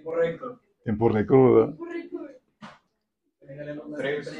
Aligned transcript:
Tiempo 0.00 0.16
récord. 0.16 0.56
Tiempo 0.82 1.08
récord, 1.10 1.74
Tres, 3.98 4.32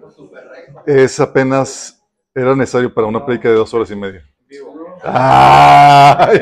dos, 0.00 0.30
récord. 0.32 0.88
Es 0.88 1.20
apenas, 1.20 2.02
era 2.34 2.56
necesario 2.56 2.92
para 2.92 3.06
una 3.06 3.24
predica 3.24 3.48
de 3.48 3.54
dos 3.54 3.72
horas 3.72 3.88
y 3.92 3.96
media. 3.96 4.24
Vivo. 4.48 4.96
¡Ah! 5.04 6.32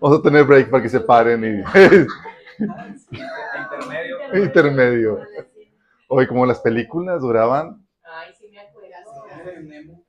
Vamos 0.00 0.18
a 0.18 0.22
tener 0.22 0.44
break 0.44 0.70
para 0.70 0.82
que 0.82 0.88
se 0.88 1.00
paren 1.00 1.44
y 1.44 1.58
Intermedio. 1.58 2.06
intermedio. 4.44 5.20
Hoy 6.08 6.26
como 6.26 6.46
las 6.46 6.60
películas 6.60 7.20
duraban 7.20 7.86
Ay, 8.02 8.32
sí 8.38 8.48
me 8.50 8.60
acuerdo. 8.60 8.88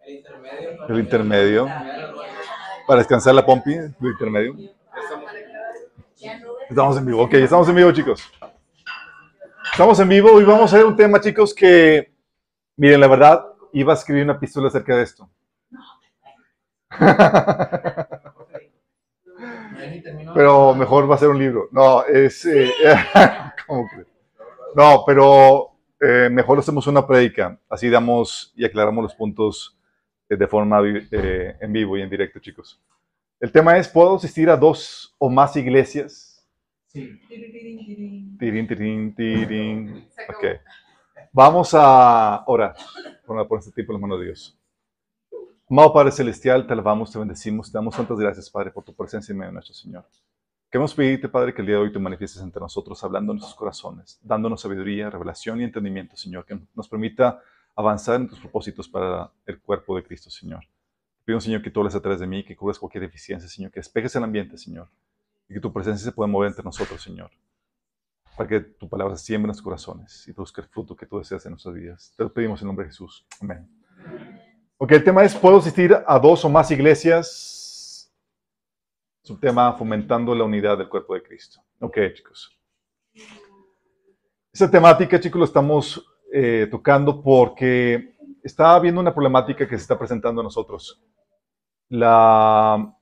El 0.05 0.13
intermedio. 0.15 0.87
el 0.87 0.99
intermedio 0.99 1.67
para 2.87 2.99
descansar 2.99 3.35
la 3.35 3.45
pompi, 3.45 3.73
el 3.73 3.93
intermedio. 4.01 4.55
Estamos 6.69 6.97
en 6.97 7.05
vivo. 7.05 7.23
Ok, 7.23 7.33
estamos 7.35 7.67
en 7.69 7.75
vivo, 7.75 7.91
chicos. 7.91 8.31
Estamos 9.71 9.99
en 9.99 10.09
vivo 10.09 10.39
y 10.39 10.43
vamos 10.43 10.73
a 10.73 10.77
ver 10.77 10.85
un 10.85 10.95
tema, 10.95 11.19
chicos, 11.19 11.53
que, 11.53 12.13
miren, 12.77 12.99
la 12.99 13.07
verdad, 13.07 13.45
iba 13.73 13.93
a 13.93 13.95
escribir 13.95 14.23
una 14.23 14.33
epístola 14.33 14.67
acerca 14.67 14.95
de 14.95 15.03
esto. 15.03 15.29
Pero 20.33 20.73
mejor 20.75 21.09
va 21.09 21.15
a 21.15 21.17
ser 21.17 21.29
un 21.29 21.39
libro. 21.39 21.67
No, 21.71 22.03
es... 22.05 22.45
eh. 22.45 22.71
No, 24.75 25.03
pero 25.05 25.69
eh, 26.01 26.29
mejor 26.31 26.57
hacemos 26.57 26.87
una 26.87 27.05
prédica. 27.05 27.59
Así 27.69 27.91
damos 27.91 28.51
y 28.55 28.65
aclaramos 28.65 29.03
los 29.03 29.13
puntos 29.13 29.77
eh, 30.27 30.35
de 30.35 30.47
forma 30.47 30.81
en 30.83 31.71
vivo 31.71 31.95
y 31.95 32.01
en 32.01 32.09
directo, 32.09 32.39
chicos. 32.39 32.81
El 33.43 33.51
tema 33.51 33.77
es, 33.77 33.89
¿puedo 33.89 34.15
asistir 34.15 34.49
a 34.49 34.55
dos 34.55 35.13
o 35.17 35.29
más 35.29 35.57
iglesias? 35.57 36.47
Sí. 36.87 37.19
Tirín, 37.27 38.65
tirín, 38.65 39.13
tirín. 39.13 40.07
Ok. 40.29 40.61
Vamos 41.33 41.73
a 41.73 42.45
orar. 42.47 42.73
Por, 43.25 43.45
por 43.49 43.59
este 43.59 43.73
tiempo 43.73 43.91
en 43.91 43.95
las 43.95 44.01
manos 44.01 44.19
de 44.19 44.25
Dios. 44.27 44.57
Amado 45.69 45.91
Padre 45.91 46.13
Celestial, 46.13 46.65
te 46.65 46.71
alabamos, 46.71 47.11
te 47.11 47.19
bendecimos, 47.19 47.69
te 47.69 47.77
damos 47.77 47.97
tantas 47.97 48.17
gracias, 48.17 48.49
Padre, 48.49 48.71
por 48.71 48.85
tu 48.85 48.95
presencia 48.95 49.33
en 49.33 49.39
medio 49.39 49.49
de 49.49 49.55
nuestro 49.55 49.75
Señor. 49.75 50.05
Queremos 50.71 50.93
pedirte, 50.93 51.27
Padre, 51.27 51.53
que 51.53 51.59
el 51.59 51.67
día 51.67 51.75
de 51.75 51.81
hoy 51.81 51.91
te 51.91 51.99
manifiestes 51.99 52.41
entre 52.41 52.61
nosotros, 52.61 53.03
hablando 53.03 53.33
en 53.33 53.39
nuestros 53.39 53.59
corazones, 53.59 54.21
dándonos 54.23 54.61
sabiduría, 54.61 55.09
revelación 55.09 55.59
y 55.59 55.65
entendimiento, 55.65 56.15
Señor, 56.15 56.45
que 56.45 56.57
nos 56.73 56.87
permita 56.87 57.41
avanzar 57.75 58.21
en 58.21 58.29
tus 58.29 58.39
propósitos 58.39 58.87
para 58.87 59.29
el 59.45 59.59
cuerpo 59.59 59.97
de 59.97 60.03
Cristo, 60.03 60.29
Señor. 60.29 60.63
Pido, 61.25 61.39
Señor, 61.39 61.61
que 61.61 61.71
tú 61.71 61.79
hables 61.79 61.95
atrás 61.95 62.19
de 62.19 62.27
mí, 62.27 62.43
que 62.43 62.55
cubras 62.55 62.79
cualquier 62.79 63.03
deficiencia, 63.03 63.49
Señor, 63.49 63.71
que 63.71 63.79
despejes 63.79 64.15
el 64.15 64.23
ambiente, 64.23 64.57
Señor, 64.57 64.89
y 65.47 65.53
que 65.53 65.59
tu 65.59 65.71
presencia 65.71 66.03
se 66.03 66.11
pueda 66.11 66.27
mover 66.27 66.49
entre 66.49 66.63
nosotros, 66.63 67.01
Señor 67.01 67.31
para 68.35 68.49
que 68.49 68.59
tu 68.59 68.89
palabra 68.89 69.15
siembre 69.15 69.47
en 69.47 69.55
los 69.55 69.61
corazones 69.61 70.27
y 70.27 70.33
produzca 70.33 70.61
el 70.61 70.67
fruto 70.67 70.95
que 70.95 71.05
tú 71.05 71.19
deseas 71.19 71.45
en 71.45 71.51
nuestras 71.51 71.75
vidas. 71.75 72.13
Te 72.17 72.23
lo 72.23 72.33
pedimos 72.33 72.61
en 72.61 72.67
nombre 72.67 72.85
de 72.85 72.91
Jesús. 72.91 73.25
Amén. 73.39 73.67
Ok, 74.77 74.91
el 74.91 75.03
tema 75.03 75.23
es, 75.23 75.35
¿puedo 75.35 75.57
asistir 75.57 75.95
a 76.05 76.19
dos 76.19 76.43
o 76.43 76.49
más 76.49 76.71
iglesias? 76.71 78.11
Es 79.23 79.29
un 79.29 79.39
tema 79.39 79.73
fomentando 79.73 80.35
la 80.35 80.43
unidad 80.43 80.77
del 80.77 80.89
cuerpo 80.89 81.13
de 81.13 81.23
Cristo. 81.23 81.61
Ok, 81.79 81.97
chicos. 82.13 82.57
Esta 84.51 84.69
temática, 84.69 85.19
chicos, 85.19 85.39
lo 85.39 85.45
estamos 85.45 86.05
eh, 86.31 86.67
tocando 86.69 87.21
porque 87.21 88.12
está 88.43 88.75
habiendo 88.75 89.01
una 89.01 89.13
problemática 89.13 89.67
que 89.67 89.77
se 89.77 89.81
está 89.83 89.97
presentando 89.97 90.41
a 90.41 90.43
nosotros. 90.43 91.01
La, 91.89 92.93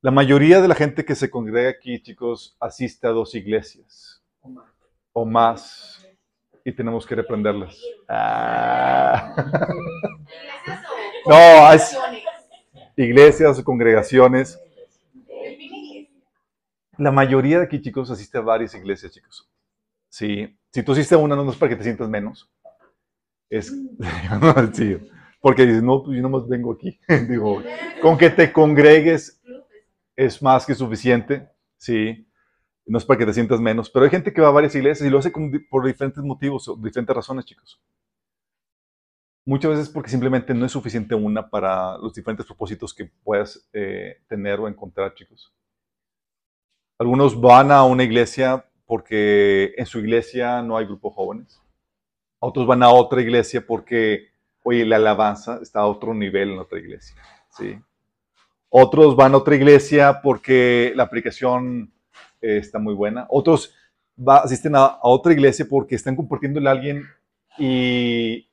la 0.00 0.10
mayoría 0.10 0.60
de 0.60 0.68
la 0.68 0.74
gente 0.74 1.04
que 1.04 1.14
se 1.14 1.30
congrega 1.30 1.70
aquí, 1.70 2.02
chicos, 2.02 2.56
asiste 2.60 3.06
a 3.06 3.10
dos 3.10 3.34
iglesias 3.34 4.22
o 5.12 5.24
más 5.24 6.06
y 6.64 6.72
tenemos 6.72 7.06
que 7.06 7.14
reprenderlas. 7.16 7.76
Ah. 8.08 9.34
No, 11.26 11.72
es- 11.72 11.96
Iglesias 12.96 13.58
o 13.58 13.64
congregaciones. 13.64 14.60
La 16.98 17.10
mayoría 17.10 17.58
de 17.58 17.64
aquí, 17.64 17.80
chicos, 17.80 18.10
asiste 18.10 18.38
a 18.38 18.42
varias 18.42 18.74
iglesias, 18.74 19.12
chicos. 19.12 19.48
Sí. 20.10 20.56
Si 20.70 20.82
tú 20.82 20.92
asistes 20.92 21.12
a 21.16 21.20
una, 21.20 21.34
no 21.34 21.50
es 21.50 21.56
para 21.56 21.70
que 21.70 21.76
te 21.76 21.84
sientas 21.84 22.08
menos. 22.08 22.50
Es, 23.52 23.66
sí, 24.72 24.96
porque 25.38 25.66
no, 25.66 26.02
pues 26.02 26.16
yo 26.16 26.22
nomás 26.22 26.48
vengo 26.48 26.72
aquí. 26.72 26.98
Digo, 27.28 27.62
con 28.00 28.16
que 28.16 28.30
te 28.30 28.50
congregues 28.50 29.42
es 30.16 30.40
más 30.40 30.64
que 30.64 30.74
suficiente, 30.74 31.50
sí. 31.76 32.26
No 32.86 32.96
es 32.96 33.04
para 33.04 33.18
que 33.18 33.26
te 33.26 33.34
sientas 33.34 33.60
menos, 33.60 33.90
pero 33.90 34.06
hay 34.06 34.10
gente 34.10 34.32
que 34.32 34.40
va 34.40 34.48
a 34.48 34.52
varias 34.52 34.74
iglesias 34.74 35.06
y 35.06 35.10
lo 35.10 35.18
hace 35.18 35.30
por 35.70 35.84
diferentes 35.84 36.24
motivos 36.24 36.66
o 36.66 36.76
diferentes 36.76 37.14
razones, 37.14 37.44
chicos. 37.44 37.78
Muchas 39.44 39.72
veces 39.72 39.88
porque 39.90 40.08
simplemente 40.08 40.54
no 40.54 40.64
es 40.64 40.72
suficiente 40.72 41.14
una 41.14 41.50
para 41.50 41.98
los 41.98 42.14
diferentes 42.14 42.46
propósitos 42.46 42.94
que 42.94 43.12
puedas 43.22 43.68
eh, 43.74 44.22
tener 44.28 44.60
o 44.60 44.66
encontrar, 44.66 45.14
chicos. 45.14 45.52
Algunos 46.98 47.38
van 47.38 47.70
a 47.70 47.84
una 47.84 48.02
iglesia 48.02 48.64
porque 48.86 49.74
en 49.76 49.84
su 49.84 49.98
iglesia 49.98 50.62
no 50.62 50.78
hay 50.78 50.86
grupo 50.86 51.10
jóvenes. 51.10 51.61
Otros 52.44 52.66
van 52.66 52.82
a 52.82 52.88
otra 52.88 53.20
iglesia 53.20 53.64
porque, 53.64 54.32
oye, 54.64 54.84
la 54.84 54.96
alabanza 54.96 55.60
está 55.62 55.78
a 55.78 55.86
otro 55.86 56.12
nivel 56.12 56.50
en 56.50 56.58
otra 56.58 56.80
iglesia, 56.80 57.14
¿sí? 57.56 57.78
Otros 58.68 59.14
van 59.14 59.34
a 59.34 59.36
otra 59.36 59.54
iglesia 59.54 60.20
porque 60.20 60.92
la 60.96 61.04
aplicación 61.04 61.92
eh, 62.40 62.56
está 62.56 62.80
muy 62.80 62.94
buena. 62.94 63.26
Otros 63.28 63.72
asisten 64.26 64.74
a, 64.74 64.98
otra 65.02 65.32
iglesia 65.32 65.66
porque 65.70 65.94
están 65.94 66.16
compartiéndole 66.16 66.68
a 66.68 66.72
alguien 66.72 67.04
y 67.58 68.48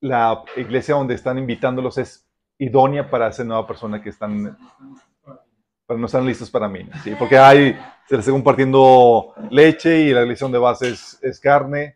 la 0.00 0.44
iglesia 0.56 0.94
donde 0.94 1.14
están 1.14 1.36
invitándolos 1.36 1.98
es 1.98 2.28
idónea 2.58 3.10
para 3.10 3.26
esa 3.26 3.42
nueva 3.42 3.66
persona 3.66 4.00
que 4.00 4.10
están, 4.10 4.56
pero 5.84 5.98
no 5.98 6.06
están 6.06 6.24
listos 6.24 6.48
para 6.48 6.68
mí. 6.68 6.88
¿sí? 7.02 7.16
Porque 7.18 7.36
hay, 7.36 7.76
se 8.08 8.14
les 8.14 8.20
está 8.20 8.30
compartiendo 8.30 9.34
leche 9.50 10.02
y 10.02 10.12
la 10.12 10.22
iglesia 10.22 10.44
donde 10.44 10.58
vas 10.58 10.80
es 10.82 11.40
carne. 11.40 11.95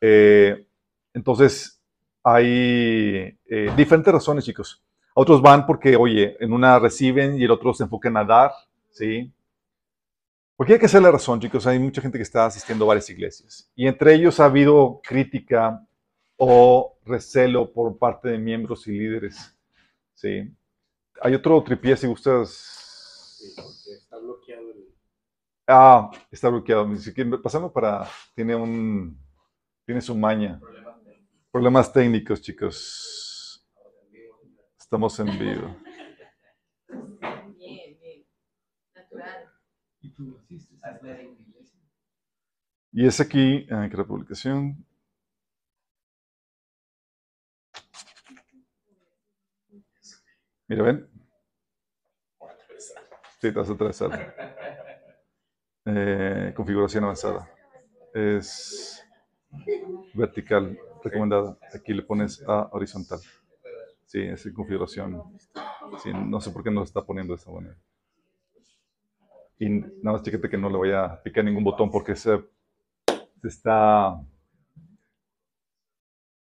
Eh, 0.00 0.66
entonces, 1.12 1.82
hay 2.22 3.38
eh, 3.46 3.72
diferentes 3.76 4.12
razones, 4.12 4.44
chicos. 4.44 4.82
Otros 5.14 5.42
van 5.42 5.66
porque, 5.66 5.96
oye, 5.96 6.36
en 6.40 6.52
una 6.52 6.78
reciben 6.78 7.38
y 7.38 7.44
el 7.44 7.50
otro 7.50 7.74
se 7.74 7.84
enfocan 7.84 8.16
a 8.16 8.24
dar, 8.24 8.52
¿sí? 8.90 9.32
Porque 10.56 10.74
hay 10.74 10.78
que 10.78 10.86
hacer 10.86 11.02
la 11.02 11.10
razón, 11.10 11.40
chicos. 11.40 11.66
Hay 11.66 11.78
mucha 11.78 12.02
gente 12.02 12.18
que 12.18 12.22
está 12.22 12.46
asistiendo 12.46 12.84
a 12.84 12.88
varias 12.88 13.08
iglesias. 13.10 13.70
Y 13.74 13.86
entre 13.86 14.14
ellos 14.14 14.38
ha 14.40 14.44
habido 14.44 15.00
crítica 15.02 15.86
o 16.36 16.98
recelo 17.04 17.72
por 17.72 17.98
parte 17.98 18.28
de 18.28 18.38
miembros 18.38 18.86
y 18.86 18.92
líderes, 18.92 19.56
¿sí? 20.14 20.54
Hay 21.22 21.34
otro 21.34 21.62
tripié, 21.62 21.96
si 21.96 22.06
gustas. 22.06 23.36
Sí, 23.38 23.52
porque 23.56 23.98
está 23.98 24.18
bloqueado 24.18 24.70
el. 24.70 24.88
Ah, 25.66 26.10
está 26.30 26.48
bloqueado. 26.48 26.96
Si 26.96 27.12
quieren, 27.12 27.40
pasando 27.42 27.72
para... 27.72 28.06
Tiene 28.34 28.54
un... 28.54 29.18
Tiene 29.84 30.00
su 30.00 30.14
maña. 30.16 30.60
Problemas 31.50 31.92
técnicos, 31.92 32.40
chicos. 32.40 33.66
Estamos 34.78 35.18
en 35.20 35.38
vivo. 35.38 35.76
¿Y 42.92 43.06
es 43.06 43.20
aquí, 43.20 43.66
que 43.66 43.96
la 43.96 44.04
publicación. 44.04 44.84
Mira, 50.68 50.82
ven. 50.84 51.08
Sí, 53.40 53.52
te 53.52 53.58
vas 53.58 53.70
a 53.70 53.72
atravesar. 53.72 54.34
Eh, 55.86 56.52
configuración 56.54 57.04
avanzada. 57.04 57.48
Es 58.12 59.04
vertical, 60.14 60.78
recomendada. 61.02 61.58
Aquí 61.74 61.92
le 61.92 62.02
pones 62.02 62.42
a 62.46 62.68
horizontal. 62.72 63.20
Sí, 64.04 64.20
es 64.22 64.44
en 64.46 64.54
configuración. 64.54 65.22
Sí, 66.02 66.10
no 66.12 66.40
sé 66.40 66.50
por 66.50 66.62
qué 66.62 66.70
no 66.70 66.80
lo 66.80 66.84
está 66.84 67.02
poniendo 67.04 67.34
de 67.34 67.40
esa 67.40 67.50
manera. 67.50 67.76
Y 69.58 69.68
nada 69.68 70.12
más 70.16 70.22
chécate 70.22 70.48
que 70.48 70.56
no 70.58 70.70
le 70.70 70.76
voy 70.76 70.92
a 70.92 71.22
picar 71.22 71.44
ningún 71.44 71.64
botón 71.64 71.90
porque 71.90 72.16
se, 72.16 72.42
se 73.40 73.48
está 73.48 74.18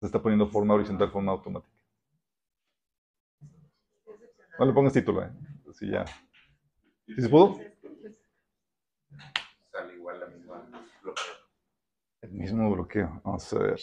se 0.01 0.07
está 0.07 0.23
poniendo 0.23 0.49
forma 0.49 0.75
horizontal, 0.75 1.11
forma 1.11 1.33
automática. 1.33 1.77
No 4.59 4.65
le 4.65 4.73
pongas 4.73 4.93
título, 4.93 5.23
eh. 5.23 5.31
Así 5.69 5.91
ya. 5.91 6.07
¿Sí 7.07 7.21
se 7.21 7.29
pudo? 7.29 7.59
Sale 9.71 9.95
igual 9.95 10.21
la 10.21 10.27
misma 10.27 10.71
bloqueo. 11.03 11.23
El 11.23 12.19
mismo 12.31 12.71
bloqueo. 12.71 13.21
Vamos 13.25 13.53
a 13.53 13.59
ver. 13.59 13.81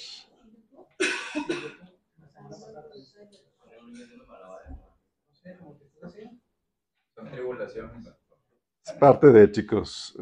Es 8.85 8.93
parte 8.99 9.27
de, 9.27 9.51
chicos. 9.51 10.15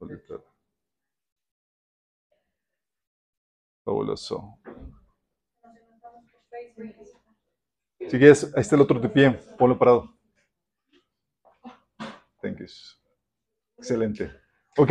Ahorita. 0.00 0.40
Fabuloso. 3.84 4.58
Si 8.00 8.18
quieres, 8.18 8.44
ahí 8.54 8.60
está 8.60 8.76
el 8.76 8.82
otro 8.82 9.00
de 9.00 9.08
pie. 9.08 9.32
Ponlo 9.58 9.78
parado. 9.78 10.12
Thank 12.42 12.60
you. 12.60 12.95
Excelente. 13.78 14.30
Ok. 14.76 14.90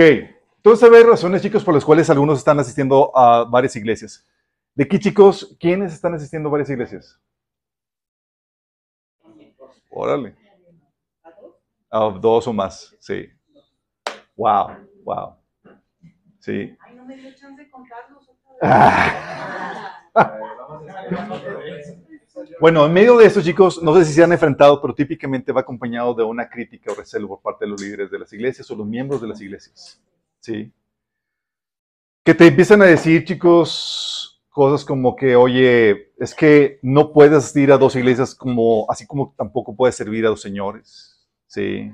Entonces, 0.58 0.90
hay 0.92 1.04
razones, 1.04 1.42
chicos, 1.42 1.64
por 1.64 1.74
las 1.74 1.86
cuales 1.86 2.10
algunos 2.10 2.40
están 2.40 2.60
asistiendo 2.60 3.16
a 3.16 3.44
varias 3.46 3.76
iglesias. 3.76 4.26
De 4.74 4.84
aquí, 4.84 5.00
chicos, 5.00 5.56
¿quiénes 5.60 5.94
están 5.94 6.14
asistiendo 6.16 6.50
a 6.50 6.52
varias 6.52 6.70
iglesias? 6.70 7.20
Órale. 9.90 10.36
A 11.90 12.00
dos 12.20 12.48
o 12.48 12.54
más, 12.54 12.94
sí. 13.00 13.30
Wow, 14.36 14.88
wow. 15.04 15.36
Sí. 16.40 16.76
Ay, 16.82 16.96
no 16.96 17.06
me 17.06 17.16
dio 17.16 17.34
chance 17.34 17.64
de 17.64 17.70
contarlos 17.70 18.28
otra 18.28 18.52
vez. 18.52 19.82
Ah. 20.18 20.40
Bueno, 22.60 22.86
en 22.86 22.94
medio 22.94 23.18
de 23.18 23.26
esto, 23.26 23.42
chicos, 23.42 23.82
no 23.82 23.96
sé 23.96 24.06
si 24.06 24.14
se 24.14 24.24
han 24.24 24.32
enfrentado, 24.32 24.82
pero 24.82 24.94
típicamente 24.94 25.52
va 25.52 25.62
acompañado 25.62 26.14
de 26.14 26.24
una 26.24 26.50
crítica 26.50 26.92
o 26.92 26.96
recelo 26.96 27.28
por 27.28 27.42
parte 27.42 27.66
de 27.66 27.72
los 27.72 27.82
líderes 27.82 28.12
de 28.12 28.20
las 28.20 28.32
iglesias 28.34 28.70
o 28.70 28.76
los 28.76 28.88
miembros 28.88 29.22
de 29.22 29.28
las 29.28 29.42
iglesias. 29.42 30.02
¿Sí? 30.40 30.72
Que 32.24 32.34
te 32.34 32.48
empiezan 32.48 32.82
a 32.82 32.86
decir, 32.86 33.24
chicos, 33.24 34.42
cosas 34.50 34.86
como 34.86 35.16
que, 35.16 35.36
oye, 35.36 36.14
es 36.18 36.34
que 36.34 36.80
no 36.82 37.14
puedes 37.14 37.34
asistir 37.34 37.72
a 37.72 37.78
dos 37.78 37.96
iglesias 37.96 38.36
como, 38.36 38.86
así 38.90 39.06
como 39.06 39.34
tampoco 39.38 39.76
puedes 39.76 39.96
servir 39.96 40.26
a 40.26 40.30
dos 40.30 40.42
señores. 40.42 41.26
¿Sí? 41.48 41.92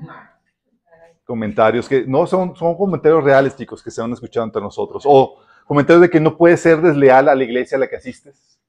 Comentarios 1.26 1.88
que 1.88 2.06
no 2.06 2.26
son, 2.26 2.56
son 2.56 2.76
comentarios 2.76 3.24
reales, 3.24 3.56
chicos, 3.56 3.84
que 3.84 3.92
se 3.92 4.02
han 4.02 4.12
escuchado 4.14 4.46
entre 4.46 4.62
nosotros. 4.62 5.04
O 5.06 5.38
comentarios 5.66 6.02
de 6.02 6.10
que 6.10 6.20
no 6.20 6.36
puedes 6.36 6.60
ser 6.62 6.82
desleal 6.82 7.30
a 7.30 7.36
la 7.36 7.44
iglesia 7.44 7.78
a 7.78 7.80
la 7.80 7.88
que 7.88 7.96
asistes. 7.96 8.61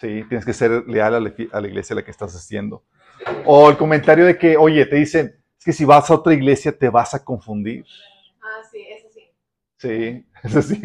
Sí, 0.00 0.24
tienes 0.28 0.44
que 0.44 0.52
ser 0.52 0.84
leal 0.86 1.14
a 1.14 1.20
la, 1.20 1.32
a 1.52 1.60
la 1.60 1.66
iglesia 1.66 1.94
a 1.94 1.96
la 1.96 2.04
que 2.04 2.10
estás 2.10 2.34
asistiendo. 2.34 2.84
O 3.44 3.68
el 3.68 3.76
comentario 3.76 4.24
de 4.26 4.38
que, 4.38 4.56
oye, 4.56 4.86
te 4.86 4.96
dicen, 4.96 5.42
es 5.58 5.64
que 5.64 5.72
si 5.72 5.84
vas 5.84 6.08
a 6.08 6.14
otra 6.14 6.34
iglesia 6.34 6.76
te 6.76 6.88
vas 6.88 7.14
a 7.14 7.24
confundir. 7.24 7.84
Ah, 8.40 8.62
sí, 8.70 8.86
eso 8.88 9.08
sí. 9.12 9.30
Sí, 9.76 10.26
eso 10.44 10.62
sí. 10.62 10.80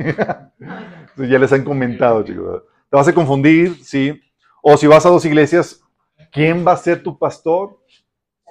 Ya 1.17 1.39
les 1.39 1.53
han 1.53 1.63
comentado, 1.63 2.23
chicos. 2.23 2.63
Te 2.89 2.97
vas 2.97 3.07
a 3.07 3.13
confundir, 3.13 3.83
sí. 3.83 4.19
O 4.63 4.77
si 4.77 4.87
vas 4.87 5.05
a 5.05 5.09
dos 5.09 5.25
iglesias, 5.25 5.81
¿quién 6.31 6.65
va 6.65 6.71
a 6.71 6.77
ser 6.77 7.03
tu 7.03 7.17
pastor? 7.17 7.79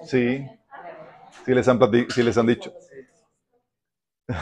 Sí, 0.05 0.47
sí 1.45 1.55
les 1.55 1.67
han, 1.67 1.81
sí 2.11 2.23
les 2.23 2.39
han 2.39 2.47
dicho. 2.47 2.73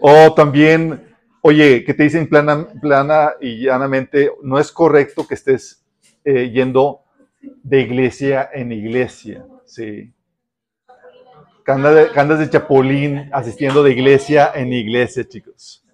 O 0.00 0.32
también, 0.32 1.07
oye, 1.42 1.84
que 1.84 1.94
te 1.94 2.04
dicen 2.04 2.28
plana, 2.28 2.68
plana 2.80 3.32
y 3.40 3.64
llanamente, 3.64 4.30
no 4.42 4.58
es 4.58 4.72
correcto 4.72 5.26
que 5.26 5.34
estés 5.34 5.84
eh, 6.24 6.50
yendo 6.50 7.02
de 7.40 7.80
iglesia 7.80 8.48
en 8.52 8.72
iglesia, 8.72 9.46
sí. 9.64 10.12
Que 11.64 11.72
andas 11.72 12.38
de, 12.38 12.50
chapulín 12.50 13.28
asistiendo 13.32 13.82
de 13.82 13.92
iglesia 13.92 14.52
en 14.54 14.72
iglesia, 14.72 15.28
chicos. 15.28 15.84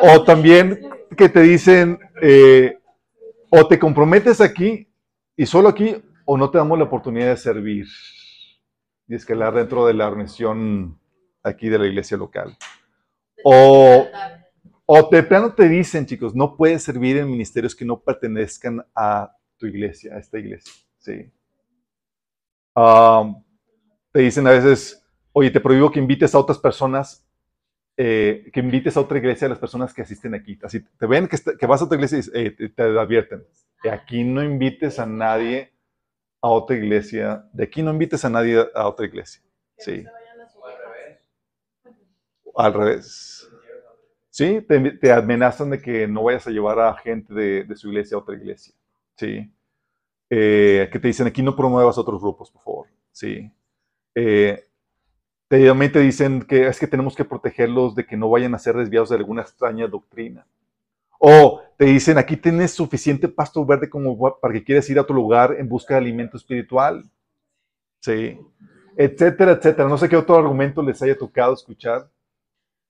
O 0.00 0.24
también 0.24 0.80
que 1.16 1.28
te 1.28 1.40
dicen, 1.40 1.98
eh, 2.20 2.78
o 3.50 3.66
te 3.66 3.78
comprometes 3.78 4.40
aquí 4.40 4.88
y 5.36 5.46
solo 5.46 5.68
aquí, 5.68 5.96
o 6.24 6.36
no 6.36 6.50
te 6.50 6.58
damos 6.58 6.76
la 6.76 6.84
oportunidad 6.84 7.28
de 7.28 7.36
servir 7.36 7.86
y 9.06 9.14
escalar 9.14 9.54
dentro 9.54 9.86
de 9.86 9.94
la 9.94 10.08
organización 10.08 10.98
aquí 11.42 11.68
de 11.68 11.78
la 11.78 11.86
iglesia 11.86 12.16
local. 12.16 12.56
O, 13.44 14.06
o 14.86 15.08
de 15.10 15.22
plano 15.22 15.54
te 15.54 15.68
dicen, 15.68 16.06
chicos, 16.06 16.34
no 16.34 16.56
puedes 16.56 16.82
servir 16.82 17.16
en 17.18 17.30
ministerios 17.30 17.74
que 17.74 17.84
no 17.84 18.00
pertenezcan 18.00 18.84
a 18.94 19.34
tu 19.56 19.66
iglesia, 19.66 20.14
a 20.14 20.18
esta 20.18 20.38
iglesia. 20.38 20.72
Sí. 20.98 21.30
Um, 22.74 23.42
te 24.12 24.20
dicen 24.20 24.46
a 24.46 24.50
veces, 24.50 25.04
oye, 25.32 25.50
te 25.50 25.60
prohíbo 25.60 25.90
que 25.90 25.98
invites 25.98 26.34
a 26.34 26.38
otras 26.38 26.58
personas, 26.58 27.26
eh, 27.96 28.50
que 28.52 28.60
invites 28.60 28.96
a 28.96 29.00
otra 29.00 29.18
iglesia 29.18 29.46
a 29.46 29.50
las 29.50 29.58
personas 29.58 29.92
que 29.92 30.02
asisten 30.02 30.34
aquí. 30.34 30.58
Así 30.62 30.80
te 30.80 31.06
ven 31.06 31.28
que, 31.28 31.36
está- 31.36 31.56
que 31.56 31.66
vas 31.66 31.80
a 31.80 31.84
otra 31.84 31.96
iglesia 31.96 32.18
y 32.18 32.46
eh, 32.46 32.50
te, 32.52 32.68
te 32.70 32.82
advierten, 32.82 33.44
aquí 33.90 34.24
no 34.24 34.42
invites 34.42 34.98
a 34.98 35.06
nadie 35.06 35.72
a 36.40 36.48
otra 36.48 36.76
iglesia, 36.76 37.46
de 37.52 37.64
aquí 37.64 37.82
no 37.82 37.90
invites 37.92 38.24
a 38.24 38.30
nadie 38.30 38.64
a 38.74 38.88
otra 38.88 39.06
iglesia. 39.06 39.42
Sí. 39.78 40.04
Al 42.58 42.74
revés. 42.74 43.48
Sí, 44.30 44.60
te, 45.00 45.12
amenazan 45.12 45.70
de 45.70 45.80
que 45.80 46.08
no 46.08 46.24
vayas 46.24 46.46
a 46.48 46.50
llevar 46.50 46.80
a 46.80 46.94
gente 46.94 47.32
de, 47.32 47.62
de 47.62 47.76
su 47.76 47.88
iglesia 47.88 48.16
a 48.16 48.20
otra 48.20 48.34
iglesia. 48.34 48.74
Sí. 49.16 49.48
Eh, 50.28 50.88
que 50.90 50.98
te 50.98 51.06
dicen 51.06 51.28
aquí 51.28 51.40
no 51.40 51.54
promuevas 51.54 51.98
otros 51.98 52.20
grupos, 52.20 52.50
por 52.50 52.62
favor. 52.62 52.86
Sí. 53.12 53.48
Eh, 54.12 54.64
te, 55.46 55.66
también 55.66 55.92
te 55.92 56.00
dicen 56.00 56.42
que 56.42 56.66
es 56.66 56.80
que 56.80 56.88
tenemos 56.88 57.14
que 57.14 57.24
protegerlos 57.24 57.94
de 57.94 58.04
que 58.04 58.16
no 58.16 58.28
vayan 58.28 58.56
a 58.56 58.58
ser 58.58 58.76
desviados 58.76 59.10
de 59.10 59.16
alguna 59.16 59.42
extraña 59.42 59.86
doctrina. 59.86 60.44
O 61.20 61.62
te 61.76 61.84
dicen 61.84 62.18
aquí 62.18 62.36
tienes 62.36 62.72
suficiente 62.72 63.28
pasto 63.28 63.64
verde 63.64 63.88
como 63.88 64.18
para 64.40 64.52
que 64.52 64.64
quieras 64.64 64.90
ir 64.90 64.98
a 64.98 65.02
otro 65.02 65.14
lugar 65.14 65.54
en 65.56 65.68
busca 65.68 65.94
de 65.94 66.00
alimento 66.00 66.36
espiritual. 66.36 67.08
Sí. 68.00 68.36
Etcétera, 68.96 69.52
etcétera. 69.52 69.88
No 69.88 69.96
sé 69.96 70.08
qué 70.08 70.16
otro 70.16 70.36
argumento 70.36 70.82
les 70.82 71.00
haya 71.02 71.16
tocado 71.16 71.54
escuchar. 71.54 72.10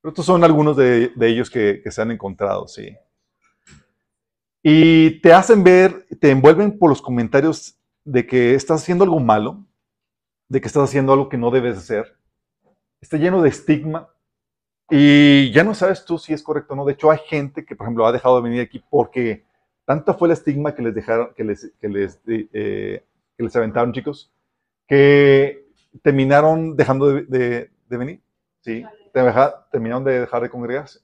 Pero 0.01 0.11
estos 0.11 0.27
son 0.27 0.45
algunos 0.45 0.77
de, 0.77 1.09
de 1.15 1.29
ellos 1.29 1.51
que, 1.51 1.81
que 1.83 1.91
se 1.91 2.03
han 2.03 2.11
encontrado, 2.11 2.67
sí. 2.69 2.97
Y 4.63 5.21
te 5.21 5.33
hacen 5.33 5.63
ver, 5.65 6.07
te 6.21 6.31
envuelven 6.31 6.79
por 6.79 6.91
los 6.91 7.01
comentarios 7.01 7.79
de 8.05 8.27
que 8.27 8.55
estás 8.55 8.83
haciendo 8.83 9.05
algo 9.05 9.21
malo, 9.21 9.65
de 10.49 10.61
que 10.61 10.67
estás 10.69 10.85
haciendo 10.85 11.13
algo 11.13 11.29
que 11.29 11.39
no 11.39 11.51
debes 11.51 11.79
hacer. 11.79 12.17
Está 13.01 13.17
lleno 13.17 13.43
de 13.43 13.51
estigma 13.51 14.11
y 14.91 15.53
ya 15.53 15.65
no 15.65 15.75
sabes 15.75 16.05
tú 16.05 16.19
si 16.19 16.33
es 16.33 16.43
correcto 16.43 16.75
o 16.75 16.77
no. 16.77 16.85
De 16.85 16.95
hecho, 16.95 17.11
hay 17.11 17.19
gente 17.27 17.65
que, 17.65 17.77
por 17.77 17.87
ejemplo, 17.87 18.07
ha 18.07 18.13
dejado 18.13 18.37
de 18.39 18.49
venir 18.49 18.63
aquí 18.63 18.83
porque 18.91 19.45
tanto 19.85 20.15
fue 20.15 20.29
el 20.29 20.33
estigma 20.33 20.75
que 20.75 20.83
les 20.83 20.95
dejaron, 20.95 21.35
que 21.37 21.45
les, 21.45 21.73
que 21.81 21.89
les, 21.89 22.21
eh, 22.27 23.05
que 23.37 23.45
les 23.45 23.57
aventaron, 23.57 23.93
chicos, 23.93 24.33
que 24.89 25.67
terminaron 26.03 26.77
dejando 26.77 27.09
de, 27.09 27.23
de- 27.25 27.71
de 27.89 27.97
venir. 27.97 28.23
¿sí? 28.61 28.85
Terminaron 29.71 30.05
de 30.05 30.21
dejar 30.21 30.43
de 30.43 30.51
congregarse. 30.51 31.01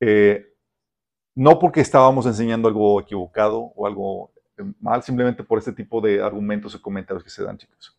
Eh, 0.00 0.46
no 1.34 1.58
porque 1.58 1.80
estábamos 1.80 2.26
enseñando 2.26 2.68
algo 2.68 3.00
equivocado 3.00 3.72
o 3.76 3.86
algo 3.86 4.32
eh, 4.56 4.64
mal, 4.80 5.02
simplemente 5.02 5.42
por 5.44 5.58
este 5.58 5.72
tipo 5.72 6.00
de 6.00 6.22
argumentos 6.22 6.74
o 6.74 6.82
comentarios 6.82 7.22
que 7.22 7.30
se 7.30 7.44
dan, 7.44 7.58
chicos. 7.58 7.96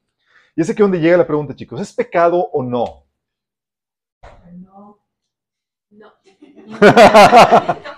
Y 0.55 0.61
es 0.61 0.69
aquí 0.69 0.81
donde 0.81 0.99
llega 0.99 1.17
la 1.17 1.27
pregunta, 1.27 1.55
chicos, 1.55 1.79
¿es 1.79 1.93
pecado 1.93 2.37
o 2.37 2.63
no? 2.63 3.05
No. 4.51 4.99
No. 5.89 6.13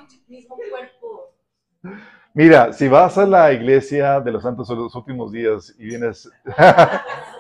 Mira, 2.34 2.72
si 2.72 2.88
vas 2.88 3.18
a 3.18 3.26
la 3.26 3.52
iglesia 3.52 4.22
de 4.22 4.32
los 4.32 4.44
santos 4.44 4.70
de 4.70 4.76
los 4.76 4.96
últimos 4.96 5.32
días 5.32 5.76
y 5.78 5.86
vienes... 5.86 6.30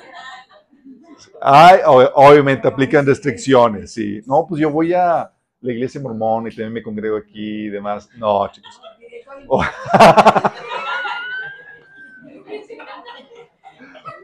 Ay, 1.41 1.79
obviamente 1.85 2.67
aplican 2.67 3.05
restricciones, 3.05 3.93
sí. 3.93 4.21
No, 4.27 4.45
pues 4.47 4.61
yo 4.61 4.69
voy 4.69 4.93
a 4.93 5.31
la 5.61 5.71
iglesia 5.71 5.99
mormón 6.01 6.47
y 6.47 6.49
también 6.51 6.73
me 6.73 6.83
congrego 6.83 7.17
aquí 7.17 7.65
y 7.65 7.69
demás. 7.69 8.07
No, 8.17 8.47
chicos. 8.51 8.79
O, 9.47 9.63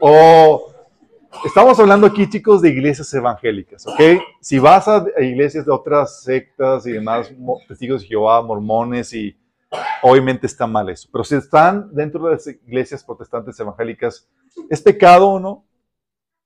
o- 0.00 0.72
estamos 1.44 1.78
hablando 1.80 2.06
aquí, 2.06 2.28
chicos, 2.28 2.62
de 2.62 2.70
iglesias 2.70 3.12
evangélicas, 3.14 3.86
¿ok? 3.86 4.00
Si 4.40 4.58
vas 4.58 4.86
a 4.88 5.04
iglesias 5.20 5.66
de 5.66 5.72
otras 5.72 6.22
sectas 6.22 6.86
y 6.86 6.92
demás, 6.92 7.32
testigos 7.66 8.02
de 8.02 8.08
Jehová, 8.08 8.42
mormones 8.42 9.12
y 9.12 9.36
obviamente 10.02 10.46
está 10.46 10.66
mal 10.66 10.88
eso. 10.88 11.08
Pero 11.12 11.24
si 11.24 11.34
están 11.34 11.92
dentro 11.92 12.24
de 12.26 12.32
las 12.32 12.46
iglesias 12.46 13.02
protestantes 13.04 13.58
evangélicas, 13.58 14.28
¿es 14.70 14.80
pecado 14.80 15.28
o 15.30 15.40
no? 15.40 15.64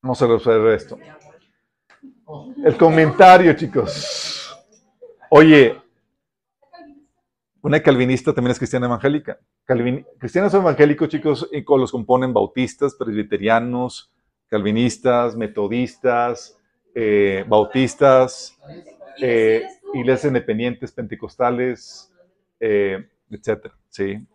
Vamos 0.03 0.21
a 0.21 0.27
resolver 0.27 0.75
esto. 0.75 0.99
El 2.65 2.77
comentario, 2.77 3.53
chicos. 3.55 4.53
Oye, 5.31 5.77
una 7.63 7.81
calvinista 7.81 8.33
también 8.35 8.53
es 8.53 8.59
cristiana 8.59 8.87
evangélica. 8.87 9.39
Calvin- 9.65 10.05
cristianos 10.19 10.53
evangélicos, 10.55 11.09
chicos, 11.09 11.49
los 11.69 11.93
componen 11.93 12.35
bautistas, 12.35 12.95
presbiterianos, 12.97 14.11
calvinistas, 14.49 15.37
metodistas, 15.37 16.59
eh, 16.95 17.45
bautistas, 17.47 18.59
eh, 19.21 19.63
iglesias 19.95 20.25
independientes, 20.31 20.91
pentecostales, 20.93 22.13
eh, 22.59 23.09
etcétera, 23.31 23.75
sí. 23.89 24.27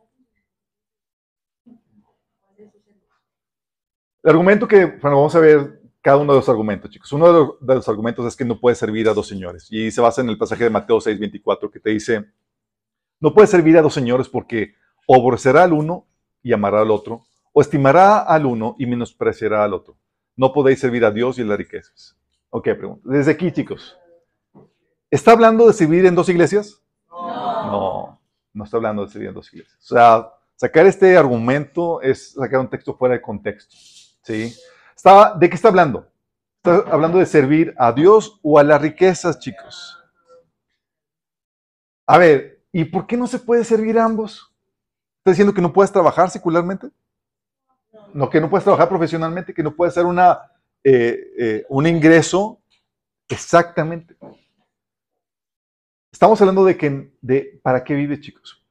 El 4.28 4.32
argumento 4.32 4.68
que, 4.68 4.86
bueno, 4.86 5.16
vamos 5.16 5.34
a 5.36 5.40
ver 5.40 5.80
cada 6.02 6.18
uno 6.18 6.34
de 6.34 6.40
los 6.40 6.50
argumentos, 6.50 6.92
chicos. 6.92 7.10
Uno 7.14 7.28
de 7.28 7.34
los, 7.34 7.50
de 7.62 7.76
los 7.76 7.88
argumentos 7.88 8.26
es 8.26 8.36
que 8.36 8.44
no 8.44 8.60
puedes 8.60 8.78
servir 8.78 9.08
a 9.08 9.14
dos 9.14 9.26
señores. 9.26 9.70
Y 9.72 9.90
se 9.90 10.02
basa 10.02 10.20
en 10.20 10.28
el 10.28 10.38
pasaje 10.38 10.66
de 10.66 10.70
Mateo 10.70 11.00
6, 11.00 11.18
24, 11.18 11.72
que 11.72 11.80
te 11.80 11.92
dice, 11.92 12.26
no 13.22 13.34
puedes 13.34 13.50
servir 13.50 13.78
a 13.78 13.82
dos 13.82 13.94
señores 13.94 14.28
porque 14.28 14.74
o 15.06 15.16
aborrecerá 15.16 15.64
al 15.64 15.72
uno 15.72 16.08
y 16.44 16.52
amará 16.52 16.82
al 16.82 16.92
otro, 16.92 17.22
o 17.54 17.62
estimará 17.62 18.20
al 18.20 18.46
uno 18.46 18.76
y 18.78 18.86
menospreciará 18.86 19.64
al 19.64 19.74
otro. 19.74 19.98
No 20.36 20.52
podéis 20.52 20.82
servir 20.82 21.06
a 21.06 21.12
Dios 21.12 21.40
y 21.40 21.44
a 21.44 21.46
las 21.46 21.58
riquezas. 21.58 22.18
Ok, 22.50 22.66
pregunta. 22.78 23.10
Desde 23.10 23.32
aquí, 23.32 23.50
chicos. 23.54 23.98
¿Está 25.10 25.32
hablando 25.32 25.68
de 25.68 25.72
servir 25.72 26.06
en 26.06 26.16
dos 26.16 26.28
iglesias? 26.28 26.84
No, 27.10 28.20
no 28.52 28.64
está 28.66 28.76
hablando 28.76 29.06
de 29.06 29.10
servir 29.10 29.30
en 29.30 29.36
dos 29.36 29.54
iglesias. 29.54 29.78
O 29.90 29.96
sea, 29.96 30.34
sacar 30.58 30.86
este 30.86 31.16
argumento 31.16 32.02
es 32.02 32.34
sacar 32.34 32.60
un 32.60 32.70
texto 32.70 32.94
fuera 32.94 33.16
de 33.16 33.22
contexto. 33.22 33.74
¿Sí? 34.28 34.54
Está, 34.94 35.36
¿De 35.36 35.50
qué 35.50 35.56
está 35.56 35.70
hablando? 35.70 36.12
Está 36.58 36.92
hablando 36.92 37.18
de 37.18 37.26
servir 37.26 37.74
a 37.78 37.94
Dios 37.94 38.42
o 38.44 38.60
a 38.60 38.64
las 38.64 38.82
riquezas, 38.82 39.40
chicos. 39.40 39.98
A 42.06 42.18
ver, 42.18 42.62
¿y 42.74 42.84
por 42.84 43.08
qué 43.08 43.16
no 43.16 43.26
se 43.26 43.40
puede 43.40 43.64
servir 43.64 43.98
a 43.98 44.04
ambos? 44.04 44.54
¿Está 45.20 45.32
diciendo 45.32 45.54
que 45.54 45.62
no 45.62 45.72
puedes 45.72 45.94
trabajar 45.94 46.30
secularmente? 46.30 46.90
No, 48.14 48.30
que 48.30 48.42
no 48.42 48.50
puedes 48.50 48.66
trabajar 48.66 48.90
profesionalmente, 48.90 49.54
que 49.54 49.64
no 49.64 49.74
puedes 49.74 49.94
hacer 49.94 50.06
una, 50.06 50.42
eh, 50.84 51.32
eh, 51.40 51.66
un 51.70 51.88
ingreso. 51.88 52.60
Exactamente. 53.30 54.18
Estamos 56.12 56.42
hablando 56.42 56.66
de 56.66 56.76
que, 56.76 57.14
de 57.22 57.62
para 57.64 57.82
qué 57.82 57.94
vives, 57.94 58.20
chicos. 58.20 58.62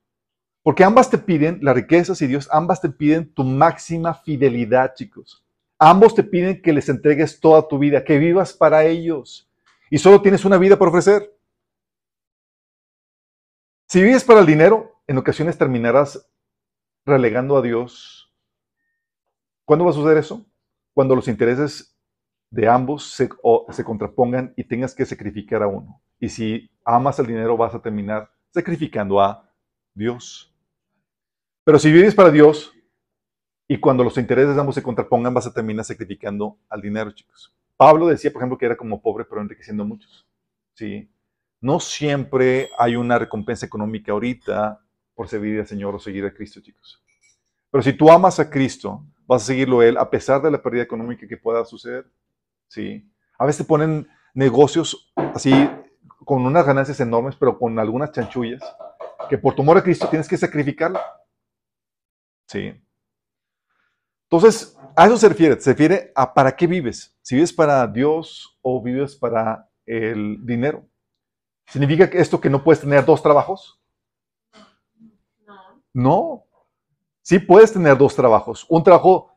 Porque 0.62 0.84
ambas 0.84 1.08
te 1.08 1.16
piden, 1.16 1.60
las 1.62 1.76
riquezas 1.76 2.20
y 2.20 2.26
Dios, 2.26 2.46
ambas 2.52 2.82
te 2.82 2.90
piden 2.90 3.32
tu 3.32 3.42
máxima 3.42 4.12
fidelidad, 4.12 4.94
chicos. 4.94 5.45
Ambos 5.78 6.14
te 6.14 6.22
piden 6.22 6.62
que 6.62 6.72
les 6.72 6.88
entregues 6.88 7.38
toda 7.38 7.66
tu 7.68 7.78
vida, 7.78 8.04
que 8.04 8.18
vivas 8.18 8.52
para 8.52 8.84
ellos. 8.84 9.50
Y 9.90 9.98
solo 9.98 10.22
tienes 10.22 10.44
una 10.44 10.58
vida 10.58 10.76
por 10.76 10.88
ofrecer. 10.88 11.36
Si 13.88 14.02
vives 14.02 14.24
para 14.24 14.40
el 14.40 14.46
dinero, 14.46 15.00
en 15.06 15.18
ocasiones 15.18 15.58
terminarás 15.58 16.28
relegando 17.04 17.56
a 17.56 17.62
Dios. 17.62 18.32
¿Cuándo 19.64 19.84
va 19.84 19.90
a 19.90 19.94
suceder 19.94 20.18
eso? 20.18 20.44
Cuando 20.92 21.14
los 21.14 21.28
intereses 21.28 21.96
de 22.50 22.68
ambos 22.68 23.10
se, 23.10 23.28
se 23.70 23.84
contrapongan 23.84 24.54
y 24.56 24.64
tengas 24.64 24.94
que 24.94 25.04
sacrificar 25.04 25.62
a 25.62 25.68
uno. 25.68 26.02
Y 26.18 26.28
si 26.28 26.70
amas 26.84 27.18
el 27.18 27.26
dinero, 27.26 27.56
vas 27.56 27.74
a 27.74 27.82
terminar 27.82 28.30
sacrificando 28.50 29.20
a 29.20 29.52
Dios. 29.94 30.54
Pero 31.64 31.78
si 31.78 31.92
vives 31.92 32.14
para 32.14 32.30
Dios 32.30 32.72
y 33.68 33.78
cuando 33.78 34.04
los 34.04 34.16
intereses 34.16 34.54
de 34.54 34.60
ambos 34.60 34.76
se 34.76 34.82
contrapongan, 34.82 35.34
vas 35.34 35.46
a 35.46 35.52
terminar 35.52 35.84
sacrificando 35.84 36.58
al 36.68 36.80
dinero, 36.80 37.10
chicos. 37.10 37.52
Pablo 37.76 38.06
decía, 38.06 38.32
por 38.32 38.40
ejemplo, 38.40 38.58
que 38.58 38.66
era 38.66 38.76
como 38.76 39.02
pobre, 39.02 39.24
pero 39.24 39.40
enriqueciendo 39.40 39.84
muchos. 39.84 40.26
¿Sí? 40.74 41.10
No 41.60 41.80
siempre 41.80 42.70
hay 42.78 42.96
una 42.96 43.18
recompensa 43.18 43.66
económica 43.66 44.12
ahorita 44.12 44.80
por 45.14 45.28
servir 45.28 45.58
al 45.58 45.66
Señor 45.66 45.94
o 45.94 45.98
seguir 45.98 46.24
a 46.24 46.32
Cristo, 46.32 46.60
chicos. 46.60 47.02
Pero 47.70 47.82
si 47.82 47.92
tú 47.92 48.10
amas 48.10 48.38
a 48.38 48.48
Cristo, 48.48 49.04
vas 49.26 49.42
a 49.42 49.46
seguirlo 49.46 49.80
a 49.80 49.86
Él 49.86 49.98
a 49.98 50.08
pesar 50.08 50.40
de 50.40 50.50
la 50.50 50.62
pérdida 50.62 50.82
económica 50.82 51.26
que 51.26 51.36
pueda 51.36 51.64
suceder. 51.64 52.06
¿Sí? 52.68 53.10
A 53.38 53.46
veces 53.46 53.66
ponen 53.66 54.08
negocios 54.32 55.12
así 55.34 55.52
con 56.24 56.46
unas 56.46 56.64
ganancias 56.64 57.00
enormes, 57.00 57.36
pero 57.36 57.58
con 57.58 57.78
algunas 57.78 58.12
chanchullas, 58.12 58.62
que 59.28 59.38
por 59.38 59.54
tu 59.54 59.62
amor 59.62 59.78
a 59.78 59.82
Cristo 59.82 60.08
tienes 60.08 60.28
que 60.28 60.36
sacrificarlo. 60.36 61.00
¿Sí? 62.46 62.72
Entonces, 64.30 64.76
a 64.96 65.06
eso 65.06 65.16
se 65.16 65.28
refiere. 65.28 65.60
Se 65.60 65.70
refiere 65.70 66.12
a 66.14 66.32
para 66.34 66.56
qué 66.56 66.66
vives. 66.66 67.16
Si 67.22 67.34
vives 67.34 67.52
para 67.52 67.86
Dios 67.86 68.58
o 68.62 68.82
vives 68.82 69.14
para 69.16 69.70
el 69.84 70.44
dinero. 70.44 70.86
¿Significa 71.66 72.04
esto 72.04 72.40
que 72.40 72.50
no 72.50 72.62
puedes 72.62 72.80
tener 72.80 73.04
dos 73.04 73.22
trabajos? 73.22 73.80
No. 75.46 75.82
No. 75.92 76.46
Sí 77.22 77.38
puedes 77.38 77.72
tener 77.72 77.96
dos 77.98 78.14
trabajos. 78.14 78.66
Un 78.68 78.82
trabajo 78.82 79.36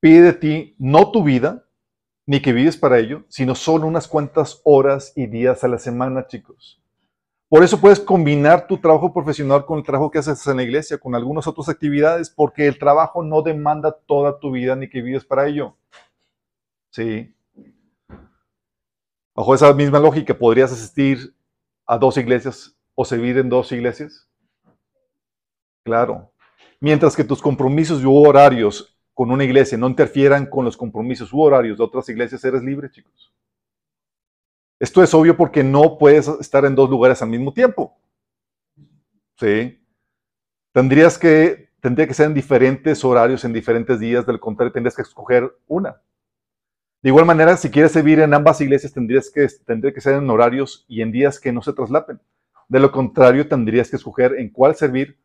pide 0.00 0.22
de 0.22 0.32
ti 0.32 0.76
no 0.78 1.10
tu 1.10 1.22
vida, 1.22 1.66
ni 2.26 2.40
que 2.40 2.52
vives 2.52 2.76
para 2.76 2.98
ello, 2.98 3.24
sino 3.28 3.54
solo 3.54 3.86
unas 3.86 4.08
cuantas 4.08 4.60
horas 4.64 5.12
y 5.16 5.26
días 5.26 5.62
a 5.62 5.68
la 5.68 5.78
semana, 5.78 6.26
chicos. 6.26 6.82
Por 7.48 7.62
eso 7.62 7.80
puedes 7.80 8.00
combinar 8.00 8.66
tu 8.66 8.78
trabajo 8.78 9.12
profesional 9.12 9.64
con 9.64 9.78
el 9.78 9.84
trabajo 9.84 10.10
que 10.10 10.18
haces 10.18 10.44
en 10.48 10.56
la 10.56 10.64
iglesia, 10.64 10.98
con 10.98 11.14
algunas 11.14 11.46
otras 11.46 11.68
actividades, 11.68 12.28
porque 12.28 12.66
el 12.66 12.76
trabajo 12.76 13.22
no 13.22 13.40
demanda 13.40 13.92
toda 13.92 14.40
tu 14.40 14.50
vida 14.50 14.74
ni 14.74 14.88
que 14.88 15.00
vives 15.00 15.24
para 15.24 15.46
ello. 15.46 15.76
Sí. 16.90 17.32
Bajo 19.32 19.54
esa 19.54 19.72
misma 19.74 20.00
lógica, 20.00 20.34
¿podrías 20.34 20.72
asistir 20.72 21.34
a 21.86 21.98
dos 21.98 22.16
iglesias 22.16 22.76
o 22.96 23.04
servir 23.04 23.38
en 23.38 23.48
dos 23.48 23.70
iglesias? 23.70 24.28
Claro. 25.84 26.32
Mientras 26.80 27.14
que 27.14 27.22
tus 27.22 27.40
compromisos 27.40 28.02
y 28.02 28.06
horarios 28.06 28.98
con 29.14 29.30
una 29.30 29.44
iglesia 29.44 29.78
no 29.78 29.88
interfieran 29.88 30.46
con 30.46 30.64
los 30.64 30.76
compromisos 30.76 31.32
u 31.32 31.40
horarios 31.40 31.78
de 31.78 31.84
otras 31.84 32.08
iglesias, 32.08 32.44
eres 32.44 32.62
libre, 32.64 32.90
chicos. 32.90 33.32
Esto 34.78 35.02
es 35.02 35.14
obvio 35.14 35.36
porque 35.36 35.64
no 35.64 35.98
puedes 35.98 36.28
estar 36.28 36.64
en 36.64 36.74
dos 36.74 36.90
lugares 36.90 37.22
al 37.22 37.28
mismo 37.28 37.52
tiempo. 37.52 37.96
¿Sí? 39.38 39.80
Tendrías 40.72 41.18
que, 41.18 41.70
tendría 41.80 42.06
que 42.06 42.14
ser 42.14 42.26
en 42.26 42.34
diferentes 42.34 43.04
horarios, 43.04 43.44
en 43.44 43.52
diferentes 43.52 43.98
días, 43.98 44.26
del 44.26 44.40
contrario, 44.40 44.72
tendrías 44.72 44.94
que 44.94 45.02
escoger 45.02 45.50
una. 45.66 46.00
De 47.02 47.10
igual 47.10 47.24
manera, 47.24 47.56
si 47.56 47.70
quieres 47.70 47.92
servir 47.92 48.20
en 48.20 48.34
ambas 48.34 48.60
iglesias, 48.60 48.92
tendrías 48.92 49.30
que, 49.30 49.46
tendría 49.64 49.94
que 49.94 50.00
ser 50.00 50.14
en 50.14 50.28
horarios 50.28 50.84
y 50.88 51.02
en 51.02 51.12
días 51.12 51.38
que 51.40 51.52
no 51.52 51.62
se 51.62 51.72
traslapen. 51.72 52.20
De 52.68 52.80
lo 52.80 52.90
contrario, 52.90 53.48
tendrías 53.48 53.88
que 53.88 53.96
escoger 53.96 54.34
en 54.38 54.50
cuál 54.50 54.74
servir 54.74 55.18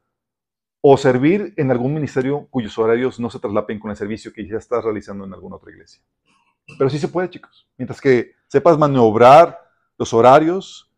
o 0.82 0.98
servir 0.98 1.54
en 1.58 1.72
algún 1.72 1.94
ministerio 1.94 2.48
cuyos 2.50 2.78
horarios 2.78 3.20
no 3.20 3.30
se 3.30 3.40
traslapen 3.40 3.80
con 3.80 3.92
el 3.92 3.98
servicio 3.98 4.32
que 4.34 4.48
ya 4.48 4.58
estás 4.58 4.84
realizando 4.84 5.26
en 5.26 5.34
alguna 5.34 5.56
otra 5.56 5.72
iglesia. 5.72 6.02
Pero 6.78 6.90
sí 6.90 7.00
se 7.00 7.08
puede, 7.08 7.30
chicos. 7.30 7.68
Mientras 7.78 8.00
que 8.00 8.36
sepas 8.48 8.78
maniobrar 8.78 9.60
los 9.98 10.14
horarios, 10.14 10.92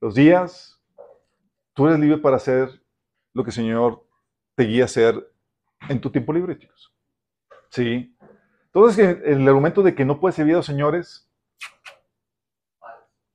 los 0.00 0.14
días, 0.14 0.80
tú 1.74 1.86
eres 1.86 1.98
libre 1.98 2.18
para 2.18 2.36
hacer 2.36 2.82
lo 3.32 3.44
que 3.44 3.50
el 3.50 3.54
Señor 3.54 4.06
te 4.54 4.64
guía 4.64 4.82
a 4.82 4.86
hacer 4.86 5.32
en 5.88 6.00
tu 6.00 6.10
tiempo 6.10 6.32
libre, 6.32 6.58
chicos. 6.58 6.94
Sí. 7.70 8.16
Entonces, 8.66 9.18
el 9.24 9.46
argumento 9.48 9.82
de 9.82 9.94
que 9.94 10.04
no 10.04 10.20
puedes 10.20 10.36
servir 10.36 10.56
a 10.56 10.62
señores, 10.62 11.30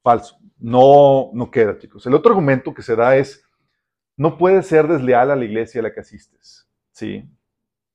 falso. 0.03 0.38
No, 0.58 1.32
no 1.34 1.51
queda, 1.51 1.77
chicos. 1.77 2.06
El 2.06 2.13
otro 2.13 2.32
argumento 2.32 2.74
que 2.74 2.82
se 2.82 2.96
da 2.96 3.15
es, 3.15 3.44
no 4.15 4.38
puedes 4.38 4.67
ser 4.67 4.88
desleal 4.88 5.32
a 5.32 5.36
la 5.36 5.46
iglesia 5.46 5.79
a 5.79 5.84
la 5.84 5.94
que 5.94 6.00
asistes. 6.00 6.67
Sí. 6.91 7.29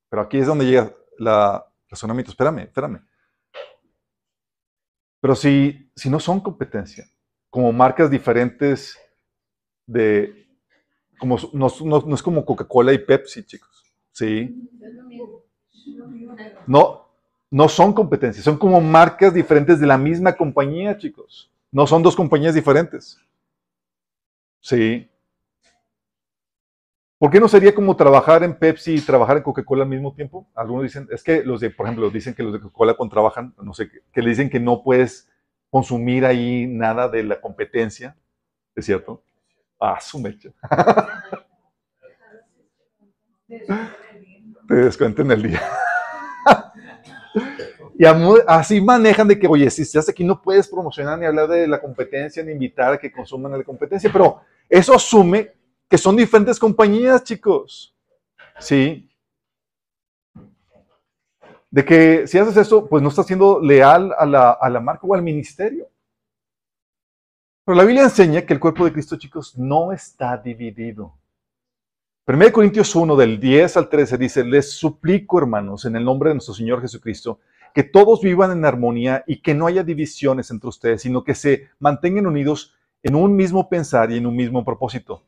Pero 0.08 0.22
aquí 0.22 0.38
es 0.38 0.46
donde 0.46 0.66
llega 0.66 0.94
la 1.18 1.66
razonamiento. 1.88 2.30
Espérame, 2.30 2.61
espérame. 2.61 3.04
Pero 5.22 5.36
si, 5.36 5.88
si 5.96 6.10
no 6.10 6.20
son 6.20 6.40
competencia, 6.40 7.08
como 7.48 7.72
marcas 7.72 8.10
diferentes 8.10 8.98
de, 9.86 10.48
como, 11.18 11.38
no, 11.52 11.68
no, 11.84 12.00
no 12.00 12.14
es 12.14 12.22
como 12.22 12.44
Coca-Cola 12.44 12.92
y 12.92 12.98
Pepsi, 12.98 13.44
chicos. 13.44 13.84
Sí. 14.12 14.68
No, 16.66 17.06
no 17.50 17.68
son 17.68 17.92
competencias, 17.92 18.44
son 18.44 18.58
como 18.58 18.80
marcas 18.80 19.34
diferentes 19.34 19.80
de 19.80 19.86
la 19.86 19.98
misma 19.98 20.34
compañía, 20.36 20.98
chicos. 20.98 21.50
No 21.70 21.86
son 21.86 22.02
dos 22.02 22.16
compañías 22.16 22.54
diferentes. 22.54 23.18
Sí. 24.60 25.08
¿Por 27.22 27.30
qué 27.30 27.38
no 27.38 27.46
sería 27.46 27.72
como 27.72 27.94
trabajar 27.94 28.42
en 28.42 28.52
Pepsi 28.52 28.94
y 28.94 29.00
trabajar 29.00 29.36
en 29.36 29.44
Coca-Cola 29.44 29.84
al 29.84 29.88
mismo 29.88 30.12
tiempo? 30.12 30.48
Algunos 30.56 30.82
dicen, 30.82 31.06
es 31.08 31.22
que 31.22 31.44
los 31.44 31.60
de, 31.60 31.70
por 31.70 31.86
ejemplo, 31.86 32.10
dicen 32.10 32.34
que 32.34 32.42
los 32.42 32.52
de 32.52 32.58
Coca-Cola 32.58 32.94
cuando 32.94 33.12
trabajan, 33.12 33.54
no 33.62 33.72
sé, 33.74 33.88
que 34.12 34.22
le 34.22 34.30
dicen 34.30 34.50
que 34.50 34.58
no 34.58 34.82
puedes 34.82 35.30
consumir 35.70 36.26
ahí 36.26 36.66
nada 36.66 37.08
de 37.08 37.22
la 37.22 37.40
competencia. 37.40 38.16
¿Es 38.74 38.86
cierto? 38.86 39.22
Ah, 39.78 40.00
su 40.00 40.18
mecha. 40.18 40.50
Te 43.46 44.74
descuenten 44.74 45.30
el 45.30 45.42
día. 45.44 45.62
y 48.00 48.04
así 48.48 48.80
manejan 48.80 49.28
de 49.28 49.38
que, 49.38 49.46
oye, 49.46 49.70
si 49.70 49.82
estás 49.82 50.08
aquí 50.08 50.24
no 50.24 50.42
puedes 50.42 50.66
promocionar 50.66 51.20
ni 51.20 51.26
hablar 51.26 51.46
de 51.46 51.68
la 51.68 51.80
competencia, 51.80 52.42
ni 52.42 52.50
invitar 52.50 52.94
a 52.94 52.98
que 52.98 53.12
consuman 53.12 53.52
la 53.52 53.62
competencia, 53.62 54.10
pero 54.12 54.40
eso 54.68 54.92
asume 54.92 55.62
que 55.92 55.99
son 55.99 56.16
diferentes 56.16 56.58
compañías, 56.58 57.22
chicos. 57.22 57.94
¿Sí? 58.58 59.11
De 61.70 61.84
que 61.84 62.26
si 62.26 62.38
haces 62.38 62.56
eso, 62.56 62.88
pues 62.88 63.02
no 63.02 63.11
estás 63.11 63.26
siendo 63.26 63.61
leal 63.61 64.14
a 64.16 64.25
la, 64.25 64.52
a 64.52 64.70
la 64.70 64.80
marca 64.80 65.06
o 65.06 65.14
al 65.14 65.20
ministerio. 65.20 65.87
Pero 67.66 67.76
la 67.76 67.84
Biblia 67.84 68.04
enseña 68.04 68.40
que 68.40 68.54
el 68.54 68.58
cuerpo 68.58 68.87
de 68.87 68.92
Cristo, 68.94 69.18
chicos, 69.18 69.58
no 69.58 69.92
está 69.92 70.38
dividido. 70.38 71.12
1 72.26 72.52
Corintios 72.52 72.96
1, 72.96 73.14
del 73.14 73.38
10 73.38 73.76
al 73.76 73.90
13, 73.90 74.16
dice, 74.16 74.44
les 74.44 74.72
suplico, 74.72 75.40
hermanos, 75.40 75.84
en 75.84 75.94
el 75.96 76.06
nombre 76.06 76.30
de 76.30 76.37
nuestro 76.37 76.54
Señor 76.54 76.80
Jesucristo, 76.80 77.40
que 77.75 77.82
todos 77.82 78.22
vivan 78.22 78.52
en 78.52 78.64
armonía 78.64 79.25
y 79.26 79.42
que 79.42 79.52
no 79.52 79.66
haya 79.66 79.84
divisiones 79.84 80.50
entre 80.50 80.70
ustedes, 80.70 81.02
sino 81.02 81.22
que 81.22 81.34
se 81.34 81.68
mantengan 81.78 82.26
unidos 82.26 82.75
en 83.02 83.14
un 83.14 83.37
mismo 83.37 83.68
pensar 83.68 84.11
y 84.11 84.16
en 84.16 84.25
un 84.25 84.34
mismo 84.34 84.64
propósito. 84.64 85.22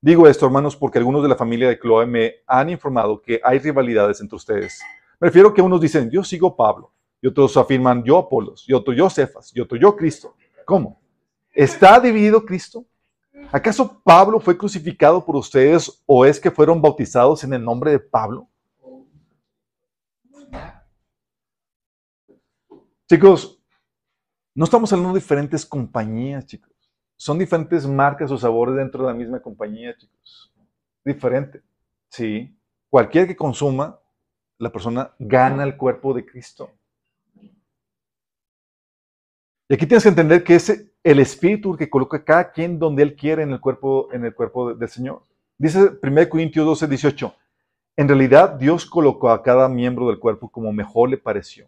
Digo 0.00 0.28
esto, 0.28 0.46
hermanos, 0.46 0.76
porque 0.76 0.98
algunos 0.98 1.22
de 1.24 1.28
la 1.28 1.34
familia 1.34 1.68
de 1.68 1.78
Chloe 1.78 2.06
me 2.06 2.36
han 2.46 2.70
informado 2.70 3.20
que 3.20 3.40
hay 3.42 3.58
rivalidades 3.58 4.20
entre 4.20 4.36
ustedes. 4.36 4.80
Me 5.18 5.26
refiero 5.26 5.52
que 5.52 5.60
unos 5.60 5.80
dicen, 5.80 6.08
yo 6.08 6.22
sigo 6.22 6.54
Pablo, 6.54 6.92
y 7.20 7.26
otros 7.26 7.56
afirman, 7.56 8.04
yo 8.04 8.16
Apolos, 8.16 8.64
y 8.68 8.72
otro 8.72 8.92
yo 8.92 9.10
Cefas, 9.10 9.50
y 9.56 9.60
otro 9.60 9.76
yo 9.76 9.96
Cristo. 9.96 10.36
¿Cómo? 10.64 11.00
¿Está 11.52 11.98
dividido 11.98 12.44
Cristo? 12.44 12.84
¿Acaso 13.50 14.00
Pablo 14.04 14.38
fue 14.38 14.56
crucificado 14.56 15.24
por 15.24 15.34
ustedes 15.34 16.02
o 16.06 16.24
es 16.24 16.38
que 16.38 16.50
fueron 16.50 16.80
bautizados 16.80 17.42
en 17.42 17.54
el 17.54 17.64
nombre 17.64 17.90
de 17.90 17.98
Pablo? 17.98 18.48
Chicos, 23.08 23.60
no 24.54 24.64
estamos 24.64 24.92
hablando 24.92 25.14
de 25.14 25.20
diferentes 25.20 25.64
compañías, 25.64 26.46
chicos. 26.46 26.77
Son 27.18 27.36
diferentes 27.36 27.84
marcas 27.84 28.30
o 28.30 28.38
sabores 28.38 28.76
dentro 28.76 29.02
de 29.02 29.12
la 29.12 29.18
misma 29.18 29.40
compañía, 29.40 29.94
chicos. 29.96 30.52
Diferente. 31.04 31.60
Sí. 32.08 32.56
Cualquier 32.88 33.26
que 33.26 33.36
consuma, 33.36 33.98
la 34.56 34.70
persona 34.70 35.12
gana 35.18 35.64
el 35.64 35.76
cuerpo 35.76 36.14
de 36.14 36.24
Cristo. 36.24 36.70
Y 39.68 39.74
aquí 39.74 39.84
tienes 39.84 40.04
que 40.04 40.08
entender 40.08 40.44
que 40.44 40.54
es 40.54 40.90
el 41.02 41.18
espíritu 41.18 41.76
que 41.76 41.90
coloca 41.90 42.18
a 42.18 42.24
cada 42.24 42.52
quien 42.52 42.78
donde 42.78 43.02
él 43.02 43.16
quiere 43.16 43.42
en 43.42 43.50
el 43.50 43.60
cuerpo, 43.60 44.08
en 44.12 44.24
el 44.24 44.34
cuerpo 44.34 44.72
del 44.72 44.88
Señor. 44.88 45.24
Dice 45.58 45.98
1 46.00 46.28
Corintios 46.28 46.64
12, 46.64 46.86
18. 46.86 47.34
En 47.96 48.06
realidad, 48.06 48.50
Dios 48.50 48.86
colocó 48.86 49.30
a 49.30 49.42
cada 49.42 49.68
miembro 49.68 50.06
del 50.06 50.20
cuerpo 50.20 50.48
como 50.48 50.72
mejor 50.72 51.10
le 51.10 51.18
pareció. 51.18 51.66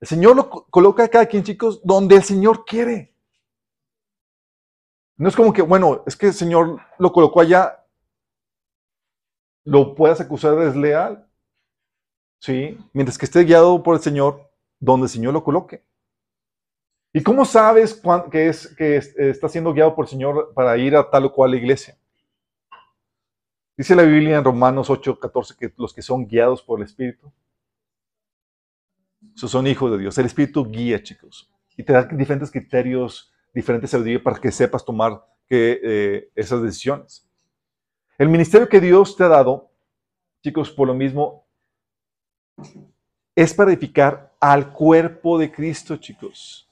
El 0.00 0.06
Señor 0.06 0.36
lo 0.36 0.48
coloca 0.48 1.02
a 1.04 1.08
cada 1.08 1.26
quien, 1.26 1.42
chicos, 1.42 1.80
donde 1.82 2.14
el 2.14 2.22
Señor 2.22 2.64
quiere. 2.64 3.11
No 5.16 5.28
es 5.28 5.36
como 5.36 5.52
que, 5.52 5.62
bueno, 5.62 6.02
es 6.06 6.16
que 6.16 6.28
el 6.28 6.32
Señor 6.32 6.80
lo 6.98 7.12
colocó 7.12 7.40
allá, 7.40 7.84
lo 9.64 9.94
puedas 9.94 10.20
acusar 10.20 10.56
de 10.56 10.66
desleal. 10.66 11.28
Sí, 12.40 12.76
mientras 12.92 13.18
que 13.18 13.26
esté 13.26 13.44
guiado 13.44 13.82
por 13.82 13.94
el 13.94 14.02
Señor, 14.02 14.50
donde 14.80 15.04
el 15.04 15.10
Señor 15.10 15.32
lo 15.32 15.44
coloque. 15.44 15.84
¿Y 17.12 17.22
cómo 17.22 17.44
sabes 17.44 18.00
que, 18.30 18.48
es, 18.48 18.74
que 18.74 18.96
está 18.96 19.48
siendo 19.48 19.72
guiado 19.72 19.94
por 19.94 20.06
el 20.06 20.10
Señor 20.10 20.52
para 20.54 20.76
ir 20.78 20.96
a 20.96 21.08
tal 21.08 21.26
o 21.26 21.32
cual 21.32 21.54
iglesia? 21.54 21.96
Dice 23.76 23.94
la 23.94 24.02
Biblia 24.02 24.38
en 24.38 24.44
Romanos 24.44 24.90
8, 24.90 25.18
14 25.18 25.56
que 25.56 25.72
los 25.76 25.92
que 25.92 26.02
son 26.02 26.26
guiados 26.26 26.62
por 26.62 26.78
el 26.80 26.86
Espíritu, 26.86 27.32
esos 29.34 29.50
son 29.50 29.66
hijos 29.66 29.90
de 29.92 29.98
Dios. 29.98 30.16
El 30.18 30.26
Espíritu 30.26 30.68
guía, 30.68 31.02
chicos. 31.02 31.50
Y 31.76 31.82
te 31.82 31.92
da 31.92 32.04
diferentes 32.04 32.50
criterios, 32.50 33.31
diferentes 33.52 33.90
sabiduría 33.90 34.22
para 34.22 34.40
que 34.40 34.50
sepas 34.50 34.84
tomar 34.84 35.24
eh, 35.48 36.30
esas 36.34 36.62
decisiones. 36.62 37.28
El 38.18 38.28
ministerio 38.28 38.68
que 38.68 38.80
Dios 38.80 39.16
te 39.16 39.24
ha 39.24 39.28
dado, 39.28 39.70
chicos, 40.42 40.70
por 40.70 40.86
lo 40.86 40.94
mismo, 40.94 41.46
es 43.34 43.54
para 43.54 43.70
edificar 43.70 44.34
al 44.40 44.72
cuerpo 44.72 45.38
de 45.38 45.50
Cristo, 45.50 45.96
chicos. 45.96 46.68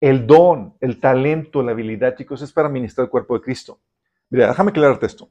El 0.00 0.26
don, 0.26 0.76
el 0.80 0.98
talento, 0.98 1.62
la 1.62 1.72
habilidad, 1.72 2.16
chicos, 2.16 2.40
es 2.42 2.52
para 2.52 2.68
ministrar 2.68 3.04
el 3.06 3.10
cuerpo 3.10 3.34
de 3.34 3.42
Cristo. 3.42 3.80
Mira, 4.30 4.48
déjame 4.48 4.70
aclararte 4.70 5.06
esto. 5.06 5.30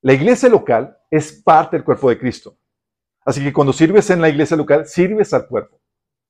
La 0.00 0.12
iglesia 0.12 0.48
local 0.48 0.96
es 1.10 1.32
parte 1.32 1.76
del 1.76 1.84
cuerpo 1.84 2.08
de 2.08 2.18
Cristo. 2.18 2.56
Así 3.24 3.42
que 3.42 3.52
cuando 3.52 3.72
sirves 3.72 4.08
en 4.10 4.20
la 4.20 4.28
iglesia 4.28 4.56
local, 4.56 4.86
sirves 4.86 5.34
al 5.34 5.46
cuerpo. 5.48 5.80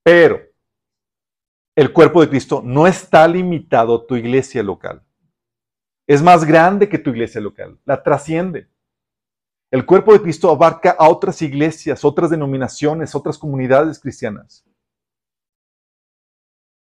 Pero 0.03 0.41
el 1.77 1.93
cuerpo 1.93 2.23
de 2.23 2.31
Cristo 2.31 2.63
no 2.65 2.87
está 2.87 3.29
limitado 3.29 3.95
a 3.95 4.07
tu 4.07 4.17
iglesia 4.17 4.63
local. 4.63 5.03
Es 6.09 6.23
más 6.23 6.45
grande 6.45 6.89
que 6.89 6.99
tu 6.99 7.11
iglesia 7.11 7.41
local. 7.41 7.79
La 7.85 8.03
trasciende. 8.03 8.69
El 9.71 9.85
cuerpo 9.85 10.13
de 10.13 10.23
Cristo 10.23 10.51
abarca 10.51 10.97
a 10.99 11.09
otras 11.09 11.43
iglesias, 11.43 12.05
otras 12.05 12.31
denominaciones, 12.31 13.15
otras 13.15 13.37
comunidades 13.37 13.99
cristianas. 13.99 14.65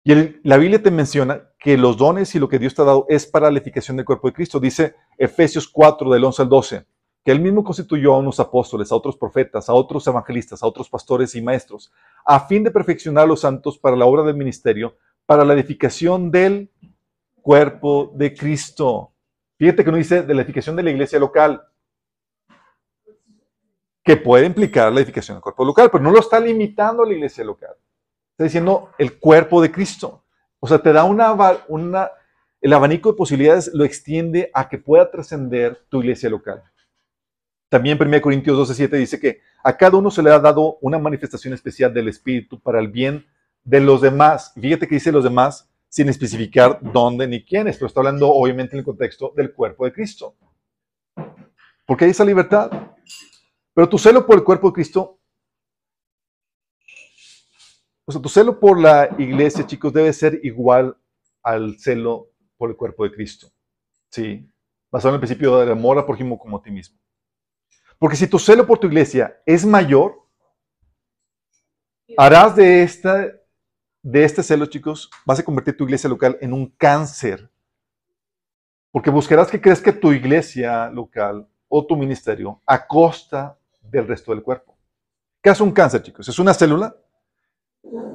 Y 0.04 0.14
la 0.46 0.58
Biblia 0.58 0.82
te 0.82 0.90
menciona 0.90 1.50
que 1.58 1.78
los 1.78 1.96
dones 1.96 2.34
y 2.34 2.38
lo 2.38 2.48
que 2.48 2.58
Dios 2.58 2.74
te 2.74 2.82
ha 2.82 2.84
dado 2.84 3.06
es 3.08 3.26
para 3.26 3.50
la 3.50 3.58
edificación 3.58 3.96
del 3.96 4.06
cuerpo 4.06 4.28
de 4.28 4.34
Cristo. 4.34 4.60
Dice 4.60 4.94
Efesios 5.16 5.66
4 5.66 6.10
del 6.10 6.24
11 6.24 6.42
al 6.42 6.48
12, 6.48 6.86
que 7.24 7.32
él 7.32 7.40
mismo 7.40 7.64
constituyó 7.64 8.14
a 8.14 8.18
unos 8.18 8.38
apóstoles, 8.38 8.92
a 8.92 8.96
otros 8.96 9.16
profetas, 9.16 9.68
a 9.68 9.74
otros 9.74 10.06
evangelistas, 10.06 10.62
a 10.62 10.66
otros 10.66 10.90
pastores 10.90 11.34
y 11.34 11.40
maestros, 11.40 11.90
a 12.24 12.40
fin 12.40 12.62
de 12.62 12.70
perfeccionar 12.70 13.24
a 13.24 13.26
los 13.26 13.40
santos 13.40 13.78
para 13.78 13.96
la 13.96 14.04
obra 14.04 14.22
del 14.22 14.36
ministerio, 14.36 14.96
para 15.24 15.44
la 15.44 15.54
edificación 15.54 16.30
del 16.30 16.70
cuerpo 17.40 18.12
de 18.14 18.34
Cristo. 18.34 19.12
Fíjate 19.56 19.84
que 19.84 19.90
no 19.90 19.96
dice 19.96 20.22
de 20.22 20.34
la 20.34 20.42
edificación 20.42 20.76
de 20.76 20.82
la 20.82 20.90
iglesia 20.90 21.18
local, 21.18 21.62
que 24.04 24.18
puede 24.18 24.44
implicar 24.44 24.92
la 24.92 25.00
edificación 25.00 25.36
del 25.36 25.42
cuerpo 25.42 25.64
local, 25.64 25.88
pero 25.90 26.04
no 26.04 26.10
lo 26.10 26.20
está 26.20 26.38
limitando 26.38 27.02
a 27.02 27.06
la 27.06 27.14
iglesia 27.14 27.42
local. 27.42 27.74
Está 28.32 28.44
diciendo 28.44 28.90
el 28.98 29.18
cuerpo 29.18 29.62
de 29.62 29.72
Cristo. 29.72 30.24
O 30.60 30.66
sea, 30.66 30.78
te 30.78 30.92
da 30.92 31.04
una, 31.04 31.32
una, 31.68 32.10
el 32.60 32.72
abanico 32.74 33.12
de 33.12 33.16
posibilidades 33.16 33.70
lo 33.72 33.84
extiende 33.84 34.50
a 34.52 34.68
que 34.68 34.76
pueda 34.76 35.10
trascender 35.10 35.86
tu 35.88 36.00
iglesia 36.02 36.28
local. 36.28 36.62
También 37.68 37.98
1 38.00 38.20
Corintios 38.20 38.56
12:7 38.56 38.96
dice 38.96 39.18
que 39.18 39.40
a 39.62 39.76
cada 39.76 39.96
uno 39.96 40.10
se 40.10 40.22
le 40.22 40.30
ha 40.30 40.38
dado 40.38 40.78
una 40.80 40.98
manifestación 40.98 41.54
especial 41.54 41.92
del 41.92 42.08
Espíritu 42.08 42.60
para 42.60 42.78
el 42.78 42.88
bien 42.88 43.26
de 43.64 43.80
los 43.80 44.00
demás. 44.00 44.52
Fíjate 44.54 44.86
que 44.86 44.96
dice 44.96 45.12
los 45.12 45.24
demás 45.24 45.68
sin 45.88 46.08
especificar 46.08 46.78
dónde 46.80 47.26
ni 47.26 47.44
quiénes, 47.44 47.76
pero 47.76 47.86
está 47.86 48.00
hablando 48.00 48.28
obviamente 48.28 48.74
en 48.74 48.80
el 48.80 48.84
contexto 48.84 49.32
del 49.36 49.52
cuerpo 49.52 49.84
de 49.84 49.92
Cristo. 49.92 50.34
Porque 51.86 52.04
hay 52.04 52.10
esa 52.10 52.24
libertad. 52.24 52.70
Pero 53.74 53.88
tu 53.88 53.98
celo 53.98 54.26
por 54.26 54.36
el 54.36 54.44
cuerpo 54.44 54.68
de 54.68 54.74
Cristo 54.74 55.18
o 58.06 58.12
sea, 58.12 58.20
tu 58.20 58.28
celo 58.28 58.60
por 58.60 58.78
la 58.78 59.14
iglesia, 59.18 59.66
chicos, 59.66 59.92
debe 59.92 60.12
ser 60.12 60.40
igual 60.42 60.96
al 61.42 61.78
celo 61.78 62.30
por 62.56 62.70
el 62.70 62.76
cuerpo 62.76 63.04
de 63.04 63.12
Cristo. 63.12 63.48
¿Sí? 64.10 64.46
Basado 64.90 65.10
en 65.10 65.14
el 65.14 65.20
principio 65.20 65.58
del 65.58 65.70
amor 65.70 65.98
a 65.98 66.06
prójimo 66.06 66.38
como 66.38 66.58
a 66.58 66.62
ti 66.62 66.70
mismo. 66.70 66.98
Porque 68.04 68.18
si 68.18 68.26
tu 68.26 68.38
celo 68.38 68.66
por 68.66 68.78
tu 68.78 68.86
iglesia 68.86 69.40
es 69.46 69.64
mayor, 69.64 70.28
harás 72.18 72.54
de, 72.54 72.82
esta, 72.82 73.32
de 74.02 74.24
este 74.24 74.42
celo, 74.42 74.66
chicos, 74.66 75.10
vas 75.24 75.38
a 75.38 75.42
convertir 75.42 75.74
tu 75.74 75.84
iglesia 75.84 76.10
local 76.10 76.36
en 76.42 76.52
un 76.52 76.66
cáncer. 76.66 77.50
Porque 78.90 79.08
buscarás 79.08 79.50
que 79.50 79.58
crezca 79.58 79.98
tu 79.98 80.12
iglesia 80.12 80.90
local 80.90 81.48
o 81.66 81.86
tu 81.86 81.96
ministerio 81.96 82.60
a 82.66 82.86
costa 82.86 83.58
del 83.80 84.06
resto 84.06 84.32
del 84.32 84.42
cuerpo. 84.42 84.76
¿Qué 85.42 85.48
hace 85.48 85.62
un 85.62 85.72
cáncer, 85.72 86.02
chicos? 86.02 86.28
Es 86.28 86.38
una 86.38 86.52
célula 86.52 86.94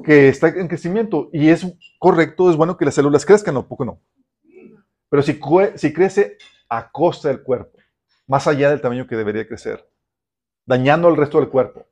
que 0.03 0.29
está 0.29 0.49
en 0.49 0.67
crecimiento 0.67 1.31
y 1.33 1.49
es 1.49 1.65
correcto, 1.97 2.51
es 2.51 2.55
bueno 2.55 2.77
que 2.77 2.85
las 2.85 2.93
células 2.93 3.25
crezcan, 3.25 3.55
¿no? 3.55 3.67
Poco 3.67 3.85
no. 3.85 3.99
Pero 5.09 5.23
si, 5.23 5.39
si 5.77 5.91
crece 5.91 6.37
a 6.69 6.91
costa 6.91 7.29
del 7.29 7.41
cuerpo, 7.41 7.79
más 8.29 8.45
allá 8.45 8.69
del 8.69 8.79
tamaño 8.79 9.07
que 9.07 9.15
debería 9.15 9.47
crecer, 9.47 9.89
dañando 10.63 11.07
al 11.07 11.17
resto 11.17 11.39
del 11.39 11.49
cuerpo, 11.49 11.87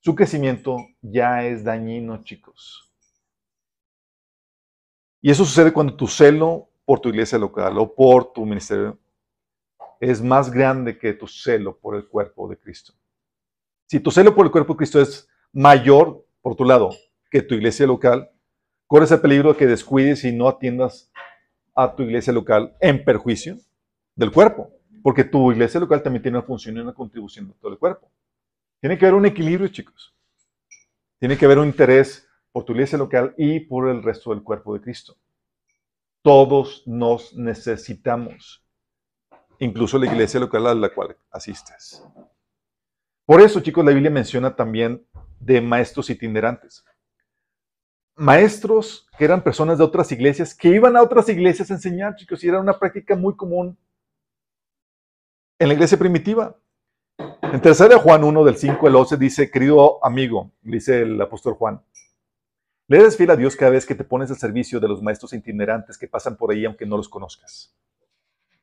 su 0.00 0.16
crecimiento 0.16 0.78
ya 1.00 1.44
es 1.44 1.62
dañino, 1.62 2.24
chicos. 2.24 2.92
Y 5.22 5.30
eso 5.30 5.44
sucede 5.44 5.72
cuando 5.72 5.94
tu 5.94 6.08
celo 6.08 6.68
por 6.84 6.98
tu 6.98 7.10
iglesia 7.10 7.38
local 7.38 7.78
o 7.78 7.94
por 7.94 8.32
tu 8.32 8.44
ministerio 8.44 8.98
es 10.00 10.20
más 10.20 10.50
grande 10.50 10.98
que 10.98 11.12
tu 11.12 11.28
celo 11.28 11.78
por 11.78 11.94
el 11.94 12.08
cuerpo 12.08 12.48
de 12.48 12.58
Cristo. 12.58 12.92
Si 13.86 14.00
tu 14.00 14.10
celo 14.10 14.34
por 14.34 14.46
el 14.46 14.50
cuerpo 14.50 14.72
de 14.72 14.78
Cristo 14.78 15.00
es 15.00 15.28
mayor 15.52 16.26
por 16.42 16.56
tu 16.56 16.64
lado, 16.64 16.90
que 17.30 17.42
tu 17.42 17.54
iglesia 17.54 17.86
local, 17.86 18.28
corres 18.88 19.12
el 19.12 19.20
peligro 19.20 19.52
de 19.52 19.58
que 19.58 19.66
descuides 19.68 20.24
y 20.24 20.32
no 20.32 20.48
atiendas 20.48 21.12
a 21.76 21.94
tu 21.94 22.02
iglesia 22.02 22.32
local 22.32 22.74
en 22.80 23.04
perjuicio 23.04 23.56
del 24.16 24.32
cuerpo, 24.32 24.72
porque 25.02 25.24
tu 25.24 25.52
iglesia 25.52 25.80
local 25.80 26.02
también 26.02 26.22
tiene 26.22 26.38
una 26.38 26.46
función 26.46 26.76
y 26.76 26.80
una 26.80 26.94
contribución 26.94 27.48
de 27.48 27.54
todo 27.54 27.72
el 27.72 27.78
cuerpo. 27.78 28.10
Tiene 28.80 28.98
que 28.98 29.06
haber 29.06 29.14
un 29.14 29.26
equilibrio, 29.26 29.68
chicos. 29.68 30.14
Tiene 31.18 31.36
que 31.36 31.44
haber 31.44 31.58
un 31.58 31.66
interés 31.66 32.26
por 32.52 32.64
tu 32.64 32.72
iglesia 32.72 32.98
local 32.98 33.34
y 33.36 33.60
por 33.60 33.88
el 33.88 34.02
resto 34.02 34.30
del 34.30 34.42
cuerpo 34.42 34.74
de 34.74 34.80
Cristo. 34.80 35.16
Todos 36.22 36.82
nos 36.86 37.34
necesitamos, 37.34 38.64
incluso 39.58 39.98
la 39.98 40.06
iglesia 40.06 40.40
local 40.40 40.66
a 40.66 40.74
la 40.74 40.92
cual 40.92 41.16
asistes. 41.30 42.02
Por 43.24 43.40
eso, 43.40 43.60
chicos, 43.60 43.84
la 43.84 43.92
Biblia 43.92 44.10
menciona 44.10 44.54
también 44.56 45.06
de 45.38 45.60
maestros 45.60 46.10
itinerantes. 46.10 46.84
Maestros 48.16 49.06
que 49.16 49.24
eran 49.24 49.42
personas 49.42 49.78
de 49.78 49.84
otras 49.84 50.10
iglesias, 50.12 50.54
que 50.54 50.68
iban 50.68 50.96
a 50.96 51.02
otras 51.02 51.28
iglesias 51.28 51.70
a 51.70 51.74
enseñar, 51.74 52.16
chicos, 52.16 52.42
y 52.42 52.48
era 52.48 52.60
una 52.60 52.78
práctica 52.78 53.14
muy 53.14 53.36
común 53.36 53.78
en 55.60 55.68
la 55.68 55.74
iglesia 55.74 55.98
primitiva. 55.98 56.56
En 57.42 57.60
3 57.60 57.96
Juan 58.02 58.24
1, 58.24 58.44
del 58.44 58.56
5 58.56 58.86
al 58.86 58.96
11, 58.96 59.16
dice, 59.18 59.50
querido 59.50 60.02
amigo, 60.04 60.52
dice 60.62 61.02
el 61.02 61.20
apóstol 61.20 61.54
Juan, 61.54 61.82
le 62.88 62.98
eres 62.98 63.16
fiel 63.16 63.30
a 63.30 63.36
Dios 63.36 63.56
cada 63.56 63.70
vez 63.70 63.84
que 63.84 63.94
te 63.94 64.02
pones 64.02 64.30
al 64.30 64.38
servicio 64.38 64.80
de 64.80 64.88
los 64.88 65.02
maestros 65.02 65.34
itinerantes 65.34 65.98
que 65.98 66.08
pasan 66.08 66.36
por 66.36 66.50
ahí 66.50 66.64
aunque 66.64 66.86
no 66.86 66.96
los 66.96 67.10
conozcas. 67.10 67.76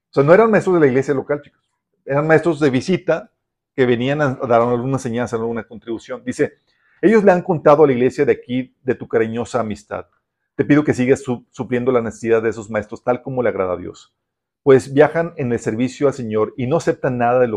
O 0.10 0.14
sea, 0.14 0.24
no 0.24 0.34
eran 0.34 0.50
maestros 0.50 0.74
de 0.74 0.82
la 0.82 0.88
iglesia 0.88 1.14
local, 1.14 1.42
chicos. 1.44 1.70
Eran 2.04 2.26
maestros 2.26 2.60
de 2.60 2.70
visita 2.72 3.32
que 3.76 3.86
venían 3.86 4.22
a 4.22 4.34
dar 4.34 4.62
alguna 4.62 4.94
enseñanza, 4.94 5.36
alguna 5.36 5.68
contribución. 5.68 6.24
Dice, 6.26 6.54
ellos 7.00 7.24
le 7.24 7.32
han 7.32 7.44
contado 7.44 7.84
a 7.84 7.88
la 7.88 7.94
iglesia 7.94 8.26
de 8.26 8.32
aquí 8.32 8.76
de 8.82 8.96
tu 8.96 9.08
cariñosa 9.08 9.60
amistad. 9.60 10.08
Te 10.56 10.66
pido 10.66 10.84
que 10.84 10.96
sigas 10.96 11.24
supliendo 11.52 11.92
la 11.92 12.02
necesidad 12.02 12.42
de 12.42 12.50
esos 12.50 12.72
maestros 12.72 13.04
tal 13.04 13.22
como 13.22 13.44
le 13.44 13.50
agrada 13.50 13.74
a 13.74 13.78
Dios 13.78 14.18
pues 14.68 14.94
viajan 14.94 15.34
en 15.38 15.54
el 15.54 15.60
servicio 15.60 16.10
al 16.10 16.14
Señor 16.14 16.54
y 16.58 16.68
no 16.68 16.76
aceptan 16.76 17.18
nada 17.18 17.40
de, 17.40 17.48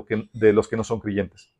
los 0.52 0.68
que 0.68 0.76
no 0.76 0.84
son 0.84 1.00
creyentes. 1.00 1.50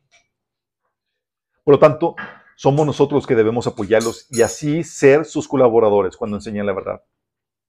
Por 1.65 1.75
lo 1.75 1.79
tanto, 1.81 2.15
somos 2.55 2.87
nosotros 2.87 3.17
los 3.17 3.27
que 3.27 3.35
debemos 3.35 3.67
apoyarlos 3.67 4.29
y 4.31 4.43
así 4.43 4.85
ser 4.85 5.25
sus 5.25 5.49
colaboradores 5.49 6.17
cuando 6.17 6.37
enseñan 6.37 6.67
la 6.67 6.73
verdad. 6.73 7.03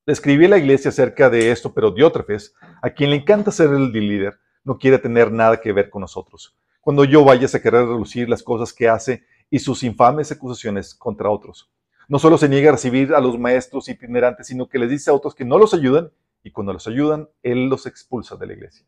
Le 0.05 0.13
escribí 0.13 0.45
a 0.45 0.49
la 0.49 0.59
iglesia 0.59 0.89
acerca 0.89 1.31
de 1.31 1.49
esto, 1.49 1.73
pero 1.73 1.89
Diótrefes, 1.89 2.53
a 2.83 2.91
quien 2.91 3.09
le 3.09 3.15
encanta 3.15 3.49
ser 3.49 3.71
el 3.71 3.91
líder, 3.91 4.37
no 4.63 4.77
quiere 4.77 4.99
tener 4.99 5.31
nada 5.31 5.59
que 5.59 5.73
ver 5.73 5.89
con 5.89 6.01
nosotros. 6.01 6.55
Cuando 6.81 7.03
yo 7.03 7.25
vaya 7.25 7.47
a 7.51 7.59
querer 7.59 7.87
relucir 7.87 8.29
las 8.29 8.43
cosas 8.43 8.73
que 8.73 8.89
hace 8.89 9.23
y 9.49 9.57
sus 9.57 9.81
infames 9.81 10.31
acusaciones 10.31 10.93
contra 10.93 11.31
otros. 11.31 11.71
No 12.07 12.19
solo 12.19 12.37
se 12.37 12.47
niega 12.47 12.69
a 12.69 12.73
recibir 12.73 13.15
a 13.15 13.19
los 13.19 13.39
maestros 13.39 13.89
itinerantes, 13.89 14.45
sino 14.45 14.69
que 14.69 14.77
les 14.77 14.91
dice 14.91 15.09
a 15.09 15.15
otros 15.15 15.33
que 15.33 15.45
no 15.45 15.57
los 15.57 15.73
ayudan 15.73 16.11
y 16.43 16.51
cuando 16.51 16.73
los 16.73 16.87
ayudan, 16.87 17.29
Él 17.43 17.67
los 17.67 17.85
expulsa 17.85 18.35
de 18.35 18.47
la 18.47 18.53
iglesia. 18.53 18.85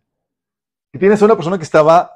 Y 0.91 0.99
tienes 0.99 1.21
una 1.21 1.35
persona 1.35 1.57
que 1.57 1.63
estaba 1.63 2.11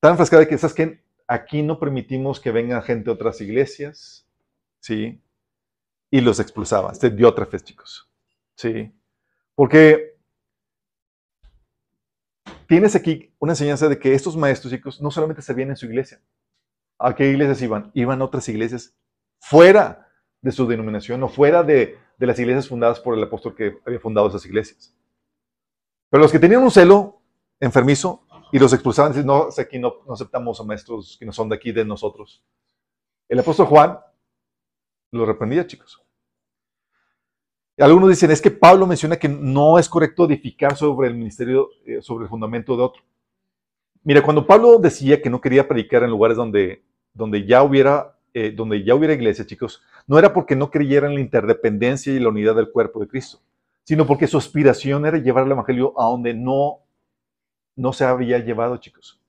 tan 0.00 0.12
enfrascada 0.12 0.46
que, 0.46 0.58
¿sabes 0.58 0.74
que 0.74 1.02
Aquí 1.30 1.62
no 1.62 1.78
permitimos 1.78 2.40
que 2.40 2.50
venga 2.50 2.80
gente 2.80 3.04
de 3.04 3.10
otras 3.10 3.42
iglesias, 3.42 4.26
¿sí? 4.80 5.22
Y 6.10 6.22
los 6.22 6.40
expulsaba. 6.40 6.90
Este 6.90 7.10
diótrefes, 7.10 7.62
chicos, 7.64 8.10
¿sí? 8.54 8.90
Porque 9.54 10.16
tienes 12.66 12.96
aquí 12.96 13.34
una 13.38 13.52
enseñanza 13.52 13.90
de 13.90 13.98
que 13.98 14.14
estos 14.14 14.38
maestros, 14.38 14.72
chicos, 14.72 15.02
no 15.02 15.10
solamente 15.10 15.42
servían 15.42 15.68
en 15.68 15.76
su 15.76 15.84
iglesia. 15.84 16.18
¿A 16.98 17.14
qué 17.14 17.28
iglesias 17.28 17.60
iban? 17.60 17.90
Iban 17.92 18.22
a 18.22 18.24
otras 18.24 18.48
iglesias 18.48 18.96
fuera 19.38 20.08
de 20.40 20.50
su 20.50 20.66
denominación 20.66 21.22
o 21.22 21.28
fuera 21.28 21.62
de, 21.62 21.98
de 22.18 22.26
las 22.26 22.38
iglesias 22.38 22.68
fundadas 22.68 23.00
por 23.00 23.16
el 23.16 23.22
apóstol 23.22 23.54
que 23.54 23.78
había 23.86 24.00
fundado 24.00 24.28
esas 24.28 24.44
iglesias. 24.44 24.94
Pero 26.10 26.22
los 26.22 26.32
que 26.32 26.38
tenían 26.38 26.62
un 26.62 26.70
celo 26.70 27.22
enfermizo 27.60 28.26
y 28.52 28.58
los 28.58 28.72
expulsaban, 28.72 29.12
decían, 29.12 29.26
no, 29.26 29.48
aquí 29.56 29.78
no, 29.78 29.94
aceptamos 30.10 30.60
a 30.60 30.64
maestros 30.64 31.16
que 31.18 31.26
no 31.26 31.32
son 31.32 31.48
de 31.48 31.56
aquí, 31.56 31.70
de 31.70 31.84
nosotros. 31.84 32.44
El 33.28 33.38
apóstol 33.38 33.66
Juan 33.66 33.98
lo 35.12 35.26
reprendía, 35.26 35.66
chicos. 35.66 36.02
Algunos 37.78 38.08
dicen, 38.08 38.32
es 38.32 38.42
que 38.42 38.50
Pablo 38.50 38.86
menciona 38.86 39.16
que 39.16 39.28
no 39.28 39.78
es 39.78 39.88
correcto 39.88 40.24
edificar 40.24 40.76
sobre 40.76 41.08
el 41.08 41.14
ministerio, 41.14 41.68
eh, 41.86 42.02
sobre 42.02 42.24
el 42.24 42.30
fundamento 42.30 42.76
de 42.76 42.82
otro. 42.82 43.02
Mira, 44.02 44.22
cuando 44.22 44.46
Pablo 44.46 44.78
decía 44.78 45.22
que 45.22 45.30
no 45.30 45.40
quería 45.40 45.68
predicar 45.68 46.02
en 46.02 46.10
lugares 46.10 46.36
donde, 46.36 46.82
donde 47.12 47.46
ya 47.46 47.62
hubiera 47.62 48.17
eh, 48.40 48.52
donde 48.52 48.84
ya 48.84 48.94
hubiera 48.94 49.14
iglesia, 49.14 49.44
chicos, 49.44 49.82
no 50.06 50.16
era 50.16 50.32
porque 50.32 50.54
no 50.54 50.70
creyeran 50.70 51.10
en 51.10 51.16
la 51.16 51.22
interdependencia 51.22 52.12
y 52.12 52.20
la 52.20 52.28
unidad 52.28 52.54
del 52.54 52.70
cuerpo 52.70 53.00
de 53.00 53.08
Cristo, 53.08 53.40
sino 53.82 54.06
porque 54.06 54.28
su 54.28 54.38
aspiración 54.38 55.04
era 55.06 55.18
llevar 55.18 55.44
el 55.44 55.50
Evangelio 55.50 55.92
a 56.00 56.04
donde 56.04 56.34
no, 56.34 56.84
no 57.74 57.92
se 57.92 58.04
había 58.04 58.38
llevado, 58.38 58.76
chicos. 58.76 59.20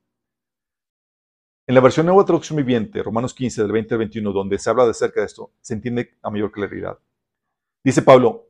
En 1.66 1.74
la 1.74 1.82
versión 1.82 2.06
Nueva 2.06 2.24
Traducción 2.24 2.58
Viviente, 2.58 3.02
Romanos 3.02 3.34
15, 3.34 3.64
del 3.64 3.72
20 3.72 3.96
al 3.96 3.98
21, 3.98 4.32
donde 4.32 4.60
se 4.60 4.70
habla 4.70 4.86
de 4.86 4.94
cerca 4.94 5.22
de 5.22 5.26
esto, 5.26 5.54
se 5.60 5.74
entiende 5.74 6.12
a 6.22 6.30
mayor 6.30 6.52
claridad. 6.52 7.00
Dice 7.84 8.04
Pablo, 8.04 8.50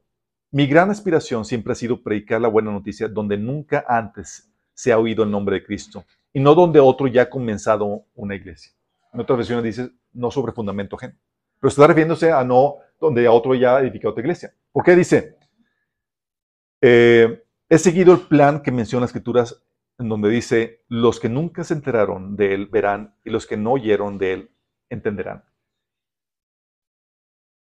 mi 0.52 0.68
gran 0.68 0.90
aspiración 0.90 1.46
siempre 1.46 1.72
ha 1.72 1.76
sido 1.76 2.04
predicar 2.04 2.42
la 2.42 2.50
buena 2.50 2.72
noticia 2.72 3.08
donde 3.08 3.38
nunca 3.38 3.86
antes 3.88 4.52
se 4.74 4.92
ha 4.92 5.00
oído 5.00 5.24
el 5.24 5.32
nombre 5.32 5.56
de 5.56 5.66
Cristo 5.66 6.04
y 6.34 6.42
no 6.42 6.54
donde 6.54 6.82
otro 6.82 7.08
ya 7.08 7.22
ha 7.22 7.30
comenzado 7.30 8.04
una 8.16 8.36
iglesia. 8.36 8.74
En 9.14 9.20
otras 9.20 9.38
versiones 9.38 9.64
dice, 9.64 9.92
no 10.14 10.32
sobre 10.32 10.52
fundamento 10.52 10.96
ajeno. 10.96 11.16
Pero 11.60 11.70
está 11.70 11.88
refiriéndose 11.88 12.32
a 12.32 12.44
no 12.44 12.76
donde 13.00 13.26
a 13.26 13.32
otro 13.32 13.56
ya 13.56 13.80
edificado 13.80 14.12
otra 14.12 14.22
iglesia. 14.22 14.54
¿Por 14.72 14.84
qué 14.84 14.96
dice? 14.96 15.38
Eh, 16.82 17.44
he 17.68 17.78
seguido 17.78 18.14
el 18.14 18.22
plan 18.22 18.62
que 18.62 18.72
menciona 18.72 19.02
las 19.02 19.10
escrituras 19.10 19.64
en 19.98 20.08
donde 20.08 20.30
dice, 20.30 20.84
los 20.88 21.20
que 21.20 21.28
nunca 21.28 21.64
se 21.64 21.74
enteraron 21.74 22.38
de 22.38 22.54
él 22.54 22.68
verán 22.68 23.16
y 23.26 23.30
los 23.30 23.46
que 23.46 23.58
no 23.58 23.74
oyeron 23.74 24.18
de 24.18 24.34
él 24.34 24.52
entenderán. 24.90 25.44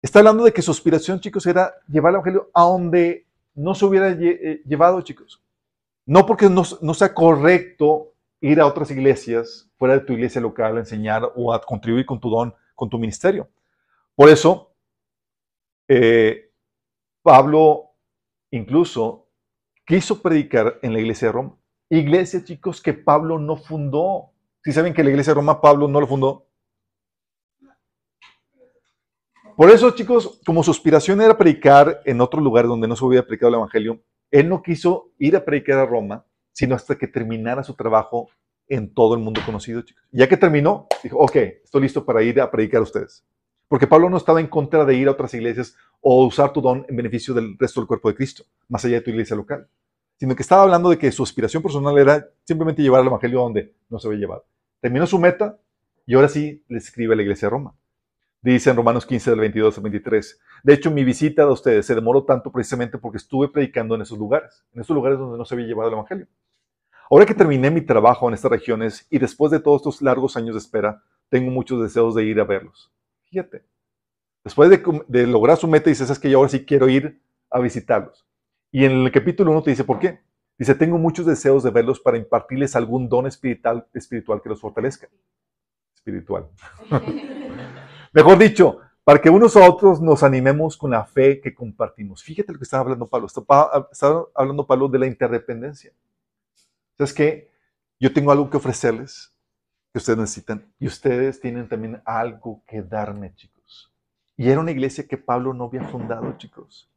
Está 0.01 0.19
hablando 0.19 0.43
de 0.43 0.51
que 0.51 0.61
su 0.61 0.71
aspiración, 0.71 1.19
chicos, 1.21 1.45
era 1.47 1.73
llevar 1.87 2.09
el 2.09 2.15
Evangelio 2.15 2.51
a 2.53 2.63
donde 2.63 3.27
no 3.55 3.73
se 3.73 3.85
hubiera 3.85 4.09
eh, 4.11 4.61
llevado, 4.65 5.01
chicos. 5.01 5.41
No 6.05 6.25
porque 6.25 6.49
no 6.49 6.93
sea 6.93 7.13
correcto 7.13 8.14
ir 8.41 8.59
a 8.59 8.67
otras 8.67 8.91
iglesias 8.91 9.69
fuera 9.77 9.95
de 9.95 10.01
tu 10.01 10.13
iglesia 10.13 10.41
local 10.41 10.77
a 10.77 10.79
enseñar 10.79 11.31
o 11.35 11.53
a 11.53 11.61
contribuir 11.61 12.05
con 12.05 12.19
tu 12.19 12.29
don, 12.29 12.53
con 12.75 12.89
tu 12.89 12.97
ministerio. 12.97 13.49
Por 14.15 14.29
eso, 14.29 14.75
eh, 15.87 16.51
Pablo 17.21 17.91
incluso 18.51 19.27
quiso 19.85 20.21
predicar 20.21 20.79
en 20.81 20.93
la 20.93 20.99
iglesia 20.99 21.27
de 21.27 21.31
Roma. 21.33 21.57
Iglesia, 21.89 22.43
chicos, 22.43 22.81
que 22.81 22.93
Pablo 22.93 23.39
no 23.39 23.57
fundó. 23.57 24.31
Si 24.63 24.71
saben 24.71 24.93
que 24.93 25.03
la 25.03 25.11
iglesia 25.11 25.31
de 25.31 25.35
Roma 25.35 25.61
Pablo 25.61 25.87
no 25.87 25.99
lo 25.99 26.07
fundó. 26.07 26.47
Por 29.55 29.69
eso, 29.69 29.91
chicos, 29.91 30.41
como 30.45 30.63
su 30.63 30.71
aspiración 30.71 31.21
era 31.21 31.37
predicar 31.37 32.01
en 32.05 32.19
otro 32.19 32.41
lugar 32.41 32.67
donde 32.67 32.87
no 32.87 32.95
se 32.95 33.05
hubiera 33.05 33.25
predicado 33.25 33.49
el 33.49 33.55
Evangelio, 33.55 34.01
él 34.31 34.49
no 34.49 34.61
quiso 34.61 35.11
ir 35.17 35.35
a 35.35 35.45
predicar 35.45 35.79
a 35.79 35.85
Roma, 35.85 36.25
sino 36.55 36.73
hasta 36.73 36.97
que 36.97 37.07
terminara 37.07 37.63
su 37.63 37.73
trabajo 37.73 38.29
en 38.67 38.93
todo 38.93 39.13
el 39.13 39.21
mundo 39.21 39.41
conocido, 39.45 39.81
chicos. 39.81 40.03
Ya 40.11 40.27
que 40.27 40.37
terminó, 40.37 40.87
dijo, 41.03 41.19
ok, 41.19 41.35
estoy 41.63 41.81
listo 41.81 42.05
para 42.05 42.23
ir 42.23 42.39
a 42.39 42.49
predicar 42.49 42.79
a 42.79 42.83
ustedes. 42.83 43.23
Porque 43.67 43.87
Pablo 43.87 44.09
no 44.09 44.17
estaba 44.17 44.39
en 44.39 44.47
contra 44.47 44.85
de 44.85 44.95
ir 44.95 45.07
a 45.07 45.11
otras 45.11 45.33
iglesias 45.33 45.75
o 45.99 46.25
usar 46.25 46.53
tu 46.53 46.61
don 46.61 46.85
en 46.87 46.95
beneficio 46.95 47.33
del 47.33 47.57
resto 47.59 47.81
del 47.81 47.87
cuerpo 47.87 48.09
de 48.09 48.15
Cristo, 48.15 48.45
más 48.69 48.85
allá 48.85 48.95
de 48.95 49.01
tu 49.01 49.09
iglesia 49.09 49.35
local, 49.35 49.67
sino 50.17 50.33
que 50.35 50.43
estaba 50.43 50.63
hablando 50.63 50.89
de 50.89 50.97
que 50.97 51.11
su 51.11 51.23
aspiración 51.23 51.61
personal 51.61 51.97
era 51.97 52.25
simplemente 52.45 52.81
llevar 52.81 53.01
el 53.01 53.07
Evangelio 53.07 53.39
a 53.39 53.43
donde 53.43 53.75
no 53.89 53.99
se 53.99 54.07
había 54.07 54.21
llevado. 54.21 54.45
Terminó 54.79 55.05
su 55.07 55.19
meta 55.19 55.59
y 56.05 56.15
ahora 56.15 56.29
sí 56.29 56.63
le 56.69 56.77
escribe 56.77 57.13
a 57.13 57.17
la 57.17 57.23
iglesia 57.23 57.47
de 57.47 57.49
Roma. 57.49 57.75
Dice 58.41 58.69
en 58.69 58.75
Romanos 58.75 59.07
15, 59.07 59.31
del 59.31 59.39
22 59.39 59.77
al 59.77 59.83
23. 59.83 60.39
De 60.63 60.73
hecho, 60.73 60.91
mi 60.91 61.03
visita 61.03 61.43
a 61.43 61.51
ustedes 61.51 61.85
se 61.85 61.95
demoró 61.95 62.23
tanto 62.23 62.51
precisamente 62.51 62.99
porque 62.99 63.17
estuve 63.17 63.49
predicando 63.49 63.95
en 63.95 64.03
esos 64.03 64.19
lugares, 64.19 64.63
en 64.71 64.81
esos 64.81 64.95
lugares 64.95 65.17
donde 65.17 65.37
no 65.37 65.45
se 65.45 65.55
había 65.55 65.65
llevado 65.65 65.89
el 65.89 65.95
Evangelio. 65.95 66.27
Ahora 67.09 67.25
que 67.25 67.35
terminé 67.35 67.69
mi 67.69 67.81
trabajo 67.81 68.27
en 68.27 68.33
estas 68.33 68.51
regiones 68.51 69.07
y 69.09 69.19
después 69.19 69.51
de 69.51 69.59
todos 69.59 69.81
estos 69.81 70.01
largos 70.01 70.35
años 70.37 70.55
de 70.55 70.59
espera, 70.59 71.03
tengo 71.29 71.51
muchos 71.51 71.81
deseos 71.81 72.15
de 72.15 72.23
ir 72.23 72.39
a 72.39 72.43
verlos. 72.43 72.91
Fíjate. 73.29 73.63
Después 74.43 74.69
de, 74.69 75.27
lograr 75.27 75.57
su 75.57 75.67
meta, 75.67 75.89
dices, 75.89 76.09
es 76.09 76.19
que 76.19 76.29
yo 76.29 76.37
ahora 76.37 76.49
sí 76.49 76.65
quiero 76.65 76.87
ir 76.87 77.19
a 77.49 77.59
visitarlos. 77.59 78.27
Y 78.71 78.85
en 78.85 78.91
el 78.91 79.11
capítulo 79.11 79.51
1 79.51 79.63
te 79.63 79.71
dice, 79.71 79.83
¿por 79.83 79.99
qué? 79.99 80.21
Dice, 80.57 80.75
tengo 80.75 80.97
muchos 80.97 81.25
deseos 81.25 81.63
de 81.63 81.71
verlos 81.71 81.99
para 81.99 82.17
impartirles 82.17 82.75
algún 82.75 83.09
don 83.09 83.25
espiritual, 83.25 83.87
espiritual 83.93 84.41
que 84.41 84.49
los 84.49 84.61
fortalezca. 84.61 85.09
Espiritual. 85.95 86.47
Mejor 88.13 88.37
dicho, 88.37 88.79
para 89.03 89.19
que 89.19 89.29
unos 89.29 89.55
a 89.57 89.67
otros 89.69 89.99
nos 90.01 90.23
animemos 90.23 90.77
con 90.77 90.91
la 90.91 91.05
fe 91.05 91.41
que 91.41 91.53
compartimos. 91.53 92.23
Fíjate 92.23 92.53
lo 92.53 92.59
que 92.59 92.63
estaba 92.63 92.81
hablando 92.81 93.07
Pablo. 93.07 93.27
Estaba 93.27 94.27
hablando 94.33 94.65
Pablo 94.65 94.87
de 94.87 94.99
la 94.99 95.07
interdependencia. 95.07 95.91
¿Sabes 96.97 97.13
qué? 97.13 97.51
Yo 97.99 98.13
tengo 98.13 98.31
algo 98.31 98.49
que 98.49 98.57
ofrecerles 98.57 99.33
que 99.91 99.99
ustedes 99.99 100.19
necesitan 100.19 100.73
y 100.79 100.87
ustedes 100.87 101.39
tienen 101.39 101.67
también 101.67 102.01
algo 102.05 102.63
que 102.67 102.81
darme, 102.81 103.33
chicos. 103.35 103.93
Y 104.37 104.49
era 104.49 104.59
una 104.59 104.71
iglesia 104.71 105.07
que 105.07 105.17
Pablo 105.17 105.53
no 105.53 105.65
había 105.65 105.83
fundado, 105.87 106.37
chicos. 106.37 106.89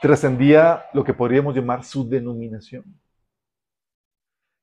Trascendía 0.00 0.84
lo 0.94 1.04
que 1.04 1.14
podríamos 1.14 1.54
llamar 1.54 1.84
su 1.84 2.08
denominación. 2.08 2.84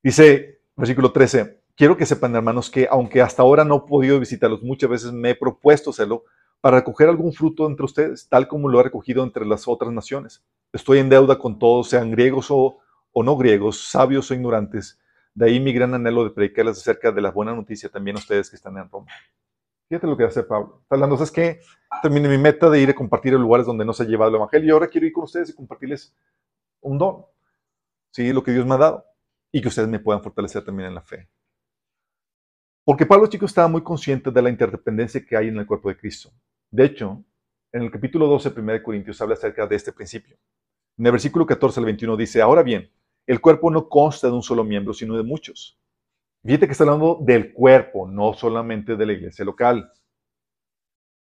Dice, 0.01 0.61
versículo 0.75 1.11
13, 1.11 1.61
quiero 1.75 1.95
que 1.97 2.05
sepan, 2.05 2.35
hermanos, 2.35 2.69
que 2.69 2.87
aunque 2.89 3.21
hasta 3.21 3.41
ahora 3.41 3.63
no 3.63 3.75
he 3.75 3.89
podido 3.89 4.19
visitarlos, 4.19 4.63
muchas 4.63 4.89
veces 4.89 5.11
me 5.11 5.31
he 5.31 5.35
propuesto 5.35 5.91
hacerlo 5.91 6.23
para 6.59 6.77
recoger 6.77 7.07
algún 7.07 7.33
fruto 7.33 7.67
entre 7.67 7.85
ustedes, 7.85 8.27
tal 8.29 8.47
como 8.47 8.67
lo 8.67 8.79
he 8.79 8.83
recogido 8.83 9.23
entre 9.23 9.45
las 9.45 9.67
otras 9.67 9.91
naciones. 9.91 10.43
Estoy 10.73 10.99
en 10.99 11.09
deuda 11.09 11.37
con 11.37 11.59
todos, 11.59 11.89
sean 11.89 12.09
griegos 12.09 12.47
o 12.49 12.79
o 13.19 13.23
no 13.23 13.35
griegos, 13.35 13.89
sabios 13.89 14.29
o 14.29 14.35
ignorantes. 14.35 14.99
De 15.33 15.47
ahí 15.47 15.59
mi 15.59 15.73
gran 15.73 15.91
anhelo 15.95 16.23
de 16.23 16.29
predicarles 16.29 16.77
acerca 16.77 17.11
de 17.11 17.19
la 17.19 17.31
buena 17.31 17.55
noticia 17.55 17.89
también 17.89 18.15
a 18.15 18.19
ustedes 18.19 18.47
que 18.47 18.55
están 18.55 18.77
en 18.77 18.87
Roma. 18.87 19.07
Fíjate 19.89 20.05
lo 20.05 20.15
que 20.15 20.25
hace 20.25 20.43
Pablo. 20.43 20.81
Está 20.83 20.93
hablando, 20.93 21.15
¿sabes 21.17 21.31
qué? 21.31 21.59
Terminé 22.03 22.29
mi 22.29 22.37
meta 22.37 22.69
de 22.69 22.79
ir 22.79 22.91
a 22.91 22.93
compartir 22.93 23.33
en 23.33 23.41
lugares 23.41 23.65
donde 23.65 23.85
no 23.85 23.91
se 23.91 24.03
ha 24.03 24.05
llevado 24.05 24.29
el 24.29 24.35
Evangelio 24.35 24.67
y 24.67 24.71
ahora 24.71 24.87
quiero 24.87 25.07
ir 25.07 25.13
con 25.13 25.23
ustedes 25.23 25.49
y 25.49 25.55
compartirles 25.55 26.15
un 26.81 26.99
don. 26.99 27.25
¿sí? 28.11 28.31
lo 28.31 28.43
que 28.43 28.51
Dios 28.51 28.67
me 28.67 28.75
ha 28.75 28.77
dado, 28.77 29.05
y 29.51 29.61
que 29.61 29.67
ustedes 29.67 29.89
me 29.89 29.97
puedan 29.97 30.21
fortalecer 30.21 30.63
también 30.63 30.89
en 30.89 30.95
la 30.95 31.01
fe. 31.01 31.27
Porque 32.83 33.07
Pablo, 33.07 33.25
chicos, 33.25 33.49
estaba 33.49 33.67
muy 33.67 33.81
consciente 33.81 34.29
de 34.29 34.41
la 34.43 34.51
interdependencia 34.51 35.25
que 35.25 35.35
hay 35.35 35.47
en 35.47 35.57
el 35.57 35.65
cuerpo 35.65 35.89
de 35.89 35.97
Cristo. 35.97 36.31
De 36.69 36.85
hecho, 36.85 37.23
en 37.71 37.81
el 37.81 37.89
capítulo 37.89 38.27
12, 38.27 38.53
1 38.55 38.73
de 38.73 38.83
Corintios, 38.83 39.19
habla 39.21 39.33
acerca 39.33 39.65
de 39.65 39.75
este 39.75 39.91
principio. 39.91 40.37
En 40.97 41.05
el 41.05 41.11
versículo 41.11 41.47
14 41.47 41.79
al 41.79 41.85
21 41.85 42.15
dice, 42.15 42.41
ahora 42.41 42.61
bien, 42.61 42.91
el 43.27 43.41
cuerpo 43.41 43.69
no 43.69 43.89
consta 43.89 44.27
de 44.27 44.33
un 44.33 44.41
solo 44.41 44.63
miembro, 44.63 44.93
sino 44.93 45.15
de 45.15 45.23
muchos. 45.23 45.77
Fíjate 46.43 46.65
que 46.65 46.71
está 46.71 46.85
hablando 46.85 47.19
del 47.21 47.53
cuerpo, 47.53 48.07
no 48.07 48.33
solamente 48.33 48.95
de 48.95 49.05
la 49.05 49.13
iglesia 49.13 49.43
local. 49.43 49.91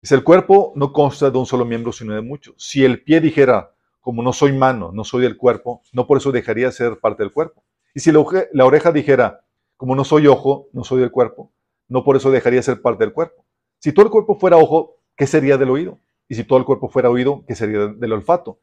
Dice, 0.02 0.16
el 0.16 0.24
cuerpo 0.24 0.74
no 0.76 0.92
consta 0.92 1.32
de 1.32 1.38
un 1.38 1.46
solo 1.46 1.64
miembro, 1.64 1.94
sino 1.94 2.14
de 2.14 2.22
muchos. 2.22 2.56
Si 2.58 2.84
el 2.84 3.04
pie 3.04 3.22
dijera, 3.22 3.74
como 4.02 4.22
no 4.22 4.34
soy 4.34 4.52
mano, 4.52 4.92
no 4.92 5.06
soy 5.06 5.22
del 5.22 5.38
cuerpo, 5.38 5.82
no 5.94 6.06
por 6.06 6.18
eso 6.18 6.34
dejaría 6.34 6.66
de 6.66 6.74
ser 6.74 7.00
parte 7.00 7.24
del 7.24 7.32
cuerpo. 7.32 7.64
Y 7.96 8.02
si 8.02 8.12
la 8.12 8.66
oreja, 8.66 8.92
dijera, 8.92 9.46
como 9.78 9.96
no 9.96 10.04
soy 10.04 10.28
ojo, 10.28 10.68
no 10.74 10.84
soy 10.84 11.00
del 11.00 11.12
cuerpo, 11.12 11.54
no 11.88 12.04
por 12.04 12.18
eso 12.18 12.32
dejaría 12.32 12.60
de 12.60 12.64
ser 12.64 12.82
parte 12.82 13.06
del 13.06 13.14
cuerpo. 13.14 13.46
Si 13.80 13.94
todo 13.94 14.06
el 14.06 14.12
cuerpo 14.12 14.38
fuera 14.38 14.58
ojo, 14.58 14.98
¿qué 15.16 15.26
sería 15.26 15.58
del 15.58 15.70
oído? 15.70 16.00
Y 16.28 16.36
si 16.36 16.44
todo 16.44 16.60
el 16.60 16.66
cuerpo 16.66 16.90
fuera 16.90 17.10
oído, 17.10 17.46
¿qué 17.48 17.56
sería 17.56 17.88
del 17.88 18.12
olfato? 18.12 18.60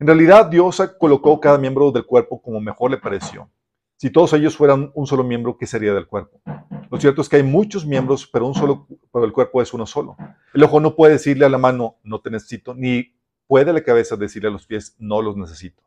En 0.00 0.06
realidad, 0.06 0.46
Dios 0.46 0.80
colocó 0.98 1.40
cada 1.40 1.58
miembro 1.58 1.90
del 1.90 2.06
cuerpo 2.06 2.40
como 2.40 2.60
mejor 2.60 2.90
le 2.92 2.98
pareció. 2.98 3.50
Si 3.96 4.10
todos 4.10 4.32
ellos 4.32 4.56
fueran 4.56 4.92
un 4.94 5.08
solo 5.08 5.24
miembro, 5.24 5.56
¿qué 5.58 5.66
sería 5.66 5.92
del 5.92 6.06
cuerpo? 6.06 6.40
Lo 6.88 7.00
cierto 7.00 7.20
es 7.20 7.28
que 7.28 7.36
hay 7.36 7.42
muchos 7.42 7.84
miembros, 7.84 8.28
pero 8.32 8.46
un 8.46 8.54
solo, 8.54 8.86
pero 9.12 9.24
el 9.24 9.32
cuerpo 9.32 9.60
es 9.60 9.74
uno 9.74 9.86
solo. 9.86 10.16
El 10.54 10.62
ojo 10.62 10.78
no 10.78 10.94
puede 10.94 11.14
decirle 11.14 11.44
a 11.44 11.48
la 11.48 11.58
mano, 11.58 11.96
no 12.04 12.20
te 12.20 12.30
necesito, 12.30 12.74
ni 12.74 13.12
puede 13.48 13.72
la 13.72 13.82
cabeza 13.82 14.16
decirle 14.16 14.48
a 14.48 14.52
los 14.52 14.66
pies, 14.66 14.94
no 14.98 15.20
los 15.20 15.36
necesito. 15.36 15.82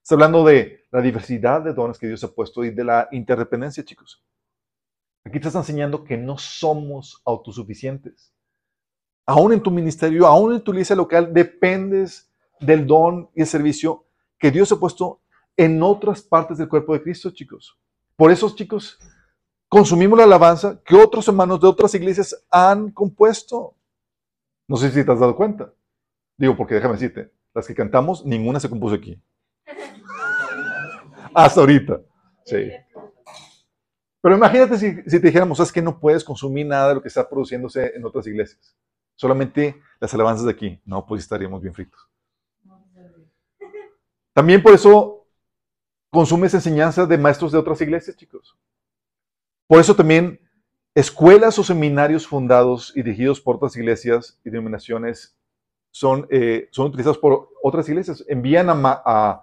Está 0.00 0.14
hablando 0.14 0.44
de 0.44 0.84
la 0.92 1.00
diversidad 1.00 1.60
de 1.62 1.74
dones 1.74 1.98
que 1.98 2.06
Dios 2.06 2.22
ha 2.22 2.32
puesto 2.32 2.62
y 2.62 2.70
de 2.70 2.84
la 2.84 3.08
interdependencia, 3.10 3.84
chicos. 3.84 4.24
Aquí 5.24 5.40
te 5.40 5.48
está 5.48 5.58
enseñando 5.58 6.04
que 6.04 6.16
no 6.16 6.38
somos 6.38 7.20
autosuficientes. 7.24 8.32
Aún 9.26 9.52
en 9.52 9.60
tu 9.60 9.72
ministerio, 9.72 10.24
aún 10.24 10.54
en 10.54 10.60
tu 10.60 10.70
iglesia 10.70 10.94
local, 10.94 11.34
dependes 11.34 12.32
del 12.60 12.86
don 12.86 13.30
y 13.34 13.42
el 13.42 13.46
servicio 13.46 14.06
que 14.38 14.50
Dios 14.50 14.70
ha 14.72 14.76
puesto 14.76 15.20
en 15.56 15.82
otras 15.82 16.22
partes 16.22 16.58
del 16.58 16.68
cuerpo 16.68 16.92
de 16.92 17.02
Cristo, 17.02 17.30
chicos. 17.30 17.78
Por 18.16 18.30
eso, 18.30 18.54
chicos, 18.54 18.98
consumimos 19.68 20.18
la 20.18 20.24
alabanza 20.24 20.80
que 20.84 20.94
otros 20.94 21.26
hermanos 21.28 21.60
de 21.60 21.68
otras 21.68 21.94
iglesias 21.94 22.44
han 22.50 22.90
compuesto. 22.90 23.74
No 24.68 24.76
sé 24.76 24.90
si 24.90 25.04
te 25.04 25.12
has 25.12 25.20
dado 25.20 25.36
cuenta. 25.36 25.72
Digo, 26.36 26.56
porque 26.56 26.74
déjame 26.74 26.94
decirte, 26.94 27.32
las 27.54 27.66
que 27.66 27.74
cantamos, 27.74 28.24
ninguna 28.24 28.60
se 28.60 28.68
compuso 28.68 28.94
aquí. 28.94 29.20
Hasta 31.34 31.60
ahorita. 31.60 32.00
Sí. 32.44 32.70
Pero 34.20 34.36
imagínate 34.36 34.76
si, 34.78 34.94
si 35.02 35.20
te 35.20 35.26
dijéramos, 35.28 35.60
es 35.60 35.72
que 35.72 35.82
no 35.82 35.98
puedes 35.98 36.24
consumir 36.24 36.66
nada 36.66 36.88
de 36.88 36.94
lo 36.96 37.02
que 37.02 37.08
está 37.08 37.28
produciéndose 37.28 37.92
en 37.94 38.04
otras 38.04 38.26
iglesias. 38.26 38.76
Solamente 39.14 39.80
las 40.00 40.12
alabanzas 40.12 40.44
de 40.44 40.52
aquí. 40.52 40.80
No, 40.84 41.06
pues 41.06 41.22
estaríamos 41.22 41.62
bien 41.62 41.74
fritos. 41.74 42.08
También 44.36 44.62
por 44.62 44.74
eso 44.74 45.26
consumes 46.10 46.52
enseñanzas 46.52 47.08
de 47.08 47.16
maestros 47.16 47.52
de 47.52 47.58
otras 47.58 47.80
iglesias, 47.80 48.18
chicos. 48.18 48.54
Por 49.66 49.80
eso 49.80 49.96
también 49.96 50.38
escuelas 50.94 51.58
o 51.58 51.64
seminarios 51.64 52.26
fundados 52.26 52.92
y 52.94 53.02
dirigidos 53.02 53.40
por 53.40 53.56
otras 53.56 53.74
iglesias 53.76 54.38
y 54.44 54.50
denominaciones 54.50 55.38
son, 55.90 56.26
eh, 56.28 56.68
son 56.70 56.88
utilizados 56.88 57.16
por 57.16 57.48
otras 57.62 57.88
iglesias. 57.88 58.22
Envían 58.28 58.68
a, 58.68 59.00
a, 59.06 59.42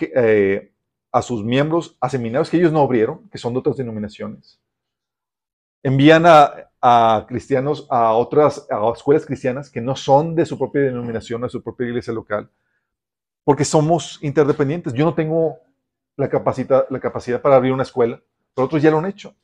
eh, 0.00 0.72
a, 1.12 1.22
sus 1.22 1.44
miembros 1.44 1.96
a 2.00 2.08
seminarios 2.08 2.50
que 2.50 2.56
ellos 2.56 2.72
no 2.72 2.80
abrieron, 2.80 3.28
que 3.28 3.38
son 3.38 3.52
de 3.52 3.60
otras 3.60 3.76
denominaciones. 3.76 4.60
Envían 5.84 6.26
a, 6.26 6.72
a 6.82 7.24
cristianos 7.28 7.86
a 7.88 8.14
otras 8.14 8.66
a 8.68 8.92
escuelas 8.92 9.24
cristianas 9.24 9.70
que 9.70 9.80
no 9.80 9.94
son 9.94 10.34
de 10.34 10.44
su 10.44 10.58
propia 10.58 10.80
denominación, 10.80 11.42
de 11.42 11.50
su 11.50 11.62
propia 11.62 11.86
iglesia 11.86 12.12
local, 12.12 12.50
porque 13.48 13.64
somos 13.64 14.18
interdependientes. 14.20 14.92
Yo 14.92 15.06
no 15.06 15.14
tengo 15.14 15.60
la 16.18 16.28
capacidad, 16.28 16.84
la 16.90 17.00
capacidad 17.00 17.40
para 17.40 17.56
abrir 17.56 17.72
una 17.72 17.82
escuela, 17.82 18.22
pero 18.54 18.66
otros 18.66 18.82
ya 18.82 18.90
lo 18.90 18.98
han 18.98 19.06
hecho. 19.06 19.34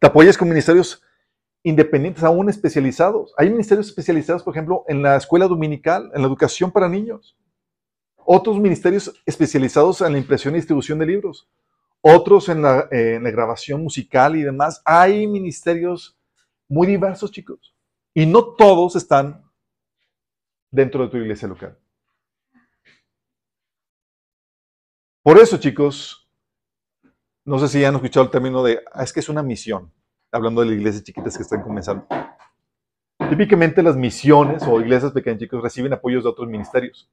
Te 0.00 0.08
apoyas 0.08 0.36
con 0.36 0.48
ministerios 0.48 1.00
independientes, 1.62 2.24
aún 2.24 2.50
especializados. 2.50 3.34
Hay 3.38 3.50
ministerios 3.50 3.86
especializados, 3.86 4.42
por 4.42 4.52
ejemplo, 4.52 4.84
en 4.88 5.00
la 5.00 5.14
escuela 5.14 5.46
dominical, 5.46 6.10
en 6.12 6.22
la 6.22 6.26
educación 6.26 6.72
para 6.72 6.88
niños. 6.88 7.38
Otros 8.16 8.58
ministerios 8.58 9.14
especializados 9.26 10.00
en 10.00 10.14
la 10.14 10.18
impresión 10.18 10.52
y 10.54 10.56
distribución 10.56 10.98
de 10.98 11.06
libros. 11.06 11.48
Otros 12.00 12.48
en 12.48 12.62
la, 12.62 12.88
eh, 12.90 13.14
en 13.14 13.22
la 13.22 13.30
grabación 13.30 13.80
musical 13.80 14.34
y 14.34 14.42
demás. 14.42 14.82
Hay 14.84 15.28
ministerios 15.28 16.18
muy 16.68 16.88
diversos, 16.88 17.30
chicos. 17.30 17.76
Y 18.12 18.26
no 18.26 18.44
todos 18.56 18.96
están 18.96 19.48
dentro 20.72 21.04
de 21.04 21.10
tu 21.10 21.18
iglesia 21.18 21.46
local. 21.46 21.78
Por 25.22 25.38
eso, 25.38 25.56
chicos, 25.58 26.28
no 27.44 27.58
sé 27.60 27.68
si 27.68 27.84
han 27.84 27.94
escuchado 27.94 28.24
el 28.26 28.32
término 28.32 28.64
de, 28.64 28.80
ah, 28.92 29.04
es 29.04 29.12
que 29.12 29.20
es 29.20 29.28
una 29.28 29.42
misión, 29.44 29.92
hablando 30.32 30.62
de 30.62 30.66
las 30.66 30.76
iglesias 30.76 31.04
chiquitas 31.04 31.36
que 31.36 31.44
están 31.44 31.62
comenzando. 31.62 32.06
Típicamente 33.30 33.84
las 33.84 33.96
misiones 33.96 34.64
o 34.64 34.80
iglesias 34.80 35.12
pequeñas, 35.12 35.38
chicos, 35.38 35.62
reciben 35.62 35.92
apoyos 35.92 36.24
de 36.24 36.30
otros 36.30 36.48
ministerios. 36.48 37.08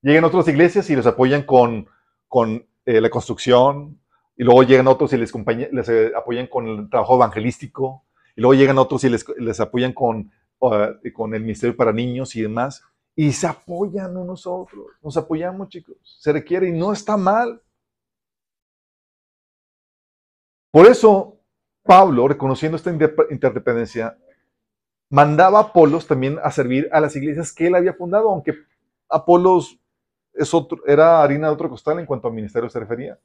Llegan 0.00 0.24
otras 0.24 0.48
iglesias 0.48 0.88
y 0.88 0.96
los 0.96 1.06
apoyan 1.06 1.42
con, 1.42 1.86
con 2.28 2.66
eh, 2.86 2.98
la 2.98 3.10
construcción, 3.10 4.00
y 4.38 4.44
luego 4.44 4.62
llegan 4.62 4.88
otros 4.88 5.12
y 5.12 5.18
les, 5.18 5.30
les 5.70 5.88
eh, 5.90 6.12
apoyan 6.16 6.46
con 6.46 6.66
el 6.66 6.88
trabajo 6.88 7.16
evangelístico, 7.16 8.06
y 8.36 8.40
luego 8.40 8.54
llegan 8.54 8.78
otros 8.78 9.04
y 9.04 9.10
les, 9.10 9.26
les 9.36 9.60
apoyan 9.60 9.92
con, 9.92 10.32
uh, 10.60 10.94
con 11.12 11.34
el 11.34 11.42
ministerio 11.42 11.76
para 11.76 11.92
niños 11.92 12.34
y 12.36 12.40
demás. 12.40 12.82
Y 13.20 13.32
se 13.32 13.46
apoyan 13.46 14.16
unos 14.16 14.46
a 14.46 14.50
otros. 14.50 14.86
Nos 15.02 15.14
apoyamos, 15.14 15.68
chicos. 15.68 15.98
Se 16.18 16.32
requiere 16.32 16.70
y 16.70 16.72
no 16.72 16.90
está 16.90 17.18
mal. 17.18 17.60
Por 20.70 20.86
eso, 20.86 21.36
Pablo, 21.82 22.26
reconociendo 22.28 22.78
esta 22.78 22.90
interdependencia, 22.90 24.16
mandaba 25.10 25.58
a 25.58 25.62
Apolos 25.64 26.06
también 26.06 26.38
a 26.42 26.50
servir 26.50 26.88
a 26.92 26.98
las 26.98 27.14
iglesias 27.14 27.52
que 27.52 27.66
él 27.66 27.74
había 27.74 27.92
fundado, 27.92 28.30
aunque 28.30 28.54
Apolos 29.06 29.78
era 30.86 31.22
harina 31.22 31.48
de 31.48 31.52
otro 31.52 31.68
costal 31.68 31.98
en 31.98 32.06
cuanto 32.06 32.26
al 32.26 32.32
ministerio 32.32 32.70
se 32.70 32.80
refería. 32.80 33.18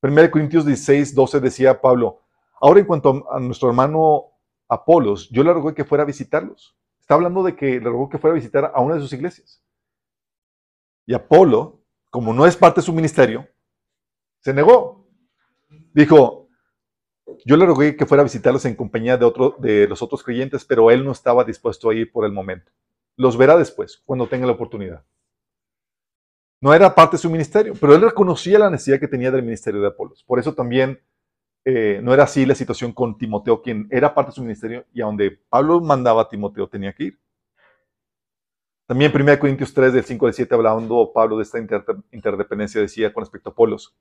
1 0.00 0.30
Corintios 0.30 0.64
16, 0.64 1.14
12 1.14 1.40
decía 1.40 1.78
Pablo, 1.78 2.22
ahora 2.58 2.80
en 2.80 2.86
cuanto 2.86 3.30
a 3.30 3.38
nuestro 3.38 3.68
hermano 3.68 4.30
Apolos, 4.66 5.28
yo 5.28 5.44
le 5.44 5.52
rogué 5.52 5.74
que 5.74 5.84
fuera 5.84 6.04
a 6.04 6.06
visitarlos 6.06 6.74
Está 7.04 7.16
hablando 7.16 7.42
de 7.42 7.54
que 7.54 7.66
le 7.66 7.80
rogó 7.80 8.08
que 8.08 8.16
fuera 8.16 8.32
a 8.32 8.34
visitar 8.34 8.72
a 8.74 8.80
una 8.80 8.94
de 8.94 9.02
sus 9.02 9.12
iglesias. 9.12 9.62
Y 11.04 11.12
Apolo, 11.12 11.82
como 12.08 12.32
no 12.32 12.46
es 12.46 12.56
parte 12.56 12.80
de 12.80 12.86
su 12.86 12.94
ministerio, 12.94 13.46
se 14.40 14.54
negó. 14.54 15.06
Dijo, 15.92 16.48
yo 17.44 17.58
le 17.58 17.66
rogué 17.66 17.94
que 17.94 18.06
fuera 18.06 18.22
a 18.22 18.24
visitarlos 18.24 18.64
en 18.64 18.74
compañía 18.74 19.18
de, 19.18 19.30
de 19.58 19.86
los 19.86 20.00
otros 20.00 20.22
creyentes, 20.22 20.64
pero 20.64 20.90
él 20.90 21.04
no 21.04 21.12
estaba 21.12 21.44
dispuesto 21.44 21.90
a 21.90 21.94
ir 21.94 22.10
por 22.10 22.24
el 22.24 22.32
momento. 22.32 22.72
Los 23.16 23.36
verá 23.36 23.58
después, 23.58 24.02
cuando 24.06 24.26
tenga 24.26 24.46
la 24.46 24.52
oportunidad. 24.52 25.04
No 26.58 26.72
era 26.72 26.94
parte 26.94 27.16
de 27.16 27.20
su 27.20 27.28
ministerio, 27.28 27.74
pero 27.78 27.94
él 27.94 28.00
reconocía 28.00 28.58
la 28.58 28.70
necesidad 28.70 28.98
que 28.98 29.08
tenía 29.08 29.30
del 29.30 29.42
ministerio 29.42 29.82
de 29.82 29.88
Apolos. 29.88 30.24
Por 30.24 30.38
eso 30.38 30.54
también 30.54 31.02
eh, 31.64 32.00
no 32.02 32.12
era 32.12 32.24
así 32.24 32.44
la 32.44 32.54
situación 32.54 32.92
con 32.92 33.16
Timoteo, 33.16 33.62
quien 33.62 33.88
era 33.90 34.14
parte 34.14 34.30
de 34.30 34.34
su 34.34 34.42
ministerio 34.42 34.84
y 34.92 35.00
a 35.00 35.06
donde 35.06 35.38
Pablo 35.48 35.80
mandaba 35.80 36.28
Timoteo 36.28 36.68
tenía 36.68 36.92
que 36.92 37.04
ir. 37.04 37.20
También 38.86 39.10
en 39.14 39.22
1 39.22 39.38
Corintios 39.38 39.72
3, 39.72 39.94
del 39.94 40.04
5 40.04 40.26
al 40.26 40.34
7, 40.34 40.54
hablando 40.54 41.10
Pablo 41.14 41.38
de 41.38 41.44
esta 41.44 41.58
interdependencia, 41.58 42.82
decía 42.82 43.14
con 43.14 43.22
respecto 43.22 43.48
a 43.48 43.52
Apolos. 43.52 43.96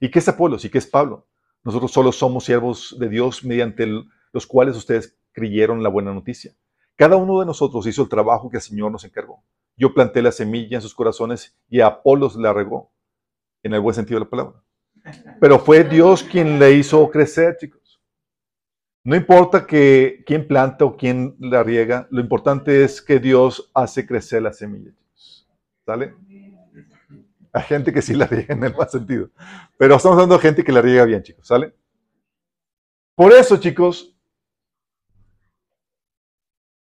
¿Y 0.00 0.10
qué 0.10 0.20
es 0.20 0.28
Apolos? 0.28 0.64
¿Y 0.64 0.70
qué 0.70 0.78
es 0.78 0.86
Pablo? 0.86 1.28
Nosotros 1.62 1.92
solo 1.92 2.12
somos 2.12 2.44
siervos 2.44 2.96
de 2.98 3.10
Dios 3.10 3.44
mediante 3.44 3.86
los 4.32 4.46
cuales 4.46 4.74
ustedes 4.76 5.18
creyeron 5.32 5.82
la 5.82 5.90
buena 5.90 6.14
noticia. 6.14 6.54
Cada 6.96 7.16
uno 7.16 7.40
de 7.40 7.46
nosotros 7.46 7.86
hizo 7.86 8.02
el 8.02 8.08
trabajo 8.08 8.48
que 8.48 8.56
el 8.56 8.62
Señor 8.62 8.90
nos 8.90 9.04
encargó. 9.04 9.44
Yo 9.76 9.92
planté 9.92 10.22
la 10.22 10.32
semilla 10.32 10.78
en 10.78 10.82
sus 10.82 10.94
corazones 10.94 11.58
y 11.68 11.80
Apolos 11.80 12.34
la 12.36 12.54
regó, 12.54 12.90
en 13.62 13.74
el 13.74 13.80
buen 13.80 13.94
sentido 13.94 14.18
de 14.18 14.24
la 14.24 14.30
palabra. 14.30 14.62
Pero 15.40 15.58
fue 15.58 15.84
Dios 15.84 16.22
quien 16.22 16.58
le 16.58 16.72
hizo 16.72 17.10
crecer, 17.10 17.56
chicos. 17.58 18.00
No 19.04 19.16
importa 19.16 19.66
que 19.66 20.22
quién 20.24 20.46
planta 20.46 20.84
o 20.84 20.96
quién 20.96 21.36
la 21.40 21.62
riega, 21.62 22.06
lo 22.10 22.20
importante 22.20 22.84
es 22.84 23.02
que 23.02 23.18
Dios 23.18 23.70
hace 23.74 24.06
crecer 24.06 24.42
la 24.42 24.52
semilla. 24.52 24.92
¿Sale? 25.84 26.14
Hay 27.52 27.62
gente 27.62 27.92
que 27.92 28.00
sí 28.00 28.14
la 28.14 28.26
riega 28.26 28.54
en 28.54 28.62
el 28.62 28.74
mal 28.74 28.88
sentido. 28.88 29.30
Pero 29.76 29.96
estamos 29.96 30.16
hablando 30.16 30.36
de 30.36 30.42
gente 30.42 30.64
que 30.64 30.72
la 30.72 30.80
riega 30.80 31.04
bien, 31.04 31.22
chicos. 31.22 31.46
¿Sale? 31.46 31.74
Por 33.16 33.32
eso, 33.32 33.56
chicos, 33.56 34.16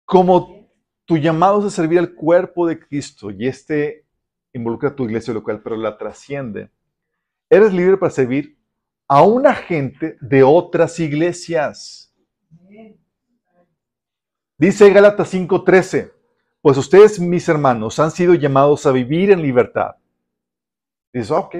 como 0.05 0.69
tu 1.05 1.17
llamado 1.17 1.59
es 1.59 1.65
a 1.65 1.69
servir 1.69 1.99
al 1.99 2.13
cuerpo 2.13 2.67
de 2.67 2.79
Cristo 2.79 3.31
y 3.31 3.47
este 3.47 4.05
involucra 4.53 4.89
a 4.89 4.95
tu 4.95 5.03
iglesia 5.03 5.33
local, 5.33 5.61
pero 5.61 5.75
la 5.75 5.97
trasciende, 5.97 6.71
eres 7.49 7.73
libre 7.73 7.97
para 7.97 8.11
servir 8.11 8.57
a 9.07 9.21
una 9.21 9.53
gente 9.53 10.17
de 10.21 10.43
otras 10.43 10.99
iglesias. 10.99 12.13
Dice 14.57 14.89
Gálatas 14.91 15.33
5:13, 15.33 16.13
pues 16.61 16.77
ustedes, 16.77 17.19
mis 17.19 17.47
hermanos, 17.49 17.99
han 17.99 18.09
sido 18.11 18.33
llamados 18.33 18.85
a 18.85 18.91
vivir 18.91 19.31
en 19.31 19.41
libertad. 19.41 19.95
Dices, 21.13 21.31
ah, 21.31 21.39
ok, 21.39 21.55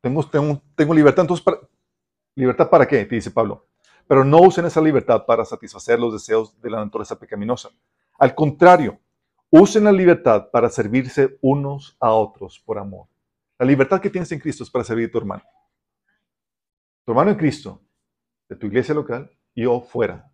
tengo 0.00 0.94
libertad, 0.94 1.22
entonces, 1.22 1.42
para, 1.44 1.58
¿libertad 2.34 2.68
para 2.68 2.86
qué? 2.86 3.04
Te 3.06 3.14
dice 3.14 3.30
Pablo. 3.30 3.66
Pero 4.06 4.24
no 4.24 4.38
usen 4.40 4.66
esa 4.66 4.80
libertad 4.80 5.24
para 5.24 5.44
satisfacer 5.44 5.98
los 5.98 6.12
deseos 6.12 6.60
de 6.60 6.70
la 6.70 6.84
naturaleza 6.84 7.18
pecaminosa. 7.18 7.70
Al 8.18 8.34
contrario, 8.34 8.98
usen 9.50 9.84
la 9.84 9.92
libertad 9.92 10.50
para 10.50 10.68
servirse 10.68 11.38
unos 11.40 11.96
a 12.00 12.10
otros 12.12 12.58
por 12.60 12.78
amor. 12.78 13.06
La 13.60 13.66
libertad 13.66 14.00
que 14.00 14.08
tienes 14.08 14.32
en 14.32 14.38
Cristo 14.40 14.64
es 14.64 14.70
para 14.70 14.84
servir 14.84 15.08
a 15.08 15.12
tu 15.12 15.18
hermano. 15.18 15.42
Tu 17.04 17.12
hermano 17.12 17.30
en 17.30 17.36
Cristo, 17.36 17.82
de 18.48 18.56
tu 18.56 18.66
iglesia 18.66 18.94
local 18.94 19.30
y 19.54 19.66
o 19.66 19.82
fuera, 19.82 20.32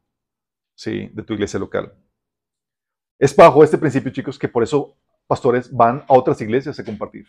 sí, 0.76 1.10
de 1.12 1.24
tu 1.24 1.34
iglesia 1.34 1.58
local. 1.58 1.92
Es 3.18 3.34
bajo 3.34 3.64
este 3.64 3.78
principio, 3.78 4.12
chicos, 4.12 4.38
que 4.38 4.46
por 4.46 4.62
eso 4.62 4.96
pastores 5.26 5.72
van 5.72 6.04
a 6.08 6.14
otras 6.14 6.40
iglesias 6.40 6.78
a 6.78 6.84
compartir. 6.84 7.26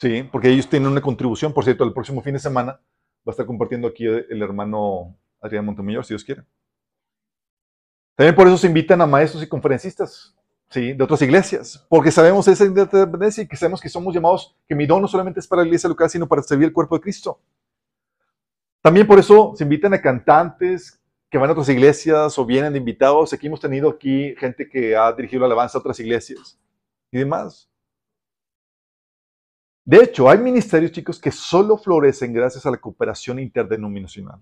Sí, 0.00 0.24
porque 0.24 0.48
ellos 0.48 0.68
tienen 0.68 0.90
una 0.90 1.00
contribución. 1.00 1.52
Por 1.52 1.62
cierto, 1.62 1.84
el 1.84 1.92
próximo 1.92 2.22
fin 2.22 2.32
de 2.32 2.40
semana 2.40 2.72
va 2.72 3.28
a 3.28 3.30
estar 3.30 3.46
compartiendo 3.46 3.86
aquí 3.86 4.04
el 4.04 4.42
hermano 4.42 5.16
Adrián 5.40 5.64
Montemayor, 5.64 6.04
si 6.04 6.14
Dios 6.14 6.24
quiere. 6.24 6.44
También 8.16 8.34
por 8.34 8.48
eso 8.48 8.58
se 8.58 8.66
invitan 8.66 9.00
a 9.00 9.06
maestros 9.06 9.44
y 9.44 9.48
conferencistas 9.48 10.36
¿sí? 10.70 10.92
de 10.92 11.04
otras 11.04 11.20
iglesias, 11.22 11.84
porque 11.88 12.10
sabemos 12.10 12.46
esa 12.48 12.64
independencia 12.64 13.42
y 13.42 13.48
que 13.48 13.56
sabemos 13.56 13.80
que 13.80 13.88
somos 13.88 14.14
llamados, 14.14 14.56
que 14.66 14.74
mi 14.74 14.86
don 14.86 15.02
no 15.02 15.08
solamente 15.08 15.40
es 15.40 15.46
para 15.46 15.62
la 15.62 15.66
iglesia 15.66 15.88
local, 15.88 16.08
sino 16.08 16.26
para 16.26 16.42
servir 16.42 16.68
el 16.68 16.72
cuerpo 16.72 16.96
de 16.96 17.02
Cristo. 17.02 17.40
También 18.80 19.06
por 19.06 19.18
eso 19.18 19.52
se 19.56 19.64
invitan 19.64 19.92
a 19.92 20.00
cantantes 20.00 20.98
que 21.28 21.38
van 21.38 21.50
a 21.50 21.52
otras 21.52 21.68
iglesias 21.68 22.38
o 22.38 22.46
vienen 22.46 22.72
de 22.72 22.78
invitados. 22.78 23.32
Aquí 23.32 23.46
hemos 23.46 23.60
tenido 23.60 23.90
aquí 23.90 24.34
gente 24.36 24.68
que 24.68 24.96
ha 24.96 25.12
dirigido 25.12 25.40
la 25.40 25.46
alabanza 25.46 25.76
a 25.76 25.80
otras 25.80 26.00
iglesias 26.00 26.58
y 27.12 27.18
demás. 27.18 27.68
De 29.84 29.98
hecho, 29.98 30.28
hay 30.28 30.38
ministerios, 30.38 30.92
chicos, 30.92 31.20
que 31.20 31.32
solo 31.32 31.76
florecen 31.76 32.32
gracias 32.32 32.64
a 32.64 32.70
la 32.70 32.76
cooperación 32.76 33.38
interdenominacional. 33.38 34.40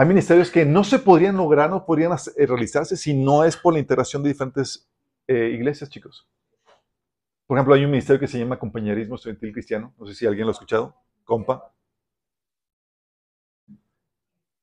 Hay 0.00 0.06
ministerios 0.06 0.50
que 0.50 0.64
no 0.64 0.82
se 0.82 0.98
podrían 0.98 1.36
lograr, 1.36 1.68
no 1.68 1.84
podrían 1.84 2.12
eh, 2.12 2.46
realizarse 2.46 2.96
si 2.96 3.12
no 3.12 3.44
es 3.44 3.54
por 3.54 3.74
la 3.74 3.80
integración 3.80 4.22
de 4.22 4.30
diferentes 4.30 4.88
eh, 5.26 5.50
iglesias, 5.52 5.90
chicos. 5.90 6.26
Por 7.46 7.58
ejemplo, 7.58 7.74
hay 7.74 7.84
un 7.84 7.90
ministerio 7.90 8.18
que 8.18 8.26
se 8.26 8.38
llama 8.38 8.58
Compañerismo 8.58 9.16
Estudiantil 9.16 9.52
Cristiano. 9.52 9.92
No 9.98 10.06
sé 10.06 10.14
si 10.14 10.24
alguien 10.24 10.46
lo 10.46 10.52
ha 10.52 10.54
escuchado. 10.54 10.96
Compa. 11.22 11.70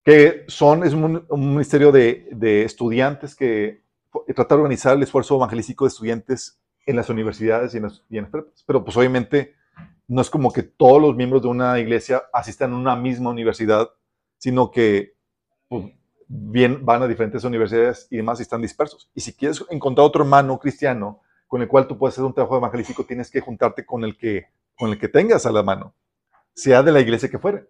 Que 0.03 0.45
son, 0.47 0.83
es 0.83 0.95
un, 0.95 1.23
ministerio 1.29 1.91
de, 1.91 2.63
estudiantes 2.63 3.35
que 3.35 3.83
trata 4.33 4.55
de 4.55 4.61
organizar 4.61 4.97
el 4.97 5.03
esfuerzo 5.03 5.35
evangelístico 5.35 5.85
de 5.85 5.89
estudiantes 5.89 6.59
en 6.83 6.95
las 6.95 7.11
universidades 7.11 7.75
y 7.75 7.77
en 7.77 7.83
las, 7.83 8.03
y 8.09 8.19
Pero 8.65 8.83
pues 8.83 8.97
obviamente 8.97 9.53
no 10.07 10.19
es 10.19 10.31
como 10.31 10.51
que 10.51 10.63
todos 10.63 10.99
los 10.99 11.15
miembros 11.15 11.43
de 11.43 11.49
una 11.49 11.77
iglesia 11.77 12.23
asistan 12.33 12.73
a 12.73 12.77
una 12.77 12.95
misma 12.95 13.29
universidad, 13.29 13.87
sino 14.39 14.71
que 14.71 15.15
pues, 15.67 15.93
bien, 16.27 16.85
van 16.85 17.03
a 17.03 17.07
diferentes 17.07 17.43
universidades 17.43 18.07
y 18.09 18.17
demás 18.17 18.39
y 18.39 18.43
están 18.43 18.61
dispersos. 18.61 19.09
Y 19.13 19.21
si 19.21 19.33
quieres 19.33 19.63
encontrar 19.69 20.05
otro 20.05 20.23
hermano 20.23 20.59
cristiano 20.59 21.21
con 21.47 21.61
el 21.61 21.67
cual 21.67 21.87
tú 21.87 21.97
puedes 21.97 22.15
hacer 22.15 22.25
un 22.25 22.33
trabajo 22.33 22.57
evangelístico, 22.57 23.05
tienes 23.05 23.31
que 23.31 23.39
juntarte 23.39 23.85
con 23.85 24.03
el 24.03 24.17
que, 24.17 24.47
con 24.75 24.91
el 24.91 24.99
que 24.99 25.07
tengas 25.07 25.45
a 25.45 25.51
la 25.51 25.63
mano, 25.63 25.93
sea 26.53 26.83
de 26.83 26.91
la 26.91 26.99
iglesia 26.99 27.29
que 27.29 27.39
fuere. 27.39 27.67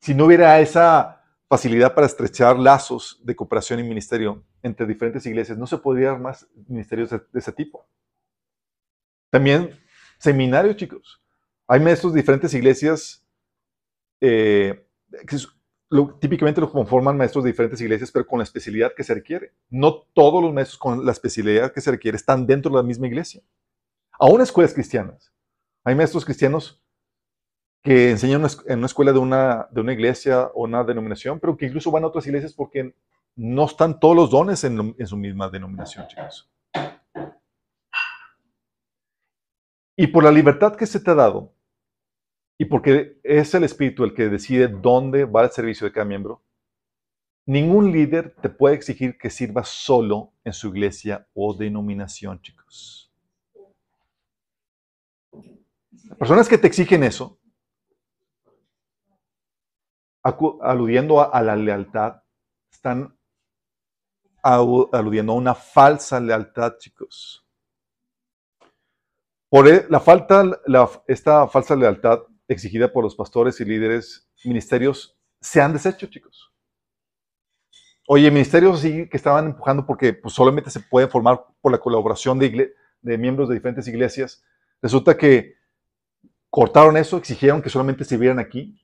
Si 0.00 0.14
no 0.14 0.26
hubiera 0.26 0.60
esa 0.60 1.22
facilidad 1.48 1.94
para 1.94 2.06
estrechar 2.06 2.58
lazos 2.58 3.20
de 3.22 3.34
cooperación 3.34 3.80
y 3.80 3.82
ministerio 3.82 4.44
entre 4.62 4.86
diferentes 4.86 5.24
iglesias, 5.26 5.58
no 5.58 5.66
se 5.66 5.78
podría 5.78 6.08
dar 6.08 6.20
más 6.20 6.46
ministerios 6.68 7.10
de, 7.10 7.20
ese 7.34 7.52
tipo. 7.52 7.86
También 9.30 9.70
seminarios, 10.18 10.76
chicos. 10.76 11.22
Hay 11.66 11.80
maestros 11.80 12.12
de 12.12 12.20
diferentes 12.20 12.52
iglesias 12.54 13.26
eh, 14.20 14.86
típicamente 16.20 16.60
lo 16.60 16.70
conforman 16.70 17.16
maestros 17.16 17.44
de 17.44 17.50
diferentes 17.50 17.80
iglesias, 17.80 18.10
pero 18.10 18.26
con 18.26 18.38
la 18.38 18.44
especialidad 18.44 18.92
que 18.96 19.04
se 19.04 19.14
requiere. 19.14 19.52
No 19.70 20.02
todos 20.12 20.42
los 20.42 20.52
maestros 20.52 20.78
con 20.78 21.04
la 21.04 21.12
especialidad 21.12 21.72
que 21.72 21.80
se 21.80 21.90
requiere 21.90 22.16
están 22.16 22.46
dentro 22.46 22.70
de 22.70 22.78
la 22.78 22.82
misma 22.82 23.06
iglesia. 23.06 23.42
Aún 24.18 24.40
escuelas 24.40 24.74
cristianas. 24.74 25.32
Hay 25.84 25.94
maestros 25.94 26.24
cristianos 26.24 26.82
que 27.82 28.10
enseñan 28.10 28.46
en 28.66 28.78
una 28.78 28.86
escuela 28.86 29.12
de 29.12 29.18
una, 29.18 29.68
de 29.70 29.80
una 29.82 29.92
iglesia 29.92 30.46
o 30.54 30.64
una 30.64 30.84
denominación, 30.84 31.38
pero 31.38 31.56
que 31.56 31.66
incluso 31.66 31.90
van 31.90 32.04
a 32.04 32.06
otras 32.06 32.26
iglesias 32.26 32.54
porque 32.54 32.94
no 33.36 33.66
están 33.66 34.00
todos 34.00 34.16
los 34.16 34.30
dones 34.30 34.64
en, 34.64 34.94
en 34.98 35.06
su 35.06 35.16
misma 35.16 35.50
denominación, 35.50 36.06
chicos. 36.08 36.50
Y 39.96 40.06
por 40.08 40.24
la 40.24 40.32
libertad 40.32 40.74
que 40.74 40.86
se 40.86 40.98
te 40.98 41.10
ha 41.10 41.14
dado, 41.14 41.53
y 42.58 42.66
porque 42.66 43.18
es 43.22 43.54
el 43.54 43.64
Espíritu 43.64 44.04
el 44.04 44.14
que 44.14 44.28
decide 44.28 44.68
dónde 44.68 45.24
va 45.24 45.44
el 45.44 45.50
servicio 45.50 45.86
de 45.86 45.92
cada 45.92 46.06
miembro, 46.06 46.42
ningún 47.46 47.90
líder 47.90 48.34
te 48.40 48.48
puede 48.48 48.76
exigir 48.76 49.18
que 49.18 49.30
sirva 49.30 49.64
solo 49.64 50.32
en 50.44 50.52
su 50.52 50.68
iglesia 50.68 51.26
o 51.34 51.54
denominación, 51.54 52.40
chicos. 52.40 53.12
Las 56.08 56.18
personas 56.18 56.48
que 56.48 56.58
te 56.58 56.66
exigen 56.66 57.02
eso, 57.02 57.38
aludiendo 60.22 61.20
a, 61.20 61.42
la 61.42 61.56
lealtad, 61.56 62.22
están 62.70 63.18
aludiendo 64.42 65.32
a 65.32 65.36
una 65.36 65.54
falsa 65.54 66.20
lealtad, 66.20 66.76
chicos. 66.78 67.44
Por 69.48 69.68
e, 69.68 69.86
la 69.88 70.00
falta, 70.00 70.44
esta 71.06 71.48
falsa 71.48 71.74
lealtad 71.74 72.20
exigida 72.48 72.92
por 72.92 73.04
los 73.04 73.14
pastores 73.14 73.60
y 73.60 73.64
líderes 73.64 74.28
ministerios 74.44 75.18
se 75.40 75.60
han 75.60 75.72
deshecho, 75.72 76.06
chicos. 76.06 76.52
Oye, 78.06 78.30
ministerios 78.30 78.82
que 78.82 79.08
estaban 79.12 79.46
empujando 79.46 79.86
porque 79.86 80.12
pues, 80.12 80.34
solamente 80.34 80.70
se 80.70 80.80
pueden 80.80 81.08
formar 81.08 81.44
por 81.60 81.72
la 81.72 81.78
colaboración 81.78 82.38
de, 82.38 82.74
de 83.00 83.18
miembros 83.18 83.48
de 83.48 83.54
diferentes 83.54 83.88
iglesias. 83.88 84.44
Resulta 84.82 85.16
que 85.16 85.54
cortaron 86.50 86.96
eso, 86.96 87.16
exigieron 87.16 87.62
que 87.62 87.70
solamente 87.70 88.04
sirvieran 88.04 88.38
aquí, 88.38 88.80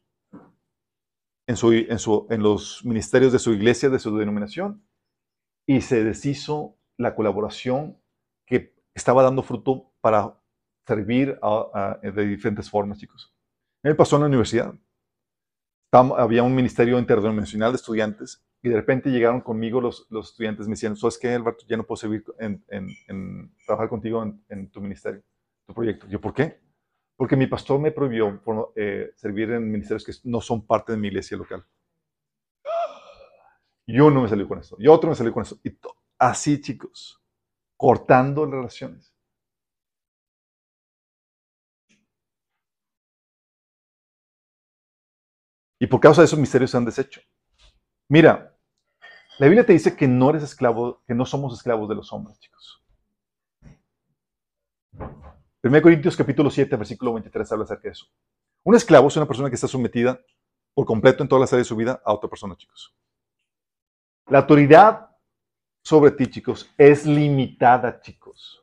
en, 1.47 1.57
su, 1.57 1.73
en, 1.73 1.99
su, 1.99 2.27
en 2.31 2.43
los 2.43 2.85
ministerios 2.85 3.33
de 3.33 3.39
su 3.39 3.53
iglesia, 3.53 3.91
de 3.91 3.99
su 3.99 4.17
denominación, 4.17 4.85
y 5.67 5.81
se 5.81 6.05
deshizo 6.05 6.77
la 6.97 7.15
colaboración 7.15 7.99
que 8.47 8.75
estaba 8.95 9.23
dando 9.23 9.43
fruto 9.43 9.93
para 10.01 10.39
servir 10.87 11.39
de 12.03 12.27
diferentes 12.27 12.71
formas, 12.71 12.99
chicos. 12.99 13.30
Me 13.83 13.95
pasó 13.95 14.17
en 14.17 14.23
la 14.23 14.29
universidad. 14.29 14.75
había 15.93 16.43
un 16.43 16.55
ministerio 16.55 16.99
interdenominacional 16.99 17.73
de 17.73 17.77
estudiantes 17.77 18.45
y 18.63 18.69
de 18.69 18.77
repente 18.77 19.11
llegaron 19.11 19.41
conmigo 19.41 19.81
los, 19.81 20.07
los 20.11 20.31
estudiantes 20.31 20.67
me 20.67 20.73
decían, 20.73 20.97
¿sabes 20.97 21.19
qué, 21.19 21.33
Alberto? 21.33 21.65
Ya 21.67 21.79
no 21.79 21.87
puedo 21.87 21.97
servir 21.97 22.25
en, 22.39 22.63
trabajar 23.65 23.89
contigo 23.89 24.23
en, 24.49 24.71
tu 24.71 24.83
ministerio, 24.83 25.23
tu 25.67 25.73
proyecto. 25.73 26.07
Yo, 26.09 26.21
¿por 26.21 26.35
qué? 26.35 26.61
Porque 27.17 27.37
mi 27.37 27.47
pastor 27.47 27.81
me 27.81 27.91
prohibió 27.91 28.43
eh, 28.77 29.13
servir 29.17 29.51
en 29.53 29.71
ministerios 29.71 30.05
que 30.05 30.13
no 30.29 30.41
son 30.43 30.67
parte 30.67 30.93
de 30.93 30.99
mi 30.99 31.09
iglesia 31.09 31.39
local. 31.39 31.65
Y 33.87 33.99
uno 33.99 34.23
me 34.23 34.29
salió 34.29 34.47
con 34.47 34.59
esto, 34.59 34.77
y 34.79 34.87
otro 34.87 35.09
me 35.09 35.17
salió 35.17 35.33
con 35.33 35.43
esto. 35.43 35.59
Y 35.65 35.77
así, 36.19 36.61
chicos, 36.61 37.21
cortando 37.77 38.45
relaciones. 38.47 39.10
Y 45.83 45.87
por 45.87 45.99
causa 45.99 46.21
de 46.21 46.27
esos 46.27 46.39
misterios 46.39 46.71
se 46.71 46.77
han 46.77 46.85
deshecho. 46.85 47.23
Mira, 48.07 48.55
la 49.39 49.47
Biblia 49.47 49.65
te 49.65 49.73
dice 49.73 49.97
que 49.97 50.07
no 50.07 50.29
eres 50.29 50.43
esclavo, 50.43 51.03
que 51.07 51.15
no 51.15 51.25
somos 51.25 51.55
esclavos 51.55 51.89
de 51.89 51.95
los 51.95 52.13
hombres, 52.13 52.39
chicos. 52.39 52.85
1 55.63 55.83
Corintios 55.83 56.17
capítulo 56.19 56.51
7, 56.51 56.77
versículo 56.77 57.15
23 57.15 57.53
habla 57.53 57.65
acerca 57.65 57.85
de 57.85 57.93
eso. 57.93 58.07
Un 58.63 58.75
esclavo 58.75 59.09
es 59.09 59.17
una 59.17 59.27
persona 59.27 59.49
que 59.49 59.55
está 59.55 59.67
sometida 59.67 60.21
por 60.75 60.85
completo 60.85 61.23
en 61.23 61.29
todas 61.31 61.41
las 61.41 61.53
áreas 61.55 61.67
de 61.67 61.71
su 61.71 61.77
vida 61.77 62.03
a 62.05 62.13
otra 62.13 62.29
persona, 62.29 62.55
chicos. 62.57 62.95
La 64.27 64.41
autoridad 64.41 65.09
sobre 65.83 66.11
ti, 66.11 66.27
chicos, 66.27 66.71
es 66.77 67.07
limitada, 67.07 68.03
chicos. 68.03 68.63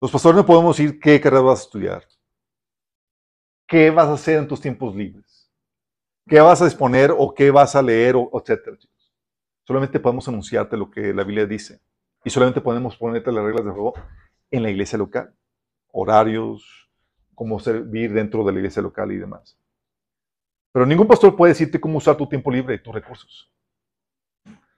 Los 0.00 0.12
pastores 0.12 0.36
no 0.36 0.46
podemos 0.46 0.76
decir 0.76 1.00
qué 1.00 1.20
carrera 1.20 1.42
vas 1.42 1.60
a 1.60 1.64
estudiar, 1.64 2.04
qué 3.66 3.90
vas 3.90 4.06
a 4.06 4.12
hacer 4.12 4.38
en 4.38 4.46
tus 4.46 4.60
tiempos 4.60 4.94
libres 4.94 5.29
qué 6.30 6.40
vas 6.40 6.62
a 6.62 6.64
disponer 6.64 7.12
o 7.16 7.34
qué 7.34 7.50
vas 7.50 7.74
a 7.74 7.82
leer, 7.82 8.14
o, 8.16 8.30
etcétera, 8.32 8.78
chicos. 8.78 9.12
Solamente 9.66 9.98
podemos 9.98 10.26
anunciarte 10.28 10.76
lo 10.76 10.90
que 10.90 11.12
la 11.12 11.24
Biblia 11.24 11.44
dice. 11.44 11.80
Y 12.24 12.30
solamente 12.30 12.60
podemos 12.60 12.96
ponerte 12.96 13.32
las 13.32 13.44
reglas 13.44 13.64
de 13.64 13.70
juego 13.72 13.94
en 14.50 14.62
la 14.62 14.70
iglesia 14.70 14.96
local. 14.96 15.34
Horarios, 15.92 16.88
cómo 17.34 17.58
servir 17.58 18.12
dentro 18.12 18.44
de 18.44 18.52
la 18.52 18.58
iglesia 18.58 18.80
local 18.80 19.10
y 19.10 19.18
demás. 19.18 19.58
Pero 20.72 20.86
ningún 20.86 21.08
pastor 21.08 21.34
puede 21.34 21.52
decirte 21.52 21.80
cómo 21.80 21.98
usar 21.98 22.16
tu 22.16 22.28
tiempo 22.28 22.50
libre 22.50 22.76
y 22.76 22.82
tus 22.82 22.94
recursos. 22.94 23.52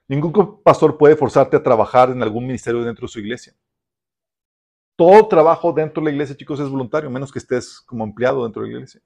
Ningún 0.07 0.61
pastor 0.63 0.97
puede 0.97 1.15
forzarte 1.15 1.55
a 1.55 1.63
trabajar 1.63 2.09
en 2.09 2.23
algún 2.23 2.45
ministerio 2.47 2.83
dentro 2.83 3.05
de 3.05 3.11
su 3.11 3.19
iglesia. 3.19 3.53
Todo 4.95 5.27
trabajo 5.27 5.71
dentro 5.71 6.01
de 6.01 6.05
la 6.05 6.11
iglesia, 6.11 6.35
chicos, 6.35 6.59
es 6.59 6.69
voluntario, 6.69 7.09
menos 7.09 7.31
que 7.31 7.39
estés 7.39 7.79
como 7.81 8.03
empleado 8.03 8.43
dentro 8.43 8.63
de 8.63 8.69
la 8.69 8.73
iglesia. 8.75 9.01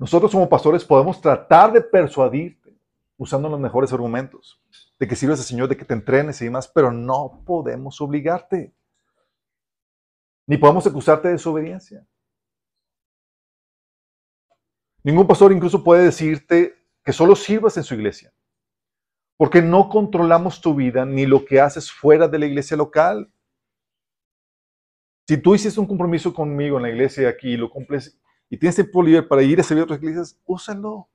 Nosotros 0.00 0.32
como 0.32 0.48
pastores 0.48 0.82
podemos 0.82 1.20
tratar 1.20 1.74
de 1.74 1.82
persuadirte 1.82 2.74
usando 3.18 3.50
los 3.50 3.60
mejores 3.60 3.92
argumentos, 3.92 4.58
de 4.98 5.06
que 5.06 5.14
sirvas 5.14 5.40
al 5.40 5.44
Señor, 5.44 5.68
de 5.68 5.76
que 5.76 5.84
te 5.84 5.92
entrenes 5.92 6.40
y 6.40 6.46
demás, 6.46 6.66
pero 6.74 6.90
no 6.90 7.42
podemos 7.44 8.00
obligarte. 8.00 8.74
Ni 10.46 10.56
podemos 10.56 10.86
acusarte 10.86 11.28
de 11.28 11.34
desobediencia. 11.34 12.08
Ningún 15.02 15.26
pastor 15.26 15.52
incluso 15.52 15.84
puede 15.84 16.04
decirte 16.04 16.74
que 17.04 17.12
solo 17.12 17.36
sirvas 17.36 17.76
en 17.76 17.84
su 17.84 17.92
iglesia, 17.92 18.32
porque 19.36 19.60
no 19.60 19.90
controlamos 19.90 20.62
tu 20.62 20.74
vida 20.74 21.04
ni 21.04 21.26
lo 21.26 21.44
que 21.44 21.60
haces 21.60 21.92
fuera 21.92 22.26
de 22.26 22.38
la 22.38 22.46
iglesia 22.46 22.74
local. 22.74 23.30
Si 25.28 25.36
tú 25.36 25.54
hiciste 25.54 25.78
un 25.78 25.86
compromiso 25.86 26.32
conmigo 26.32 26.78
en 26.78 26.84
la 26.84 26.88
iglesia 26.88 27.28
aquí 27.28 27.50
y 27.50 27.56
lo 27.58 27.68
cumples 27.68 28.18
y 28.50 28.58
tienes 28.58 28.74
tiempo 28.74 29.02
libre 29.02 29.22
para 29.22 29.42
ir 29.42 29.60
a 29.60 29.62
servir 29.62 29.82
a 29.82 29.84
otras 29.84 30.02
iglesias, 30.02 30.38
úsalo. 30.44 31.08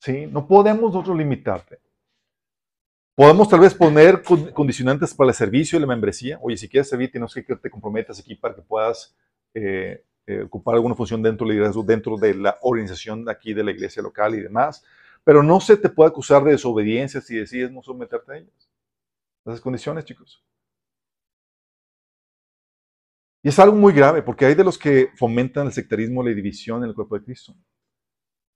¿Sí? 0.00 0.26
No 0.26 0.46
podemos 0.46 0.92
nosotros 0.92 1.16
limitarte. 1.16 1.80
Podemos 3.16 3.48
tal 3.48 3.60
vez 3.60 3.74
poner 3.74 4.22
condicionantes 4.52 5.14
para 5.14 5.30
el 5.30 5.34
servicio 5.34 5.78
y 5.78 5.80
la 5.80 5.86
membresía. 5.86 6.38
Oye, 6.42 6.56
si 6.56 6.68
quieres 6.68 6.88
servir, 6.88 7.10
tienes 7.10 7.32
que 7.32 7.44
que 7.44 7.56
te 7.56 7.70
comprometas 7.70 8.18
aquí 8.20 8.34
para 8.34 8.54
que 8.54 8.62
puedas 8.62 9.16
eh, 9.54 10.04
eh, 10.26 10.42
ocupar 10.42 10.74
alguna 10.74 10.94
función 10.94 11.22
dentro 11.22 11.46
del 11.46 11.56
liderazgo, 11.56 11.82
dentro 11.82 12.16
de 12.16 12.34
la 12.34 12.58
organización 12.62 13.28
aquí 13.28 13.54
de 13.54 13.62
la 13.62 13.70
iglesia 13.70 14.02
local 14.02 14.34
y 14.34 14.40
demás, 14.40 14.84
pero 15.22 15.42
no 15.42 15.60
se 15.60 15.76
te 15.76 15.88
puede 15.88 16.10
acusar 16.10 16.42
de 16.44 16.52
desobediencia 16.52 17.20
si 17.20 17.36
decides 17.36 17.70
no 17.70 17.82
someterte 17.82 18.32
a 18.32 18.36
ellas. 18.38 18.70
Esas 19.46 19.60
condiciones, 19.60 20.04
chicos. 20.04 20.42
Y 23.44 23.48
es 23.48 23.58
algo 23.58 23.76
muy 23.76 23.92
grave, 23.92 24.22
porque 24.22 24.46
hay 24.46 24.54
de 24.54 24.64
los 24.64 24.78
que 24.78 25.10
fomentan 25.16 25.66
el 25.66 25.72
sectarismo, 25.74 26.22
la 26.22 26.30
división 26.30 26.82
en 26.82 26.88
el 26.88 26.94
cuerpo 26.94 27.18
de 27.18 27.24
Cristo. 27.26 27.54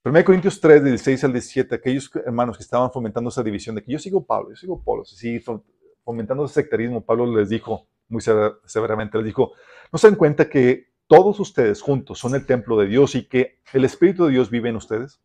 1 0.03 0.25
Corintios 0.25 0.59
3, 0.59 0.83
del 0.83 0.93
16 0.93 1.25
al 1.25 1.33
17, 1.35 1.75
aquellos 1.75 2.11
hermanos 2.25 2.57
que 2.57 2.63
estaban 2.63 2.91
fomentando 2.91 3.29
esa 3.29 3.43
división 3.43 3.77
de 3.77 3.85
que 3.85 3.93
yo 3.93 3.99
sigo 3.99 4.25
Pablo, 4.25 4.49
yo 4.49 4.57
sigo 4.57 4.83
Pablo, 4.83 5.05
sí, 5.05 5.45
fomentando 6.03 6.47
ese 6.47 6.55
sectarismo, 6.55 7.05
Pablo 7.05 7.27
les 7.37 7.51
dijo 7.51 7.87
muy 8.09 8.23
severamente, 8.65 9.19
les 9.19 9.27
dijo, 9.27 9.53
no 9.93 9.99
se 9.99 10.09
dan 10.09 10.17
cuenta 10.17 10.49
que 10.49 10.87
todos 11.07 11.39
ustedes 11.39 11.83
juntos 11.83 12.19
son 12.19 12.35
el 12.35 12.47
templo 12.47 12.79
de 12.79 12.87
Dios 12.87 13.15
y 13.15 13.29
que 13.29 13.61
el 13.75 13.85
Espíritu 13.85 14.25
de 14.25 14.33
Dios 14.33 14.49
vive 14.49 14.71
en 14.71 14.77
ustedes? 14.77 15.21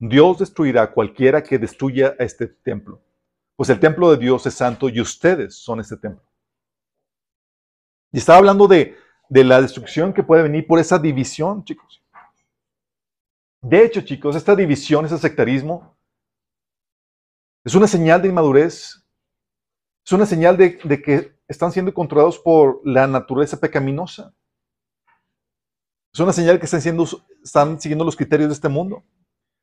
Dios 0.00 0.40
destruirá 0.40 0.82
a 0.82 0.92
cualquiera 0.92 1.44
que 1.44 1.60
destruya 1.60 2.16
este 2.18 2.48
templo, 2.48 3.00
pues 3.54 3.70
el 3.70 3.78
templo 3.78 4.10
de 4.10 4.16
Dios 4.16 4.44
es 4.46 4.54
santo 4.54 4.88
y 4.88 5.00
ustedes 5.00 5.54
son 5.54 5.78
este 5.78 5.96
templo. 5.96 6.27
Y 8.12 8.18
estaba 8.18 8.38
hablando 8.38 8.66
de, 8.66 8.96
de 9.28 9.44
la 9.44 9.60
destrucción 9.60 10.12
que 10.12 10.22
puede 10.22 10.42
venir 10.42 10.66
por 10.66 10.78
esa 10.78 10.98
división, 10.98 11.64
chicos. 11.64 12.02
De 13.60 13.84
hecho, 13.84 14.00
chicos, 14.02 14.36
esta 14.36 14.54
división, 14.54 15.04
ese 15.04 15.18
sectarismo, 15.18 15.96
es 17.64 17.74
una 17.74 17.86
señal 17.86 18.22
de 18.22 18.28
inmadurez, 18.28 19.04
es 20.04 20.12
una 20.12 20.24
señal 20.24 20.56
de, 20.56 20.78
de 20.84 21.02
que 21.02 21.38
están 21.48 21.72
siendo 21.72 21.92
controlados 21.92 22.38
por 22.38 22.80
la 22.84 23.06
naturaleza 23.06 23.58
pecaminosa. 23.58 24.32
Es 26.12 26.20
una 26.20 26.32
señal 26.32 26.58
que 26.58 26.64
están, 26.64 26.80
siendo, 26.80 27.06
están 27.42 27.80
siguiendo 27.80 28.04
los 28.04 28.16
criterios 28.16 28.48
de 28.48 28.54
este 28.54 28.68
mundo. 28.68 29.04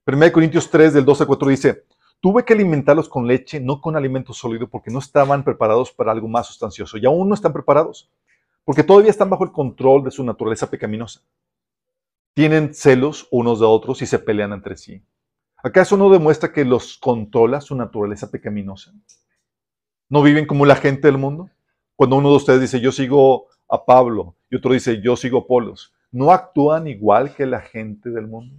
1 0.06 0.32
Corintios 0.32 0.70
3, 0.70 0.94
del 0.94 1.06
2 1.06 1.22
a 1.22 1.26
4 1.26 1.48
dice, 1.50 1.86
tuve 2.20 2.46
que 2.46 2.54
alimentarlos 2.54 3.10
con 3.10 3.26
leche, 3.26 3.60
no 3.60 3.82
con 3.82 3.96
alimento 3.96 4.34
sólido, 4.34 4.70
porque 4.70 4.92
no 4.92 5.00
estaban 5.00 5.44
preparados 5.44 5.92
para 5.92 6.12
algo 6.12 6.28
más 6.28 6.48
sustancioso. 6.48 6.98
Y 6.98 7.06
aún 7.06 7.28
no 7.28 7.34
están 7.34 7.54
preparados, 7.54 8.12
porque 8.66 8.84
todavía 8.84 9.12
están 9.12 9.30
bajo 9.30 9.46
el 9.46 9.52
control 9.52 10.04
de 10.04 10.12
su 10.12 10.24
naturaleza 10.24 10.70
pecaminosa. 10.70 11.22
Tienen 12.34 12.74
celos 12.74 13.28
unos 13.32 13.60
de 13.62 13.66
otros 13.66 14.02
y 14.02 14.06
se 14.06 14.20
pelean 14.20 14.52
entre 14.52 14.76
sí. 14.76 15.02
¿Acaso 15.64 15.96
no 15.96 16.10
demuestra 16.10 16.52
que 16.52 16.66
los 16.66 16.98
controla 16.98 17.62
su 17.62 17.76
naturaleza 17.76 18.30
pecaminosa? 18.30 18.92
¿No 20.10 20.22
viven 20.22 20.46
como 20.46 20.66
la 20.66 20.76
gente 20.76 21.08
del 21.08 21.18
mundo? 21.18 21.50
Cuando 21.96 22.18
uno 22.18 22.30
de 22.30 22.36
ustedes 22.36 22.62
dice, 22.62 22.82
yo 22.82 22.92
sigo 22.92 23.48
a 23.70 23.86
Pablo, 23.86 24.36
y 24.50 24.58
otro 24.58 24.74
dice, 24.74 25.02
yo 25.02 25.16
sigo 25.16 25.40
a 25.40 25.42
Apolos, 25.42 25.94
no 26.12 26.32
actúan 26.32 26.88
igual 26.88 27.34
que 27.34 27.46
la 27.46 27.62
gente 27.62 28.10
del 28.10 28.28
mundo. 28.28 28.56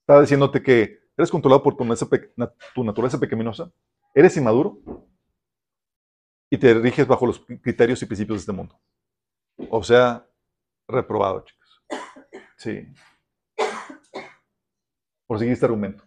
Estaba 0.00 0.20
diciéndote 0.20 0.62
que 0.62 0.98
eres 1.16 1.30
controlado 1.30 1.62
por 1.62 1.76
tu 1.76 2.84
naturaleza, 2.84 3.18
pecaminosa, 3.18 3.70
eres 4.14 4.36
inmaduro 4.36 4.78
y 6.50 6.58
te 6.58 6.74
riges 6.74 7.06
bajo 7.06 7.26
los 7.26 7.40
criterios 7.62 8.02
y 8.02 8.06
principios 8.06 8.36
de 8.36 8.40
este 8.40 8.52
mundo. 8.52 8.78
O 9.56 9.82
sea, 9.82 10.26
reprobado, 10.88 11.44
chicos. 11.44 11.84
Sí. 12.56 12.86
Por 15.26 15.38
seguir 15.38 15.54
este 15.54 15.66
argumento. 15.66 16.04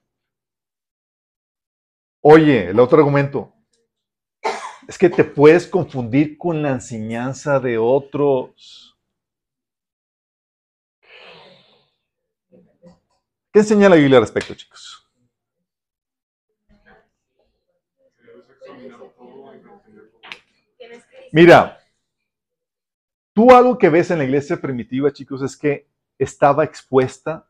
Oye, 2.22 2.70
el 2.70 2.80
otro 2.80 2.98
argumento 2.98 3.54
es 4.88 4.98
que 4.98 5.10
te 5.10 5.24
puedes 5.24 5.68
confundir 5.68 6.38
con 6.38 6.62
la 6.62 6.72
enseñanza 6.72 7.60
de 7.60 7.78
otros. 7.78 8.98
¿Qué 13.52 13.60
enseña 13.60 13.90
la 13.90 13.96
Biblia 13.96 14.18
al 14.18 14.24
respecto, 14.24 14.54
chicos? 14.54 15.04
Mira, 21.32 21.80
tú 23.38 23.52
algo 23.52 23.78
que 23.78 23.90
ves 23.90 24.10
en 24.10 24.18
la 24.18 24.24
iglesia 24.24 24.60
primitiva, 24.60 25.14
chicos, 25.14 25.44
es 25.44 25.56
que 25.56 25.88
estaba 26.18 26.64
expuesta 26.64 27.48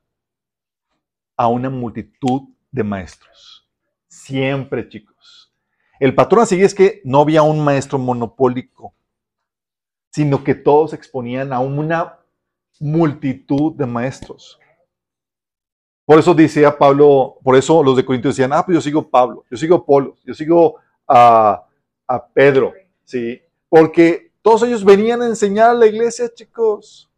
a 1.38 1.48
una 1.48 1.70
multitud 1.70 2.42
de 2.70 2.84
maestros. 2.84 3.66
Siempre, 4.10 4.90
chicos. 4.90 5.56
El 5.98 6.14
patrón 6.14 6.42
a 6.42 6.46
seguir 6.46 6.66
es 6.66 6.76
que 6.76 7.00
no 7.06 7.22
había 7.22 7.42
un 7.42 7.64
maestro 7.64 7.98
monopólico, 7.98 8.96
sino 10.10 10.44
que 10.44 10.56
todos 10.56 10.92
exponían 10.92 11.54
a 11.54 11.62
una 11.62 12.20
multitud 12.82 13.74
de 13.74 13.86
maestros. 13.86 14.60
Por 16.04 16.20
eso 16.20 16.34
decía 16.34 16.78
Pablo, 16.78 17.38
por 17.42 17.56
eso 17.56 17.82
los 17.82 17.96
de 17.96 18.04
Corintios 18.04 18.36
decían, 18.36 18.52
ah, 18.52 18.66
pues 18.66 18.76
yo 18.76 18.82
sigo 18.82 19.10
Pablo, 19.10 19.46
yo 19.50 19.56
sigo 19.56 19.86
Polo, 19.86 20.18
yo 20.26 20.34
sigo 20.34 20.76
a, 21.08 21.64
Pedro, 22.34 22.74
¿sí? 23.06 23.42
Porque 23.70 24.27
todos 24.48 24.64
ellos 24.64 24.86
venían 24.86 25.22
a 25.22 25.26
enseñar 25.26 25.72
a 25.72 25.74
la 25.74 25.88
iglesia, 25.88 26.34
chicos. 26.34 27.12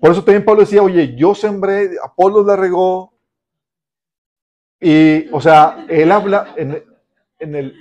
Por 0.00 0.12
eso 0.12 0.22
también 0.22 0.44
Pablo 0.44 0.60
decía, 0.60 0.80
oye, 0.80 1.16
yo 1.16 1.34
sembré, 1.34 1.96
Apolo 2.00 2.44
la 2.44 2.54
regó. 2.54 3.12
Y, 4.78 5.28
o 5.32 5.40
sea, 5.40 5.84
él 5.88 6.12
habla 6.12 6.54
en, 6.56 6.70
el... 7.40 7.76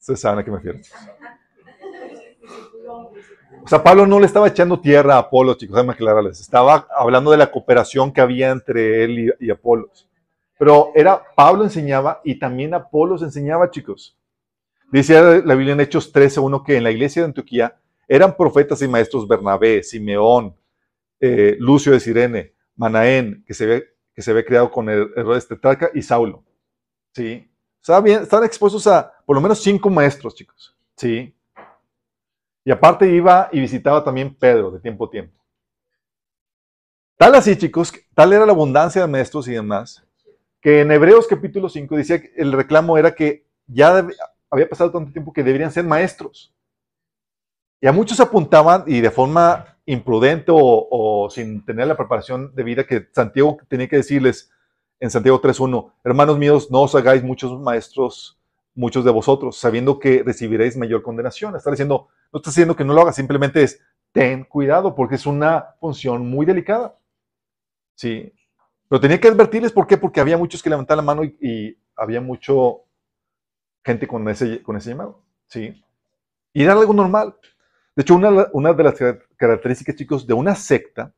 Ustedes 0.00 0.20
saben 0.22 0.38
a 0.38 0.44
qué 0.44 0.50
me 0.50 0.56
refiero. 0.56 0.78
O 3.62 3.68
sea, 3.68 3.82
Pablo 3.82 4.06
no 4.06 4.20
le 4.20 4.24
estaba 4.24 4.48
echando 4.48 4.80
tierra 4.80 5.16
a 5.16 5.18
Apolo, 5.18 5.52
chicos, 5.52 5.76
déjame 5.76 5.92
aclararles. 5.92 6.40
Estaba 6.40 6.88
hablando 6.96 7.30
de 7.30 7.36
la 7.36 7.50
cooperación 7.50 8.10
que 8.10 8.22
había 8.22 8.48
entre 8.48 9.04
él 9.04 9.34
y, 9.38 9.50
Apolo. 9.50 9.90
Pero 10.58 10.90
era, 10.94 11.22
Pablo 11.34 11.64
enseñaba 11.64 12.20
y 12.24 12.38
también 12.38 12.74
Apolo 12.74 13.16
enseñaba, 13.22 13.70
chicos. 13.70 14.18
Dice 14.90 15.42
la 15.44 15.54
Biblia 15.54 15.74
en 15.74 15.80
Hechos 15.80 16.12
13.1 16.12 16.64
que 16.64 16.76
en 16.76 16.84
la 16.84 16.90
iglesia 16.90 17.22
de 17.22 17.26
Antioquía 17.26 17.78
eran 18.08 18.36
profetas 18.36 18.80
y 18.82 18.88
maestros 18.88 19.28
Bernabé, 19.28 19.82
Simeón, 19.82 20.56
eh, 21.20 21.56
Lucio 21.60 21.92
de 21.92 22.00
Sirene, 22.00 22.54
Manaén, 22.74 23.44
que 23.46 23.54
se 23.54 23.66
ve, 23.66 23.84
que 24.14 24.22
se 24.22 24.32
ve 24.32 24.44
creado 24.44 24.70
con 24.70 24.88
el 24.88 25.12
de 25.14 25.40
Tetrarca, 25.42 25.90
y 25.94 26.02
Saulo. 26.02 26.42
¿Sí? 27.12 27.48
Estaban, 27.80 28.02
bien, 28.02 28.22
estaban 28.22 28.46
expuestos 28.46 28.86
a 28.86 29.12
por 29.26 29.36
lo 29.36 29.42
menos 29.42 29.60
cinco 29.62 29.90
maestros, 29.90 30.34
chicos. 30.34 30.74
¿Sí? 30.96 31.34
Y 32.64 32.70
aparte 32.70 33.08
iba 33.10 33.48
y 33.52 33.60
visitaba 33.60 34.02
también 34.02 34.34
Pedro 34.34 34.70
de 34.70 34.80
tiempo 34.80 35.04
a 35.04 35.10
tiempo. 35.10 35.38
Tal 37.16 37.34
así, 37.34 37.56
chicos, 37.56 37.92
tal 38.14 38.32
era 38.32 38.46
la 38.46 38.52
abundancia 38.52 39.02
de 39.02 39.08
maestros 39.08 39.48
y 39.48 39.52
demás, 39.52 40.07
en 40.68 40.90
Hebreos 40.90 41.26
capítulo 41.26 41.68
5 41.68 41.96
decía 41.96 42.20
que 42.20 42.32
el 42.36 42.52
reclamo 42.52 42.98
era 42.98 43.14
que 43.14 43.46
ya 43.66 44.06
había 44.50 44.68
pasado 44.68 44.90
tanto 44.90 45.12
tiempo 45.12 45.32
que 45.32 45.42
deberían 45.42 45.70
ser 45.70 45.84
maestros. 45.84 46.54
Y 47.80 47.86
a 47.86 47.92
muchos 47.92 48.20
apuntaban 48.20 48.84
y 48.86 49.00
de 49.00 49.10
forma 49.10 49.78
imprudente 49.86 50.52
o, 50.54 51.28
sin 51.30 51.64
tener 51.64 51.86
la 51.86 51.96
preparación 51.96 52.54
de 52.54 52.62
vida 52.62 52.84
que 52.84 53.08
Santiago 53.12 53.58
tenía 53.68 53.88
que 53.88 53.96
decirles, 53.96 54.50
en 55.00 55.10
Santiago 55.10 55.40
3.1, 55.40 55.92
hermanos 56.02 56.38
míos, 56.38 56.70
no 56.72 56.82
os 56.82 56.94
hagáis 56.96 57.22
muchos 57.22 57.58
maestros, 57.60 58.36
muchos 58.74 59.04
de 59.04 59.12
vosotros, 59.12 59.56
sabiendo 59.56 59.98
que 60.00 60.24
recibiréis 60.24 60.76
mayor 60.76 61.02
condenación. 61.02 61.54
Está 61.54 61.70
diciendo, 61.70 62.08
no 62.32 62.38
está 62.38 62.50
diciendo 62.50 62.74
que 62.74 62.84
no 62.84 62.92
lo 62.92 63.02
hagas, 63.02 63.14
simplemente 63.14 63.62
es, 63.62 63.80
ten 64.12 64.44
cuidado, 64.44 64.96
porque 64.96 65.14
es 65.14 65.24
una 65.24 65.76
función 65.80 66.28
muy 66.28 66.44
delicada. 66.44 66.98
Sí. 67.94 68.32
Pero 68.88 69.00
tenía 69.00 69.20
que 69.20 69.28
advertirles, 69.28 69.72
¿por 69.72 69.86
qué? 69.86 69.98
Porque 69.98 70.20
había 70.20 70.38
muchos 70.38 70.62
que 70.62 70.70
levantaban 70.70 71.04
la 71.04 71.14
mano 71.14 71.24
y, 71.24 71.76
había 71.94 72.20
mucho 72.20 72.84
gente 73.84 74.06
con 74.06 74.28
ese, 74.28 74.62
con 74.62 74.76
ese 74.76 74.90
llamado. 74.90 75.22
Sí. 75.48 75.82
Y 76.52 76.62
era 76.62 76.72
algo 76.72 76.94
normal. 76.94 77.36
De 77.96 78.02
hecho, 78.02 78.14
una, 78.14 78.46
una 78.52 78.72
de 78.72 78.84
las 78.84 78.94
características, 79.36 79.96
chicos, 79.96 80.26
de 80.26 80.32
una 80.32 80.54
secta 80.54 81.12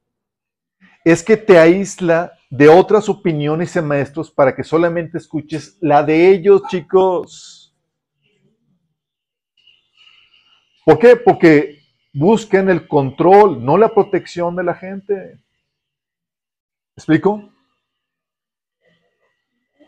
es 1.04 1.22
que 1.22 1.36
te 1.36 1.58
aísla 1.58 2.32
de 2.50 2.68
otras 2.68 3.08
opiniones 3.08 3.76
y 3.76 3.80
maestros 3.80 4.30
para 4.30 4.54
que 4.54 4.64
solamente 4.64 5.18
escuches 5.18 5.76
la 5.80 6.02
de 6.02 6.30
ellos, 6.30 6.62
chicos. 6.68 7.74
¿Por 10.84 10.98
qué? 10.98 11.16
Porque 11.16 11.78
buscan 12.12 12.68
el 12.68 12.88
control, 12.88 13.64
no 13.64 13.76
la 13.76 13.94
protección 13.94 14.56
de 14.56 14.64
la 14.64 14.74
gente. 14.74 15.38
¿Explico? 16.96 17.50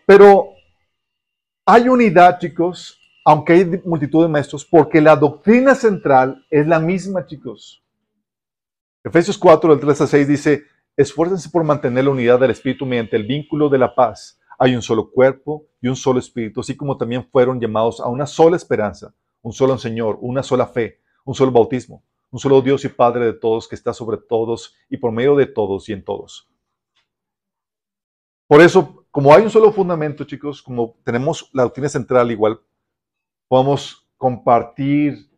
Pero 0.06 0.50
hay 1.64 1.88
unidad, 1.88 2.38
chicos, 2.38 2.98
aunque 3.24 3.52
hay 3.52 3.82
multitud 3.84 4.22
de 4.22 4.28
maestros, 4.28 4.64
porque 4.64 5.00
la 5.00 5.16
doctrina 5.16 5.74
central 5.74 6.44
es 6.50 6.66
la 6.66 6.80
misma, 6.80 7.24
chicos. 7.26 7.82
Efesios 9.04 9.38
4, 9.38 9.70
del 9.70 9.80
3 9.80 10.00
a 10.00 10.06
6 10.06 10.28
dice, 10.28 10.64
esfuércense 10.96 11.50
por 11.50 11.64
mantener 11.64 12.04
la 12.04 12.10
unidad 12.10 12.40
del 12.40 12.50
Espíritu 12.50 12.86
mediante 12.86 13.16
el 13.16 13.24
vínculo 13.24 13.68
de 13.68 13.78
la 13.78 13.94
paz. 13.94 14.40
Hay 14.58 14.74
un 14.74 14.82
solo 14.82 15.10
cuerpo 15.10 15.66
y 15.80 15.88
un 15.88 15.96
solo 15.96 16.18
Espíritu, 16.18 16.60
así 16.60 16.76
como 16.76 16.96
también 16.96 17.28
fueron 17.30 17.60
llamados 17.60 18.00
a 18.00 18.08
una 18.08 18.26
sola 18.26 18.56
esperanza, 18.56 19.14
un 19.40 19.52
solo 19.52 19.78
Señor, 19.78 20.18
una 20.20 20.42
sola 20.42 20.66
fe, 20.66 21.00
un 21.24 21.34
solo 21.34 21.50
bautismo, 21.52 22.04
un 22.30 22.38
solo 22.38 22.60
Dios 22.60 22.84
y 22.84 22.88
Padre 22.88 23.26
de 23.26 23.32
todos, 23.34 23.68
que 23.68 23.74
está 23.74 23.92
sobre 23.92 24.18
todos 24.18 24.74
y 24.88 24.96
por 24.96 25.12
medio 25.12 25.36
de 25.36 25.46
todos 25.46 25.88
y 25.88 25.92
en 25.92 26.04
todos. 26.04 26.48
Por 28.46 28.60
eso, 28.60 29.01
como 29.12 29.32
hay 29.34 29.42
un 29.42 29.50
solo 29.50 29.70
fundamento, 29.72 30.24
chicos, 30.24 30.62
como 30.62 30.96
tenemos 31.04 31.50
la 31.52 31.64
doctrina 31.64 31.90
central 31.90 32.30
igual, 32.30 32.58
podemos 33.46 34.08
compartir 34.16 35.30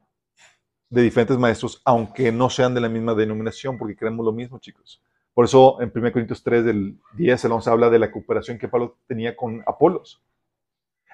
de 0.89 1.03
diferentes 1.03 1.37
maestros, 1.37 1.83
aunque 1.85 2.31
no 2.31 2.49
sean 2.49 2.73
de 2.73 2.81
la 2.81 2.89
misma 2.89 3.15
denominación, 3.15 3.77
porque 3.77 3.97
creemos 3.97 4.25
lo 4.25 4.31
mismo, 4.33 4.61
chicos. 4.61 5.03
Por 5.35 5.47
eso 5.47 5.83
en 5.83 5.91
1 5.93 6.13
Corintios 6.13 6.45
3, 6.45 6.65
del 6.65 7.01
10 7.17 7.47
al 7.47 7.53
11, 7.53 7.71
habla 7.71 7.91
de 7.91 7.99
la 7.99 8.13
cooperación 8.13 8.59
que 8.59 8.69
Pablo 8.69 8.97
tenía 9.09 9.35
con 9.35 9.61
Apolos. 9.67 10.23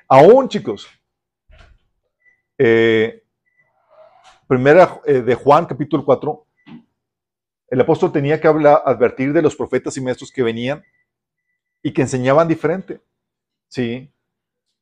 Aún, 0.06 0.46
chicos, 0.50 0.86
eh, 2.58 3.24
primera 4.46 5.00
eh, 5.06 5.22
de 5.22 5.34
Juan, 5.34 5.64
capítulo 5.64 6.04
4, 6.04 6.46
el 7.68 7.80
apóstol 7.80 8.12
tenía 8.12 8.38
que 8.38 8.48
hablar, 8.48 8.82
advertir 8.84 9.32
de 9.32 9.40
los 9.40 9.56
profetas 9.56 9.96
y 9.96 10.02
maestros 10.02 10.30
que 10.30 10.42
venían 10.42 10.84
y 11.83 11.93
que 11.93 12.03
enseñaban 12.03 12.49
diferente. 12.49 13.01
¿Sí? 13.68 14.11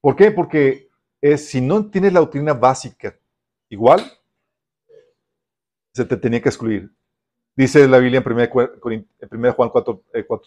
¿Por 0.00 0.16
qué? 0.16 0.30
Porque 0.30 0.88
si 1.36 1.60
no 1.60 1.90
tienes 1.90 2.12
la 2.12 2.20
doctrina 2.20 2.54
básica 2.54 3.18
igual, 3.68 4.00
se 5.92 6.04
te 6.04 6.16
tenía 6.16 6.40
que 6.40 6.48
excluir. 6.48 6.92
Dice 7.56 7.88
la 7.88 7.98
Biblia 7.98 8.22
en 8.24 9.08
1, 9.30 9.52
Juan 9.52 9.70
4, 9.70 10.02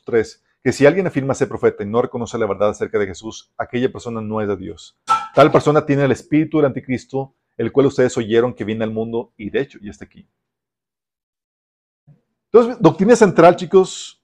3, 0.06 0.34
eh, 0.34 0.48
que 0.64 0.72
si 0.72 0.86
alguien 0.86 1.08
afirma 1.08 1.34
ser 1.34 1.50
profeta 1.50 1.84
y 1.84 1.88
no 1.88 2.02
reconoce 2.02 2.38
la 2.38 2.46
verdad 2.46 2.70
acerca 2.70 2.98
de 2.98 3.08
Jesús, 3.08 3.52
aquella 3.58 3.92
persona 3.92 4.22
no 4.22 4.40
es 4.40 4.48
de 4.48 4.56
Dios. 4.56 4.98
Tal 5.36 5.52
persona 5.52 5.86
tiene 5.86 6.06
el 6.06 6.12
espíritu 6.12 6.58
del 6.58 6.68
anticristo, 6.68 7.36
el 7.58 7.72
cual 7.74 7.88
ustedes 7.88 8.18
oyeron 8.18 8.54
que 8.54 8.64
viene 8.64 8.86
al 8.86 8.92
mundo 8.92 9.34
y 9.36 9.50
de 9.50 9.60
hecho 9.60 9.78
ya 9.82 9.92
está 9.92 10.06
aquí. 10.06 10.26
Entonces, 12.46 12.78
doctrina 12.80 13.16
central, 13.16 13.58
chicos, 13.58 14.21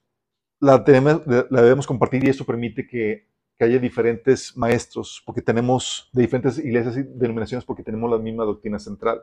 la, 0.60 0.78
debemos 0.78 1.86
compartir 1.86 2.24
y 2.24 2.28
eso 2.28 2.44
permite 2.44 2.86
que, 2.86 3.26
que 3.56 3.64
haya 3.64 3.78
diferentes 3.78 4.56
maestros, 4.56 5.22
porque 5.24 5.42
tenemos 5.42 6.08
de 6.12 6.22
diferentes 6.22 6.58
iglesias 6.58 6.96
y 6.96 7.02
denominaciones, 7.02 7.64
porque 7.64 7.82
tenemos 7.82 8.10
la 8.10 8.18
misma 8.18 8.44
doctrina 8.44 8.78
central 8.78 9.22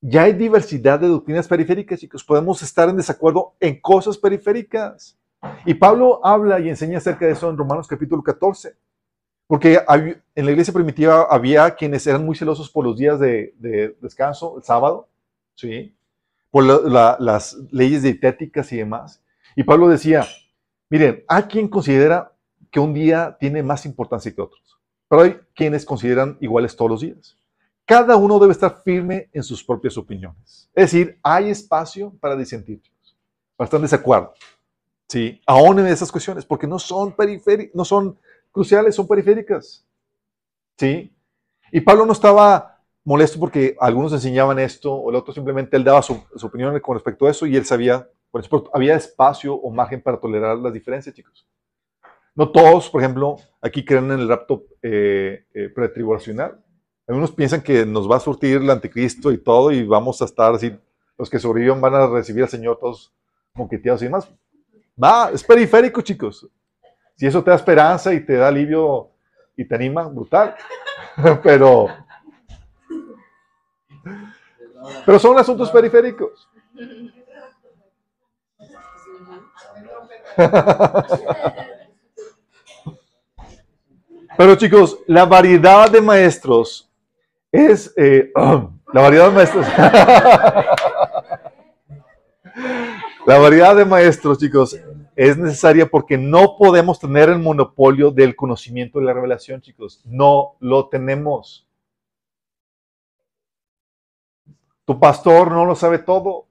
ya 0.00 0.22
hay 0.22 0.32
diversidad 0.32 0.98
de 0.98 1.08
doctrinas 1.08 1.46
periféricas, 1.46 2.00
chicos. 2.00 2.24
Podemos 2.24 2.62
estar 2.62 2.88
en 2.88 2.96
desacuerdo 2.96 3.54
en 3.60 3.80
cosas 3.80 4.16
periféricas. 4.16 5.18
Y 5.66 5.74
Pablo 5.74 6.24
habla 6.24 6.58
y 6.60 6.68
enseña 6.68 6.98
acerca 6.98 7.26
de 7.26 7.32
eso 7.32 7.50
en 7.50 7.56
Romanos 7.56 7.86
capítulo 7.86 8.22
14. 8.22 8.76
Porque 9.46 9.78
en 10.34 10.44
la 10.46 10.50
iglesia 10.50 10.72
primitiva 10.72 11.26
había 11.28 11.74
quienes 11.74 12.06
eran 12.06 12.24
muy 12.24 12.36
celosos 12.36 12.70
por 12.70 12.84
los 12.84 12.96
días 12.96 13.18
de, 13.18 13.54
descanso, 14.00 14.56
el 14.56 14.62
sábado, 14.62 15.08
¿sí? 15.54 15.94
por 16.50 16.64
las 16.64 17.56
leyes 17.70 18.02
dietéticas 18.02 18.72
y 18.72 18.78
demás. 18.78 19.22
Y 19.56 19.64
Pablo 19.64 19.88
decía, 19.88 20.26
miren, 20.88 21.24
hay 21.28 21.44
quien 21.44 21.68
considera 21.68 22.32
que 22.70 22.80
un 22.80 22.94
día 22.94 23.36
tiene 23.38 23.62
más 23.62 23.86
importancia 23.86 24.32
que 24.34 24.40
otros, 24.40 24.78
pero 25.08 25.22
hay 25.22 25.40
quienes 25.54 25.84
consideran 25.84 26.36
iguales 26.40 26.76
todos 26.76 26.90
los 26.90 27.00
días 27.00 27.36
cada 27.90 28.14
uno 28.14 28.38
debe 28.38 28.52
estar 28.52 28.82
firme 28.84 29.28
en 29.32 29.42
sus 29.42 29.64
propias 29.64 29.98
opiniones. 29.98 30.70
Es 30.72 30.92
decir, 30.92 31.18
hay 31.24 31.50
espacio 31.50 32.14
para 32.20 32.36
disentir, 32.36 32.80
para 33.56 33.66
estar 33.66 33.78
en 33.78 33.82
desacuerdo. 33.82 34.32
¿sí? 35.08 35.40
Aún 35.44 35.80
en 35.80 35.88
esas 35.88 36.12
cuestiones, 36.12 36.44
porque 36.44 36.68
no 36.68 36.78
son 36.78 37.16
no 37.74 37.84
son 37.84 38.16
cruciales, 38.52 38.94
son 38.94 39.08
periféricas. 39.08 39.84
¿sí? 40.78 41.12
Y 41.72 41.80
Pablo 41.80 42.06
no 42.06 42.12
estaba 42.12 42.78
molesto 43.02 43.40
porque 43.40 43.76
algunos 43.80 44.12
enseñaban 44.12 44.60
esto 44.60 44.94
o 44.94 45.10
el 45.10 45.16
otro 45.16 45.34
simplemente 45.34 45.76
él 45.76 45.82
daba 45.82 46.00
su, 46.00 46.22
opinión 46.42 46.78
con 46.78 46.94
respecto 46.94 47.26
a 47.26 47.32
eso 47.32 47.44
y 47.44 47.56
él 47.56 47.64
sabía, 47.64 48.08
por 48.30 48.40
ejemplo, 48.40 48.70
había 48.72 48.94
espacio 48.94 49.54
o 49.54 49.70
margen 49.70 50.02
para 50.02 50.18
tolerar 50.18 50.56
las 50.58 50.72
diferencias, 50.72 51.14
chicos. 51.14 51.46
No 52.34 52.50
todos, 52.50 52.88
por 52.88 53.02
ejemplo, 53.02 53.36
aquí 53.60 53.84
creen 53.84 54.12
en 54.12 54.20
el 54.20 54.28
rapto 54.28 54.64
eh, 54.82 55.46
eh, 55.52 55.68
pretribulacional. 55.68 56.62
Algunos 57.06 57.32
piensan 57.32 57.60
que 57.60 57.84
nos 57.84 58.08
va 58.08 58.16
a 58.16 58.20
surtir 58.20 58.58
el 58.58 58.70
anticristo 58.70 59.32
y 59.32 59.38
todo 59.38 59.72
y 59.72 59.84
vamos 59.84 60.22
a 60.22 60.26
estar 60.26 60.54
así, 60.54 60.72
los 61.18 61.28
que 61.28 61.40
sobrevivan 61.40 61.80
van 61.80 61.94
a 61.94 62.06
recibir 62.06 62.44
al 62.44 62.48
Señor 62.48 62.78
todos 62.78 63.12
moqueteados 63.54 64.02
y 64.02 64.04
demás. 64.04 64.28
Va, 65.02 65.30
es 65.32 65.42
periférico, 65.42 66.00
chicos. 66.02 66.48
Si 67.16 67.26
eso 67.26 67.42
te 67.42 67.50
da 67.50 67.56
esperanza 67.56 68.14
y 68.14 68.24
te 68.24 68.34
da 68.34 68.48
alivio 68.48 69.10
y 69.56 69.64
te 69.64 69.74
anima, 69.74 70.08
brutal. 70.08 70.54
pero, 71.42 71.88
pero 75.04 75.18
son 75.18 75.36
asuntos 75.36 75.70
periféricos. 75.70 76.48
Pero 84.36 84.54
chicos, 84.54 84.98
la 85.06 85.26
variedad 85.26 85.90
de 85.90 86.00
maestros 86.00 86.90
es 87.52 87.92
eh, 87.96 88.32
la 88.34 89.00
variedad 89.02 89.26
de 89.28 89.34
maestros. 89.34 89.66
la 93.26 93.38
variedad 93.38 93.76
de 93.76 93.84
maestros, 93.84 94.38
chicos, 94.38 94.80
es 95.14 95.36
necesaria 95.36 95.86
porque 95.86 96.16
no 96.16 96.56
podemos 96.56 96.98
tener 96.98 97.28
el 97.28 97.38
monopolio 97.38 98.10
del 98.10 98.34
conocimiento 98.34 98.98
de 98.98 99.04
la 99.04 99.12
revelación, 99.12 99.60
chicos. 99.60 100.00
No 100.06 100.56
lo 100.60 100.88
tenemos. 100.88 101.66
Tu 104.86 104.98
pastor 104.98 105.50
no 105.50 105.66
lo 105.66 105.74
sabe 105.74 105.98
todo. 105.98 106.46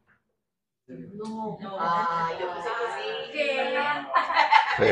No. 0.88 1.58
Ah, 1.80 2.30
yo 2.40 2.46
sí. 4.78 4.86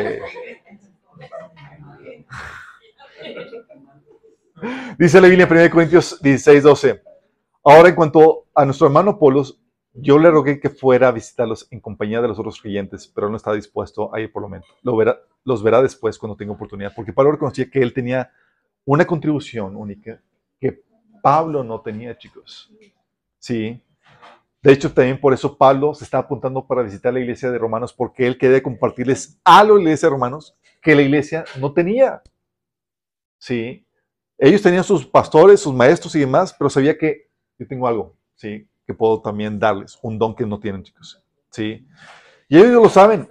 Dice 4.97 5.21
la 5.21 5.27
Biblia 5.27 5.47
en 5.49 5.57
1 5.57 5.69
Corintios 5.69 6.21
16, 6.21 6.63
12. 6.63 7.03
Ahora, 7.63 7.89
en 7.89 7.95
cuanto 7.95 8.45
a 8.55 8.65
nuestro 8.65 8.87
hermano 8.87 9.19
Polos, 9.19 9.59
yo 9.93 10.17
le 10.17 10.31
rogué 10.31 10.59
que 10.59 10.69
fuera 10.69 11.07
a 11.09 11.11
visitarlos 11.11 11.67
en 11.71 11.79
compañía 11.79 12.21
de 12.21 12.27
los 12.27 12.39
otros 12.39 12.61
creyentes, 12.61 13.07
pero 13.07 13.29
no 13.29 13.37
estaba 13.37 13.55
dispuesto 13.55 14.13
a 14.13 14.19
ir 14.19 14.31
por 14.31 14.41
lo 14.41 14.49
menos. 14.49 14.67
Lo 14.81 14.95
verá, 14.95 15.19
los 15.43 15.63
verá 15.63 15.81
después 15.81 16.17
cuando 16.17 16.35
tenga 16.35 16.53
oportunidad, 16.53 16.93
porque 16.95 17.13
Pablo 17.13 17.31
reconocía 17.31 17.69
que 17.69 17.79
él 17.79 17.93
tenía 17.93 18.31
una 18.85 19.05
contribución 19.05 19.75
única 19.75 20.21
que 20.59 20.83
Pablo 21.21 21.63
no 21.63 21.81
tenía, 21.81 22.17
chicos. 22.17 22.71
Sí. 23.39 23.81
De 24.67 24.73
hecho, 24.73 24.91
también 24.91 25.17
por 25.17 25.33
eso 25.33 25.57
Pablo 25.57 25.93
se 25.93 26.03
está 26.03 26.17
apuntando 26.17 26.67
para 26.67 26.83
visitar 26.83 27.13
la 27.13 27.21
iglesia 27.21 27.49
de 27.49 27.57
Romanos, 27.57 27.93
porque 27.93 28.27
él 28.27 28.37
quería 28.37 28.61
compartirles 28.61 29.39
a 29.45 29.63
la 29.63 29.79
iglesia 29.79 30.07
de 30.07 30.11
Romanos 30.11 30.57
que 30.81 30.93
la 30.93 31.03
iglesia 31.03 31.45
no 31.57 31.71
tenía. 31.71 32.21
Sí. 33.37 33.87
Ellos 34.37 34.61
tenían 34.61 34.83
sus 34.83 35.05
pastores, 35.05 35.61
sus 35.61 35.73
maestros 35.73 36.13
y 36.15 36.19
demás, 36.19 36.53
pero 36.53 36.69
sabía 36.69 36.97
que 36.97 37.29
yo 37.57 37.65
tengo 37.65 37.87
algo, 37.87 38.17
¿sí? 38.35 38.67
Que 38.85 38.93
puedo 38.93 39.21
también 39.21 39.57
darles, 39.57 39.97
un 40.01 40.19
don 40.19 40.35
que 40.35 40.45
no 40.45 40.59
tienen, 40.59 40.83
chicos, 40.83 41.23
¿sí? 41.49 41.87
Y 42.49 42.57
ellos 42.57 42.71
lo 42.83 42.89
saben. 42.89 43.29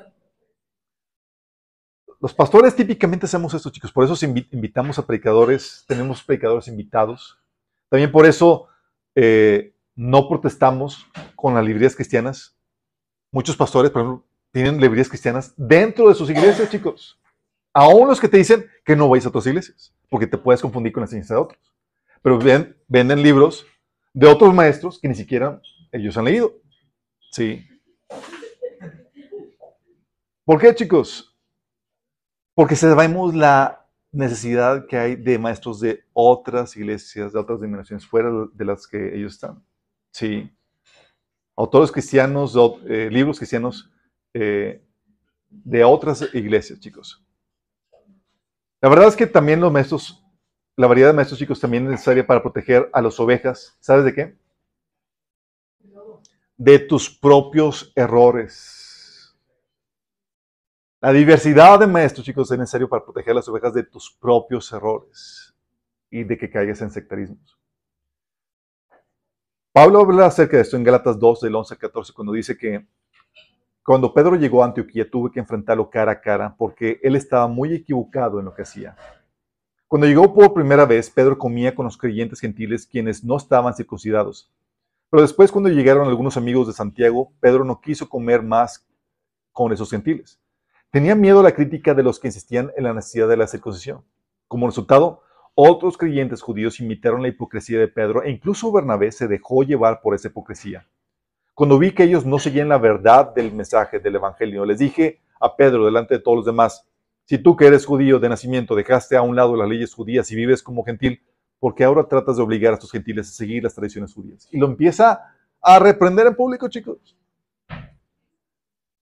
los 2.19 2.33
pastores 2.33 2.75
típicamente 2.75 3.27
hacemos 3.27 3.53
esto, 3.53 3.69
chicos. 3.69 3.93
Por 3.93 4.07
eso 4.07 4.25
invitamos 4.25 4.99
a 4.99 5.07
predicadores, 5.07 5.85
tenemos 5.87 6.23
predicadores 6.23 6.67
invitados. 6.67 7.39
También 7.91 8.11
por 8.11 8.25
eso 8.25 8.69
eh, 9.15 9.76
no 9.97 10.29
protestamos 10.29 11.07
con 11.35 11.55
las 11.55 11.65
librerías 11.65 11.97
cristianas. 11.97 12.57
Muchos 13.33 13.57
pastores, 13.57 13.91
por 13.91 14.03
ejemplo, 14.03 14.27
tienen 14.53 14.81
librerías 14.81 15.09
cristianas 15.09 15.53
dentro 15.57 16.09
de 16.09 16.15
sus 16.15 16.31
iglesias, 16.31 16.71
chicos. 16.71 17.19
Aún 17.73 18.07
los 18.07 18.21
que 18.21 18.29
te 18.29 18.37
dicen 18.37 18.67
que 18.85 18.95
no 18.95 19.09
vais 19.09 19.25
a 19.27 19.31
otras 19.31 19.47
iglesias, 19.47 19.95
porque 20.09 20.27
te 20.27 20.39
puedes 20.39 20.63
confundir 20.63 20.93
con 20.93 21.01
la 21.01 21.07
enseñanza 21.07 21.35
de 21.35 21.41
otros. 21.41 21.75
Pero 22.23 22.39
venden 22.89 23.23
libros 23.23 23.67
de 24.13 24.27
otros 24.27 24.55
maestros 24.55 24.99
que 25.01 25.09
ni 25.09 25.15
siquiera 25.15 25.61
ellos 25.93 26.17
han 26.17 26.25
leído. 26.25 26.55
Sí. 27.31 27.67
¿Por 30.45 30.61
qué, 30.61 30.75
chicos? 30.75 31.37
Porque 32.55 32.77
sabemos 32.77 33.35
la 33.35 33.87
necesidad 34.13 34.87
que 34.87 34.97
hay 34.97 35.17
de 35.17 35.39
maestros 35.39 35.81
de 35.81 36.05
otras 36.15 36.77
iglesias, 36.77 37.33
de 37.33 37.39
otras 37.39 37.61
denominaciones, 37.61 38.07
fuera 38.07 38.31
de 38.53 38.65
las 38.65 38.87
que 38.87 39.15
ellos 39.15 39.35
están. 39.35 39.63
Sí. 40.17 40.51
Autores 41.57 41.93
cristianos, 41.93 42.57
eh, 42.89 43.11
libros 43.13 43.37
cristianos 43.37 43.91
eh, 44.33 44.83
de 45.51 45.85
otras 45.85 46.27
iglesias, 46.33 46.81
chicos. 46.81 47.23
La 48.81 48.89
verdad 48.89 49.09
es 49.09 49.17
que 49.17 49.27
también 49.27 49.61
los 49.61 49.71
maestros, 49.71 50.25
la 50.75 50.87
variedad 50.87 51.11
de 51.11 51.17
maestros, 51.17 51.39
chicos, 51.39 51.61
también 51.61 51.85
es 51.85 51.91
necesaria 51.91 52.27
para 52.27 52.41
proteger 52.43 52.89
a 52.95 53.03
las 53.03 53.21
ovejas. 53.21 53.77
¿Sabes 53.79 54.07
de 54.07 54.15
qué? 54.15 54.39
De 56.57 56.79
tus 56.79 57.11
propios 57.11 57.93
errores. 57.95 59.37
La 61.03 61.13
diversidad 61.13 61.79
de 61.79 61.89
maestros, 61.89 62.25
chicos, 62.25 62.51
es 62.51 62.59
necesario 62.59 62.89
para 62.89 63.05
proteger 63.05 63.33
a 63.33 63.35
las 63.35 63.49
ovejas 63.49 63.75
de 63.75 63.83
tus 63.83 64.11
propios 64.19 64.73
errores 64.73 65.55
y 66.09 66.25
de 66.25 66.39
que 66.39 66.49
caigas 66.49 66.81
en 66.81 66.91
sectarismos. 66.91 67.59
Pablo 69.77 70.01
habla 70.01 70.25
acerca 70.25 70.57
de 70.57 70.63
esto 70.63 70.79
en 70.79 70.85
Gálatas 70.85 71.19
2, 71.19 71.43
del 71.43 71.55
11 71.55 71.75
al 71.75 71.79
14, 71.79 72.15
cuando 72.15 72.33
dice 72.33 72.57
que 72.57 72.87
cuando 73.85 74.15
Pedro 74.15 74.35
llegó 74.35 74.63
a 74.63 74.67
Antioquía 74.69 75.11
tuve 75.11 75.31
que 75.31 75.39
enfrentarlo 75.39 75.91
cara 75.91 76.13
a 76.13 76.21
cara 76.23 76.57
porque 76.57 76.99
él 77.03 77.15
estaba 77.15 77.47
muy 77.47 77.75
equivocado 77.75 78.39
en 78.39 78.47
lo 78.47 78.55
que 78.55 78.63
hacía. 78.63 78.97
Cuando 79.87 80.07
llegó 80.07 80.33
por 80.33 80.55
primera 80.55 80.87
vez, 80.87 81.11
Pedro 81.11 81.37
comía 81.37 81.75
con 81.75 81.85
los 81.85 81.99
creyentes 81.99 82.41
gentiles 82.41 82.87
quienes 82.87 83.23
no 83.23 83.37
estaban 83.37 83.75
circuncidados. 83.75 84.51
Pero 85.11 85.21
después, 85.21 85.53
cuando 85.53 85.69
llegaron 85.69 86.09
algunos 86.09 86.39
amigos 86.39 86.69
de 86.69 86.73
Santiago, 86.73 87.35
Pedro 87.39 87.63
no 87.63 87.79
quiso 87.83 88.09
comer 88.09 88.43
más 88.43 88.89
con 89.53 89.75
esos 89.75 89.91
gentiles. 89.91 90.41
Tenía 90.91 91.15
miedo 91.15 91.41
a 91.41 91.43
la 91.43 91.55
crítica 91.55 91.93
de 91.93 92.03
los 92.03 92.19
que 92.19 92.29
insistían 92.29 92.73
en 92.79 92.85
la 92.85 92.95
necesidad 92.95 93.29
de 93.29 93.37
la 93.37 93.47
circuncisión. 93.47 94.03
Como 94.49 94.69
resultado, 94.69 95.21
otros 95.59 95.97
creyentes 95.97 96.43
judíos 96.43 96.81
imitaron 96.81 97.23
la 97.23 97.29
hipocresía 97.29 97.79
de 97.79 97.89
Pedro 97.89 98.23
e 98.23 98.31
incluso 98.31 98.71
Bernabé 98.71 99.11
se 99.11 99.27
dejó 99.27 99.63
llevar 99.63 100.03
por 100.03 100.15
esa 100.15 100.29
hipocresía. 100.29 100.87
Cuando 101.55 101.79
vi 101.79 101.93
que 101.93 102.03
ellos 102.05 102.27
no 102.27 102.39
seguían 102.39 102.69
la 102.69 102.77
verdad 102.77 103.35
del 103.35 103.53
mensaje 103.53 103.99
del 103.99 104.17
Evangelio, 104.17 104.67
les 104.67 104.79
dije 104.79 105.23
a 105.41 105.57
Pedro 105.57 105.87
delante 105.87 106.17
de 106.17 106.21
todos 106.21 106.37
los 106.37 106.45
demás, 106.45 106.87
si 107.25 107.39
tú 107.39 107.57
que 107.57 107.67
eres 107.67 107.87
judío 107.87 108.19
de 108.19 108.29
nacimiento 108.29 108.75
dejaste 108.75 109.17
a 109.17 109.23
un 109.23 109.35
lado 109.35 109.57
las 109.57 109.67
leyes 109.67 109.95
judías 109.95 110.31
y 110.31 110.37
vives 110.37 110.63
como 110.63 110.85
gentil, 110.85 111.23
¿por 111.59 111.75
qué 111.75 111.85
ahora 111.85 112.07
tratas 112.07 112.37
de 112.37 112.43
obligar 112.43 112.73
a 112.73 112.75
estos 112.75 112.93
gentiles 112.93 113.27
a 113.31 113.33
seguir 113.33 113.63
las 113.63 113.75
tradiciones 113.75 114.13
judías? 114.13 114.47
Y 114.53 114.59
lo 114.59 114.67
empieza 114.67 115.35
a 115.63 115.79
reprender 115.79 116.27
en 116.27 116.37
público, 116.37 116.69
chicos. 116.69 117.17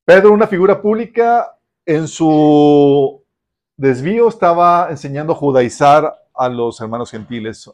Pedro, 0.03 0.33
una 0.33 0.47
figura 0.47 0.81
pública, 0.81 1.57
en 1.85 2.09
su 2.09 3.23
desvío 3.77 4.27
estaba 4.27 4.89
enseñando 4.89 5.31
a 5.31 5.37
judaizar 5.37 6.20
a 6.33 6.49
los 6.49 6.79
hermanos 6.81 7.11
gentiles, 7.11 7.71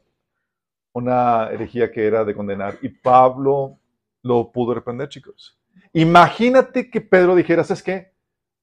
una 0.94 1.50
herejía 1.50 1.92
que 1.92 2.06
era 2.06 2.24
de 2.24 2.36
condenar. 2.36 2.78
Y 2.82 2.90
Pablo 2.90 3.78
lo 4.24 4.52
pudo 4.52 4.74
reprender, 4.74 5.10
chicos. 5.10 5.58
Imagínate 5.94 6.90
que 6.90 7.02
Pedro 7.02 7.36
dijera, 7.36 7.64
¿sabes 7.64 7.84
qué? 7.84 8.14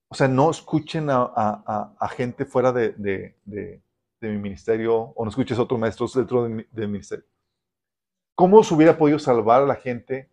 O 0.08 0.14
sea, 0.14 0.28
no 0.28 0.50
escuchen 0.50 1.08
a, 1.10 2.08
gente 2.16 2.44
fuera 2.44 2.72
de, 2.72 3.34
mi 4.20 4.38
ministerio 4.38 4.94
o 4.94 5.24
no 5.24 5.30
escuches 5.30 5.58
a 5.58 5.62
otros 5.62 5.80
maestros 5.80 6.14
dentro 6.14 6.44
de 6.44 6.48
mi, 6.48 6.86
ministerio. 6.86 7.24
¿Cómo 8.34 8.62
se 8.62 8.74
hubiera 8.74 8.96
podido 8.96 9.18
salvar 9.18 9.62
a 9.62 9.66
la 9.66 9.76
gente 9.76 10.30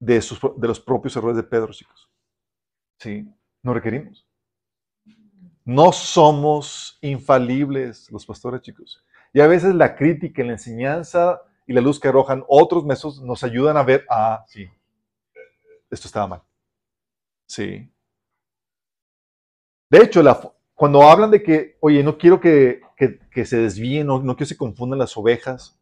de, 0.00 0.20
sus, 0.20 0.40
de 0.56 0.68
los 0.68 0.80
propios 0.80 1.16
errores 1.16 1.36
de 1.36 1.42
Pedro, 1.42 1.72
chicos? 1.72 2.10
Sí. 2.98 3.28
No 3.62 3.74
requerimos. 3.74 4.25
No 5.66 5.90
somos 5.90 6.96
infalibles 7.00 8.08
los 8.12 8.24
pastores, 8.24 8.62
chicos. 8.62 9.04
Y 9.32 9.40
a 9.40 9.48
veces 9.48 9.74
la 9.74 9.96
crítica, 9.96 10.44
la 10.44 10.52
enseñanza 10.52 11.42
y 11.66 11.72
la 11.72 11.80
luz 11.80 11.98
que 11.98 12.06
arrojan 12.06 12.44
otros 12.46 12.84
mesos 12.84 13.20
nos 13.20 13.42
ayudan 13.42 13.76
a 13.76 13.82
ver, 13.82 14.06
ah, 14.08 14.44
sí, 14.46 14.68
esto 15.90 16.06
estaba 16.06 16.28
mal. 16.28 16.42
Sí. 17.48 17.90
De 19.90 19.98
hecho, 19.98 20.22
cuando 20.72 21.02
hablan 21.02 21.32
de 21.32 21.42
que, 21.42 21.76
oye, 21.80 22.00
no 22.04 22.16
quiero 22.16 22.40
que, 22.40 22.80
se 23.44 23.56
desvíen, 23.56 24.06
no, 24.06 24.18
no 24.20 24.36
quiero 24.36 24.36
que 24.36 24.46
se 24.46 24.56
confundan 24.56 25.00
las 25.00 25.16
ovejas, 25.16 25.80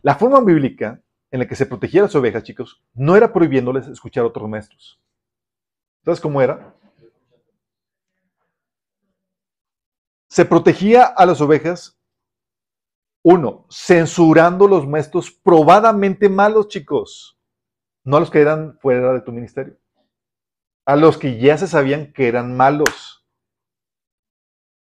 la 0.00 0.14
forma 0.14 0.40
bíblica 0.40 1.02
en 1.30 1.40
la 1.40 1.46
que 1.46 1.54
se 1.54 1.66
protegía 1.66 2.00
las 2.00 2.14
ovejas, 2.14 2.44
chicos, 2.44 2.82
no 2.94 3.14
era 3.14 3.30
prohibiéndoles 3.30 3.88
escuchar 3.88 4.24
a 4.24 4.28
otros 4.28 4.48
maestros. 4.48 4.98
¿Sabes 6.02 6.18
cómo 6.18 6.40
era? 6.40 6.74
Se 10.32 10.46
protegía 10.46 11.04
a 11.04 11.26
las 11.26 11.42
ovejas, 11.42 12.00
uno, 13.22 13.66
censurando 13.68 14.66
los 14.66 14.88
maestros 14.88 15.30
probadamente 15.30 16.30
malos, 16.30 16.68
chicos, 16.68 17.38
no 18.02 18.16
a 18.16 18.20
los 18.20 18.30
que 18.30 18.40
eran 18.40 18.78
fuera 18.78 19.12
de 19.12 19.20
tu 19.20 19.30
ministerio, 19.30 19.76
a 20.86 20.96
los 20.96 21.18
que 21.18 21.38
ya 21.38 21.58
se 21.58 21.66
sabían 21.66 22.14
que 22.14 22.28
eran 22.28 22.56
malos. 22.56 23.26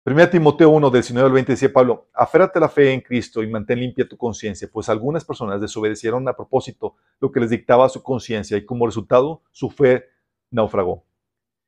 1 0.06 0.30
Timoteo 0.30 0.70
1, 0.70 0.88
del 0.88 1.02
19 1.02 1.26
al 1.26 1.32
20 1.32 1.52
decía 1.54 1.72
Pablo, 1.72 2.08
aférrate 2.14 2.60
la 2.60 2.68
fe 2.68 2.92
en 2.92 3.00
Cristo 3.00 3.42
y 3.42 3.50
mantén 3.50 3.80
limpia 3.80 4.08
tu 4.08 4.16
conciencia, 4.16 4.70
pues 4.72 4.88
algunas 4.88 5.24
personas 5.24 5.60
desobedecieron 5.60 6.28
a 6.28 6.36
propósito 6.36 6.94
lo 7.18 7.32
que 7.32 7.40
les 7.40 7.50
dictaba 7.50 7.88
su 7.88 8.04
conciencia 8.04 8.56
y 8.56 8.64
como 8.64 8.86
resultado 8.86 9.42
su 9.50 9.68
fe 9.68 10.04
naufragó. 10.48 11.04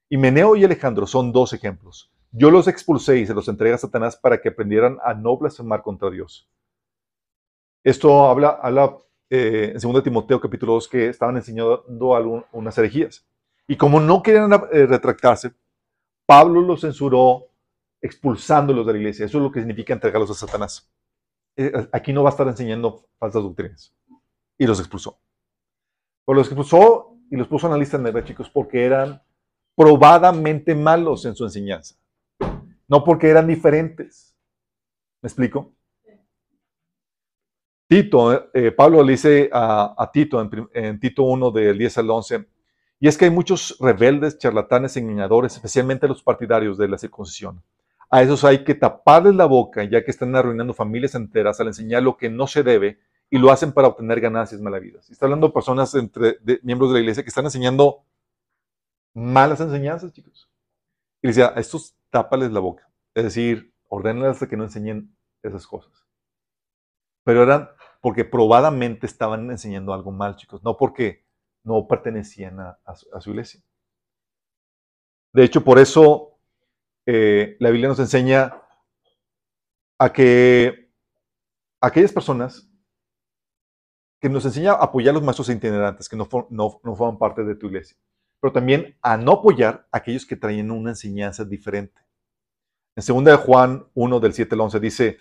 Y 0.09 0.19
Meneo 0.19 0.55
y 0.55 0.63
Alejandro 0.63 1.05
son 1.05 1.33
dos 1.33 1.53
ejemplos. 1.53 2.13
Yo 2.35 2.51
los 2.51 2.67
expulsé 2.67 3.19
y 3.19 3.27
se 3.27 3.35
los 3.35 3.47
entregué 3.49 3.75
a 3.75 3.79
Satanás 3.79 4.17
para 4.17 4.41
que 4.41 4.49
aprendieran 4.49 4.99
a 5.05 5.13
no 5.13 5.37
blasfemar 5.37 5.83
contra 5.83 6.11
Dios. 6.11 6.49
Esto 7.85 8.27
habla, 8.27 8.59
habla 8.63 8.97
eh, 9.29 9.75
en 9.75 9.93
2 9.93 10.03
Timoteo 10.03 10.41
capítulo 10.41 10.73
2 10.75 10.89
que 10.89 11.09
estaban 11.09 11.37
enseñando 11.37 12.17
algunas 12.17 12.47
unas 12.53 12.79
herejías. 12.79 13.27
Y 13.69 13.77
como 13.77 14.01
no 14.01 14.23
querían 14.23 14.51
eh, 14.73 14.87
retractarse, 14.87 15.53
Pablo 16.25 16.63
los 16.63 16.81
censuró 16.81 17.49
expulsándolos 18.01 18.87
de 18.87 18.93
la 18.95 18.99
iglesia. 18.99 19.27
Eso 19.27 19.37
es 19.37 19.45
lo 19.45 19.53
que 19.53 19.61
significa 19.61 19.93
entregarlos 19.93 20.31
a 20.31 20.35
Satanás. 20.35 20.91
Eh, 21.57 21.87
aquí 21.93 22.15
no 22.15 22.23
va 22.23 22.31
a 22.31 22.33
estar 22.33 22.49
enseñando 22.49 23.05
falsas 23.19 23.43
doctrinas. 23.43 23.95
Y 24.57 24.67
los 24.67 24.81
expulsó. 24.81 25.19
Pero 26.25 26.37
los 26.37 26.47
expulsó 26.47 27.15
y 27.31 27.37
los 27.37 27.47
puso 27.47 27.67
en 27.67 27.73
la 27.73 27.79
lista 27.79 27.99
negra, 27.99 28.25
chicos, 28.25 28.49
porque 28.49 28.87
eran 28.87 29.23
probadamente 29.77 30.75
malos 30.75 31.27
en 31.27 31.35
su 31.35 31.45
enseñanza 31.45 31.97
no 32.89 33.05
porque 33.05 33.29
eran 33.29 33.47
diferentes. 33.47 34.37
¿Me 35.21 35.29
explico? 35.29 35.73
Tito, 37.93 38.51
eh, 38.55 38.73
Pablo 38.73 39.03
le 39.03 39.13
dice 39.13 39.51
a, 39.53 40.11
Tito 40.13 40.41
en, 40.73 40.99
Tito 40.99 41.25
1 41.25 41.51
del 41.51 41.77
10 41.77 41.99
al 41.99 42.11
11, 42.11 42.49
y 43.01 43.07
es 43.07 43.19
que 43.19 43.27
hay 43.27 43.31
muchos 43.31 43.77
rebeldes, 43.81 44.39
charlatanes, 44.39 44.97
engañadores, 44.97 45.57
especialmente 45.57 46.09
los 46.09 46.23
partidarios 46.23 46.79
de 46.79 46.89
la 46.89 46.97
circuncisión. 46.97 47.63
A 48.09 48.23
esos 48.23 48.45
hay 48.45 48.65
que 48.65 48.75
taparles 48.75 49.35
la 49.35 49.45
boca, 49.45 49.85
ya 49.85 50.03
que 50.05 50.11
están 50.11 50.35
arruinando 50.35 50.73
familias 50.73 51.15
enteras 51.15 51.61
al 51.61 51.67
enseñar 51.67 52.03
lo 52.03 52.17
que 52.17 52.31
no 52.31 52.47
se 52.47 52.63
debe 52.63 52.99
y 53.29 53.39
lo 53.39 53.51
hacen 53.51 53.73
para 53.73 53.89
obtener 53.89 54.21
ganancias 54.21 54.61
malavidas. 54.61 55.11
Está 55.11 55.27
hablando 55.27 55.49
de 55.49 55.53
personas 55.53 55.95
entre 55.95 56.39
miembros 56.63 56.91
de 56.91 56.95
la 56.95 57.01
iglesia 57.01 57.23
que 57.23 57.29
están 57.29 57.45
enseñando 57.45 58.05
malas 59.13 59.61
enseñanzas, 59.61 60.13
chicos. 60.13 60.49
Y 61.21 61.29
decía, 61.29 61.53
estos 61.57 61.95
tápales 62.13 62.53
la 62.53 62.61
boca. 62.61 62.89
Es 63.15 63.25
decir, 63.25 63.75
ordénales 63.89 64.41
a 64.43 64.49
que 64.49 64.57
no 64.57 64.65
enseñen 64.65 65.17
esas 65.43 65.67
cosas. 65.67 66.07
Pero 67.25 67.43
eran 67.43 67.71
porque 68.01 68.25
probadamente 68.25 69.07
estaban 69.07 69.51
enseñando 69.51 69.93
algo 69.95 70.13
mal, 70.13 70.37
chicos, 70.37 70.63
no 70.63 70.77
porque 70.77 71.25
no 71.65 71.87
pertenecían 71.89 72.61
a, 72.61 72.95
su, 73.21 73.31
iglesia. 73.31 73.63
De 75.33 75.45
hecho, 75.45 75.65
por 75.65 75.79
eso 75.79 76.39
eh, 77.07 77.57
la 77.61 77.71
Biblia 77.71 77.89
nos 77.89 78.01
enseña 78.01 78.53
a 79.99 80.13
que 80.13 80.91
aquellas 81.81 82.13
personas 82.13 82.69
que 84.21 84.29
nos 84.29 84.45
enseña 84.45 84.73
a 84.73 84.85
apoyar 84.85 85.11
a 85.11 85.15
los 85.15 85.23
maestros 85.23 85.49
itinerantes 85.49 86.09
que 86.09 86.17
no, 86.17 86.29
no, 86.51 86.81
no 86.83 86.97
forman 86.97 87.19
parte 87.19 87.45
de 87.45 87.55
tu 87.55 87.67
iglesia. 87.67 87.97
pero 88.41 88.53
también 88.53 88.99
a 89.01 89.17
no 89.17 89.33
apoyar 89.33 89.87
a 89.93 89.99
aquellos 89.99 90.27
que 90.27 90.37
traen 90.37 90.73
una 90.73 90.91
enseñanza 90.91 91.45
diferente. 91.45 92.02
En 92.95 93.03
2 93.07 93.25
de 93.25 93.37
Juan 93.37 93.87
1 93.95 94.21
del 94.21 94.35
7 94.35 94.55
al 94.55 94.61
11 94.61 94.81
dice, 94.81 95.19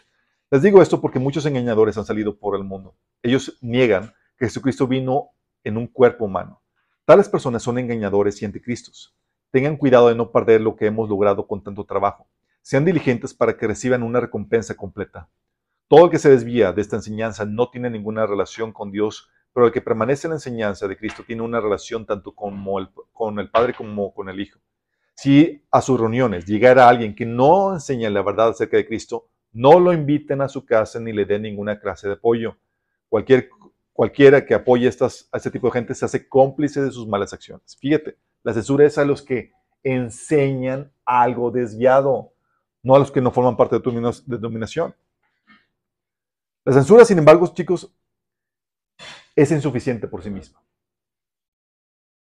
les 0.49 0.61
digo 0.61 0.82
esto 0.82 0.99
porque 0.99 1.19
muchos 1.19 1.45
engañadores 1.45 1.97
han 1.97 2.03
salido 2.03 2.38
por 2.38 2.57
el 2.57 2.65
mundo. 2.65 2.97
Ellos 3.24 3.57
niegan 3.61 4.13
que 4.38 4.47
Jesucristo 4.47 4.88
vino 4.88 5.30
en 5.63 5.78
un 5.78 5.88
cuerpo 5.88 6.26
humano. 6.26 6.61
Tales 7.05 7.30
personas 7.30 7.63
son 7.63 7.78
engañadores 7.78 8.41
y 8.41 8.45
anticristos. 8.45 9.15
Tengan 9.51 9.78
cuidado 9.78 10.09
de 10.09 10.15
no 10.15 10.34
perder 10.34 10.59
lo 10.59 10.76
que 10.76 10.88
hemos 10.88 11.07
logrado 11.07 11.47
con 11.47 11.63
tanto 11.63 11.86
trabajo. 11.86 12.28
Sean 12.61 12.84
diligentes 12.84 13.34
para 13.34 13.55
que 13.55 13.67
reciban 13.67 14.03
una 14.03 14.19
recompensa 14.19 14.76
completa. 14.76 15.30
Todo 15.88 16.05
el 16.05 16.11
que 16.11 16.19
se 16.19 16.30
desvía 16.30 16.74
de 16.74 16.82
esta 16.82 16.97
enseñanza 16.97 17.45
no 17.45 17.69
tiene 17.69 17.89
ninguna 17.89 18.28
relación 18.28 18.74
con 18.74 18.91
Dios, 18.91 19.30
pero 19.53 19.67
el 19.67 19.72
que 19.72 19.80
permanece 19.80 20.28
en 20.28 20.32
la 20.32 20.38
enseñanza 20.38 20.89
de 20.89 20.97
Cristo 20.97 21.24
tiene 21.26 21.41
una 21.41 21.61
relación 21.61 22.05
tanto 22.05 22.34
con 22.34 23.39
el 23.39 23.49
Padre 23.49 23.74
como 23.74 24.13
con 24.13 24.28
el 24.28 24.41
Hijo. 24.41 24.59
Si 25.22 25.63
a 25.69 25.82
sus 25.84 25.99
reuniones 25.99 26.47
llegara 26.47 26.89
alguien 26.89 27.13
que 27.13 27.28
no 27.28 27.76
enseña 27.76 28.09
la 28.09 28.24
verdad 28.24 28.49
acerca 28.49 28.78
de 28.78 28.88
Cristo, 28.88 29.30
no 29.51 29.80
lo 29.80 29.93
inviten 29.93 30.41
a 30.41 30.49
su 30.49 30.65
casa 30.65 30.99
ni 30.99 31.13
le 31.13 31.26
den 31.26 31.43
ninguna 31.43 31.80
clase 31.80 32.07
de 32.07 32.15
apoyo. 32.15 32.57
Cualquier, 33.07 33.47
cualquiera 33.93 34.43
que 34.43 34.55
apoye 34.55 34.88
a 34.88 35.38
este 35.38 35.51
tipo 35.51 35.67
de 35.67 35.74
gente 35.74 35.93
se 35.93 36.05
hace 36.05 36.28
cómplice 36.28 36.82
de 36.82 36.89
sus 36.89 37.07
malas 37.07 37.34
acciones. 37.34 37.78
Fíjate, 37.78 38.17
la 38.41 38.51
censura 38.51 38.84
es 38.84 38.97
a 38.97 39.05
los 39.05 39.22
que 39.22 39.51
enseñan 39.84 40.91
algo 41.05 41.51
desviado, 41.51 42.34
no 42.82 42.95
a 42.95 42.99
los 42.99 43.11
que 43.11 43.22
no 43.22 43.30
forman 43.30 43.55
parte 43.55 43.76
de 43.76 43.82
tu 43.84 43.91
denominación. 44.26 44.95
La 46.65 46.74
censura, 46.74 47.05
sin 47.05 47.19
embargo, 47.19 47.45
chicos, 47.53 47.93
es 49.36 49.51
insuficiente 49.51 50.07
por 50.07 50.24
sí 50.24 50.32
misma. 50.32 50.63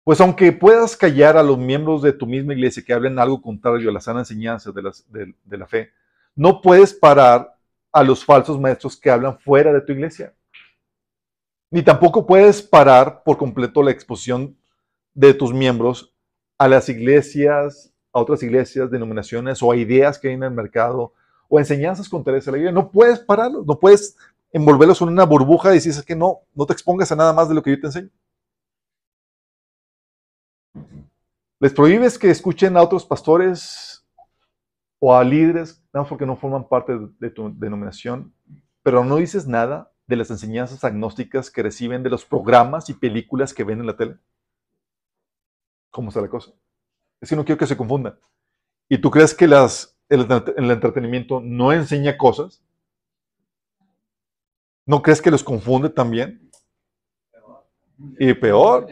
Pues 0.04 0.20
aunque 0.20 0.52
puedas 0.52 0.98
callar 0.98 1.38
a 1.38 1.44
los 1.44 1.58
miembros 1.60 2.02
de 2.02 2.12
tu 2.12 2.26
misma 2.26 2.54
iglesia 2.54 2.84
que 2.84 2.94
hablen 2.94 3.20
algo 3.20 3.42
contrario 3.42 3.90
a 3.90 3.94
la 3.94 4.02
sana 4.02 4.20
enseñanza 4.20 4.72
de, 4.72 5.58
la 5.58 5.68
fe, 5.68 5.92
no 6.36 6.60
puedes 6.62 6.94
parar 6.94 7.56
a 7.92 8.04
los 8.04 8.26
falsos 8.26 8.60
maestros 8.60 8.98
que 8.98 9.12
hablan 9.12 9.38
fuera 9.38 9.72
de 9.72 9.82
tu 9.82 9.92
iglesia. 9.92 10.34
Ni 11.70 11.84
tampoco 11.84 12.26
puedes 12.26 12.62
parar 12.64 13.22
por 13.24 13.38
completo 13.38 13.84
la 13.84 13.92
exposición 13.92 14.58
de 15.14 15.34
tus 15.36 15.54
miembros 15.54 16.14
a 16.58 16.68
las 16.68 16.90
iglesias, 16.90 17.94
a 18.12 18.20
otras 18.20 18.42
iglesias, 18.42 18.90
denominaciones 18.90 19.62
o 19.62 19.72
a 19.72 19.76
ideas 19.76 20.18
que 20.18 20.30
hay 20.30 20.34
en 20.34 20.44
el 20.44 20.52
mercado 20.52 21.14
o 21.48 21.60
enseñanzas 21.60 22.10
contrarias 22.10 22.48
a 22.48 22.52
la 22.52 22.58
iglesia. 22.58 22.74
No 22.74 22.90
puedes 22.90 23.20
pararlos, 23.20 23.68
no 23.68 23.80
puedes 23.80 24.18
envolverlos 24.52 25.00
en 25.02 25.10
una 25.10 25.26
burbuja 25.26 25.72
y 25.72 25.76
decir 25.76 25.94
que 26.04 26.16
no, 26.16 26.40
no 26.56 26.66
te 26.66 26.74
expongas 26.74 27.12
a 27.12 27.16
nada 27.16 27.34
más 27.34 27.48
de 27.48 27.56
lo 27.56 27.62
que 27.62 27.70
yo 27.70 27.80
te 27.80 27.88
enseño. 27.88 28.10
Les 31.62 31.72
prohíbes 31.72 32.18
que 32.18 32.32
escuchen 32.32 32.76
a 32.76 32.82
otros 32.82 33.06
pastores 33.06 34.04
o 34.98 35.16
a 35.16 35.24
líderes, 35.24 35.80
nada 35.94 36.08
porque 36.10 36.26
no 36.26 36.36
forman 36.36 36.68
parte 36.68 36.98
de 37.20 37.30
tu 37.30 37.54
denominación, 37.56 38.34
pero 38.82 39.06
no 39.06 39.18
dices 39.18 39.48
nada 39.48 39.94
de 40.08 40.16
las 40.16 40.32
enseñanzas 40.32 40.84
agnósticas 40.84 41.52
que 41.52 41.62
reciben 41.62 42.02
de 42.02 42.10
los 42.10 42.26
programas 42.26 42.90
y 42.90 42.96
películas 42.96 43.54
que 43.54 43.64
ven 43.64 43.80
en 43.80 43.86
la 43.86 43.96
tele. 43.96 44.18
¿Cómo 45.92 46.10
está 46.10 46.20
la 46.20 46.30
cosa? 46.30 46.52
Es 47.22 47.30
que 47.30 47.36
no 47.36 47.46
quiero 47.46 47.60
que 47.60 47.68
se 47.68 47.78
confundan. 47.78 48.18
¿Y 48.90 48.98
tú 48.98 49.12
crees 49.12 49.36
que 49.36 49.46
el, 49.46 49.54
el 50.10 50.72
entretenimiento 50.72 51.42
no 51.42 51.72
enseña 51.72 52.18
cosas? 52.18 52.64
¿No 54.88 55.04
crees 55.04 55.22
que 55.22 55.30
los 55.30 55.44
confunde 55.44 55.90
también? 55.90 56.50
Y 58.18 58.34
peor. 58.34 58.88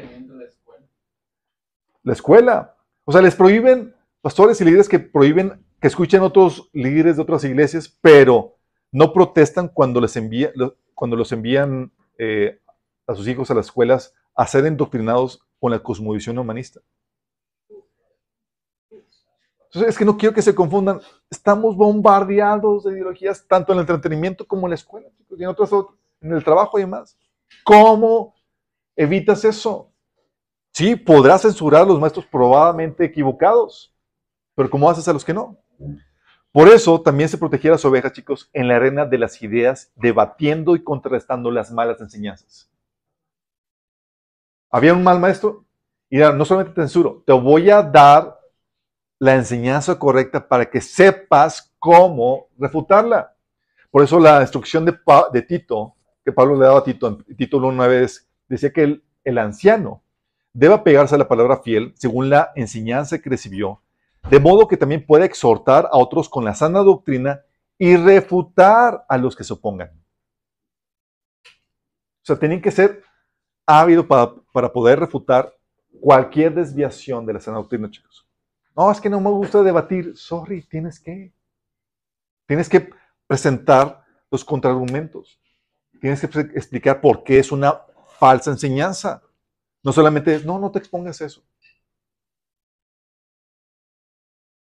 La 2.09 2.13
escuela. 2.13 2.75
O 3.05 3.11
sea, 3.11 3.21
les 3.21 3.35
prohíben, 3.35 3.95
pastores 4.19 4.59
y 4.59 4.65
líderes 4.65 4.89
que 4.89 4.97
prohíben 4.97 5.63
que 5.79 5.87
escuchen 5.87 6.23
otros 6.23 6.67
líderes 6.73 7.17
de 7.17 7.21
otras 7.21 7.43
iglesias, 7.43 7.87
pero 8.01 8.57
no 8.91 9.13
protestan 9.13 9.67
cuando, 9.67 10.01
les 10.01 10.15
envía, 10.15 10.51
cuando 10.95 11.15
los 11.15 11.31
envían 11.31 11.91
eh, 12.17 12.59
a 13.05 13.13
sus 13.13 13.27
hijos 13.27 13.51
a 13.51 13.53
las 13.53 13.67
escuelas 13.67 14.15
a 14.33 14.47
ser 14.47 14.65
endoctrinados 14.65 15.45
con 15.59 15.69
la 15.69 15.83
cosmovisión 15.83 16.39
humanista. 16.39 16.79
Entonces, 19.65 19.89
es 19.89 19.95
que 19.95 20.05
no 20.05 20.17
quiero 20.17 20.33
que 20.33 20.41
se 20.41 20.55
confundan. 20.55 21.01
Estamos 21.29 21.75
bombardeados 21.75 22.85
de 22.85 22.93
ideologías, 22.93 23.45
tanto 23.47 23.71
en 23.71 23.77
el 23.77 23.81
entretenimiento 23.83 24.47
como 24.47 24.65
en 24.65 24.71
la 24.71 24.75
escuela, 24.77 25.09
y 25.37 25.43
en, 25.43 25.49
otros, 25.49 25.71
en 26.21 26.33
el 26.33 26.43
trabajo 26.43 26.79
y 26.79 26.81
demás. 26.81 27.15
¿Cómo 27.63 28.33
evitas 28.95 29.45
eso? 29.45 29.93
Sí, 30.71 30.95
podrás 30.95 31.41
censurar 31.41 31.83
a 31.83 31.85
los 31.85 31.99
maestros 31.99 32.25
probablemente 32.25 33.03
equivocados, 33.03 33.93
pero 34.55 34.69
¿cómo 34.69 34.89
haces 34.89 35.07
a 35.07 35.13
los 35.13 35.25
que 35.25 35.33
no? 35.33 35.57
Por 36.51 36.67
eso 36.67 37.01
también 37.01 37.29
se 37.29 37.37
protegía 37.37 37.71
a 37.71 37.73
las 37.73 37.85
ovejas, 37.85 38.13
chicos, 38.13 38.49
en 38.53 38.67
la 38.67 38.77
arena 38.77 39.05
de 39.05 39.17
las 39.17 39.41
ideas, 39.41 39.91
debatiendo 39.95 40.75
y 40.75 40.83
contrarrestando 40.83 41.51
las 41.51 41.71
malas 41.71 42.01
enseñanzas. 42.01 42.69
Había 44.71 44.93
un 44.93 45.03
mal 45.03 45.19
maestro, 45.19 45.65
y 46.09 46.17
no 46.17 46.45
solamente 46.45 46.73
te 46.73 46.81
censuro, 46.81 47.23
te 47.25 47.33
voy 47.33 47.69
a 47.69 47.83
dar 47.83 48.39
la 49.19 49.35
enseñanza 49.35 49.99
correcta 49.99 50.47
para 50.47 50.69
que 50.69 50.81
sepas 50.81 51.73
cómo 51.77 52.47
refutarla. 52.57 53.35
Por 53.91 54.03
eso 54.03 54.19
la 54.19 54.41
instrucción 54.41 54.85
de, 54.85 55.41
Tito, 55.41 55.95
que 56.23 56.31
Pablo 56.31 56.55
le 56.55 56.65
daba 56.65 56.79
a 56.79 56.83
Tito, 56.83 57.07
en 57.07 57.35
Tito 57.35 57.59
1.9 57.59 58.25
decía 58.47 58.71
que 58.71 59.01
el 59.23 59.37
anciano 59.37 60.03
debe 60.59 60.77
pegarse 60.79 61.15
a 61.15 61.17
la 61.17 61.27
palabra 61.27 61.61
fiel 61.61 61.93
según 61.95 62.29
la 62.29 62.51
enseñanza 62.53 63.19
que 63.19 63.29
recibió, 63.29 63.81
de 64.29 64.41
modo 64.41 64.67
que 64.67 64.75
también 64.75 65.05
pueda 65.05 65.23
exhortar 65.23 65.85
a 65.85 65.97
otros 65.97 66.27
con 66.27 66.43
la 66.43 66.53
sana 66.53 66.79
doctrina 66.79 67.41
y 67.77 67.95
refutar 67.95 69.05
a 69.07 69.17
los 69.17 69.37
que 69.37 69.45
se 69.45 69.53
opongan. 69.53 69.89
O 71.45 72.23
sea, 72.23 72.37
tienen 72.37 72.61
que 72.61 72.71
ser 72.71 73.03
ávidos 73.65 74.05
para, 74.05 74.33
para 74.51 74.73
poder 74.73 74.99
refutar 74.99 75.53
cualquier 76.01 76.53
desviación 76.53 77.25
de 77.25 77.33
la 77.33 77.39
sana 77.39 77.57
doctrina, 77.57 77.89
chicos. 77.89 78.27
No, 78.75 78.91
es 78.91 78.99
que 78.99 79.09
no 79.09 79.21
me 79.21 79.29
gusta 79.29 79.63
debatir. 79.63 80.17
Sorry, 80.17 80.63
tienes 80.63 80.99
que. 80.99 81.33
Tienes 82.45 82.67
que 82.67 82.89
presentar 83.27 84.03
los 84.29 84.43
contraargumentos. 84.43 85.39
Tienes 86.01 86.19
que 86.19 86.39
explicar 86.53 86.99
por 86.99 87.23
qué 87.23 87.39
es 87.39 87.51
una 87.51 87.81
falsa 88.19 88.51
enseñanza. 88.51 89.23
No 89.83 89.93
solamente 89.93 90.35
es, 90.35 90.45
no, 90.45 90.59
no 90.59 90.71
te 90.71 90.79
expongas 90.79 91.21
eso. 91.21 91.43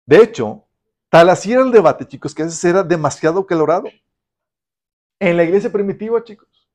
De 0.05 0.17
hecho, 0.17 0.65
tal 1.09 1.29
así 1.29 1.53
era 1.53 1.61
el 1.61 1.71
debate, 1.71 2.05
chicos, 2.05 2.33
que 2.33 2.41
a 2.41 2.45
veces 2.45 2.63
era 2.63 2.83
demasiado 2.83 3.45
calorado. 3.45 3.85
En 5.19 5.37
la 5.37 5.43
iglesia 5.43 5.71
primitiva, 5.71 6.23
chicos. 6.23 6.67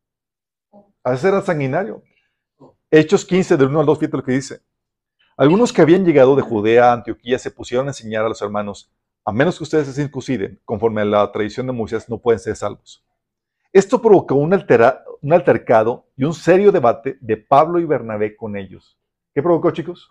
A 1.03 1.11
veces 1.11 1.27
era 1.27 1.43
sanguinario. 1.43 2.03
Hechos 2.91 3.25
15, 3.25 3.57
del 3.57 3.69
1 3.69 3.81
al 3.81 3.87
2, 3.87 3.99
fíjate 3.99 4.17
lo 4.17 4.25
que 4.25 4.33
dice. 4.33 4.63
Algunos 5.37 5.73
que 5.73 5.83
habían 5.83 6.05
llegado 6.05 6.35
de 6.35 6.43
Judea 6.43 6.91
a 6.91 6.93
Antioquía 6.95 7.39
se 7.39 7.51
pusieron 7.51 7.87
a 7.87 7.91
enseñar 7.91 8.25
a 8.25 8.29
los 8.29 8.41
hermanos, 8.43 8.91
a 9.25 9.33
menos 9.33 9.59
que 9.59 9.65
ustedes 9.65 9.87
se 9.87 9.93
circunciden, 9.93 10.61
conforme 10.65 11.03
a 11.03 11.05
la 11.05 11.31
tradición 11.31 11.67
de 11.67 11.73
Moisés, 11.73 12.09
no 12.09 12.19
pueden 12.19 12.41
ser 12.41 12.57
salvos. 12.57 13.05
Esto 13.73 14.01
provocó 14.01 14.35
un, 15.23 15.33
altercado 15.33 16.07
y 16.17 16.25
un 16.25 16.35
serio 16.35 16.73
debate 16.73 17.19
de 17.21 17.37
Pablo 17.37 17.79
y 17.79 17.85
Bernabé 17.85 18.37
con 18.37 18.57
ellos. 18.57 18.99
¿Qué 19.35 19.43
provocó, 19.43 19.71
chicos? 19.71 20.11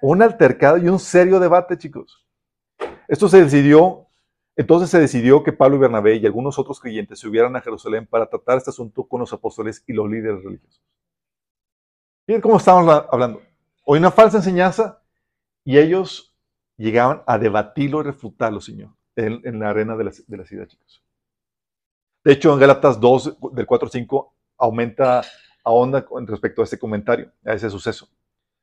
Un 0.00 0.22
altercado 0.22 0.78
y 0.78 0.88
un 0.88 0.98
serio 0.98 1.40
debate, 1.40 1.78
chicos. 1.78 2.26
Esto 3.08 3.28
se 3.28 3.42
decidió, 3.42 4.06
entonces 4.56 4.90
se 4.90 4.98
decidió 4.98 5.42
que 5.42 5.52
Pablo 5.52 5.76
y 5.76 5.80
Bernabé 5.80 6.16
y 6.16 6.26
algunos 6.26 6.58
otros 6.58 6.80
creyentes 6.80 7.18
se 7.18 7.26
subieran 7.26 7.54
a 7.56 7.60
Jerusalén 7.60 8.06
para 8.06 8.28
tratar 8.28 8.58
este 8.58 8.70
asunto 8.70 9.04
con 9.04 9.20
los 9.20 9.32
apóstoles 9.32 9.82
y 9.86 9.92
los 9.92 10.08
líderes 10.08 10.42
religiosos. 10.42 10.82
Miren 12.26 12.40
cómo 12.40 12.56
estamos 12.56 13.06
hablando 13.10 13.42
o 13.84 13.96
una 13.96 14.10
falsa 14.10 14.38
enseñanza 14.38 15.02
y 15.64 15.78
ellos 15.78 16.34
llegaban 16.76 17.22
a 17.26 17.38
debatirlo 17.38 18.00
y 18.00 18.04
refutarlo, 18.04 18.60
Señor, 18.60 18.90
en, 19.16 19.58
la 19.58 19.70
arena 19.70 19.96
de 19.96 20.04
la, 20.04 20.12
de 20.26 20.36
la 20.36 20.44
ciudad, 20.44 20.66
chicos. 20.66 21.04
De 22.24 22.32
hecho, 22.32 22.52
en 22.52 22.60
Gálatas 22.60 23.00
2, 23.00 23.38
del 23.52 23.66
4 23.66 23.86
al 23.86 23.92
5, 23.92 24.34
aumenta 24.58 25.22
a 25.64 25.70
onda 25.70 26.04
con 26.04 26.26
respecto 26.26 26.60
a 26.60 26.64
este 26.64 26.78
comentario, 26.78 27.32
a 27.44 27.54
ese 27.54 27.68
suceso. 27.68 28.08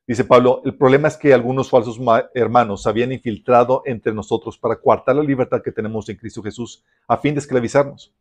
Dice 0.08 0.24
Pablo, 0.24 0.62
el 0.66 0.76
problema 0.76 1.08
es 1.08 1.18
que 1.18 1.34
algunos 1.34 1.70
falsos 1.70 2.00
hermanos 2.34 2.84
se 2.84 2.90
habían 2.90 3.12
infiltrado 3.12 3.84
entre 3.86 4.14
nosotros 4.14 4.58
para 4.58 4.78
coartar 4.78 5.16
la 5.16 5.24
libertad 5.24 5.62
que 5.62 5.72
tenemos 5.72 6.10
en 6.10 6.16
Cristo 6.16 6.42
Jesús 6.42 6.84
a 7.08 7.18
fin 7.18 7.36
de 7.36 7.42
esclavizarnos. 7.42 8.14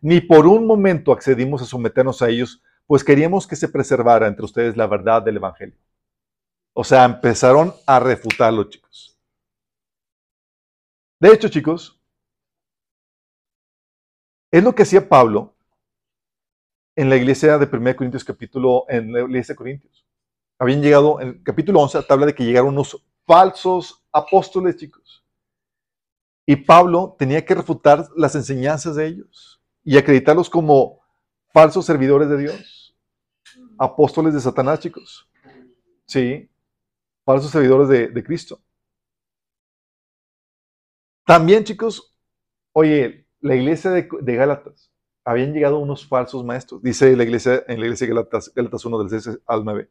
Ni 0.00 0.20
por 0.20 0.46
un 0.46 0.66
momento 0.66 1.12
accedimos 1.12 1.60
a 1.60 1.66
someternos 1.66 2.22
a 2.22 2.28
ellos, 2.28 2.62
pues 2.86 3.04
queríamos 3.04 3.46
que 3.46 3.56
se 3.56 3.68
preservara 3.68 4.26
entre 4.26 4.44
ustedes 4.44 4.76
la 4.76 4.86
verdad 4.86 5.22
del 5.22 5.36
Evangelio. 5.36 5.76
O 6.72 6.82
sea, 6.82 7.04
empezaron 7.04 7.74
a 7.86 8.00
refutarlo, 8.00 8.64
chicos. 8.64 9.18
De 11.20 11.32
hecho, 11.32 11.48
chicos, 11.48 12.00
es 14.54 14.62
lo 14.62 14.72
que 14.72 14.84
hacía 14.84 15.08
Pablo 15.08 15.52
en 16.94 17.10
la 17.10 17.16
iglesia 17.16 17.58
de 17.58 17.66
1 17.66 17.96
Corintios 17.96 18.22
capítulo, 18.22 18.84
en 18.88 19.12
la 19.12 19.22
iglesia 19.22 19.52
de 19.52 19.56
Corintios. 19.56 20.06
habían 20.60 20.80
llegado, 20.80 21.20
en 21.20 21.28
el 21.28 21.42
capítulo 21.42 21.80
11, 21.80 22.04
habla 22.08 22.26
de 22.26 22.36
que 22.36 22.44
llegaron 22.44 22.68
unos 22.68 23.04
falsos 23.26 24.04
apóstoles, 24.12 24.76
chicos. 24.76 25.24
Y 26.46 26.54
Pablo 26.54 27.16
tenía 27.18 27.44
que 27.44 27.52
refutar 27.52 28.06
las 28.14 28.36
enseñanzas 28.36 28.94
de 28.94 29.08
ellos 29.08 29.60
y 29.82 29.98
acreditarlos 29.98 30.48
como 30.48 31.00
falsos 31.52 31.84
servidores 31.84 32.28
de 32.28 32.38
Dios, 32.38 32.96
apóstoles 33.76 34.34
de 34.34 34.40
Satanás, 34.40 34.78
chicos. 34.78 35.28
Sí, 36.06 36.48
falsos 37.24 37.50
servidores 37.50 37.88
de, 37.88 38.06
de 38.06 38.22
Cristo. 38.22 38.62
También, 41.26 41.64
chicos, 41.64 42.16
oye, 42.72 43.23
la 43.44 43.54
iglesia 43.54 43.90
de, 43.90 44.08
Gálatas, 44.36 44.90
habían 45.22 45.52
llegado 45.52 45.78
unos 45.78 46.06
falsos 46.06 46.42
maestros. 46.42 46.82
Dice 46.82 47.14
la 47.14 47.24
iglesia, 47.24 47.62
en 47.68 47.78
la 47.78 47.84
iglesia 47.84 48.06
de 48.06 48.14
Gálatas, 48.14 48.50
Gálatas 48.54 48.84
1 48.86 48.98
del 49.04 49.20
6 49.20 49.38
al 49.46 49.64
9. 49.66 49.90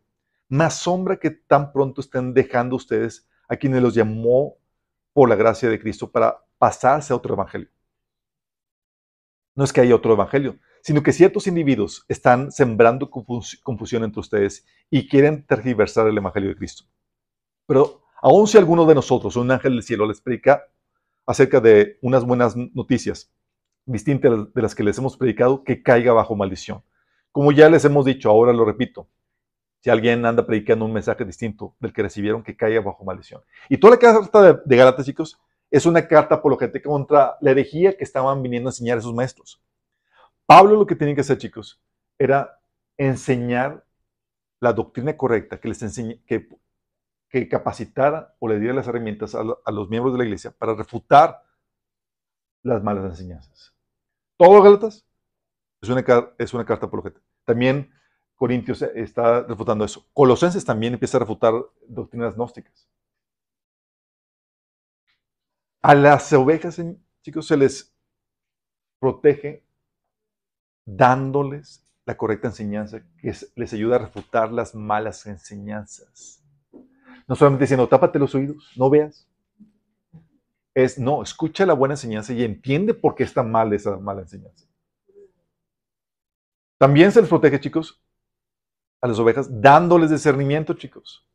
Más 0.49 0.79
sombra 0.79 1.17
que 1.17 1.29
tan 1.29 1.71
pronto 1.71 2.01
estén 2.01 2.33
dejando 2.33 2.75
ustedes 2.75 3.29
a 3.47 3.55
quienes 3.55 3.83
los 3.83 3.93
llamó 3.93 4.57
por 5.13 5.29
la 5.29 5.35
gracia 5.35 5.69
de 5.69 5.79
Cristo 5.79 6.11
para 6.11 6.43
pasarse 6.57 7.13
a 7.13 7.15
otro 7.15 7.35
evangelio. 7.35 7.69
No 9.53 9.63
es 9.63 9.71
que 9.71 9.81
haya 9.81 9.95
otro 9.95 10.13
evangelio, 10.13 10.57
sino 10.81 11.03
que 11.03 11.13
ciertos 11.13 11.45
individuos 11.45 12.05
están 12.07 12.51
sembrando 12.51 13.11
confus- 13.11 13.61
confusión 13.61 14.03
entre 14.03 14.19
ustedes 14.19 14.65
y 14.89 15.07
quieren 15.07 15.45
tergiversar 15.45 16.07
el 16.07 16.17
evangelio 16.17 16.49
de 16.49 16.55
Cristo. 16.55 16.85
Pero 17.67 18.01
aun 18.19 18.47
si 18.47 18.57
alguno 18.57 18.87
de 18.87 18.95
nosotros, 18.95 19.35
un 19.35 19.51
ángel 19.51 19.73
del 19.73 19.83
cielo, 19.83 20.07
les 20.07 20.21
predica 20.21 20.63
acerca 21.27 21.61
de 21.61 21.99
unas 22.01 22.25
buenas 22.25 22.55
noticias 22.57 23.29
distintas 23.85 24.53
de 24.53 24.61
las 24.61 24.75
que 24.75 24.83
les 24.83 24.97
hemos 24.97 25.17
predicado, 25.17 25.63
que 25.63 25.83
caiga 25.83 26.13
bajo 26.13 26.35
maldición. 26.35 26.83
Como 27.31 27.51
ya 27.51 27.69
les 27.69 27.83
hemos 27.85 28.05
dicho, 28.05 28.29
ahora 28.29 28.53
lo 28.53 28.65
repito, 28.65 29.07
si 29.81 29.89
alguien 29.89 30.25
anda 30.25 30.45
predicando 30.45 30.85
un 30.85 30.93
mensaje 30.93 31.25
distinto 31.25 31.75
del 31.79 31.91
que 31.91 32.03
recibieron, 32.03 32.43
que 32.43 32.55
caiga 32.55 32.79
bajo 32.81 33.03
maldición. 33.03 33.41
Y 33.67 33.77
toda 33.77 33.95
la 33.95 33.99
carta 33.99 34.41
de, 34.41 34.59
de 34.65 35.03
chicos, 35.03 35.39
es 35.69 35.85
una 35.85 36.07
carta 36.07 36.35
apologética 36.35 36.87
contra 36.87 37.35
la 37.41 37.51
herejía 37.51 37.97
que 37.97 38.03
estaban 38.03 38.41
viniendo 38.43 38.69
a 38.69 38.71
enseñar 38.71 38.97
a 38.97 38.99
esos 38.99 39.13
maestros. 39.13 39.61
Pablo 40.45 40.75
lo 40.75 40.85
que 40.85 40.95
tenía 40.95 41.15
que 41.15 41.21
hacer, 41.21 41.37
chicos, 41.37 41.81
era 42.17 42.59
enseñar 42.95 43.83
la 44.59 44.71
doctrina 44.71 45.17
correcta, 45.17 45.59
que 45.59 45.67
les 45.67 45.81
enseñe, 45.81 46.21
que, 46.25 46.47
que 47.27 47.49
capacitara 47.49 48.35
o 48.39 48.47
le 48.47 48.59
diera 48.59 48.75
las 48.75 48.87
herramientas 48.87 49.35
a 49.35 49.71
los 49.71 49.89
miembros 49.89 50.13
de 50.13 50.19
la 50.19 50.25
iglesia 50.25 50.51
para 50.51 50.75
refutar 50.75 51.43
las 52.61 52.81
malas 52.83 53.05
enseñanzas. 53.05 53.72
Todo 54.37 54.61
Gálatas 54.61 55.05
es 55.81 55.89
una, 55.89 56.05
es 56.39 56.53
una 56.53 56.65
carta 56.65 56.87
apologética. 56.87 57.25
También 57.45 57.91
Corintios 58.35 58.81
está 58.81 59.43
refutando 59.43 59.85
eso. 59.85 60.05
Colosenses 60.13 60.65
también 60.65 60.93
empieza 60.93 61.17
a 61.17 61.21
refutar 61.21 61.53
doctrinas 61.87 62.35
gnósticas. 62.35 62.87
A 65.83 65.93
las 65.93 66.33
ovejas, 66.33 66.81
chicos, 67.21 67.45
se 67.45 67.57
les 67.57 67.93
protege 68.99 69.63
dándoles 70.85 71.83
la 72.05 72.15
correcta 72.17 72.47
enseñanza 72.47 73.01
que 73.17 73.29
es- 73.29 73.51
les 73.55 73.73
ayuda 73.73 73.95
a 73.97 73.99
refutar 73.99 74.51
las 74.51 74.75
malas 74.75 75.25
enseñanzas. 75.25 76.41
No 77.27 77.35
solamente 77.35 77.65
diciendo, 77.65 77.87
tápate 77.89 78.19
los 78.19 78.35
oídos, 78.35 78.71
no 78.77 78.89
veas. 78.89 79.27
Es, 80.75 80.97
no, 80.97 81.21
escucha 81.21 81.65
la 81.65 81.73
buena 81.73 81.93
enseñanza 81.93 82.33
y 82.33 82.43
entiende 82.43 82.93
por 82.93 83.15
qué 83.15 83.23
está 83.23 83.43
mal 83.43 83.71
esa 83.73 83.97
mala 83.97 84.21
enseñanza. 84.21 84.65
También 86.79 87.11
se 87.11 87.21
les 87.21 87.29
protege, 87.29 87.59
chicos, 87.59 88.01
a 89.01 89.07
las 89.07 89.19
ovejas, 89.19 89.61
dándoles 89.61 90.09
discernimiento, 90.09 90.73
chicos. 90.73 91.25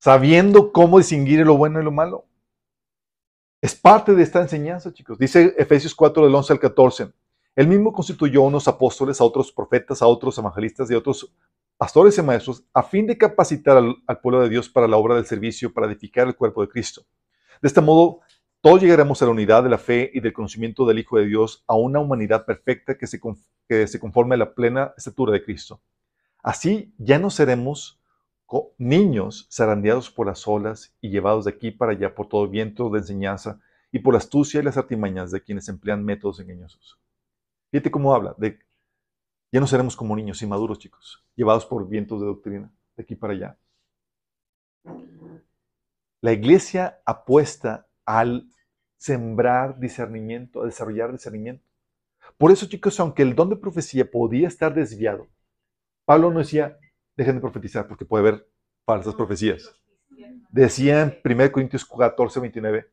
Sabiendo 0.00 0.72
cómo 0.72 0.98
distinguir 0.98 1.44
lo 1.46 1.56
bueno 1.56 1.80
y 1.80 1.84
lo 1.84 1.90
malo. 1.90 2.26
Es 3.60 3.74
parte 3.74 4.14
de 4.14 4.22
esta 4.22 4.40
enseñanza, 4.40 4.92
chicos. 4.92 5.18
Dice 5.18 5.54
Efesios 5.58 5.94
4, 5.94 6.24
del 6.24 6.34
11 6.34 6.52
al 6.52 6.60
14. 6.60 7.12
Él 7.56 7.66
mismo 7.66 7.92
constituyó 7.92 8.42
unos 8.42 8.68
apóstoles, 8.68 9.20
a 9.20 9.24
otros 9.24 9.50
profetas, 9.50 10.00
a 10.00 10.06
otros 10.06 10.38
evangelistas 10.38 10.90
y 10.90 10.94
a 10.94 10.98
otros 10.98 11.34
pastores 11.78 12.18
y 12.18 12.22
maestros, 12.22 12.64
a 12.74 12.82
fin 12.82 13.06
de 13.06 13.16
capacitar 13.16 13.76
al, 13.78 14.20
pueblo 14.20 14.42
de 14.42 14.50
Dios 14.50 14.68
para 14.68 14.88
la 14.88 14.96
obra 14.96 15.14
del 15.14 15.24
servicio, 15.24 15.72
para 15.72 15.86
edificar 15.86 16.26
el 16.26 16.36
cuerpo 16.36 16.60
de 16.60 16.68
Cristo. 16.68 17.06
De 17.62 17.68
este 17.68 17.80
modo, 17.80 18.20
todos 18.60 18.82
llegaremos 18.82 19.22
a 19.22 19.24
la 19.24 19.30
unidad 19.30 19.62
de 19.62 19.70
la 19.70 19.78
fe 19.78 20.10
y 20.12 20.20
del 20.20 20.32
conocimiento 20.32 20.84
del 20.84 20.98
Hijo 20.98 21.18
de 21.18 21.26
Dios, 21.26 21.64
a 21.68 21.76
una 21.76 22.00
humanidad 22.00 22.44
perfecta 22.44 22.98
que 22.98 23.06
se, 23.06 23.20
que 23.68 23.86
se 23.86 24.00
conforme 24.00 24.34
a 24.34 24.38
la 24.38 24.54
plena 24.54 24.92
estatura 24.96 25.32
de 25.32 25.44
Cristo. 25.44 25.80
Así 26.42 26.92
ya 26.98 27.18
no 27.18 27.30
seremos 27.30 28.02
niños 28.78 29.46
zarandeados 29.52 30.10
por 30.10 30.26
las 30.26 30.48
olas 30.48 30.96
y 31.00 31.10
llevados 31.10 31.44
de 31.44 31.50
aquí 31.52 31.70
para 31.70 31.92
allá 31.92 32.14
por 32.14 32.28
todo 32.28 32.48
viento 32.48 32.90
de 32.90 33.00
enseñanza 33.00 33.60
y 33.92 34.00
por 34.00 34.14
la 34.14 34.18
astucia 34.18 34.60
y 34.60 34.64
las 34.64 34.76
artimañas 34.76 35.30
de 35.30 35.42
quienes 35.42 35.68
emplean 35.68 36.04
métodos 36.04 36.40
engañosos. 36.40 36.98
Fíjate 37.70 37.90
cómo 37.90 38.14
habla, 38.14 38.34
de 38.38 38.58
ya 39.50 39.60
no 39.60 39.66
seremos 39.66 39.96
como 39.96 40.14
niños 40.14 40.42
inmaduros, 40.42 40.78
chicos, 40.78 41.24
llevados 41.34 41.64
por 41.64 41.88
vientos 41.88 42.20
de 42.20 42.26
doctrina, 42.26 42.72
de 42.96 43.02
aquí 43.02 43.14
para 43.14 43.32
allá. 43.32 43.58
La 46.20 46.32
iglesia 46.32 47.00
apuesta 47.04 47.86
al 48.04 48.48
sembrar 48.96 49.78
discernimiento, 49.78 50.62
a 50.62 50.66
desarrollar 50.66 51.12
discernimiento. 51.12 51.64
Por 52.36 52.50
eso, 52.50 52.66
chicos, 52.66 52.98
aunque 53.00 53.22
el 53.22 53.34
don 53.34 53.48
de 53.48 53.56
profecía 53.56 54.10
podía 54.10 54.48
estar 54.48 54.74
desviado, 54.74 55.28
Pablo 56.04 56.30
no 56.30 56.40
decía, 56.40 56.78
dejen 57.16 57.36
de 57.36 57.40
profetizar 57.40 57.86
porque 57.86 58.04
puede 58.04 58.26
haber 58.28 58.48
falsas 58.84 59.14
profecías. 59.14 59.74
Decía 60.50 61.02
en 61.02 61.18
1 61.24 61.52
Corintios 61.52 61.84
14, 61.84 62.40
29, 62.40 62.90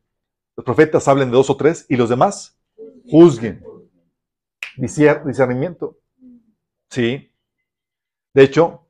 los 0.56 0.64
profetas 0.64 1.08
hablen 1.08 1.30
de 1.30 1.36
dos 1.36 1.50
o 1.50 1.56
tres 1.56 1.84
y 1.88 1.96
los 1.96 2.08
demás 2.08 2.58
juzguen. 3.10 3.62
Discernimiento. 4.76 5.98
Sí. 6.90 7.32
De 8.34 8.42
hecho, 8.42 8.86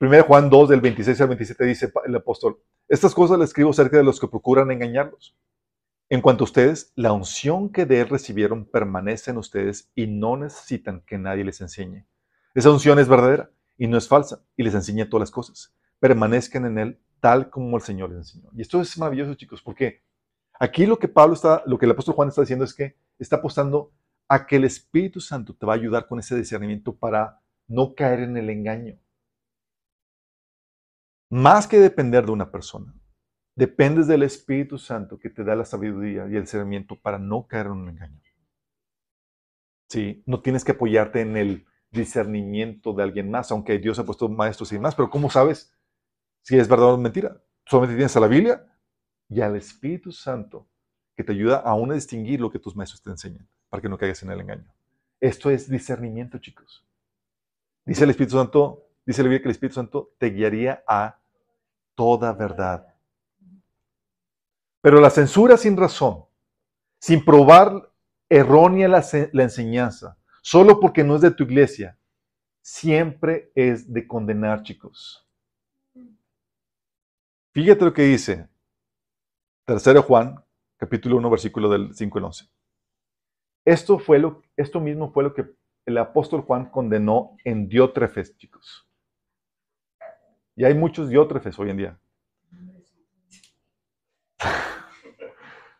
1 0.00 0.24
Juan 0.24 0.48
2, 0.48 0.68
del 0.70 0.80
26 0.80 1.20
al 1.20 1.28
27, 1.28 1.64
dice 1.64 1.92
el 2.06 2.16
apóstol, 2.16 2.58
estas 2.88 3.14
cosas 3.14 3.38
le 3.38 3.44
escribo 3.44 3.70
acerca 3.70 3.98
de 3.98 4.04
los 4.04 4.18
que 4.18 4.28
procuran 4.28 4.70
engañarlos. 4.70 5.36
En 6.08 6.22
cuanto 6.22 6.42
a 6.42 6.46
ustedes, 6.46 6.92
la 6.96 7.12
unción 7.12 7.70
que 7.70 7.86
de 7.86 8.00
él 8.00 8.08
recibieron 8.08 8.64
permanece 8.64 9.30
en 9.30 9.36
ustedes 9.36 9.90
y 9.94 10.06
no 10.06 10.36
necesitan 10.36 11.02
que 11.02 11.18
nadie 11.18 11.44
les 11.44 11.60
enseñe. 11.60 12.06
Esa 12.54 12.70
unción 12.70 12.98
es 12.98 13.08
verdadera 13.08 13.50
y 13.78 13.86
no 13.86 13.96
es 13.96 14.08
falsa 14.08 14.42
y 14.56 14.62
les 14.62 14.74
enseña 14.74 15.08
todas 15.08 15.22
las 15.22 15.30
cosas. 15.30 15.72
Permanezcan 16.00 16.64
en 16.64 16.78
él 16.78 17.00
tal 17.20 17.50
como 17.50 17.76
el 17.76 17.82
Señor 17.82 18.08
les 18.10 18.18
enseñó. 18.18 18.50
Y 18.56 18.62
esto 18.62 18.80
es 18.80 18.98
maravilloso, 18.98 19.34
chicos, 19.34 19.62
porque 19.62 20.02
aquí 20.58 20.86
lo 20.86 20.98
que 20.98 21.08
Pablo 21.08 21.34
está, 21.34 21.62
lo 21.66 21.78
que 21.78 21.84
el 21.84 21.92
apóstol 21.92 22.14
Juan 22.14 22.28
está 22.28 22.40
diciendo 22.40 22.64
es 22.64 22.74
que 22.74 22.96
está 23.18 23.36
apostando 23.36 23.92
a 24.30 24.46
que 24.46 24.56
el 24.56 24.64
Espíritu 24.64 25.20
Santo 25.20 25.56
te 25.56 25.66
va 25.66 25.72
a 25.72 25.76
ayudar 25.76 26.06
con 26.06 26.20
ese 26.20 26.36
discernimiento 26.36 26.96
para 26.96 27.42
no 27.66 27.96
caer 27.96 28.20
en 28.20 28.36
el 28.36 28.48
engaño. 28.48 28.96
Más 31.28 31.66
que 31.66 31.80
depender 31.80 32.24
de 32.24 32.30
una 32.30 32.52
persona, 32.52 32.94
dependes 33.56 34.06
del 34.06 34.22
Espíritu 34.22 34.78
Santo 34.78 35.18
que 35.18 35.30
te 35.30 35.42
da 35.42 35.56
la 35.56 35.64
sabiduría 35.64 36.28
y 36.28 36.36
el 36.36 36.42
discernimiento 36.42 36.94
para 36.94 37.18
no 37.18 37.48
caer 37.48 37.66
en 37.66 37.72
un 37.72 37.88
engaño. 37.88 38.20
Sí, 39.88 40.22
no 40.26 40.40
tienes 40.40 40.64
que 40.64 40.72
apoyarte 40.72 41.22
en 41.22 41.36
el 41.36 41.66
discernimiento 41.90 42.92
de 42.92 43.02
alguien 43.02 43.32
más, 43.32 43.50
aunque 43.50 43.80
Dios 43.80 43.98
ha 43.98 44.06
puesto 44.06 44.28
maestros 44.28 44.70
y 44.70 44.76
demás, 44.76 44.94
pero 44.94 45.10
¿cómo 45.10 45.28
sabes 45.28 45.76
si 46.42 46.56
es 46.56 46.68
verdad 46.68 46.94
o 46.94 46.98
mentira? 46.98 47.42
Solamente 47.66 47.96
tienes 47.96 48.16
a 48.16 48.20
la 48.20 48.28
Biblia 48.28 48.64
y 49.28 49.40
al 49.40 49.56
Espíritu 49.56 50.12
Santo 50.12 50.68
que 51.16 51.24
te 51.24 51.32
ayuda 51.32 51.56
aún 51.56 51.90
a 51.90 51.94
distinguir 51.94 52.40
lo 52.40 52.52
que 52.52 52.60
tus 52.60 52.76
maestros 52.76 53.02
te 53.02 53.10
enseñan, 53.10 53.48
para 53.70 53.80
que 53.80 53.88
no 53.88 53.96
caigas 53.96 54.22
en 54.22 54.30
el 54.32 54.40
engaño. 54.40 54.66
Esto 55.20 55.50
es 55.50 55.70
discernimiento, 55.70 56.38
chicos. 56.38 56.84
Dice 57.86 58.04
el 58.04 58.10
Espíritu 58.10 58.36
Santo, 58.36 58.86
dice 59.06 59.22
la 59.22 59.28
Biblia 59.28 59.42
que 59.42 59.48
el 59.48 59.52
Espíritu 59.52 59.74
Santo 59.76 60.12
te 60.18 60.26
guiaría 60.30 60.84
a 60.86 61.18
toda 61.94 62.32
verdad. 62.32 62.94
Pero 64.82 65.00
la 65.00 65.10
censura 65.10 65.56
sin 65.56 65.76
razón, 65.76 66.24
sin 66.98 67.24
probar 67.24 67.92
errónea 68.28 68.88
la, 68.88 69.02
se- 69.02 69.30
la 69.32 69.42
enseñanza, 69.44 70.18
solo 70.42 70.80
porque 70.80 71.04
no 71.04 71.16
es 71.16 71.22
de 71.22 71.30
tu 71.30 71.44
iglesia, 71.44 71.98
siempre 72.62 73.52
es 73.54 73.92
de 73.92 74.06
condenar, 74.06 74.62
chicos. 74.62 75.26
Fíjate 77.52 77.84
lo 77.84 77.92
que 77.92 78.02
dice 78.02 78.48
3 79.64 79.98
Juan, 80.06 80.42
capítulo 80.76 81.16
1, 81.16 81.30
versículo 81.30 81.68
del 81.68 81.94
5 81.94 82.18
al 82.18 82.24
11. 82.24 82.48
Esto, 83.64 83.98
fue 83.98 84.18
lo, 84.18 84.42
esto 84.56 84.80
mismo 84.80 85.12
fue 85.12 85.24
lo 85.24 85.34
que 85.34 85.46
el 85.86 85.98
apóstol 85.98 86.42
Juan 86.42 86.70
condenó 86.70 87.36
en 87.44 87.68
Diótrefes, 87.68 88.36
chicos. 88.36 88.88
Y 90.56 90.64
hay 90.64 90.74
muchos 90.74 91.08
diótrefes 91.08 91.58
hoy 91.58 91.70
en 91.70 91.76
día. 91.76 91.98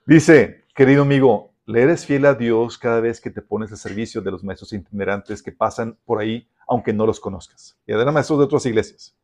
Dice, 0.07 0.65
querido 0.75 1.03
amigo, 1.03 1.53
le 1.67 1.83
eres 1.83 2.05
fiel 2.05 2.27
a 2.27 2.35
Dios 2.35 2.79
cada 2.79 3.01
vez 3.01 3.21
que 3.21 3.31
te 3.31 3.43
pones 3.43 3.71
al 3.71 3.79
servicio 3.79 4.21
de 4.23 4.31
los 4.31 4.43
maestros 4.43 4.73
itinerantes 4.73 5.43
que 5.43 5.53
pasan 5.53 5.97
por 6.05 6.19
ahí, 6.19 6.49
aunque 6.67 6.93
no 6.93 7.07
los 7.07 7.21
conozcas. 7.21 7.79
Y 7.87 7.93
eran 7.93 8.13
maestros 8.13 8.39
de 8.39 8.47
otras 8.47 8.67
iglesias. 8.67 9.17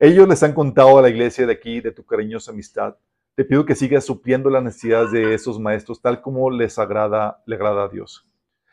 Ellos 0.00 0.28
les 0.28 0.42
han 0.42 0.52
contado 0.52 0.98
a 0.98 1.02
la 1.02 1.08
iglesia 1.08 1.46
de 1.46 1.52
aquí 1.52 1.80
de 1.80 1.92
tu 1.92 2.04
cariñosa 2.04 2.50
amistad. 2.50 2.96
Te 3.38 3.44
pido 3.44 3.64
que 3.64 3.76
sigas 3.76 4.04
supliendo 4.04 4.50
las 4.50 4.64
necesidades 4.64 5.12
de 5.12 5.32
esos 5.32 5.60
maestros 5.60 6.02
tal 6.02 6.20
como 6.20 6.50
les 6.50 6.76
agrada, 6.76 7.40
le 7.46 7.54
agrada 7.54 7.84
a 7.84 7.88
Dios. 7.88 8.26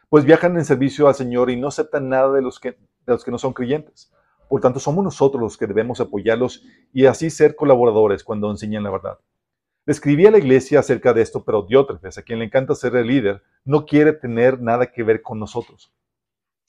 Pues 0.09 0.25
viajan 0.25 0.57
en 0.57 0.65
servicio 0.65 1.07
al 1.07 1.13
Señor 1.13 1.51
y 1.51 1.55
no 1.55 1.67
aceptan 1.67 2.09
nada 2.09 2.31
de 2.31 2.41
los 2.41 2.59
que, 2.59 2.71
de 2.71 2.77
los 3.05 3.23
que 3.23 3.29
no 3.29 3.37
son 3.37 3.53
creyentes. 3.53 4.11
Por 4.49 4.61
tanto, 4.61 4.79
somos 4.79 5.03
nosotros 5.03 5.39
los 5.39 5.55
que 5.55 5.67
debemos 5.67 6.01
apoyarlos 6.01 6.63
y 6.91 7.05
así 7.05 7.29
ser 7.29 7.55
colaboradores 7.55 8.23
cuando 8.23 8.49
enseñan 8.49 8.81
la 8.81 8.89
verdad. 8.89 9.19
Le 9.85 9.91
escribí 9.91 10.25
a 10.25 10.31
la 10.31 10.39
iglesia 10.39 10.79
acerca 10.79 11.13
de 11.13 11.21
esto, 11.21 11.43
pero 11.43 11.61
Diótrefes, 11.61 12.17
a 12.17 12.23
quien 12.23 12.39
le 12.39 12.45
encanta 12.45 12.73
ser 12.73 12.95
el 12.95 13.05
líder, 13.05 13.43
no 13.65 13.85
quiere 13.85 14.13
tener 14.13 14.59
nada 14.59 14.91
que 14.91 15.03
ver 15.03 15.21
con 15.21 15.37
nosotros. 15.37 15.93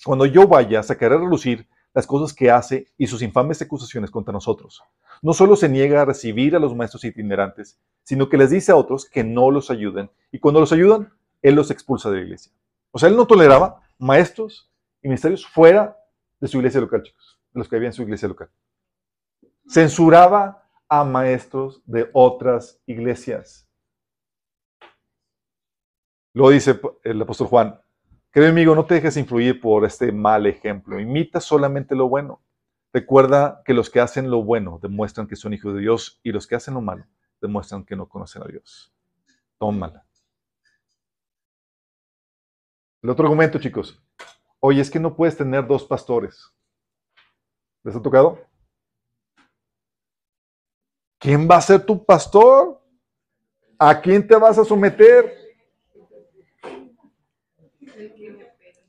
Cuando 0.04 0.26
yo 0.26 0.46
vaya, 0.46 0.82
sacaré 0.82 1.14
a 1.14 1.18
relucir 1.18 1.66
las 1.96 2.06
cosas 2.06 2.36
que 2.36 2.50
hace 2.50 2.88
y 2.98 3.06
sus 3.06 3.22
infames 3.22 3.62
acusaciones 3.62 4.10
contra 4.10 4.30
nosotros. 4.30 4.82
No 5.22 5.32
solo 5.32 5.56
se 5.56 5.66
niega 5.66 6.02
a 6.02 6.04
recibir 6.04 6.54
a 6.54 6.58
los 6.58 6.74
maestros 6.74 7.02
itinerantes, 7.04 7.80
sino 8.02 8.28
que 8.28 8.36
les 8.36 8.50
dice 8.50 8.70
a 8.70 8.76
otros 8.76 9.08
que 9.08 9.24
no 9.24 9.50
los 9.50 9.70
ayuden, 9.70 10.10
y 10.30 10.38
cuando 10.38 10.60
los 10.60 10.72
ayudan, 10.72 11.10
él 11.40 11.54
los 11.54 11.70
expulsa 11.70 12.10
de 12.10 12.18
la 12.18 12.22
iglesia. 12.24 12.52
O 12.90 12.98
sea, 12.98 13.08
él 13.08 13.16
no 13.16 13.26
toleraba 13.26 13.80
maestros 13.96 14.70
y 15.00 15.08
ministerios 15.08 15.46
fuera 15.46 15.96
de 16.38 16.48
su 16.48 16.58
iglesia 16.58 16.82
local, 16.82 17.02
chicos, 17.02 17.40
de 17.54 17.60
los 17.60 17.66
que 17.66 17.76
había 17.76 17.88
en 17.88 17.94
su 17.94 18.02
iglesia 18.02 18.28
local. 18.28 18.50
Censuraba 19.66 20.68
a 20.90 21.02
maestros 21.02 21.80
de 21.86 22.10
otras 22.12 22.78
iglesias. 22.84 23.66
Luego 26.34 26.50
dice 26.50 26.78
el 27.04 27.22
apóstol 27.22 27.46
Juan, 27.46 27.80
querido 28.36 28.52
amigo, 28.52 28.74
no 28.74 28.84
te 28.84 28.96
dejes 28.96 29.16
influir 29.16 29.62
por 29.62 29.86
este 29.86 30.12
mal 30.12 30.46
ejemplo, 30.46 31.00
imita 31.00 31.40
solamente 31.40 31.94
lo 31.94 32.06
bueno. 32.06 32.42
Recuerda 32.92 33.62
que 33.64 33.72
los 33.72 33.88
que 33.88 33.98
hacen 33.98 34.30
lo 34.30 34.44
bueno 34.44 34.78
demuestran 34.82 35.26
que 35.26 35.36
son 35.36 35.54
hijos 35.54 35.72
de 35.72 35.80
Dios 35.80 36.20
y 36.22 36.32
los 36.32 36.46
que 36.46 36.54
hacen 36.54 36.74
lo 36.74 36.82
malo 36.82 37.06
demuestran 37.40 37.82
que 37.82 37.96
no 37.96 38.06
conocen 38.06 38.42
a 38.42 38.46
Dios. 38.46 38.94
Tómala. 39.56 40.04
El 43.00 43.08
otro 43.08 43.24
argumento, 43.24 43.58
chicos. 43.58 43.98
Oye, 44.60 44.82
es 44.82 44.90
que 44.90 45.00
no 45.00 45.16
puedes 45.16 45.34
tener 45.34 45.66
dos 45.66 45.86
pastores. 45.86 46.52
¿Les 47.84 47.96
ha 47.96 48.02
tocado? 48.02 48.38
¿Quién 51.18 51.48
va 51.50 51.56
a 51.56 51.62
ser 51.62 51.86
tu 51.86 52.04
pastor? 52.04 52.82
¿A 53.78 53.98
quién 53.98 54.28
te 54.28 54.36
vas 54.36 54.58
a 54.58 54.64
someter? 54.66 55.46
El 57.96 58.14
que 58.14 58.30
me 58.30 58.44
pega. 58.44 58.82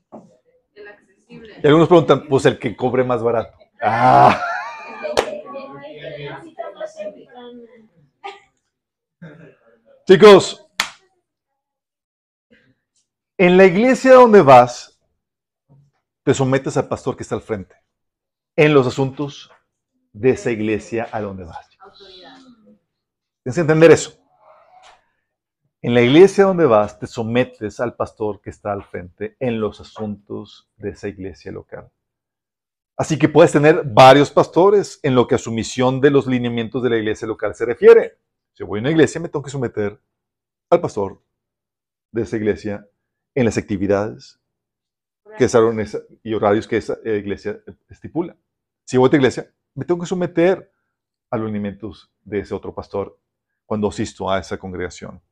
El 0.74 0.88
accesible. 0.88 1.47
Y 1.62 1.66
algunos 1.66 1.88
preguntan, 1.88 2.26
pues 2.28 2.46
el 2.46 2.58
que 2.58 2.76
cobre 2.76 3.04
más 3.04 3.22
barato. 3.22 3.56
Ah, 3.80 4.40
chicos, 10.06 10.66
en 13.36 13.56
la 13.56 13.64
iglesia 13.64 14.14
donde 14.14 14.42
vas, 14.42 14.98
te 16.24 16.34
sometes 16.34 16.76
al 16.76 16.88
pastor 16.88 17.16
que 17.16 17.22
está 17.22 17.34
al 17.34 17.42
frente, 17.42 17.76
en 18.56 18.74
los 18.74 18.86
asuntos 18.86 19.50
de 20.12 20.30
esa 20.30 20.50
iglesia 20.50 21.08
a 21.12 21.20
donde 21.20 21.44
vas. 21.44 21.68
Tienes 23.42 23.54
que 23.54 23.60
entender 23.60 23.90
eso. 23.92 24.17
En 25.80 25.94
la 25.94 26.02
iglesia 26.02 26.42
donde 26.42 26.66
vas, 26.66 26.98
te 26.98 27.06
sometes 27.06 27.78
al 27.78 27.94
pastor 27.94 28.40
que 28.40 28.50
está 28.50 28.72
al 28.72 28.82
frente 28.82 29.36
en 29.38 29.60
los 29.60 29.80
asuntos 29.80 30.68
de 30.76 30.90
esa 30.90 31.06
iglesia 31.06 31.52
local. 31.52 31.88
Así 32.96 33.16
que 33.16 33.28
puedes 33.28 33.52
tener 33.52 33.84
varios 33.84 34.32
pastores 34.32 34.98
en 35.04 35.14
lo 35.14 35.28
que 35.28 35.36
a 35.36 35.38
su 35.38 35.52
misión 35.52 36.00
de 36.00 36.10
los 36.10 36.26
lineamientos 36.26 36.82
de 36.82 36.90
la 36.90 36.96
iglesia 36.96 37.28
local 37.28 37.54
se 37.54 37.64
refiere. 37.64 38.18
Si 38.54 38.64
voy 38.64 38.80
a 38.80 38.82
una 38.82 38.90
iglesia, 38.90 39.20
me 39.20 39.28
tengo 39.28 39.44
que 39.44 39.52
someter 39.52 40.00
al 40.68 40.80
pastor 40.80 41.22
de 42.10 42.22
esa 42.22 42.36
iglesia 42.36 42.84
en 43.36 43.44
las 43.44 43.56
actividades 43.56 44.40
que 45.36 45.44
esa, 45.44 45.60
y 46.24 46.34
horarios 46.34 46.66
que 46.66 46.78
esa 46.78 46.98
eh, 47.04 47.18
iglesia 47.18 47.62
estipula. 47.88 48.36
Si 48.84 48.96
voy 48.96 49.04
a 49.04 49.06
otra 49.06 49.18
iglesia, 49.18 49.54
me 49.74 49.84
tengo 49.84 50.00
que 50.00 50.08
someter 50.08 50.72
a 51.30 51.36
los 51.36 51.46
lineamientos 51.46 52.10
de 52.24 52.40
ese 52.40 52.52
otro 52.52 52.74
pastor 52.74 53.16
cuando 53.64 53.86
asisto 53.86 54.28
a 54.28 54.40
esa 54.40 54.58
congregación. 54.58 55.22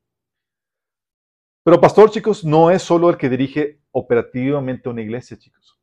Pero 1.66 1.80
pastor, 1.80 2.12
chicos, 2.12 2.44
no 2.44 2.70
es 2.70 2.80
solo 2.80 3.10
el 3.10 3.16
que 3.16 3.28
dirige 3.28 3.80
operativamente 3.90 4.88
una 4.88 5.02
iglesia, 5.02 5.36
chicos, 5.36 5.76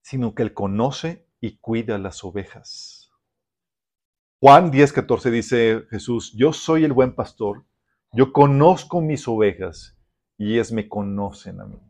sino 0.00 0.32
que 0.32 0.44
él 0.44 0.54
conoce 0.54 1.26
y 1.40 1.56
cuida 1.56 1.98
las 1.98 2.22
ovejas. 2.22 3.10
Juan 4.40 4.70
10:14 4.70 5.30
dice 5.32 5.82
Jesús, 5.90 6.32
yo 6.36 6.52
soy 6.52 6.84
el 6.84 6.92
buen 6.92 7.16
pastor, 7.16 7.64
yo 8.12 8.32
conozco 8.32 9.00
mis 9.00 9.26
ovejas 9.26 9.98
y 10.36 10.54
ellas 10.54 10.70
me 10.70 10.88
conocen 10.88 11.60
a 11.60 11.64
mí. 11.64 11.80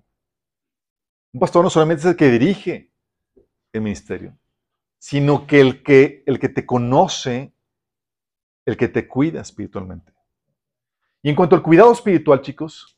Un 1.34 1.40
pastor 1.40 1.62
no 1.62 1.68
solamente 1.68 2.00
es 2.00 2.06
el 2.06 2.16
que 2.16 2.30
dirige 2.30 2.94
el 3.74 3.82
ministerio, 3.82 4.38
sino 4.96 5.46
que 5.46 5.60
el 5.60 5.82
que, 5.82 6.22
el 6.24 6.38
que 6.38 6.48
te 6.48 6.64
conoce, 6.64 7.52
el 8.64 8.78
que 8.78 8.88
te 8.88 9.06
cuida 9.06 9.42
espiritualmente. 9.42 10.14
Y 11.20 11.28
en 11.28 11.36
cuanto 11.36 11.56
al 11.56 11.62
cuidado 11.62 11.92
espiritual, 11.92 12.40
chicos, 12.40 12.97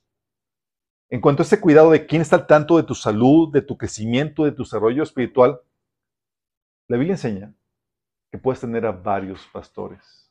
en 1.10 1.20
cuanto 1.20 1.42
a 1.42 1.44
ese 1.44 1.60
cuidado 1.60 1.90
de 1.90 2.06
quién 2.06 2.22
está 2.22 2.36
al 2.36 2.46
tanto 2.46 2.76
de 2.76 2.84
tu 2.84 2.94
salud, 2.94 3.52
de 3.52 3.62
tu 3.62 3.76
crecimiento, 3.76 4.44
de 4.44 4.52
tu 4.52 4.62
desarrollo 4.62 5.02
espiritual, 5.02 5.60
la 6.86 6.96
Biblia 6.96 7.14
enseña 7.14 7.52
que 8.30 8.38
puedes 8.38 8.60
tener 8.60 8.86
a 8.86 8.92
varios 8.92 9.44
pastores. 9.52 10.30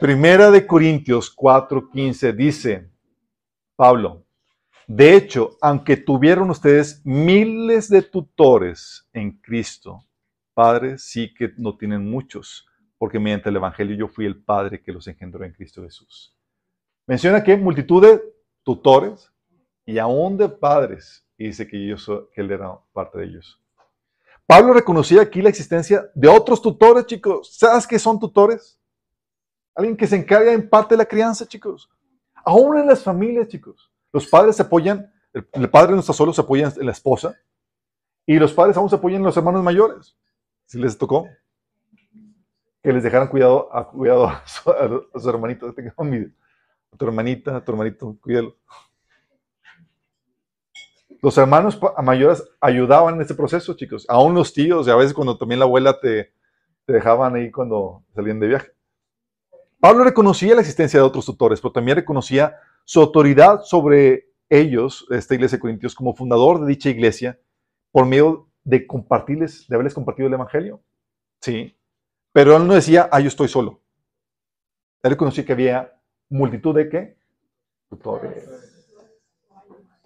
Primera 0.00 0.50
de 0.50 0.66
Corintios 0.66 1.34
4:15 1.34 2.32
dice, 2.34 2.90
Pablo, 3.76 4.26
de 4.88 5.14
hecho, 5.14 5.56
aunque 5.60 5.96
tuvieron 5.96 6.50
ustedes 6.50 7.00
miles 7.04 7.88
de 7.88 8.02
tutores 8.02 9.08
en 9.12 9.38
Cristo, 9.40 10.04
padres 10.54 11.04
sí 11.04 11.32
que 11.32 11.52
no 11.56 11.76
tienen 11.76 12.08
muchos, 12.08 12.68
porque 12.98 13.18
mediante 13.18 13.48
el 13.48 13.56
Evangelio 13.56 13.96
yo 13.96 14.08
fui 14.08 14.26
el 14.26 14.42
Padre 14.42 14.82
que 14.82 14.92
los 14.92 15.06
engendró 15.06 15.44
en 15.44 15.52
Cristo 15.52 15.82
Jesús. 15.82 16.36
Menciona 17.06 17.42
que 17.42 17.56
multitud 17.56 18.02
de 18.02 18.22
tutores 18.62 19.32
y 19.86 19.98
aún 19.98 20.36
de 20.36 20.50
padres, 20.50 21.24
y 21.38 21.46
dice 21.46 21.66
que, 21.66 21.86
yo 21.86 21.96
soy, 21.96 22.26
que 22.34 22.42
él 22.42 22.50
era 22.50 22.78
parte 22.92 23.18
de 23.18 23.24
ellos. 23.24 23.58
Pablo 24.46 24.74
reconocía 24.74 25.22
aquí 25.22 25.40
la 25.40 25.48
existencia 25.48 26.10
de 26.14 26.28
otros 26.28 26.60
tutores, 26.60 27.06
chicos. 27.06 27.56
¿Sabes 27.56 27.86
qué 27.86 27.98
son 27.98 28.18
tutores? 28.18 28.78
Alguien 29.74 29.96
que 29.96 30.06
se 30.06 30.16
encarga 30.16 30.52
en 30.52 30.68
parte 30.68 30.94
de 30.94 30.98
la 30.98 31.06
crianza, 31.06 31.46
chicos. 31.46 31.88
Aún 32.44 32.76
en 32.76 32.86
las 32.86 33.02
familias, 33.02 33.48
chicos. 33.48 33.90
Los 34.12 34.26
padres 34.26 34.56
se 34.56 34.62
apoyan, 34.62 35.10
el, 35.32 35.70
padre 35.70 35.92
no 35.92 36.00
está 36.00 36.12
solo, 36.12 36.34
se 36.34 36.42
apoya 36.42 36.72
en 36.76 36.84
la 36.84 36.92
esposa, 36.92 37.34
y 38.26 38.38
los 38.38 38.52
padres 38.52 38.76
aún 38.76 38.90
se 38.90 38.96
apoyan 38.96 39.20
en 39.20 39.26
los 39.26 39.36
hermanos 39.38 39.62
mayores. 39.62 40.14
Si 40.66 40.78
les 40.78 40.98
tocó 40.98 41.26
que 42.82 42.92
les 42.92 43.02
dejaran 43.02 43.28
cuidado 43.28 43.74
a, 43.74 43.88
cuidado 43.88 44.26
a, 44.26 44.46
su, 44.46 44.70
a 44.70 45.20
su 45.20 45.30
hermanito. 45.30 45.72
Tengo 45.74 45.90
a 45.90 46.96
tu 46.96 47.04
hermanita, 47.04 47.56
a 47.56 47.64
tu 47.64 47.72
hermanito, 47.72 48.16
cuídalo. 48.20 48.56
Los 51.20 51.36
hermanos 51.36 51.78
mayores 52.02 52.44
ayudaban 52.60 53.16
en 53.16 53.22
este 53.22 53.34
proceso, 53.34 53.74
chicos. 53.74 54.06
Aún 54.08 54.34
los 54.34 54.52
tíos, 54.52 54.86
y 54.86 54.90
a 54.90 54.96
veces 54.96 55.12
cuando 55.12 55.36
también 55.36 55.58
la 55.58 55.64
abuela 55.64 55.98
te, 55.98 56.32
te 56.86 56.92
dejaban 56.92 57.34
ahí 57.34 57.50
cuando 57.50 58.04
salían 58.14 58.38
de 58.38 58.46
viaje. 58.46 58.72
Pablo 59.80 60.04
reconocía 60.04 60.54
la 60.54 60.60
existencia 60.60 61.00
de 61.00 61.06
otros 61.06 61.26
tutores, 61.26 61.60
pero 61.60 61.72
también 61.72 61.96
reconocía 61.96 62.56
su 62.84 63.00
autoridad 63.00 63.62
sobre 63.62 64.30
ellos, 64.48 65.06
esta 65.10 65.34
iglesia 65.34 65.56
de 65.56 65.60
Corintios, 65.60 65.94
como 65.94 66.14
fundador 66.14 66.60
de 66.60 66.68
dicha 66.68 66.88
iglesia, 66.88 67.38
por 67.90 68.06
medio 68.06 68.48
de 68.64 68.86
compartirles, 68.86 69.66
de 69.68 69.74
haberles 69.74 69.94
compartido 69.94 70.28
el 70.28 70.34
Evangelio. 70.34 70.80
Sí. 71.40 71.77
Pero 72.32 72.56
él 72.56 72.66
no 72.66 72.74
decía, 72.74 73.08
ah, 73.10 73.20
yo 73.20 73.28
estoy 73.28 73.48
solo. 73.48 73.80
Él 75.02 75.10
reconocía 75.10 75.44
que 75.44 75.52
había 75.52 75.98
multitud 76.28 76.74
de 76.74 76.88
qué? 76.88 77.16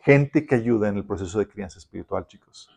Gente 0.01 0.47
que 0.47 0.55
ayuda 0.55 0.89
en 0.89 0.97
el 0.97 1.05
proceso 1.05 1.39
de 1.39 1.49
crianza 1.49 1.79
espiritual, 1.79 2.27
chicos. 2.27 2.69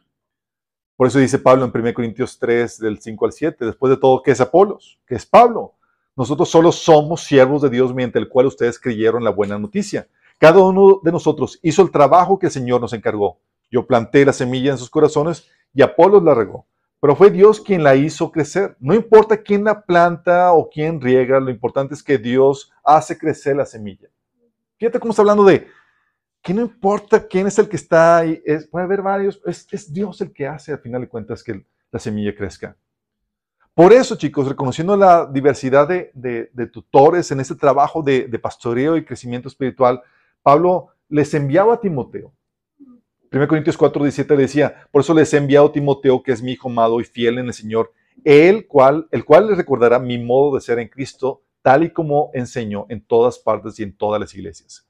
Por 0.96 1.08
eso 1.08 1.20
dice 1.20 1.40
Pablo 1.40 1.66
en 1.66 1.72
1 1.74 1.94
Corintios 1.94 2.40
3, 2.40 2.80
del 2.80 3.00
5 3.00 3.26
al 3.26 3.32
7, 3.34 3.66
después 3.66 3.90
de 3.90 3.98
todo, 3.98 4.22
¿qué 4.24 4.32
es 4.32 4.42
Apolos? 4.42 5.00
¿Qué 5.06 5.16
es 5.16 5.26
Pablo? 5.26 5.74
Nosotros 6.16 6.50
solo 6.50 6.72
somos 6.72 7.24
siervos 7.24 7.62
de 7.62 7.70
Dios 7.70 7.94
mediante 7.94 8.20
el 8.20 8.30
cual 8.30 8.46
ustedes 8.46 8.80
creyeron 8.80 9.24
la 9.24 9.32
buena 9.32 9.60
noticia. 9.60 10.08
Cada 10.38 10.60
uno 10.60 11.02
de 11.04 11.12
nosotros 11.12 11.60
hizo 11.62 11.82
el 11.82 11.92
trabajo 11.92 12.40
que 12.40 12.46
el 12.48 12.52
Señor 12.52 12.80
nos 12.80 12.94
encargó. 12.94 13.40
Yo 13.70 13.86
planté 13.86 14.26
la 14.26 14.32
semilla 14.32 14.72
en 14.72 14.78
sus 14.78 14.90
corazones 14.90 15.50
y 15.74 15.82
Apolos 15.82 16.24
la 16.24 16.34
regó 16.34 16.66
pero 17.06 17.16
fue 17.16 17.30
Dios 17.30 17.62
quien 17.62 17.84
la 17.84 17.96
hizo 17.96 18.32
crecer. 18.32 18.76
No 18.80 18.96
importa 18.96 19.38
quién 19.38 19.64
la 19.64 19.86
planta 19.86 20.52
o 20.54 20.68
quién 20.68 21.00
riega, 21.00 21.40
lo 21.40 21.52
importante 21.52 21.94
es 21.94 22.02
que 22.02 22.18
Dios 22.18 22.74
hace 22.84 23.16
crecer 23.16 23.56
la 23.56 23.68
semilla. 23.68 24.10
Fíjate 24.80 25.00
cómo 25.00 25.12
está 25.12 25.22
hablando 25.22 25.46
de 25.46 25.68
que 26.42 26.52
no 26.52 26.62
importa 26.62 27.28
quién 27.28 27.46
es 27.46 27.60
el 27.60 27.70
que 27.70 27.76
está 27.76 28.18
ahí, 28.18 28.42
es, 28.44 28.66
puede 28.66 28.86
haber 28.86 29.04
varios, 29.04 29.40
es, 29.46 29.94
Dios 29.94 30.20
el 30.22 30.34
que 30.34 30.48
hace 30.48 30.72
al 30.72 30.80
final 30.80 31.02
de 31.02 31.08
cuentas 31.08 31.44
que 31.44 31.64
la 31.92 32.00
semilla 32.00 32.36
crezca. 32.36 32.76
Por 33.76 33.94
eso, 33.94 34.16
chicos, 34.16 34.48
reconociendo 34.48 34.98
la 34.98 35.28
diversidad 35.28 35.88
de, 35.88 36.70
tutores 36.74 37.30
en 37.30 37.40
este 37.40 37.54
trabajo 37.54 38.02
de, 38.02 38.40
pastoreo 38.40 38.98
y 38.98 39.06
crecimiento 39.06 39.48
espiritual, 39.48 40.02
Pablo 40.42 40.88
les 41.08 41.32
enviaba 41.36 41.76
a 41.76 41.80
Timoteo. 41.80 42.34
1 43.36 43.50
Corintios 43.50 43.76
4, 43.76 44.02
17 44.02 44.34
le 44.38 44.42
decía, 44.44 44.88
por 44.92 45.02
eso 45.02 45.14
les 45.14 45.34
he 45.34 45.38
enviado 45.38 45.68
a 45.68 45.72
Timoteo, 45.74 46.24
que 46.24 46.32
es 46.32 46.42
mi 46.42 46.54
hijo 46.54 46.70
amado 46.70 47.02
y 47.02 47.04
fiel 47.04 47.38
en 47.38 47.48
el 47.48 47.54
Señor, 47.54 47.92
el 48.24 48.66
cual, 48.66 49.10
el 49.12 49.26
cual 49.26 49.48
les 49.48 49.58
recordará 49.58 50.00
mi 50.00 50.18
modo 50.18 50.56
de 50.56 50.62
ser 50.62 50.80
en 50.80 50.88
Cristo, 50.88 51.44
tal 51.62 51.84
y 51.84 51.92
como 51.92 52.32
enseño 52.34 52.86
en 52.88 53.06
todas 53.06 53.38
partes 53.38 53.78
y 53.78 53.84
en 53.84 53.98
todas 53.98 54.22
las 54.22 54.34
iglesias. 54.34 54.88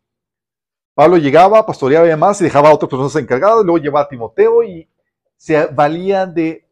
Pablo 0.94 1.18
llegaba, 1.18 1.66
pastoreaba 1.66 2.06
y 2.06 2.10
demás, 2.10 2.40
y 2.40 2.44
dejaba 2.44 2.70
a 2.70 2.76
otras 2.76 2.88
personas 2.88 3.16
encargadas, 3.16 3.66
luego 3.66 3.80
llevaba 3.80 4.06
a 4.06 4.10
Timoteo 4.10 4.64
y 4.64 4.88
se 5.36 5.66
valía 5.66 6.28
de 6.28 6.70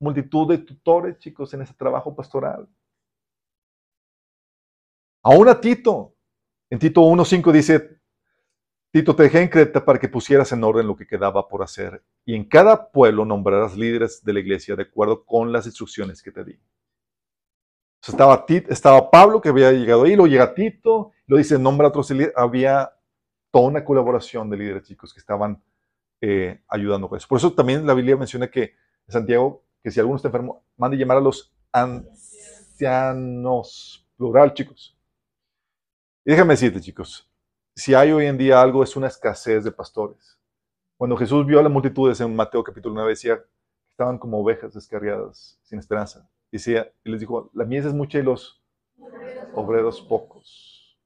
multitud 0.00 0.48
de 0.48 0.58
tutores, 0.58 1.18
chicos, 1.18 1.54
en 1.54 1.62
ese 1.62 1.74
trabajo 1.74 2.16
pastoral. 2.16 2.68
Aún 5.22 5.48
a 5.48 5.60
Tito, 5.60 6.16
en 6.68 6.80
Tito 6.80 7.02
1.5 7.02 7.52
dice, 7.52 8.01
Tito, 8.92 9.16
te 9.16 9.24
dejé 9.24 9.40
en 9.40 9.48
Creta 9.48 9.84
para 9.84 9.98
que 9.98 10.08
pusieras 10.08 10.52
en 10.52 10.62
orden 10.62 10.86
lo 10.86 10.94
que 10.94 11.06
quedaba 11.06 11.48
por 11.48 11.62
hacer, 11.62 12.04
y 12.26 12.34
en 12.34 12.44
cada 12.44 12.90
pueblo 12.90 13.24
nombrarás 13.24 13.76
líderes 13.76 14.22
de 14.22 14.32
la 14.34 14.40
iglesia 14.40 14.76
de 14.76 14.82
acuerdo 14.82 15.24
con 15.24 15.50
las 15.50 15.66
instrucciones 15.66 16.22
que 16.22 16.30
te 16.30 16.44
di. 16.44 16.60
estaba, 18.06 18.44
estaba 18.68 19.10
Pablo, 19.10 19.40
que 19.40 19.48
había 19.48 19.72
llegado 19.72 20.04
ahí, 20.04 20.14
luego 20.14 20.26
llega 20.26 20.54
Tito, 20.54 21.12
lo 21.26 21.38
dice, 21.38 21.58
nombra 21.58 21.86
a 21.86 21.90
otros 21.90 22.10
líderes, 22.10 22.34
había 22.36 22.92
toda 23.50 23.68
una 23.68 23.84
colaboración 23.84 24.50
de 24.50 24.58
líderes, 24.58 24.84
chicos, 24.84 25.14
que 25.14 25.20
estaban 25.20 25.62
eh, 26.20 26.62
ayudando 26.68 27.08
con 27.08 27.16
eso. 27.16 27.26
Por 27.28 27.38
eso 27.38 27.52
también 27.52 27.86
la 27.86 27.94
Biblia 27.94 28.16
menciona 28.16 28.48
que 28.48 28.74
Santiago 29.08 29.64
que 29.82 29.90
si 29.90 29.98
alguno 30.00 30.16
está 30.16 30.28
enfermo, 30.28 30.64
mande 30.76 30.96
llamar 30.96 31.16
a 31.16 31.20
los 31.20 31.52
ancianos, 31.72 32.16
plural, 34.16 34.54
chicos. 34.54 34.96
Y 36.24 36.30
déjame 36.30 36.52
decirte, 36.54 36.80
chicos, 36.80 37.28
si 37.74 37.94
hay 37.94 38.12
hoy 38.12 38.26
en 38.26 38.38
día 38.38 38.60
algo, 38.60 38.82
es 38.82 38.96
una 38.96 39.06
escasez 39.06 39.64
de 39.64 39.72
pastores. 39.72 40.38
Cuando 40.96 41.16
Jesús 41.16 41.46
vio 41.46 41.58
a 41.58 41.62
las 41.62 41.72
multitudes 41.72 42.20
en 42.20 42.34
Mateo 42.34 42.62
capítulo 42.62 42.94
9, 42.94 43.10
decía 43.10 43.42
estaban 43.92 44.18
como 44.18 44.40
ovejas 44.40 44.72
descarriadas, 44.72 45.58
sin 45.62 45.78
esperanza. 45.78 46.28
Decía, 46.50 46.90
y 47.04 47.10
les 47.10 47.20
dijo, 47.20 47.50
la 47.54 47.64
mies 47.64 47.84
es 47.84 47.92
mucha 47.92 48.18
y 48.18 48.22
los 48.22 48.62
obreros 49.54 50.00
pocos. 50.02 50.98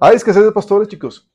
Hay 0.00 0.16
escasez 0.16 0.44
de 0.44 0.52
pastores, 0.52 0.88
chicos. 0.88 1.30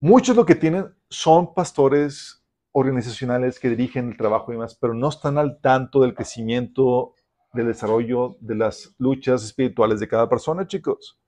Muchos 0.00 0.34
lo 0.34 0.46
que 0.46 0.54
tienen 0.54 0.94
son 1.08 1.54
pastores 1.54 2.42
organizacionales 2.72 3.60
que 3.60 3.68
dirigen 3.68 4.08
el 4.08 4.16
trabajo 4.16 4.50
y 4.50 4.54
demás, 4.54 4.74
pero 4.74 4.94
no 4.94 5.08
están 5.08 5.38
al 5.38 5.60
tanto 5.60 6.00
del 6.00 6.14
crecimiento, 6.14 7.14
del 7.52 7.66
desarrollo, 7.66 8.36
de 8.40 8.54
las 8.54 8.94
luchas 8.98 9.44
espirituales 9.44 10.00
de 10.00 10.08
cada 10.08 10.28
persona, 10.28 10.66
chicos. 10.66 11.18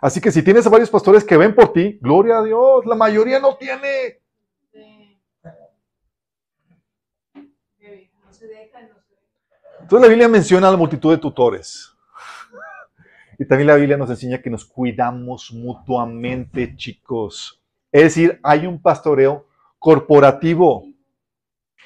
Así 0.00 0.20
que 0.20 0.30
si 0.30 0.42
tienes 0.42 0.66
a 0.66 0.70
varios 0.70 0.90
pastores 0.90 1.24
que 1.24 1.36
ven 1.36 1.54
por 1.54 1.72
ti, 1.72 1.98
gloria 2.00 2.38
a 2.38 2.44
Dios, 2.44 2.86
la 2.86 2.94
mayoría 2.94 3.40
no 3.40 3.56
tiene. 3.56 4.20
Entonces 9.80 10.02
la 10.02 10.08
Biblia 10.08 10.28
menciona 10.28 10.68
a 10.68 10.70
la 10.70 10.76
multitud 10.76 11.10
de 11.10 11.18
tutores. 11.18 11.94
Y 13.38 13.46
también 13.46 13.68
la 13.68 13.76
Biblia 13.76 13.96
nos 13.96 14.10
enseña 14.10 14.42
que 14.42 14.50
nos 14.50 14.64
cuidamos 14.64 15.52
mutuamente, 15.52 16.76
chicos. 16.76 17.62
Es 17.90 18.02
decir, 18.02 18.40
hay 18.42 18.66
un 18.66 18.82
pastoreo 18.82 19.46
corporativo. 19.78 20.84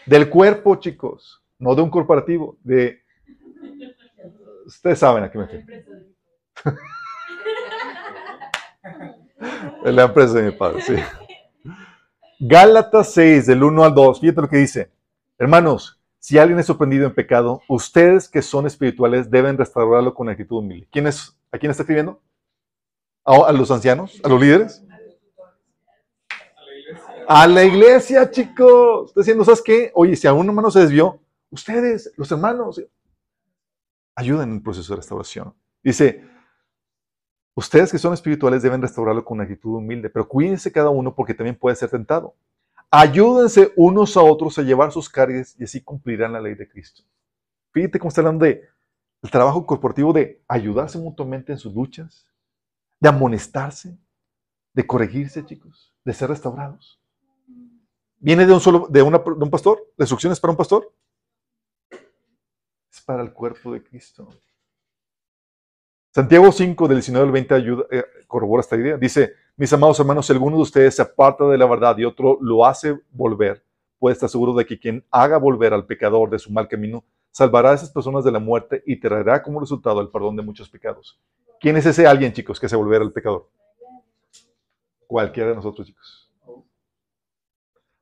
Del 0.06 0.28
cuerpo, 0.28 0.76
chicos. 0.76 1.44
No 1.58 1.74
de 1.74 1.82
un 1.82 1.90
corporativo. 1.90 2.56
De. 2.64 3.01
Ustedes 4.66 4.98
saben 4.98 5.24
a 5.24 5.30
qué 5.30 5.38
me 5.38 5.46
refiero. 5.46 5.84
de 9.84 9.92
la 9.92 10.04
empresa 10.04 10.34
de 10.34 10.42
mi 10.42 10.52
padre, 10.52 10.80
sí. 10.82 10.94
Gálatas 12.38 13.12
6, 13.12 13.46
del 13.46 13.62
1 13.62 13.84
al 13.84 13.94
2. 13.94 14.20
Fíjate 14.20 14.40
lo 14.40 14.48
que 14.48 14.56
dice. 14.56 14.90
Hermanos, 15.38 16.00
si 16.18 16.38
alguien 16.38 16.58
es 16.58 16.66
sorprendido 16.66 17.06
en 17.06 17.14
pecado, 17.14 17.62
ustedes 17.68 18.28
que 18.28 18.42
son 18.42 18.66
espirituales 18.66 19.30
deben 19.30 19.58
restaurarlo 19.58 20.14
con 20.14 20.28
actitud 20.28 20.58
humilde. 20.58 20.88
¿Quién 20.90 21.06
es, 21.06 21.36
¿A 21.50 21.58
quién 21.58 21.70
está 21.70 21.82
escribiendo? 21.82 22.20
¿A 23.24 23.52
los 23.52 23.70
ancianos? 23.70 24.20
¿A 24.24 24.28
los 24.28 24.40
líderes? 24.40 24.84
A 27.28 27.46
la 27.46 27.64
iglesia, 27.64 28.30
chicos. 28.30 29.08
Está 29.08 29.20
diciendo, 29.20 29.44
¿sabes 29.44 29.62
qué? 29.62 29.90
Oye, 29.94 30.16
si 30.16 30.26
a 30.26 30.32
un 30.32 30.46
hermano 30.46 30.70
se 30.70 30.80
desvió, 30.80 31.20
ustedes, 31.50 32.12
los 32.16 32.30
hermanos, 32.32 32.82
ayuden 34.14 34.50
en 34.50 34.54
el 34.56 34.62
proceso 34.62 34.92
de 34.92 34.98
restauración. 34.98 35.54
Dice, 35.82 36.24
ustedes 37.54 37.90
que 37.90 37.98
son 37.98 38.14
espirituales 38.14 38.62
deben 38.62 38.82
restaurarlo 38.82 39.24
con 39.24 39.36
una 39.36 39.44
actitud 39.44 39.76
humilde, 39.76 40.10
pero 40.10 40.28
cuídense 40.28 40.72
cada 40.72 40.90
uno 40.90 41.14
porque 41.14 41.34
también 41.34 41.58
puede 41.58 41.76
ser 41.76 41.90
tentado. 41.90 42.34
Ayúdense 42.90 43.72
unos 43.76 44.16
a 44.16 44.22
otros 44.22 44.58
a 44.58 44.62
llevar 44.62 44.92
sus 44.92 45.08
cargas 45.08 45.56
y 45.58 45.64
así 45.64 45.80
cumplirán 45.80 46.32
la 46.32 46.40
ley 46.40 46.54
de 46.54 46.68
Cristo. 46.68 47.02
Fíjate 47.72 47.98
cómo 47.98 48.10
está 48.10 48.20
hablando 48.20 48.44
de 48.44 48.68
el 49.22 49.30
trabajo 49.30 49.64
corporativo 49.66 50.12
de 50.12 50.42
ayudarse 50.48 50.98
mutuamente 50.98 51.52
en 51.52 51.58
sus 51.58 51.72
luchas, 51.72 52.26
de 53.00 53.08
amonestarse, 53.08 53.96
de 54.74 54.86
corregirse, 54.86 55.44
chicos, 55.46 55.94
de 56.04 56.12
ser 56.12 56.28
restaurados. 56.28 57.00
¿Viene 58.18 58.46
de 58.46 58.52
un 58.52 58.60
solo, 58.60 58.88
de, 58.90 59.00
de 59.00 59.04
un 59.04 59.50
pastor? 59.50 59.78
¿La 59.96 60.04
instrucción 60.04 60.32
es 60.32 60.40
para 60.40 60.50
un 60.50 60.56
pastor? 60.56 60.92
Para 63.04 63.22
el 63.22 63.32
cuerpo 63.32 63.72
de 63.72 63.82
Cristo. 63.82 64.28
Santiago 66.14 66.52
5, 66.52 66.88
del 66.88 66.98
19 66.98 67.26
al 67.26 67.32
20, 67.32 67.54
ayuda, 67.54 67.84
eh, 67.90 68.04
corrobora 68.26 68.60
esta 68.60 68.76
idea. 68.76 68.96
Dice, 68.98 69.32
mis 69.56 69.72
amados 69.72 69.98
hermanos, 69.98 70.26
si 70.26 70.32
alguno 70.32 70.56
de 70.56 70.62
ustedes 70.62 70.96
se 70.96 71.02
aparta 71.02 71.48
de 71.48 71.56
la 71.56 71.66
verdad 71.66 71.96
y 71.96 72.04
otro 72.04 72.38
lo 72.40 72.66
hace 72.66 72.98
volver, 73.10 73.64
puede 73.98 74.12
estar 74.12 74.28
seguro 74.28 74.52
de 74.54 74.66
que 74.66 74.78
quien 74.78 75.04
haga 75.10 75.38
volver 75.38 75.72
al 75.72 75.86
pecador 75.86 76.28
de 76.28 76.38
su 76.38 76.52
mal 76.52 76.68
camino, 76.68 77.04
salvará 77.30 77.70
a 77.70 77.74
esas 77.74 77.90
personas 77.90 78.24
de 78.24 78.32
la 78.32 78.38
muerte 78.38 78.82
y 78.86 79.00
traerá 79.00 79.42
como 79.42 79.58
resultado 79.58 80.00
el 80.00 80.10
perdón 80.10 80.36
de 80.36 80.42
muchos 80.42 80.68
pecados. 80.68 81.18
¿Quién 81.58 81.76
es 81.76 81.86
ese 81.86 82.06
alguien, 82.06 82.32
chicos, 82.32 82.60
que 82.60 82.66
hace 82.66 82.76
volver 82.76 83.00
al 83.00 83.12
pecador? 83.12 83.48
Cualquiera 85.06 85.50
de 85.50 85.56
nosotros, 85.56 85.86
chicos. 85.86 86.30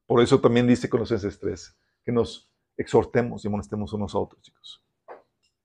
Por 0.07 0.21
eso 0.21 0.41
también 0.41 0.67
dice 0.67 0.89
Colosenses 0.89 1.39
3, 1.39 1.77
que 2.05 2.11
nos 2.11 2.51
exhortemos 2.77 3.45
y 3.45 3.49
amonestemos 3.49 3.93
unos 3.93 4.15
a 4.15 4.19
otros, 4.19 4.43
chicos. 4.43 4.83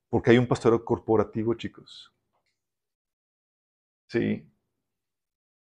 Porque 0.10 0.32
hay 0.32 0.38
un 0.38 0.48
pastoreo 0.48 0.84
corporativo, 0.84 1.54
chicos. 1.56 2.14
Sí. 4.08 4.48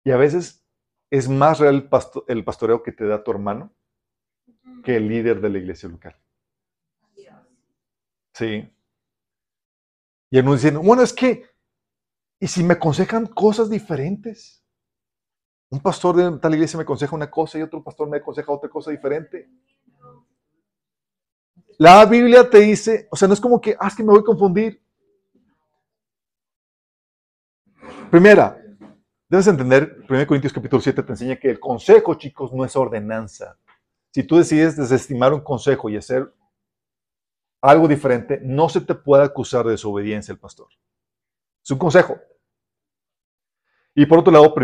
Y 0.05 0.10
a 0.10 0.16
veces 0.16 0.64
es 1.10 1.28
más 1.28 1.59
real 1.59 1.89
el, 2.27 2.44
pastoreo 2.44 2.82
que 2.82 2.93
te 2.93 3.06
da 3.06 3.23
tu 3.23 3.31
hermano 3.31 3.73
que 4.82 4.97
el 4.97 5.09
líder 5.09 5.40
de 5.40 5.51
la 5.51 5.59
iglesia 5.59 5.89
local. 5.89 6.16
Sí. 8.35 8.69
Y 10.31 10.39
algunos 10.39 10.62
dicen, 10.62 10.81
bueno, 10.82 11.02
es 11.02 11.12
que, 11.12 11.44
¿y 12.40 12.48
si 12.48 12.64
me 12.64 12.74
aconsejan 12.74 13.27
cosas 13.27 13.69
diferentes? 13.69 14.64
Un 15.69 15.81
pastor 15.81 16.16
de 16.16 16.39
tal 16.39 16.55
iglesia 16.55 16.78
me 16.78 16.85
aconseja 16.85 17.14
una 17.14 17.31
cosa 17.31 17.59
y 17.59 17.62
otro 17.62 17.85
pastor 17.85 18.09
me 18.09 18.16
aconseja 18.16 18.51
otra 18.51 18.70
cosa 18.70 18.90
diferente. 18.90 19.51
La 21.78 22.05
Biblia 22.07 22.49
te 22.49 22.59
dice, 22.59 23.09
o 23.11 23.16
sea, 23.16 23.28
no 23.28 23.35
es 23.35 23.40
como 23.40 23.61
que, 23.61 23.77
ah, 23.78 23.89
es 23.89 23.97
que 23.97 24.03
me 24.03 24.11
voy 24.11 24.20
a 24.20 24.24
confundir. 24.24 24.81
Primera, 28.11 28.61
debes 29.28 29.47
entender, 29.47 29.97
1 30.09 30.27
Corintios 30.27 30.53
capítulo 30.53 30.82
7 30.82 31.03
te 31.03 31.12
enseña 31.12 31.36
que 31.36 31.51
el 31.51 31.59
consejo, 31.59 32.15
chicos, 32.15 32.53
no 32.53 32.65
es 32.65 32.77
ordenanza. 32.77 33.59
Si 34.11 34.24
tú 34.24 34.36
decides 34.36 34.77
desestimar 34.77 35.32
un 35.32 35.40
consejo 35.40 35.89
y 35.89 35.97
hacer 35.97 36.32
algo 37.62 37.89
diferente, 37.89 38.40
no 38.43 38.69
se 38.69 38.81
te 38.82 38.94
puede 38.94 39.24
acusar 39.24 39.65
de 39.65 39.73
desobediencia 39.73 40.32
al 40.32 40.39
pastor. 40.39 40.69
Es 41.65 41.70
un 41.70 41.78
consejo. 41.78 42.19
Y 43.94 44.06
por 44.06 44.20
otro 44.20 44.32
lado, 44.32 44.55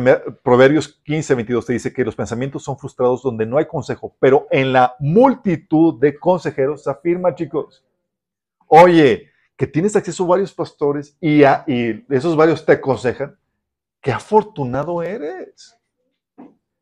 Proverbios 0.43 0.89
15, 1.05 1.35
22 1.35 1.67
te 1.67 1.73
dice 1.75 1.93
que 1.93 2.05
los 2.05 2.17
pensamientos 2.17 2.65
son 2.65 2.79
frustrados 2.79 3.23
donde 3.23 3.45
no 3.45 3.59
hay 3.59 3.67
consejo, 3.67 4.17
pero 4.19 4.47
en 4.51 4.73
la 4.73 4.97
multitud 5.01 6.01
de 6.01 6.19
consejeros 6.19 6.85
se 6.85 6.91
afirma, 6.91 7.35
chicos, 7.35 7.85
oye, 8.67 9.31
que 9.55 9.67
tienes 9.67 9.97
acceso 9.97 10.25
a 10.25 10.29
varios 10.29 10.55
pastores 10.55 11.15
y, 11.21 11.43
esos 12.09 12.37
varios 12.37 12.65
te 12.65 12.73
aconsejan, 12.73 13.39
qué 14.01 14.13
afortunado 14.13 15.03
eres. 15.03 15.79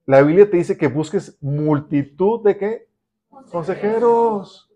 La 0.04 0.22
Biblia 0.22 0.48
te 0.48 0.58
dice 0.58 0.76
que 0.76 0.86
busques 0.86 1.36
multitud 1.40 2.44
de 2.44 2.56
qué? 2.56 2.88
consejeros. 3.50 4.70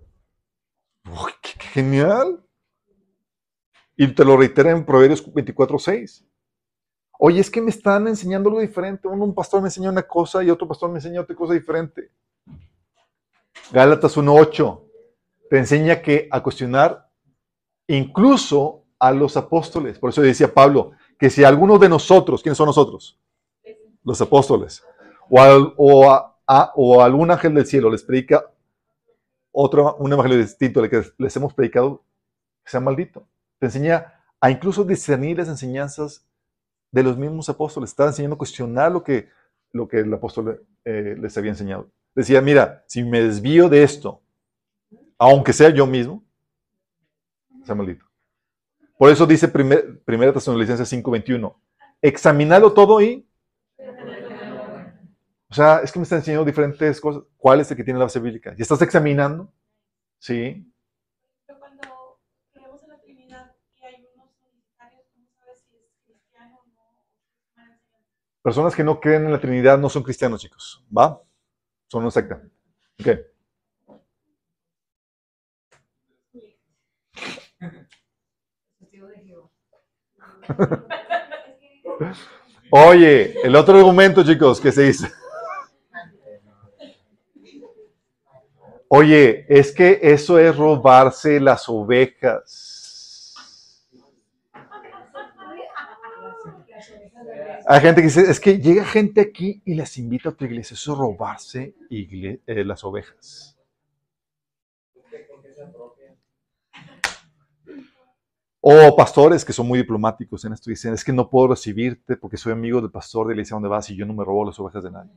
Uy, 1.04 1.32
qué, 1.40 1.50
qué 1.56 1.66
genial. 1.66 2.44
Y 3.96 4.08
te 4.08 4.24
lo 4.24 4.36
reitera 4.36 4.70
en 4.72 4.84
Proverbios 4.84 5.24
24:6. 5.24 6.29
Oye, 7.22 7.38
es 7.38 7.50
que 7.50 7.60
me 7.60 7.68
están 7.68 8.08
enseñando 8.08 8.48
algo 8.48 8.62
diferente. 8.62 9.06
Uno, 9.06 9.26
un 9.26 9.34
pastor 9.34 9.60
me 9.60 9.68
enseña 9.68 9.90
una 9.90 10.02
cosa 10.02 10.42
y 10.42 10.48
otro 10.48 10.66
pastor 10.66 10.88
me 10.88 10.96
enseña 10.96 11.20
otra 11.20 11.36
cosa 11.36 11.52
diferente. 11.52 12.10
Gálatas 13.70 14.16
1:8 14.16 14.80
te 15.50 15.58
enseña 15.58 16.00
que 16.00 16.28
a 16.30 16.42
cuestionar 16.42 17.10
incluso 17.88 18.84
a 18.98 19.12
los 19.12 19.36
apóstoles. 19.36 19.98
Por 19.98 20.08
eso 20.08 20.22
decía 20.22 20.54
Pablo 20.54 20.92
que 21.18 21.28
si 21.28 21.44
alguno 21.44 21.78
de 21.78 21.90
nosotros, 21.90 22.42
¿quiénes 22.42 22.56
son 22.56 22.66
nosotros? 22.66 23.20
Los 24.02 24.18
apóstoles. 24.22 24.82
O, 25.28 25.42
o 25.76 26.10
a, 26.10 26.72
o 26.74 27.02
algún 27.02 27.30
ángel 27.30 27.52
del 27.52 27.66
cielo 27.66 27.90
les 27.90 28.02
predica 28.02 28.50
otro, 29.52 29.94
un 29.96 30.10
evangelio 30.10 30.38
distinto 30.38 30.80
al 30.80 30.88
que 30.88 31.04
les 31.18 31.36
hemos 31.36 31.52
predicado, 31.52 32.02
sea 32.64 32.80
maldito. 32.80 33.26
Te 33.58 33.66
enseña 33.66 34.14
a 34.40 34.50
incluso 34.50 34.84
discernir 34.84 35.36
las 35.36 35.48
enseñanzas 35.48 36.24
de 36.90 37.02
los 37.02 37.16
mismos 37.16 37.48
apóstoles. 37.48 37.90
Estaba 37.90 38.10
enseñando 38.10 38.34
a 38.34 38.38
cuestionar 38.38 38.92
lo 38.92 39.02
que, 39.02 39.28
lo 39.72 39.88
que 39.88 40.00
el 40.00 40.12
apóstol 40.12 40.66
eh, 40.84 41.16
les 41.18 41.36
había 41.36 41.50
enseñado. 41.50 41.90
Decía, 42.14 42.40
mira, 42.40 42.84
si 42.86 43.04
me 43.04 43.22
desvío 43.22 43.68
de 43.68 43.82
esto, 43.82 44.22
aunque 45.18 45.52
sea 45.52 45.70
yo 45.70 45.86
mismo, 45.86 46.24
sea 47.64 47.74
maldito. 47.74 48.04
Por 49.00 49.10
eso 49.10 49.26
dice 49.26 49.48
primer, 49.48 50.00
Primera 50.02 50.32
Tesalonicenses 50.32 50.92
5:21, 50.92 51.56
examinarlo 52.02 52.72
todo 52.72 53.00
y... 53.00 53.26
O 55.48 55.54
sea, 55.54 55.78
es 55.78 55.90
que 55.90 55.98
me 55.98 56.02
está 56.04 56.16
enseñando 56.16 56.44
diferentes 56.44 57.00
cosas. 57.00 57.22
¿Cuál 57.36 57.60
es 57.60 57.70
el 57.70 57.76
que 57.76 57.82
tiene 57.82 57.98
la 57.98 58.04
base 58.04 58.20
bíblica? 58.20 58.54
¿Y 58.56 58.62
estás 58.62 58.82
examinando? 58.82 59.52
Sí. 60.18 60.70
Pero 61.46 61.58
cuando 61.58 62.20
creemos 62.52 62.82
en 62.82 62.88
la 62.90 63.00
Trinidad 63.00 63.56
y 63.74 63.82
hay 63.82 64.06
unos 64.14 64.30
unitarios, 64.42 65.02
¿cómo 65.12 65.26
sabes 65.34 65.64
si 65.68 65.76
es 65.76 65.96
cristiano 66.04 66.60
o 66.60 66.66
no? 66.68 66.82
O 67.00 67.06
si 67.10 67.22
es 67.22 67.48
una 67.56 67.72
enseñanza? 67.72 67.98
Personas 68.42 68.74
que 68.74 68.82
no 68.82 68.98
creen 68.98 69.26
en 69.26 69.32
la 69.32 69.40
Trinidad 69.40 69.78
no 69.78 69.88
son 69.90 70.02
cristianos, 70.02 70.40
chicos. 70.40 70.82
¿Va? 70.96 71.20
Son 71.88 72.02
una 72.02 72.10
secta. 72.10 72.42
Ok. 72.98 73.08
Oye, 82.70 83.34
el 83.42 83.54
otro 83.56 83.76
argumento, 83.76 84.24
chicos, 84.24 84.60
que 84.60 84.72
se 84.72 84.82
dice. 84.84 85.10
Oye, 88.88 89.46
es 89.48 89.72
que 89.72 90.00
eso 90.02 90.38
es 90.38 90.56
robarse 90.56 91.38
las 91.40 91.68
ovejas. 91.68 92.69
Hay 97.72 97.82
gente 97.82 98.00
que 98.00 98.08
dice, 98.08 98.28
es 98.28 98.40
que 98.40 98.58
llega 98.58 98.84
gente 98.84 99.20
aquí 99.20 99.62
y 99.64 99.74
les 99.74 99.96
invita 99.96 100.30
a 100.30 100.32
tu 100.32 100.44
iglesia. 100.44 100.74
Eso 100.74 100.92
es 100.92 100.98
robarse 100.98 101.76
eh, 101.88 102.64
las 102.64 102.82
ovejas. 102.82 103.56
O 108.60 108.96
pastores 108.96 109.44
que 109.44 109.52
son 109.52 109.68
muy 109.68 109.78
diplomáticos 109.78 110.44
en 110.44 110.52
esto 110.52 110.68
dicen, 110.68 110.94
es 110.94 111.04
que 111.04 111.12
no 111.12 111.30
puedo 111.30 111.46
recibirte 111.46 112.16
porque 112.16 112.36
soy 112.36 112.54
amigo 112.54 112.80
del 112.80 112.90
pastor 112.90 113.28
de 113.28 113.34
la 113.34 113.42
iglesia 113.42 113.54
donde 113.54 113.68
vas 113.68 113.88
y 113.88 113.94
yo 113.94 114.04
no 114.04 114.14
me 114.14 114.24
robo 114.24 114.46
las 114.46 114.58
ovejas 114.58 114.82
de 114.82 114.90
nadie. 114.90 115.12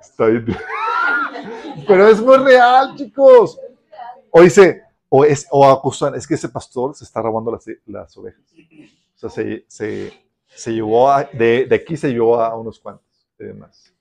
Está 0.00 0.26
bien. 0.26 0.46
Pero 1.86 2.08
es 2.08 2.20
muy 2.20 2.38
real, 2.38 2.96
chicos. 2.96 3.56
O 4.32 4.42
dice, 4.42 4.82
o, 5.08 5.24
es, 5.24 5.46
o 5.50 5.68
acusan, 5.68 6.14
es 6.14 6.26
que 6.26 6.34
ese 6.34 6.48
pastor 6.48 6.94
se 6.94 7.04
está 7.04 7.22
robando 7.22 7.50
las, 7.52 7.64
las 7.86 8.16
ovejas. 8.16 8.44
O 9.16 9.18
sea, 9.18 9.30
se, 9.30 9.64
se, 9.68 10.12
se 10.46 10.72
llevó 10.72 11.10
de, 11.32 11.66
de 11.66 11.74
aquí 11.74 11.96
se 11.96 12.10
llevó 12.10 12.40
a 12.40 12.56
unos 12.56 12.78
cuantos 12.78 13.28
y 13.38 13.44
demás. 13.44 13.92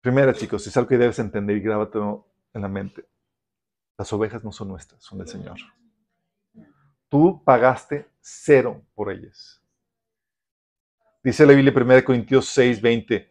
Primero, 0.00 0.32
chicos, 0.32 0.66
es 0.66 0.76
algo 0.76 0.88
que 0.88 0.96
debes 0.96 1.18
entender 1.18 1.56
y 1.56 1.60
grábatelo 1.60 2.26
en 2.54 2.62
la 2.62 2.68
mente. 2.68 3.04
Las 3.98 4.12
ovejas 4.12 4.42
no 4.42 4.50
son 4.50 4.68
nuestras, 4.68 5.02
son 5.02 5.18
del 5.18 5.28
Señor. 5.28 5.58
Tú 7.10 7.42
pagaste 7.44 8.08
cero 8.20 8.82
por 8.94 9.12
ellas. 9.12 9.60
Dice 11.22 11.44
la 11.44 11.52
Biblia 11.52 11.72
1 11.76 12.04
Corintios 12.04 12.46
6, 12.48 12.80
20, 12.80 13.30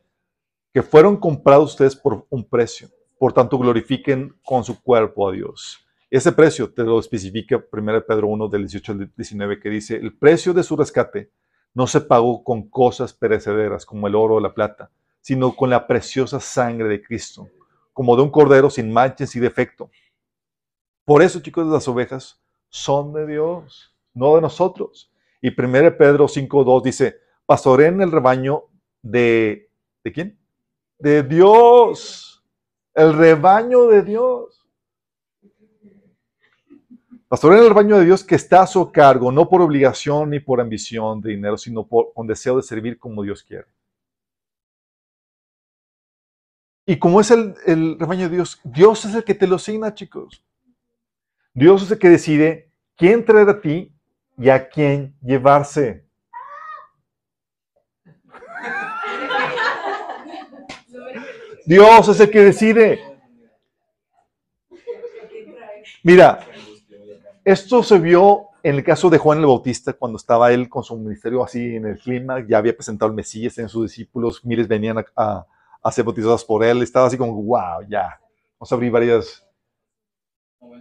que 0.72 0.84
fueron 0.84 1.18
comprados 1.18 1.72
ustedes 1.72 1.96
por 1.96 2.28
un 2.30 2.48
precio. 2.48 2.88
Por 3.18 3.34
tanto, 3.34 3.58
glorifiquen 3.58 4.38
con 4.44 4.64
su 4.64 4.80
cuerpo 4.82 5.28
a 5.28 5.32
Dios. 5.32 5.84
Ese 6.10 6.32
precio 6.32 6.74
te 6.74 6.84
lo 6.84 7.00
especifica 7.00 7.64
1 7.72 8.06
Pedro 8.06 8.28
1 8.28 8.48
del 8.48 8.62
18 8.64 8.92
al 8.94 9.12
19 9.16 9.60
que 9.60 9.70
dice, 9.70 9.96
el 9.96 10.18
precio 10.18 10.54
de 10.54 10.64
su 10.64 10.76
rescate 10.76 11.32
no 11.76 11.86
se 11.86 12.02
pagó 12.02 12.44
con 12.44 12.68
cosas 12.68 13.14
perecederas 13.14 13.86
como 13.86 14.08
el 14.08 14.16
oro 14.16 14.36
o 14.36 14.40
la 14.40 14.56
plata, 14.56 14.90
sino 15.22 15.56
con 15.56 15.70
la 15.70 15.86
preciosa 15.86 16.40
sangre 16.40 16.88
de 16.88 17.04
Cristo, 17.04 17.48
como 17.94 18.16
de 18.16 18.24
un 18.24 18.32
cordero 18.32 18.72
sin 18.72 18.92
manches 18.92 19.36
y 19.36 19.40
defecto. 19.40 19.92
Por 21.06 21.22
eso, 21.22 21.42
chicos, 21.42 21.68
las 21.68 21.88
ovejas 21.88 22.42
son 22.70 23.14
de 23.14 23.28
Dios, 23.28 23.96
no 24.16 24.36
de 24.36 24.42
nosotros. 24.42 25.12
Y 25.42 25.50
1 25.50 25.96
Pedro 25.96 26.28
5.2 26.28 26.84
dice, 26.84 27.18
pastoreen 27.46 28.02
el 28.02 28.12
rebaño 28.12 28.64
de... 29.02 29.70
¿De 30.04 30.12
quién? 30.12 30.40
De 30.98 31.22
Dios. 31.22 32.44
El 32.96 33.14
rebaño 33.14 33.88
de 33.88 34.02
Dios. 34.02 34.59
Pastoreen 37.30 37.62
el 37.62 37.70
rebaño 37.70 38.00
de 38.00 38.06
Dios 38.06 38.24
que 38.24 38.34
está 38.34 38.64
a 38.64 38.68
su 38.68 38.92
cargo, 38.92 39.32
no 39.32 39.48
por 39.48 39.62
obligación 39.62 40.32
ni 40.32 40.40
por 40.40 40.60
ambición 40.60 41.22
de 41.22 41.30
dinero, 41.30 41.60
sino 41.60 41.86
por, 41.86 42.12
con 42.12 42.26
deseo 42.26 42.58
de 42.58 42.64
servir 42.64 42.98
como 42.98 43.22
Dios 43.22 43.44
quiere. 43.44 43.68
Y 46.88 46.98
como 46.98 47.22
es 47.22 47.30
el, 47.30 47.54
el 47.68 48.00
rebaño 48.00 48.28
de 48.28 48.36
Dios, 48.36 48.60
Dios 48.64 49.06
es 49.06 49.14
el 49.14 49.24
que 49.24 49.36
te 49.36 49.46
lo 49.46 49.58
asigna, 49.58 49.94
chicos. 49.94 50.44
Dios 51.54 51.84
es 51.84 51.92
el 51.92 52.00
que 52.00 52.10
decide 52.10 52.72
quién 52.96 53.24
traer 53.24 53.50
a 53.50 53.62
ti 53.62 53.94
y 54.36 54.50
a 54.50 54.68
quién 54.68 55.16
llevarse. 55.22 56.04
Dios 61.68 62.08
es 62.08 62.20
el 62.20 62.32
que 62.32 62.40
decide. 62.40 63.00
Mira, 66.02 66.48
esto 67.52 67.84
se 67.84 68.00
vio 68.00 68.48
en 68.64 68.76
el 68.76 68.84
caso 68.84 69.10
de 69.10 69.18
Juan 69.18 69.40
el 69.40 69.46
Bautista 69.46 69.94
cuando 69.94 70.18
estaba 70.18 70.52
él 70.52 70.68
con 70.70 70.84
su 70.84 70.98
ministerio 70.98 71.44
así 71.44 71.76
en 71.76 71.86
el 71.86 71.98
clima, 72.00 72.46
ya 72.48 72.58
había 72.58 72.76
presentado 72.76 73.10
al 73.10 73.16
Mesías 73.16 73.58
en 73.58 73.70
sus 73.70 73.84
discípulos, 73.90 74.44
miles 74.46 74.68
venían 74.68 74.98
a, 75.16 75.46
a- 75.82 75.92
ser 75.92 76.04
bautizados 76.06 76.44
por 76.44 76.64
él, 76.64 76.82
estaba 76.82 77.08
así 77.08 77.18
como, 77.18 77.34
wow, 77.42 77.82
ya, 77.88 78.20
vamos 78.60 78.72
a 78.72 78.76
abrir 78.76 78.92
varias, 78.92 79.46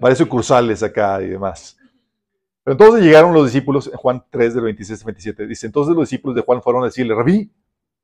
varias 0.01 0.19
sucursales 0.19 0.82
acá 0.82 1.23
y 1.23 1.28
demás. 1.28 1.77
Pero 2.65 2.73
entonces 2.74 3.05
llegaron 3.05 3.32
los 3.32 3.45
discípulos, 3.47 3.86
en 3.86 3.97
Juan 3.97 4.24
3 4.31 4.55
del 4.55 4.65
26 4.65 5.01
al 5.01 5.07
27, 5.07 5.47
dice, 5.47 5.66
entonces 5.66 5.95
los 5.95 6.09
discípulos 6.09 6.36
de 6.36 6.43
Juan 6.43 6.62
fueron 6.62 6.82
a 6.82 6.86
decirle, 6.86 7.15
Rabí, 7.15 7.51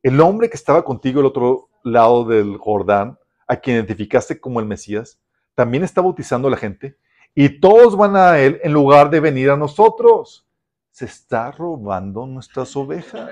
el 0.02 0.20
hombre 0.20 0.48
que 0.48 0.56
estaba 0.56 0.84
contigo 0.84 1.20
al 1.20 1.26
otro 1.26 1.68
lado 1.82 2.24
del 2.24 2.56
Jordán, 2.58 3.18
a 3.46 3.56
quien 3.56 3.76
identificaste 3.76 4.40
como 4.40 4.60
el 4.60 4.66
Mesías, 4.66 5.20
también 5.54 5.84
está 5.84 6.00
bautizando 6.00 6.48
a 6.48 6.50
la 6.50 6.56
gente 6.56 6.96
y 7.34 7.60
todos 7.60 7.96
van 7.96 8.16
a 8.16 8.38
él 8.38 8.60
en 8.62 8.72
lugar 8.72 9.10
de 9.10 9.20
venir 9.20 9.50
a 9.50 9.56
nosotros. 9.56 10.46
Se 10.90 11.06
está 11.06 11.50
robando 11.50 12.24
nuestras 12.26 12.76
ovejas. 12.76 13.30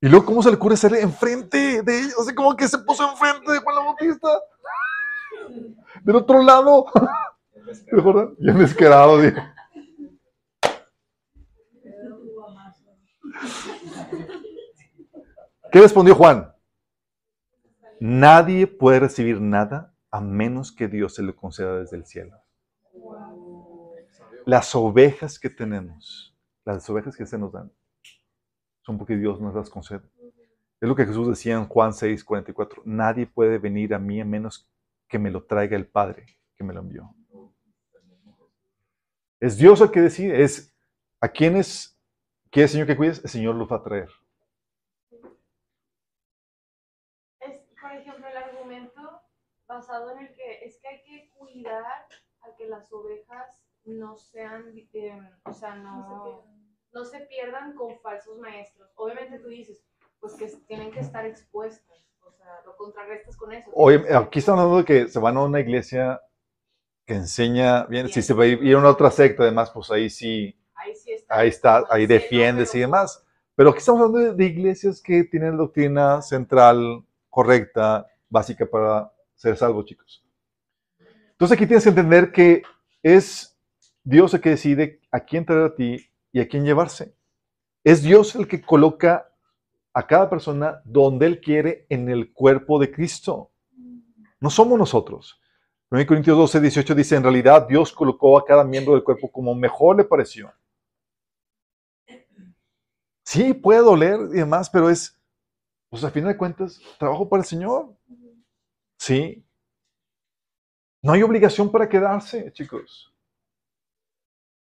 Y 0.00 0.08
luego, 0.08 0.26
¿cómo 0.26 0.42
se 0.42 0.50
le 0.50 0.56
ocurre 0.56 0.76
ser 0.76 0.94
enfrente 0.94 1.82
de 1.82 1.98
ellos? 1.98 2.14
O 2.18 2.22
sea, 2.22 2.34
como 2.34 2.54
que 2.54 2.68
se 2.68 2.78
puso 2.78 3.10
enfrente 3.10 3.50
de 3.50 3.58
Juan 3.58 3.74
la 3.74 3.82
Bautista. 3.82 4.28
Del 6.02 6.16
otro 6.16 6.42
lado. 6.42 6.86
¿De 7.90 8.00
Jordán? 8.00 8.36
Bien 8.38 8.58
descarado, 8.58 9.20
dijo. 9.20 9.40
¿Qué 15.76 15.82
respondió 15.82 16.14
Juan? 16.14 16.54
Nadie 18.00 18.66
puede 18.66 18.98
recibir 18.98 19.42
nada 19.42 19.94
a 20.10 20.22
menos 20.22 20.72
que 20.72 20.88
Dios 20.88 21.14
se 21.14 21.22
lo 21.22 21.36
conceda 21.36 21.76
desde 21.76 21.98
el 21.98 22.06
cielo. 22.06 22.34
Las 24.46 24.74
ovejas 24.74 25.38
que 25.38 25.50
tenemos, 25.50 26.34
las 26.64 26.88
ovejas 26.88 27.14
que 27.14 27.26
se 27.26 27.36
nos 27.36 27.52
dan, 27.52 27.70
son 28.86 28.96
porque 28.96 29.18
Dios 29.18 29.38
nos 29.38 29.54
las 29.54 29.68
concede. 29.68 30.00
Es 30.80 30.88
lo 30.88 30.96
que 30.96 31.04
Jesús 31.04 31.28
decía 31.28 31.56
en 31.56 31.66
Juan 31.68 31.92
6, 31.92 32.24
44. 32.24 32.80
Nadie 32.86 33.26
puede 33.26 33.58
venir 33.58 33.92
a 33.92 33.98
mí 33.98 34.18
a 34.18 34.24
menos 34.24 34.66
que 35.06 35.18
me 35.18 35.30
lo 35.30 35.44
traiga 35.44 35.76
el 35.76 35.86
Padre 35.86 36.38
que 36.56 36.64
me 36.64 36.72
lo 36.72 36.80
envió. 36.80 37.14
Es 39.40 39.58
Dios 39.58 39.82
el 39.82 39.90
que 39.90 40.00
decide. 40.00 40.42
Es 40.42 40.74
a 41.20 41.28
quienes 41.28 42.00
quiere 42.50 42.66
Señor 42.66 42.86
que 42.86 42.96
cuides, 42.96 43.22
el 43.22 43.28
Señor 43.28 43.56
los 43.56 43.70
va 43.70 43.76
a 43.76 43.82
traer. 43.82 44.08
Es, 47.40 47.60
por 47.80 47.92
ejemplo, 47.92 48.26
el 48.26 48.36
argumento 48.36 49.22
basado 49.76 50.10
en 50.12 50.18
el 50.26 50.34
que 50.34 50.64
es 50.64 50.78
que 50.80 50.88
hay 50.88 51.02
que 51.02 51.30
cuidar 51.36 51.84
a 52.42 52.54
que 52.56 52.66
las 52.66 52.90
ovejas 52.92 53.60
no 53.84 54.16
sean, 54.16 54.64
eh, 54.94 55.20
o 55.44 55.52
sea, 55.52 55.74
no, 55.76 56.44
no 56.92 57.04
se 57.04 57.20
pierdan 57.20 57.74
con 57.74 57.98
falsos 58.00 58.38
maestros. 58.38 58.90
Obviamente 58.96 59.38
tú 59.38 59.48
dices, 59.48 59.82
pues 60.20 60.34
que 60.34 60.46
tienen 60.66 60.90
que 60.90 61.00
estar 61.00 61.24
expuestas, 61.26 62.08
o 62.22 62.32
sea, 62.32 62.62
lo 62.64 62.76
contrarrestas 62.76 63.36
con 63.36 63.52
eso. 63.52 63.70
Oye, 63.74 64.02
aquí 64.14 64.38
estamos 64.38 64.60
hablando 64.60 64.78
de 64.78 64.84
que 64.84 65.08
se 65.08 65.18
van 65.18 65.36
a 65.36 65.42
una 65.44 65.60
iglesia 65.60 66.20
que 67.04 67.14
enseña 67.14 67.84
bien. 67.84 68.08
Si 68.08 68.22
se 68.22 68.34
va 68.34 68.44
a 68.44 68.46
ir 68.46 68.74
a 68.74 68.78
una 68.78 68.90
otra 68.90 69.10
secta, 69.10 69.42
además, 69.44 69.70
pues 69.70 69.90
ahí 69.90 70.08
sí, 70.10 70.58
Ahí 70.74 70.94
sí 70.94 71.12
está. 71.12 71.36
ahí 71.38 71.48
está, 71.48 71.84
ahí 71.90 72.02
Sí, 72.02 72.06
defiendes 72.08 72.70
y 72.70 72.72
pero- 72.78 72.86
demás. 72.86 73.22
Pero 73.54 73.70
aquí 73.70 73.78
estamos 73.78 74.00
hablando 74.02 74.18
de, 74.32 74.34
de 74.36 74.44
iglesias 74.44 75.00
que 75.00 75.24
tienen 75.24 75.56
doctrina 75.56 76.20
central, 76.20 77.02
correcta, 77.30 78.06
básica 78.28 78.66
para 78.66 79.10
ser 79.36 79.56
salvo, 79.56 79.84
chicos. 79.84 80.24
Entonces 81.32 81.56
aquí 81.56 81.66
tienes 81.66 81.84
que 81.84 81.90
entender 81.90 82.32
que 82.32 82.62
es 83.02 83.56
Dios 84.02 84.34
el 84.34 84.40
que 84.40 84.50
decide 84.50 85.00
a 85.12 85.20
quién 85.20 85.44
traer 85.44 85.62
a 85.62 85.74
ti 85.74 86.10
y 86.32 86.40
a 86.40 86.48
quién 86.48 86.64
llevarse. 86.64 87.14
Es 87.84 88.02
Dios 88.02 88.34
el 88.34 88.48
que 88.48 88.60
coloca 88.60 89.32
a 89.92 90.06
cada 90.06 90.28
persona 90.28 90.82
donde 90.84 91.26
Él 91.26 91.40
quiere 91.40 91.86
en 91.88 92.08
el 92.08 92.32
cuerpo 92.32 92.78
de 92.78 92.90
Cristo. 92.90 93.52
No 94.40 94.50
somos 94.50 94.78
nosotros. 94.78 95.40
1 95.90 96.04
Corintios 96.06 96.36
12, 96.36 96.60
18 96.60 96.94
dice, 96.94 97.16
en 97.16 97.22
realidad 97.22 97.66
Dios 97.68 97.92
colocó 97.92 98.36
a 98.38 98.44
cada 98.44 98.64
miembro 98.64 98.94
del 98.94 99.04
cuerpo 99.04 99.30
como 99.30 99.54
mejor 99.54 99.96
le 99.96 100.04
pareció. 100.04 100.52
Sí, 103.24 103.54
puede 103.54 103.80
doler 103.80 104.20
y 104.32 104.38
demás, 104.38 104.68
pero 104.68 104.90
es, 104.90 105.18
pues 105.88 106.04
a 106.04 106.10
final 106.10 106.32
de 106.32 106.38
cuentas, 106.38 106.80
trabajo 106.98 107.28
para 107.28 107.42
el 107.42 107.46
Señor. 107.46 107.94
Sí. 108.98 109.44
No 111.02 111.12
hay 111.12 111.22
obligación 111.22 111.70
para 111.70 111.88
quedarse, 111.88 112.52
chicos. 112.52 113.12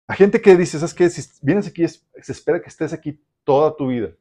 Hay 0.08 0.18
gente 0.18 0.42
que 0.42 0.56
dice, 0.56 0.78
¿sabes 0.78 0.94
qué? 0.94 1.10
Si 1.10 1.22
vienes 1.42 1.68
aquí, 1.68 1.88
se 1.88 2.32
espera 2.32 2.62
que 2.62 2.70
estés 2.70 2.94
aquí 2.94 3.24
toda 3.44 3.76
tu 3.76 3.88
vida. 3.88 4.12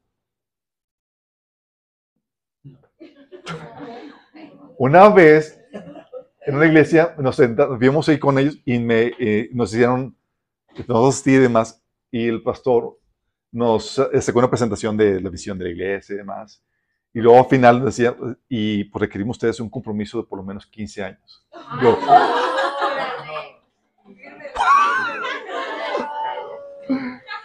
Una 4.78 5.08
vez, 5.10 5.60
en 6.46 6.56
una 6.56 6.66
iglesia, 6.66 7.14
nos 7.18 7.36
sentamos, 7.36 7.78
vimos 7.78 8.08
ahí 8.08 8.18
con 8.18 8.38
ellos 8.38 8.58
y 8.64 8.78
me, 8.78 9.12
eh, 9.18 9.50
nos 9.52 9.72
hicieron, 9.74 10.16
nos 10.88 11.08
asistí 11.08 11.32
y 11.32 11.38
demás, 11.38 11.82
y 12.10 12.28
el 12.28 12.42
pastor 12.42 12.98
nos 13.52 13.98
eh, 13.98 14.22
sacó 14.22 14.38
una 14.38 14.48
presentación 14.48 14.96
de 14.96 15.20
la 15.20 15.28
visión 15.28 15.58
de 15.58 15.64
la 15.64 15.70
iglesia 15.70 16.14
y 16.14 16.18
demás. 16.18 16.62
Y 17.12 17.20
luego 17.20 17.38
al 17.40 17.46
final 17.46 17.84
decía, 17.84 18.14
y 18.48 18.84
pues 18.84 19.00
requerimos 19.00 19.36
ustedes 19.36 19.58
un 19.60 19.68
compromiso 19.68 20.18
de 20.18 20.24
por 20.24 20.38
lo 20.38 20.44
menos 20.44 20.66
15 20.66 21.02
años. 21.04 21.44
Yo, 21.82 21.98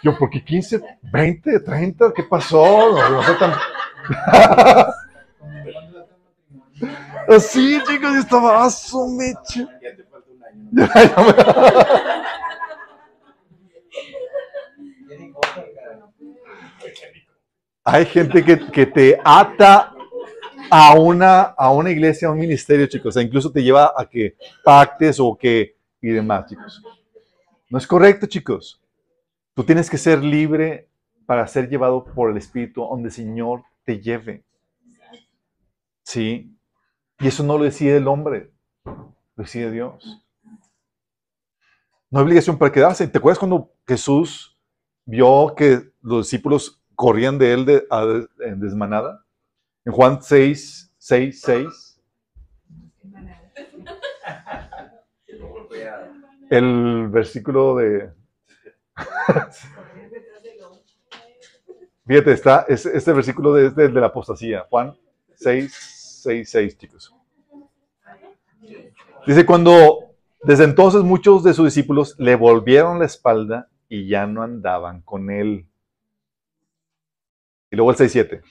yo, 0.02 0.16
¿por 0.18 0.30
qué 0.30 0.44
15, 0.44 0.80
20, 1.02 1.60
30? 1.60 2.12
¿Qué 2.14 2.22
pasó? 2.24 2.92
No, 2.92 3.08
no 3.10 3.22
sé 3.22 3.34
tan- 3.34 3.54
Así, 7.28 7.80
chicos, 7.88 8.12
yo 8.12 8.20
estaba, 8.20 8.64
¡ah, 8.64 8.70
su 8.70 9.08
mecha! 9.08 9.66
Ya 9.82 9.96
te 9.96 10.04
falta 10.04 10.30
un 10.30 10.44
año. 10.44 10.70
Hay 17.88 18.04
gente 18.04 18.44
que, 18.44 18.58
que 18.58 18.84
te 18.84 19.16
ata 19.24 19.94
a 20.68 20.98
una, 20.98 21.42
a 21.42 21.70
una 21.70 21.92
iglesia, 21.92 22.26
a 22.26 22.32
un 22.32 22.38
ministerio, 22.38 22.88
chicos. 22.88 23.10
O 23.10 23.12
sea, 23.12 23.22
incluso 23.22 23.52
te 23.52 23.62
lleva 23.62 23.92
a 23.96 24.04
que 24.08 24.36
pactes 24.64 25.20
o 25.20 25.36
que 25.36 25.76
y 26.00 26.08
demás, 26.08 26.46
chicos. 26.46 26.82
No 27.70 27.78
es 27.78 27.86
correcto, 27.86 28.26
chicos. 28.26 28.82
Tú 29.54 29.62
tienes 29.62 29.88
que 29.88 29.98
ser 29.98 30.20
libre 30.24 30.88
para 31.26 31.46
ser 31.46 31.68
llevado 31.68 32.04
por 32.04 32.32
el 32.32 32.36
Espíritu 32.36 32.82
donde 32.82 33.08
el 33.08 33.14
Señor 33.14 33.62
te 33.84 34.00
lleve. 34.00 34.44
¿Sí? 36.02 36.56
Y 37.20 37.28
eso 37.28 37.44
no 37.44 37.56
lo 37.56 37.62
decide 37.62 37.98
el 37.98 38.08
hombre, 38.08 38.50
lo 38.84 39.14
decide 39.36 39.70
Dios. 39.70 40.24
No 42.10 42.18
hay 42.18 42.24
obligación 42.24 42.58
para 42.58 42.72
quedarse. 42.72 43.06
¿Te 43.06 43.18
acuerdas 43.18 43.38
cuando 43.38 43.72
Jesús 43.86 44.58
vio 45.04 45.54
que 45.56 45.92
los 46.02 46.26
discípulos 46.26 46.82
corrían 46.96 47.38
de 47.38 47.52
él 47.52 47.64
de- 47.66 47.86
a- 47.90 48.24
en 48.40 48.58
desmanada? 48.60 49.24
En 49.84 49.92
Juan 49.92 50.20
6, 50.22 50.92
6, 50.98 51.40
6, 51.40 52.00
Voy 55.68 55.80
a- 55.82 56.10
el 56.50 57.08
versículo 57.08 57.76
de... 57.76 58.10
Fíjate, 62.06 62.32
está, 62.32 62.64
es, 62.68 62.86
este 62.86 63.12
versículo 63.12 63.52
de, 63.52 63.70
de, 63.70 63.88
de 63.88 64.00
la 64.00 64.06
apostasía, 64.06 64.64
Juan 64.70 64.96
6, 65.34 66.20
6, 66.22 66.48
6, 66.50 66.78
chicos. 66.78 67.12
Dice, 69.26 69.44
cuando 69.44 69.98
desde 70.42 70.64
entonces 70.64 71.02
muchos 71.02 71.42
de 71.42 71.52
sus 71.52 71.64
discípulos 71.66 72.14
le 72.18 72.36
volvieron 72.36 73.00
la 73.00 73.06
espalda 73.06 73.68
y 73.88 74.06
ya 74.08 74.26
no 74.26 74.42
andaban 74.42 75.02
con 75.02 75.30
él. 75.30 75.66
Y 77.76 77.78
luego 77.78 77.90
el 77.90 77.96
6, 77.98 78.10
7. 78.10 78.42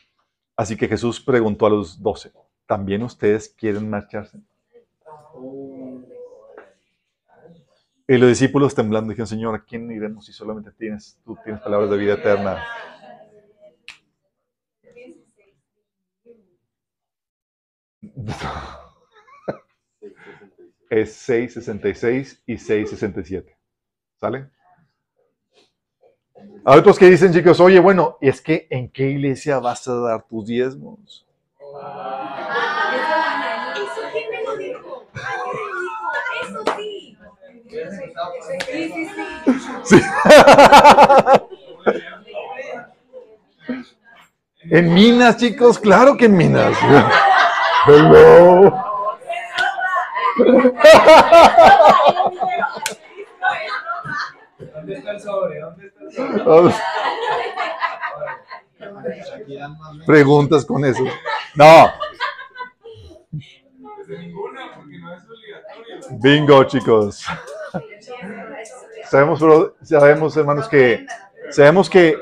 Así 0.56 0.78
que 0.78 0.88
Jesús 0.88 1.20
preguntó 1.20 1.66
a 1.66 1.72
los 1.72 2.00
doce, 2.00 2.32
¿también 2.68 3.02
ustedes 3.02 3.50
quieren 3.50 3.90
marcharse? 3.90 4.38
Y 8.08 8.18
los 8.18 8.30
discípulos 8.30 8.76
temblando 8.76 9.10
dijeron, 9.10 9.26
Señor, 9.26 9.56
¿a 9.56 9.64
quién 9.64 9.92
iremos 9.92 10.28
si 10.28 10.32
solamente 10.32 10.70
tienes, 10.74 11.20
tú 11.26 11.36
tienes 11.44 11.60
palabras 11.64 11.90
de 11.90 11.98
vida 11.98 12.14
eterna? 12.14 12.64
Es 20.88 21.14
666 21.14 22.44
y 22.46 22.60
667. 22.60 23.58
¿Sale? 24.20 24.52
A 26.66 26.76
otros 26.76 26.98
que 26.98 27.10
dicen, 27.10 27.32
chicos, 27.32 27.60
oye, 27.60 27.80
bueno, 27.80 28.18
es 28.22 28.42
que 28.42 28.68
¿en 28.72 28.90
qué 28.90 29.10
iglesia 29.10 29.60
vas 29.60 29.88
a 29.88 29.94
dar 29.96 30.24
tus 30.24 30.48
diezmos? 30.48 31.26
Eso 33.76 34.02
quién 34.12 34.30
me 34.32 34.44
lo 34.44 34.58
dijo. 34.58 35.06
¿Quién 35.14 36.54
me 36.54 36.60
lo 36.60 36.64
dijo? 36.78 37.24
Eso 37.72 37.92
sí. 37.92 38.02
Sí, 38.72 38.92
sí, 38.94 39.06
sí. 39.06 39.22
Sí. 39.84 40.02
en 44.72 44.94
Minas, 44.94 45.38
chicos, 45.38 45.78
claro 45.78 46.18
que 46.18 46.26
en 46.26 46.38
Minas. 46.38 46.76
Hello. 47.88 48.74
¿Dónde 54.86 55.00
está 55.00 55.12
el 55.12 55.20
sobre? 55.20 55.60
¿Dónde 55.60 55.88
está 55.88 56.04
el 56.04 56.12
sobre? 56.12 56.74
Preguntas 60.06 60.66
con 60.66 60.84
eso. 60.86 61.04
No, 61.56 61.90
Desde 63.98 64.20
ninguna, 64.20 64.76
porque 64.76 65.00
no 65.00 65.14
es 65.16 65.24
obligatorio. 65.24 66.20
bingo, 66.22 66.64
chicos. 66.66 67.26
Sabemos, 69.10 69.40
bro- 69.42 69.76
sabemos, 69.82 70.38
hermanos, 70.38 70.68
que 70.68 71.06
sabemos 71.50 71.90
que 71.90 72.18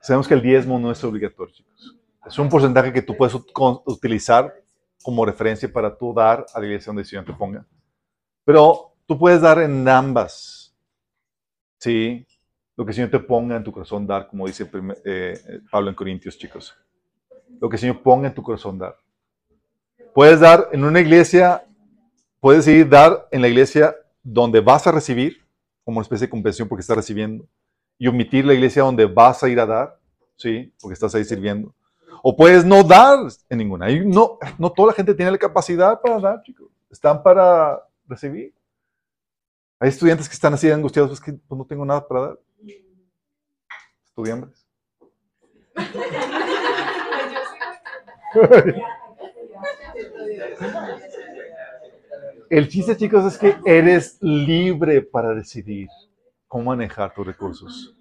sabemos 0.00 0.28
que 0.28 0.34
el 0.34 0.42
diezmo 0.42 0.78
no 0.78 0.92
es 0.92 1.02
obligatorio, 1.02 1.52
chicos. 1.54 1.96
Es 2.26 2.38
un 2.38 2.48
porcentaje 2.48 2.92
que 2.92 3.02
tú 3.02 3.16
puedes 3.16 3.34
utilizar 3.86 4.54
como 5.02 5.26
referencia 5.26 5.70
para 5.72 5.96
tú 5.96 6.14
dar 6.14 6.46
a 6.54 6.60
la 6.60 6.66
iglesia 6.66 6.86
donde 6.90 7.02
el 7.02 7.08
Señor 7.08 7.24
te 7.24 7.32
ponga. 7.32 7.66
Pero 8.44 8.92
tú 9.06 9.18
puedes 9.18 9.40
dar 9.40 9.58
en 9.58 9.88
ambas. 9.88 10.63
Sí, 11.84 12.26
lo 12.76 12.84
que 12.86 12.92
el 12.92 12.94
Señor 12.94 13.10
te 13.10 13.18
ponga 13.18 13.56
en 13.56 13.62
tu 13.62 13.70
corazón 13.70 14.06
dar, 14.06 14.26
como 14.26 14.46
dice 14.46 14.64
prim- 14.64 14.94
eh, 15.04 15.38
Pablo 15.70 15.90
en 15.90 15.94
Corintios, 15.94 16.38
chicos. 16.38 16.74
Lo 17.60 17.68
que 17.68 17.76
el 17.76 17.80
Señor 17.80 18.02
ponga 18.02 18.26
en 18.26 18.34
tu 18.34 18.42
corazón 18.42 18.78
dar. 18.78 18.96
Puedes 20.14 20.40
dar 20.40 20.70
en 20.72 20.82
una 20.82 21.00
iglesia, 21.00 21.62
puedes 22.40 22.66
ir 22.68 22.88
dar 22.88 23.28
en 23.30 23.42
la 23.42 23.48
iglesia 23.48 23.94
donde 24.22 24.60
vas 24.60 24.86
a 24.86 24.92
recibir, 24.92 25.46
como 25.84 25.98
una 25.98 26.04
especie 26.04 26.26
de 26.26 26.30
compensación 26.30 26.68
porque 26.68 26.80
estás 26.80 26.96
recibiendo, 26.96 27.46
y 27.98 28.06
omitir 28.06 28.46
la 28.46 28.54
iglesia 28.54 28.82
donde 28.82 29.04
vas 29.04 29.42
a 29.42 29.50
ir 29.50 29.60
a 29.60 29.66
dar, 29.66 29.98
¿sí? 30.36 30.72
Porque 30.80 30.94
estás 30.94 31.14
ahí 31.14 31.24
sirviendo. 31.26 31.74
O 32.22 32.34
puedes 32.34 32.64
no 32.64 32.82
dar 32.82 33.18
en 33.50 33.58
ninguna. 33.58 33.88
No, 34.06 34.38
no 34.58 34.72
toda 34.72 34.88
la 34.88 34.94
gente 34.94 35.12
tiene 35.12 35.32
la 35.32 35.36
capacidad 35.36 36.00
para 36.00 36.18
dar, 36.18 36.42
chicos. 36.44 36.70
Están 36.90 37.22
para 37.22 37.78
recibir. 38.08 38.54
Hay 39.84 39.90
estudiantes 39.90 40.26
que 40.30 40.32
están 40.32 40.54
así 40.54 40.70
angustiados, 40.70 41.12
es 41.12 41.20
que 41.20 41.34
pues, 41.34 41.58
no 41.58 41.66
tengo 41.66 41.84
nada 41.84 42.08
para 42.08 42.20
dar. 42.22 42.40
Estudiantes. 44.06 44.66
El 52.48 52.66
chiste, 52.68 52.96
chicos, 52.96 53.30
es 53.30 53.36
que 53.36 53.58
eres 53.66 54.16
libre 54.22 55.02
para 55.02 55.34
decidir 55.34 55.88
cómo 56.48 56.64
manejar 56.70 57.12
tus 57.12 57.26
recursos, 57.26 57.94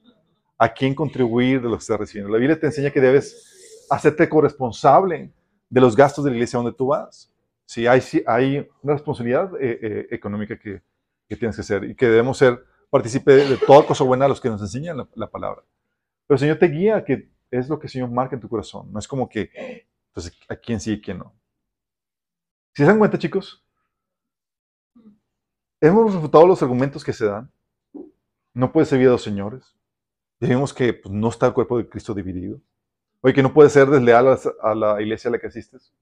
a 0.58 0.70
quién 0.70 0.96
contribuir 0.96 1.62
de 1.62 1.68
lo 1.68 1.76
que 1.76 1.82
estás 1.82 2.00
recibiendo. 2.00 2.32
La 2.32 2.40
Biblia 2.40 2.58
te 2.58 2.68
enseña 2.68 2.92
que 2.92 3.02
debes 3.02 3.86
hacerte 3.90 4.30
corresponsable 4.30 5.34
de 5.70 5.82
los 5.82 5.98
gastos 5.98 6.24
de 6.24 6.32
la 6.32 6.38
iglesia 6.38 6.60
donde 6.60 6.72
tú 6.72 6.88
vas. 6.88 7.30
Sí, 7.66 7.86
hay, 7.88 8.00
sí, 8.00 8.24
hay 8.26 8.66
una 8.82 8.94
responsabilidad 8.94 9.52
eh, 9.60 9.80
eh, 9.82 10.08
económica 10.12 10.58
que, 10.58 10.82
que 11.34 11.40
tienes 11.40 11.56
que 11.56 11.62
hacer 11.62 11.84
y 11.84 11.96
que 11.96 12.08
debemos 12.08 12.38
ser 12.38 12.64
partícipe 12.90 13.32
de 13.34 13.58
toda 13.58 13.86
cosa 13.86 14.04
buena 14.04 14.26
a 14.26 14.28
los 14.28 14.40
que 14.40 14.50
nos 14.50 14.62
enseñan 14.62 14.98
la, 14.98 15.08
la 15.16 15.30
palabra. 15.30 15.64
Pero 16.28 16.36
el 16.36 16.40
Señor 16.40 16.58
te 16.58 16.68
guía 16.68 17.04
que 17.04 17.30
es 17.52 17.70
lo 17.70 17.80
que 17.80 17.88
el 17.88 17.92
Señor 17.92 18.10
marca 18.10 18.36
en 18.36 18.42
tu 18.42 18.50
corazón. 18.50 18.92
No 18.92 19.00
es 19.00 19.08
como 19.08 19.30
que, 19.30 19.86
entonces, 20.08 20.38
¿a 20.50 20.56
quién 20.56 20.80
sí 20.80 20.94
y 20.94 21.02
quién 21.02 21.20
no? 21.20 21.34
¿Si 22.74 22.82
se 22.82 22.86
dan 22.88 22.98
cuenta, 22.98 23.20
chicos? 23.20 23.64
Hemos 25.80 26.14
refutado 26.14 26.48
los 26.48 26.62
argumentos 26.64 27.04
que 27.04 27.14
se 27.14 27.26
dan. 27.26 27.52
No 28.54 28.72
puede 28.72 28.86
servir 28.86 29.08
a 29.08 29.12
dos 29.12 29.24
señores. 29.24 29.76
Dijimos 30.40 30.74
que 30.74 30.94
pues, 30.94 31.14
no 31.14 31.30
está 31.30 31.48
el 31.48 31.54
cuerpo 31.54 31.78
de 31.78 31.88
Cristo 31.88 32.14
dividido. 32.14 32.60
Oye, 33.22 33.34
que 33.34 33.44
no 33.44 33.54
puede 33.54 33.70
ser 33.70 33.88
desleal 33.90 34.38
a, 34.62 34.76
la 34.76 35.02
iglesia 35.02 35.30
a 35.30 35.32
la 35.34 35.40
que 35.40 35.48
asistes. 35.48 35.94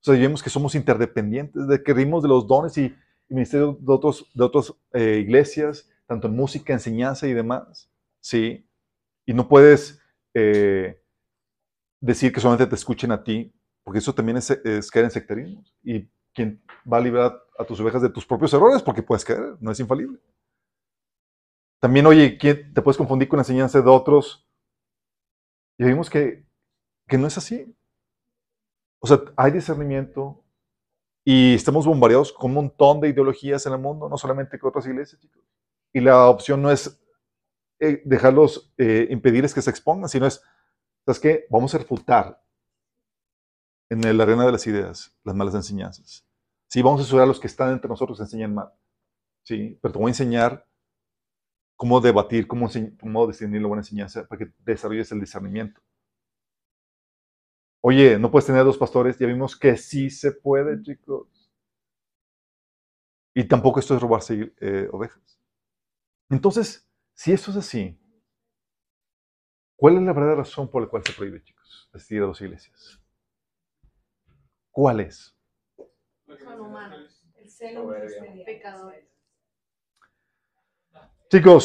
O 0.00 0.04
sea, 0.04 0.14
vimos 0.14 0.42
que 0.42 0.50
somos 0.50 0.74
interdependientes, 0.74 1.66
de 1.66 1.82
que 1.82 1.92
rimos 1.92 2.22
de 2.22 2.28
los 2.28 2.46
dones 2.46 2.78
y, 2.78 2.94
y 3.30 3.34
ministerios 3.34 3.82
de 3.82 3.92
otras 3.92 4.24
de 4.34 4.44
otros, 4.44 4.76
eh, 4.92 5.18
iglesias, 5.22 5.88
tanto 6.06 6.26
en 6.26 6.36
música, 6.36 6.72
enseñanza 6.72 7.26
y 7.28 7.32
demás. 7.32 7.90
Sí. 8.20 8.68
Y 9.24 9.32
no 9.32 9.48
puedes 9.48 10.02
eh, 10.34 11.00
decir 12.00 12.32
que 12.32 12.40
solamente 12.40 12.66
te 12.66 12.74
escuchen 12.74 13.12
a 13.12 13.22
ti, 13.22 13.54
porque 13.84 14.00
eso 14.00 14.12
también 14.14 14.36
es, 14.36 14.50
es 14.50 14.90
caer 14.90 15.04
en 15.06 15.10
sectarismo. 15.12 15.64
Y 15.82 16.10
quien 16.34 16.62
va 16.92 16.98
a 16.98 17.00
liberar 17.00 17.40
a 17.56 17.64
tus 17.64 17.78
ovejas 17.80 18.02
de 18.02 18.10
tus 18.10 18.26
propios 18.26 18.52
errores, 18.52 18.82
porque 18.82 19.02
puedes 19.02 19.24
caer, 19.24 19.56
no 19.60 19.70
es 19.70 19.78
infalible. 19.78 20.18
También, 21.80 22.06
oye, 22.06 22.36
¿quién 22.36 22.74
te 22.74 22.82
puedes 22.82 22.98
confundir 22.98 23.28
con 23.28 23.38
la 23.38 23.42
enseñanza 23.42 23.80
de 23.80 23.88
otros? 23.88 24.46
Y 25.78 25.84
vimos 25.84 26.10
que, 26.10 26.44
que 27.08 27.16
no 27.16 27.26
es 27.26 27.38
así. 27.38 27.74
O 29.00 29.06
sea, 29.06 29.20
hay 29.36 29.52
discernimiento 29.52 30.44
y 31.24 31.54
estamos 31.54 31.86
bombardeados 31.86 32.32
con 32.32 32.50
un 32.50 32.54
montón 32.56 33.00
de 33.00 33.08
ideologías 33.08 33.64
en 33.66 33.72
el 33.74 33.78
mundo, 33.78 34.08
no 34.08 34.16
solamente 34.16 34.58
con 34.58 34.68
otras 34.68 34.86
iglesias, 34.86 35.20
chicos. 35.20 35.42
Y 35.92 36.00
la 36.00 36.28
opción 36.28 36.62
no 36.62 36.70
es 36.70 37.00
eh, 37.80 38.02
dejarlos, 38.04 38.72
eh, 38.78 39.08
impedirles 39.10 39.54
que 39.54 39.62
se 39.62 39.70
expongan, 39.70 40.08
sino 40.08 40.26
es, 40.26 40.42
¿sabes 41.04 41.20
qué? 41.20 41.46
Vamos 41.50 41.74
a 41.74 41.78
refutar 41.78 42.42
en 43.90 44.16
la 44.16 44.22
arena 44.22 44.46
de 44.46 44.52
las 44.52 44.66
ideas 44.66 45.16
las 45.24 45.34
malas 45.34 45.54
enseñanzas. 45.54 46.26
Sí, 46.68 46.82
vamos 46.82 47.00
a 47.00 47.02
estudiar 47.02 47.24
a 47.24 47.26
los 47.26 47.40
que 47.40 47.48
están 47.48 47.72
entre 47.72 47.88
nosotros 47.88 48.18
que 48.18 48.24
enseñan 48.24 48.54
mal. 48.54 48.72
Sí, 49.42 49.78
pero 49.82 49.92
te 49.92 49.98
voy 49.98 50.08
a 50.08 50.10
enseñar 50.10 50.66
cómo 51.76 52.00
debatir, 52.00 52.46
cómo, 52.46 52.68
cómo 53.00 53.26
discernir 53.26 53.62
la 53.62 53.68
buena 53.68 53.80
enseñanza 53.80 54.26
para 54.28 54.38
que 54.38 54.52
desarrolles 54.58 55.10
el 55.10 55.20
discernimiento. 55.20 55.80
Oye, 57.82 58.18
no 58.18 58.30
puedes 58.30 58.46
tener 58.46 58.64
dos 58.64 58.78
pastores. 58.78 59.18
Ya 59.18 59.26
vimos 59.26 59.56
que 59.56 59.76
sí 59.76 60.08
se 60.10 60.32
puede, 60.32 60.82
chicos. 60.82 61.28
Y 63.34 63.44
tampoco 63.44 63.80
esto 63.80 63.94
es 63.94 64.02
robarse 64.02 64.52
eh, 64.60 64.88
ovejas. 64.92 65.38
Entonces, 66.30 66.88
si 67.14 67.32
esto 67.32 67.50
es 67.50 67.58
así, 67.58 67.98
¿cuál 69.74 69.96
es 69.96 70.02
la 70.04 70.12
verdadera 70.12 70.36
razón 70.42 70.70
por 70.70 70.80
la 70.80 70.88
cual 70.88 71.02
se 71.04 71.12
prohíbe, 71.12 71.42
chicos, 71.42 71.90
asistir 71.92 72.22
a 72.22 72.26
dos 72.26 72.40
iglesias? 72.40 73.00
¿Cuál 74.72 74.98
es? 75.00 75.36
Son 76.44 76.60
humanos. 76.60 77.22
El 77.36 77.50
celo. 77.50 77.92
Pecadores. 78.44 79.04
Chicos, 81.30 81.64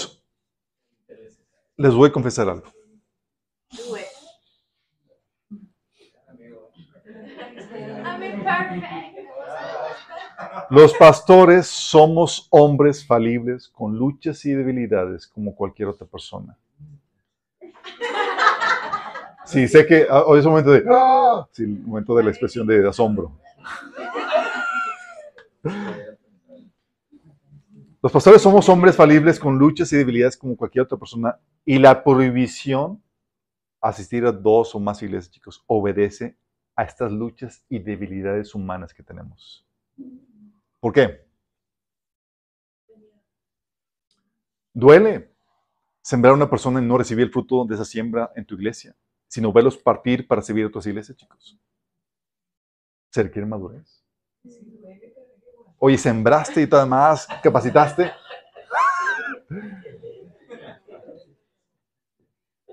les 1.78 1.94
voy 1.94 2.10
a 2.10 2.12
confesar 2.12 2.50
algo. 2.50 2.68
Los 10.70 10.94
pastores 10.94 11.68
somos 11.68 12.48
hombres 12.50 13.06
falibles 13.06 13.70
con 13.70 13.98
luchas 13.98 14.46
y 14.46 14.52
debilidades 14.52 15.28
como 15.28 15.56
cualquier 15.56 15.90
otra 15.90 16.08
persona. 16.08 16.58
Sí, 19.46 19.68
sé 19.68 19.86
que 19.86 20.08
ah, 20.10 20.24
hoy 20.26 20.40
es 20.40 20.46
un 20.46 20.52
momento 20.52 20.72
de... 20.72 20.84
¡ah! 20.90 21.48
Sí, 21.52 21.64
el 21.64 21.84
momento 21.86 22.16
de 22.16 22.24
la 22.24 22.32
expresión 22.32 22.66
de 22.66 22.88
asombro. 22.88 23.32
Los 28.02 28.12
pastores 28.12 28.42
somos 28.42 28.68
hombres 28.70 28.96
falibles 28.96 29.40
con 29.40 29.58
luchas 29.58 29.92
y 29.94 29.98
debilidades 29.98 30.38
como 30.38 30.56
cualquier 30.56 30.84
otra 30.84 30.98
persona 30.98 31.40
y 31.64 31.80
la 31.80 32.04
prohibición 32.04 33.02
asistir 33.82 34.26
a 34.26 34.32
dos 34.32 34.76
o 34.76 34.80
más 34.80 35.02
iglesias, 35.02 35.32
chicos, 35.32 35.64
obedece 35.68 36.36
a 36.76 36.84
estas 36.84 37.12
luchas 37.12 37.64
y 37.70 37.80
debilidades 37.80 38.54
humanas 38.54 38.94
que 38.94 39.04
tenemos. 39.04 39.66
¿Por 40.80 40.94
qué? 40.94 41.26
Duele 44.74 45.32
sembrar 46.02 46.34
una 46.34 46.50
persona 46.50 46.82
y 46.82 46.86
no 46.86 46.98
recibir 46.98 47.26
el 47.26 47.32
fruto 47.32 47.66
de 47.66 47.76
esa 47.76 47.86
siembra 47.86 48.32
en 48.36 48.46
tu 48.46 48.56
iglesia, 48.56 48.96
sino 49.28 49.52
verlos 49.54 49.78
partir 49.78 50.28
para 50.28 50.42
servir 50.42 50.66
a 50.66 50.68
otras 50.68 50.86
iglesias, 50.86 51.18
chicos. 51.18 51.58
Se 53.10 53.24
requiere 53.24 53.48
madurez. 53.48 54.04
Oye, 55.80 55.98
sembraste 55.98 56.62
y 56.62 56.68
todo 56.68 56.86
más, 56.86 57.28
capacitaste. 57.42 58.12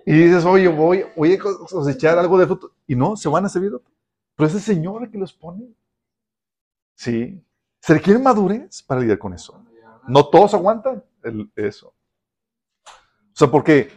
Y 0.04 0.12
dices, 0.12 0.44
oye, 0.44 0.68
voy, 0.68 1.04
voy 1.16 1.34
a 1.34 1.38
cosechar 1.38 2.18
algo 2.18 2.38
de 2.38 2.46
fruto. 2.46 2.72
Y 2.86 2.96
no, 2.96 3.16
se 3.16 3.28
van 3.28 3.44
a 3.44 3.48
servir 3.48 3.72
otro. 3.74 3.90
Pero 4.34 4.48
es 4.48 4.54
el 4.54 4.60
Señor 4.60 5.04
el 5.04 5.10
que 5.10 5.18
los 5.18 5.32
pone. 5.32 5.68
Sí. 6.94 7.42
Se 7.80 7.94
requiere 7.94 8.18
madurez 8.18 8.82
para 8.82 9.00
lidiar 9.00 9.18
con 9.18 9.34
eso. 9.34 9.64
No 10.06 10.28
todos 10.28 10.54
aguantan 10.54 11.02
eso. 11.54 11.88
O 11.88 13.34
sea, 13.34 13.48
porque 13.48 13.90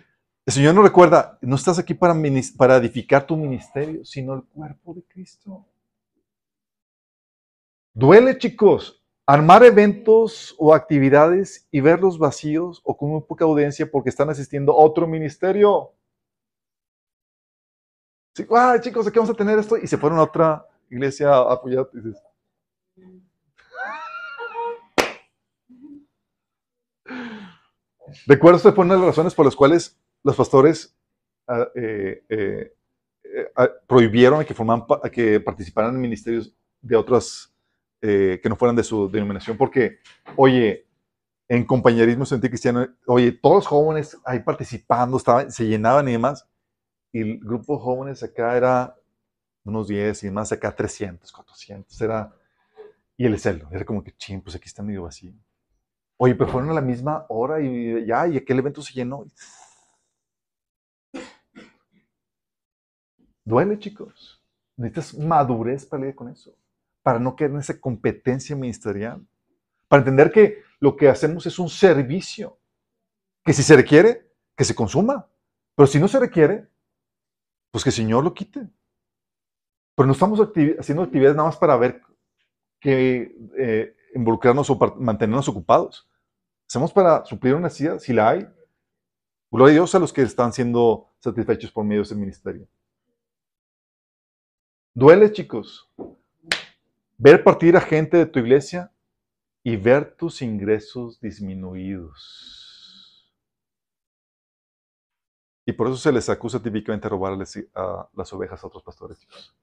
el 0.46 0.54
Señor 0.54 0.76
nos 0.76 0.84
recuerda, 0.84 1.38
no 1.42 1.56
estás 1.56 1.80
aquí 1.80 1.94
para, 1.94 2.16
para 2.58 2.78
edificar 2.78 3.26
tu 3.26 3.36
ministerio, 3.36 4.06
sino 4.06 4.36
el 4.36 4.44
cuerpo 4.44 4.94
de 4.94 5.04
Cristo. 5.04 5.66
Duele, 7.94 8.38
chicos, 8.38 9.04
armar 9.26 9.64
eventos 9.64 10.56
o 10.58 10.74
actividades 10.74 11.68
y 11.72 11.82
verlos 11.82 12.20
vacíos 12.20 12.82
o 12.84 12.96
con 12.96 13.10
muy 13.10 13.22
poca 13.22 13.46
audiencia 13.46 13.90
porque 13.90 14.10
están 14.10 14.30
asistiendo 14.30 14.74
a 14.74 14.78
otro 14.78 15.08
ministerio. 15.08 15.92
Sí, 18.36 18.46
"Ay, 18.52 18.82
chicos, 18.82 19.08
aquí 19.08 19.18
vamos 19.18 19.34
a 19.34 19.38
tener 19.38 19.58
esto 19.58 19.78
y 19.78 19.88
se 19.88 19.98
fueron 19.98 20.20
a 20.20 20.24
otra 20.24 20.66
iglesia 20.90 21.30
a 21.30 21.54
apoyar. 21.54 21.90
dices, 21.94 22.22
Recuerdo, 28.28 28.60
fue 28.60 28.86
una 28.86 28.94
de 28.94 29.00
las 29.00 29.10
razones 29.10 29.34
por 29.34 29.46
las 29.46 29.56
cuales 29.56 30.00
los 30.24 30.36
pastores 30.36 30.96
ah, 31.48 31.68
eh, 31.76 32.24
eh, 32.30 32.74
eh, 33.24 33.52
ah, 33.56 33.70
prohibieron 33.88 34.44
que, 34.46 34.54
forman, 34.54 34.86
que 35.12 35.40
participaran 35.40 35.96
en 35.96 36.02
ministerios 36.02 36.54
de 36.82 36.96
otras 36.96 37.55
eh, 38.08 38.40
que 38.42 38.50
no 38.50 38.56
fueran 38.56 38.76
de 38.76 38.84
su 38.84 39.10
denominación, 39.10 39.58
porque, 39.58 39.98
oye, 40.36 40.86
en 41.48 41.66
compañerismo 41.66 42.24
sentí 42.24 42.50
cristiano, 42.50 42.88
oye, 43.08 43.32
todos 43.32 43.56
los 43.56 43.68
jóvenes 43.68 44.18
ahí 44.26 44.42
participando, 44.42 45.18
estaban, 45.18 45.52
se 45.52 45.66
llenaban 45.66 46.08
y 46.08 46.12
demás, 46.12 46.48
y 47.12 47.22
el 47.22 47.40
grupo 47.40 47.78
de 47.78 47.84
jóvenes 47.84 48.22
acá 48.22 48.56
era 48.56 48.96
unos 49.64 49.88
10 49.88 50.24
y 50.26 50.30
más, 50.30 50.52
acá 50.52 50.76
300, 50.76 51.32
400, 51.32 52.00
era, 52.02 52.32
y 53.18 53.26
el 53.26 53.40
celo, 53.40 53.68
era 53.72 53.84
como 53.86 54.04
que, 54.04 54.12
ching, 54.12 54.42
pues 54.42 54.56
aquí 54.56 54.68
está 54.68 54.84
medio 54.84 55.04
vacío. 55.04 55.34
Oye, 56.18 56.36
pero 56.36 56.52
fueron 56.52 56.70
a 56.70 56.74
la 56.74 56.82
misma 56.82 57.26
hora 57.30 57.60
y 57.60 58.06
ya, 58.06 58.28
y 58.28 58.38
aquel 58.38 58.60
evento 58.60 58.84
se 58.84 58.94
llenó. 58.94 59.26
Duele, 63.44 63.80
chicos. 63.80 64.44
Necesitas 64.78 65.18
madurez 65.18 65.86
para 65.86 66.02
lidiar 66.02 66.16
con 66.16 66.30
eso, 66.30 66.56
para 67.06 67.20
no 67.20 67.36
quedar 67.36 67.52
en 67.52 67.60
esa 67.60 67.80
competencia 67.80 68.56
ministerial, 68.56 69.24
para 69.88 70.00
entender 70.00 70.32
que 70.32 70.64
lo 70.80 70.98
que 70.98 71.08
hacemos 71.08 71.46
es 71.46 71.60
un 71.60 71.70
servicio, 71.70 72.58
que 73.44 73.54
si 73.54 73.62
se 73.62 73.76
requiere, 73.76 74.28
que 74.58 74.64
se 74.64 74.74
consuma, 74.74 75.30
pero 75.76 75.86
si 75.86 76.00
no 76.00 76.08
se 76.08 76.20
requiere, 76.20 76.68
pues 77.70 77.84
que 77.84 77.92
el 77.92 77.96
Señor 77.96 78.24
lo 78.24 78.34
quite. 78.34 78.68
Pero 79.94 80.08
no 80.08 80.14
estamos 80.14 80.40
haciendo 80.80 81.04
actividades 81.04 81.36
nada 81.36 81.50
más 81.50 81.58
para 81.58 81.78
ver 81.78 82.02
que 82.80 83.38
eh, 83.56 83.96
involucrarnos 84.16 84.68
o 84.72 84.96
mantenernos 84.98 85.48
ocupados. 85.48 86.10
Hacemos 86.68 86.92
para 86.92 87.24
suplir 87.24 87.54
una 87.54 87.66
necesidad, 87.68 88.00
si 88.00 88.14
la 88.14 88.30
hay. 88.30 88.48
Gloria 89.52 89.74
a 89.74 89.76
Dios 89.76 89.94
a 89.94 90.00
los 90.00 90.12
que 90.12 90.24
están 90.24 90.52
siendo 90.52 91.14
satisfechos 91.20 91.72
por 91.72 91.86
medio 91.86 92.02
de 92.02 92.06
ese 92.06 92.16
ministerio. 92.16 92.68
Duele, 94.96 95.32
chicos, 95.32 95.88
ver 97.18 97.44
partir 97.44 97.78
a 97.78 97.82
gente 97.82 98.18
de 98.18 98.26
tu 98.26 98.40
iglesia 98.40 98.92
y 99.64 99.78
ver 99.78 100.16
tus 100.16 100.42
ingresos 100.42 101.20
disminuidos. 101.20 103.32
Y 105.66 105.74
por 105.74 105.88
eso 105.88 105.98
se 105.98 106.12
les 106.12 106.30
acusa 106.30 106.62
típicamente 106.62 107.06
de 107.06 107.10
robarles 107.10 107.68
a 107.74 108.08
las 108.14 108.32
ovejas 108.34 108.64
a 108.64 108.68
otros 108.68 108.84
pastores, 108.84 109.20
chicos. 109.20 109.56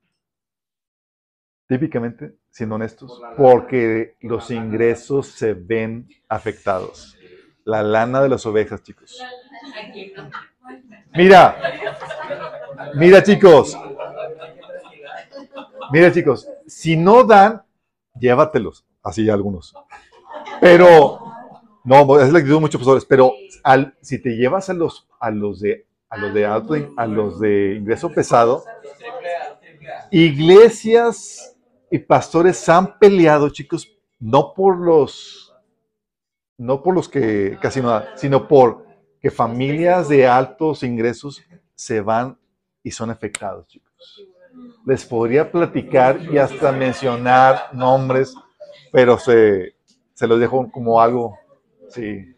Típicamente, 1.69 2.35
siendo 2.51 2.75
honestos, 2.75 3.23
porque 3.37 4.17
los 4.21 4.51
ingresos 4.51 5.29
se 5.29 5.55
ven 5.55 6.09
afectados. 6.29 7.17
La 7.65 7.83
lana 7.83 8.21
de 8.21 8.29
las 8.29 8.45
ovejas, 8.45 8.83
chicos. 8.83 9.23
Mira, 11.15 11.57
mira 12.95 13.23
chicos, 13.23 13.77
mira 15.91 16.13
chicos, 16.13 16.49
si 16.67 16.97
no 16.97 17.25
dan, 17.25 17.63
llévatelos, 18.19 18.85
así 19.03 19.29
algunos. 19.29 19.75
Pero, 20.61 21.19
no, 21.85 22.21
es 22.21 22.33
la 22.33 22.39
actitud 22.39 22.57
de 22.57 22.61
muchos 22.61 22.79
profesores, 22.79 23.05
pero 23.05 23.33
al, 23.65 23.97
si 24.01 24.21
te 24.21 24.31
llevas 24.37 24.71
a 24.71 24.75
los, 24.75 25.09
a 25.19 25.31
los 25.31 25.61
de 25.61 25.87
a 26.13 26.19
los 26.19 26.35
de 26.35 26.45
alto, 26.45 26.75
a 26.99 27.07
los 27.07 27.41
de 27.41 27.77
ingreso 27.79 28.11
pesado, 28.11 28.65
iglesias 30.11 31.57
y 31.91 31.99
pastores 31.99 32.69
han 32.69 32.99
peleado, 32.99 33.49
chicos, 33.49 33.91
no 34.21 34.53
por 34.53 34.79
los, 34.79 35.55
no 36.59 36.83
por 36.83 36.95
los 36.95 37.09
que 37.09 37.59
casi 37.63 37.81
nada, 37.81 38.13
sino 38.15 38.47
por 38.47 38.85
que 39.23 39.31
familias 39.31 40.11
de 40.11 40.27
altos 40.27 40.83
ingresos 40.83 41.43
se 41.75 42.03
van 42.03 42.39
y 42.83 42.91
son 42.91 43.09
afectados, 43.09 43.67
chicos. 43.69 44.29
Les 44.85 45.05
podría 45.05 45.51
platicar 45.51 46.21
y 46.23 46.39
hasta 46.39 46.73
mencionar 46.73 47.69
nombres, 47.73 48.35
pero 48.91 49.19
se, 49.19 49.75
se 50.13 50.27
los 50.27 50.41
dejo 50.41 50.71
como 50.71 51.01
algo, 51.01 51.39
sí, 51.89 52.35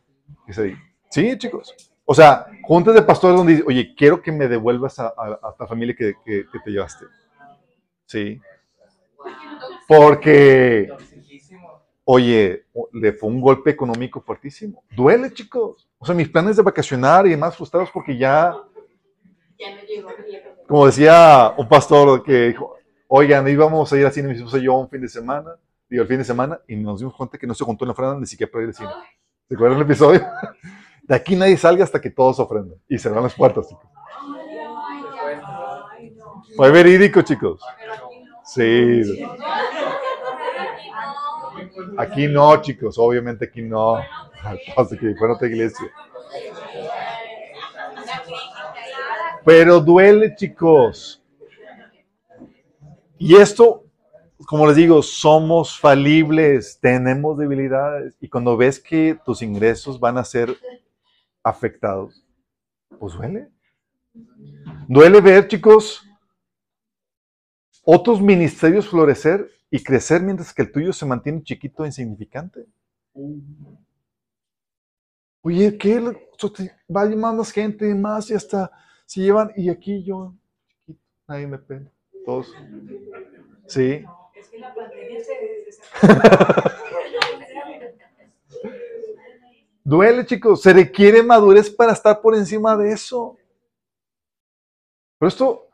sí, 1.11 1.39
chicos. 1.39 1.75
O 2.07 2.15
sea, 2.15 2.47
juntas 2.63 2.95
de 2.95 3.03
pastores 3.03 3.37
donde 3.37 3.55
dice, 3.55 3.65
oye, 3.67 3.95
quiero 3.95 4.21
que 4.21 4.31
me 4.31 4.47
devuelvas 4.47 4.99
a, 4.99 5.07
a, 5.07 5.55
a 5.59 5.67
familia 5.67 5.95
que, 5.97 6.15
que, 6.25 6.45
te 6.63 6.71
llevaste. 6.71 7.07
Sí. 8.05 8.41
Porque, 9.89 10.91
oye, 12.05 12.67
le 12.93 13.13
fue 13.15 13.31
un 13.31 13.41
golpe 13.41 13.71
económico 13.71 14.21
fuertísimo. 14.21 14.85
Duele, 14.91 15.33
chicos. 15.33 15.89
O 15.99 16.05
sea, 16.05 16.15
mis 16.15 16.29
planes 16.29 16.57
de 16.57 16.63
vacacionar 16.63 17.27
y 17.27 17.31
demás 17.31 17.57
frustrados 17.57 17.91
porque 17.91 18.17
ya... 18.19 18.55
Ya 19.59 19.75
no 19.75 19.83
llegó. 19.83 20.11
Como 20.67 20.87
decía 20.87 21.53
un 21.57 21.69
pastor 21.69 22.23
que 22.23 22.49
dijo, 22.49 22.77
oigan, 23.09 23.47
íbamos 23.49 23.93
a 23.93 23.97
ir 23.99 24.07
al 24.07 24.13
cine, 24.13 24.29
mi 24.29 24.35
esposa 24.35 24.59
yo 24.59 24.75
un 24.75 24.89
fin 24.89 25.03
de 25.03 25.09
semana, 25.09 25.51
digo, 25.89 26.03
el 26.03 26.09
fin 26.09 26.19
de 26.19 26.25
semana, 26.25 26.61
y 26.67 26.77
nos 26.77 27.01
dimos 27.01 27.15
cuenta 27.15 27.37
que 27.39 27.47
no 27.47 27.55
se 27.55 27.65
juntó 27.65 27.85
en 27.85 27.89
la 27.89 27.95
franja 27.95 28.19
ni 28.19 28.27
siquiera 28.27 28.51
para 28.51 28.65
ir 28.65 28.69
al 28.69 28.75
cine. 28.75 28.91
¿Se 29.49 29.55
acuerdan 29.55 29.79
del 29.79 29.87
episodio? 29.87 30.27
De 31.03 31.15
aquí 31.15 31.37
nadie 31.37 31.57
salga 31.59 31.85
hasta 31.85 32.01
que 32.01 32.09
todos 32.09 32.41
ofrendan. 32.41 32.79
Y 32.89 32.97
se 32.97 33.11
van 33.11 33.23
las 33.23 33.35
puertas, 33.35 33.69
chicos. 33.69 33.91
Fue 36.57 36.71
verídico, 36.71 37.21
chicos. 37.21 37.61
Sí. 38.43 39.03
Aquí 41.99 42.27
no, 42.27 42.57
chicos. 42.63 42.99
Obviamente 42.99 43.45
aquí 43.45 43.61
no. 43.61 43.97
Hasta 44.77 44.97
que 44.97 45.15
fue 45.15 45.31
otra 45.31 45.47
iglesia. 45.47 45.87
Pero 49.45 49.81
duele, 49.81 50.35
chicos. 50.35 51.23
Y 53.19 53.37
esto, 53.37 53.85
como 54.47 54.67
les 54.67 54.77
digo, 54.77 55.03
somos 55.03 55.79
falibles, 55.79 56.79
tenemos 56.81 57.39
debilidades. 57.39 58.17
Y 58.21 58.29
cuando 58.29 58.57
ves 58.57 58.81
que 58.81 59.19
tus 59.25 59.43
ingresos 59.43 60.01
van 60.01 60.19
a 60.19 60.25
ser 60.25 60.57
afectados, 61.43 62.25
pues 62.99 63.15
duele. 63.15 63.51
Duele 64.89 65.21
ver, 65.21 65.49
chicos, 65.49 66.03
otros 67.83 68.21
ministerios 68.21 68.89
florecer 68.89 69.51
y 69.71 69.83
crecer 69.83 70.23
mientras 70.23 70.55
que 70.55 70.63
el 70.63 70.73
tuyo 70.73 70.93
se 70.93 71.05
mantiene 71.05 71.43
chiquito 71.43 71.85
e 71.85 71.89
insignificante. 71.89 72.67
Oye, 75.43 75.77
¿qué? 75.77 76.01
Va 76.95 77.03
a 77.03 77.33
más 77.33 77.51
gente, 77.51 77.95
más 77.95 78.31
y 78.31 78.35
hasta 78.35 78.71
se 79.07 79.21
llevan, 79.21 79.53
y 79.57 79.69
aquí 79.71 80.03
yo, 80.05 80.35
chiquito, 80.69 81.01
nadie 81.29 81.47
me 81.47 81.59
pega. 81.59 81.91
Todos. 82.25 82.55
Sí. 83.67 84.05
Es 84.35 84.49
que 84.49 84.59
la 84.59 84.75
pandemia 84.75 85.21
se 85.21 85.35
Duele, 89.85 90.25
chicos. 90.25 90.63
Se 90.63 90.73
requiere 90.73 91.23
madurez 91.23 91.69
para 91.69 91.93
estar 91.93 92.23
por 92.23 92.35
encima 92.35 92.75
de 92.75 92.93
eso. 92.93 93.37
Pero 95.19 95.29
esto 95.29 95.69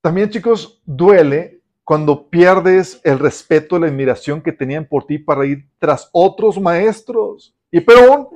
también, 0.00 0.30
chicos, 0.30 0.80
duele 0.84 1.60
cuando 1.84 2.30
pierdes 2.30 3.00
el 3.02 3.18
respeto 3.18 3.76
y 3.76 3.80
la 3.80 3.88
admiración 3.88 4.40
que 4.40 4.52
tenían 4.52 4.86
por 4.86 5.06
ti 5.06 5.18
para 5.18 5.44
ir 5.44 5.68
tras 5.78 6.08
otros 6.12 6.60
maestros. 6.60 7.54
Y 7.72 7.80
pero 7.80 8.30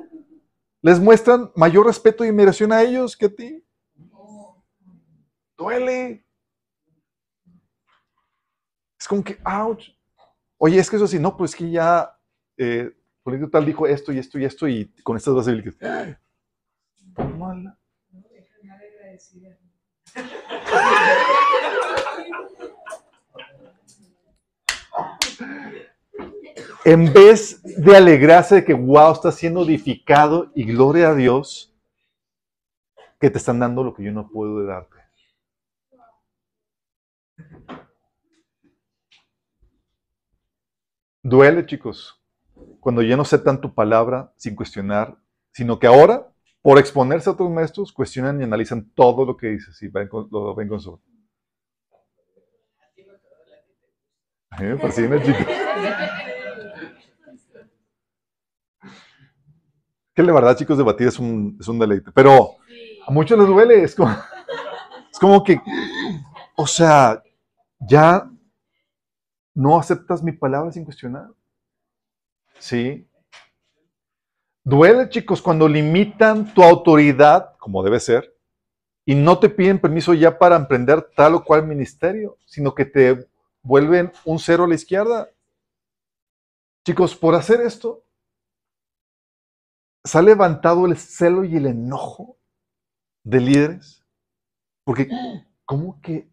les 0.81 0.99
muestran 0.99 1.51
mayor 1.55 1.85
respeto 1.85 2.25
y 2.25 2.27
admiración 2.27 2.73
a 2.73 2.83
ellos 2.83 3.15
que 3.15 3.27
a 3.27 3.33
ti. 3.33 3.63
Duele. 5.57 6.23
Es 8.99 9.07
como 9.07 9.23
que, 9.23 9.37
ouch. 9.45 9.89
Oye, 10.57 10.79
es 10.79 10.89
que 10.89 10.95
eso 10.95 11.07
sí, 11.07 11.19
no, 11.19 11.35
pues 11.35 11.55
que 11.55 11.69
ya 11.69 12.17
eh, 12.57 12.91
político 13.23 13.49
tal 13.49 13.65
dijo 13.65 13.85
esto 13.87 14.11
y 14.11 14.19
esto 14.19 14.39
y 14.39 14.45
esto 14.45 14.67
y 14.67 14.85
con 15.03 15.17
estas 15.17 15.33
dos 15.33 15.47
habilidades. 15.47 16.17
Mala. 17.37 17.77
En 26.85 27.11
vez 27.11 27.61
de 27.63 27.97
alegrarse 27.97 28.55
de 28.55 28.65
que 28.65 28.73
wow 28.73 29.11
está 29.11 29.31
siendo 29.31 29.63
edificado 29.63 30.51
y 30.55 30.63
gloria 30.63 31.09
a 31.09 31.15
Dios, 31.15 31.75
que 33.19 33.29
te 33.29 33.37
están 33.37 33.59
dando 33.59 33.83
lo 33.83 33.93
que 33.93 34.03
yo 34.03 34.11
no 34.11 34.29
puedo 34.29 34.63
darte. 34.65 34.96
Duele, 41.29 41.65
chicos 41.65 42.17
cuando 42.79 43.01
ya 43.01 43.15
no 43.15 43.23
aceptan 43.23 43.59
tu 43.59 43.73
palabra 43.73 44.31
sin 44.37 44.55
cuestionar, 44.55 45.17
sino 45.51 45.77
que 45.79 45.87
ahora, 45.87 46.31
por 46.61 46.79
exponerse 46.79 47.29
a 47.29 47.33
otros 47.33 47.49
maestros, 47.49 47.91
cuestionan 47.91 48.39
y 48.39 48.45
analizan 48.45 48.89
todo 48.95 49.25
lo 49.25 49.35
que 49.35 49.47
dices 49.47 49.81
y 49.81 49.87
ven 49.87 50.07
con, 50.07 50.27
lo 50.31 50.55
ven 50.55 50.69
con 50.69 50.79
su... 50.79 50.97
A 54.51 54.61
mí 54.61 54.67
me 54.67 54.77
fascina, 54.77 55.21
chicos. 55.21 55.45
Que 60.13 60.23
la 60.23 60.33
verdad, 60.33 60.57
chicos, 60.57 60.77
debatir 60.77 61.09
es 61.09 61.19
un, 61.19 61.57
es 61.59 61.67
un 61.67 61.77
deleite. 61.77 62.11
Pero 62.13 62.55
a 63.05 63.11
muchos 63.11 63.37
les 63.37 63.47
duele. 63.47 63.83
Es 63.83 63.93
como, 63.93 64.09
es 65.11 65.19
como 65.19 65.43
que, 65.43 65.61
o 66.55 66.65
sea, 66.65 67.21
ya 67.81 68.31
no 69.57 69.79
aceptas 69.79 70.21
mi 70.21 70.31
palabra 70.31 70.71
sin 70.71 70.85
cuestionar. 70.85 71.31
¿Sí? 72.59 73.09
Duele, 74.63 75.09
chicos, 75.09 75.41
cuando 75.41 75.67
limitan 75.67 76.53
tu 76.53 76.61
autoridad, 76.61 77.57
como 77.57 77.81
debe 77.81 77.99
ser, 77.99 78.37
y 79.03 79.15
no 79.15 79.39
te 79.39 79.49
piden 79.49 79.81
permiso 79.81 80.13
ya 80.13 80.37
para 80.37 80.55
emprender 80.55 81.09
tal 81.15 81.33
o 81.33 81.43
cual 81.43 81.65
ministerio, 81.65 82.37
sino 82.45 82.75
que 82.75 82.85
te 82.85 83.27
vuelven 83.63 84.11
un 84.25 84.37
cero 84.37 84.65
a 84.65 84.67
la 84.67 84.75
izquierda. 84.75 85.27
Chicos, 86.85 87.15
por 87.15 87.33
hacer 87.33 87.61
esto, 87.61 88.03
se 90.03 90.19
ha 90.19 90.21
levantado 90.21 90.85
el 90.85 90.97
celo 90.97 91.43
y 91.43 91.55
el 91.55 91.65
enojo 91.65 92.37
de 93.23 93.41
líderes. 93.41 94.05
Porque, 94.83 95.09
¿cómo 95.65 95.99
que 95.99 96.29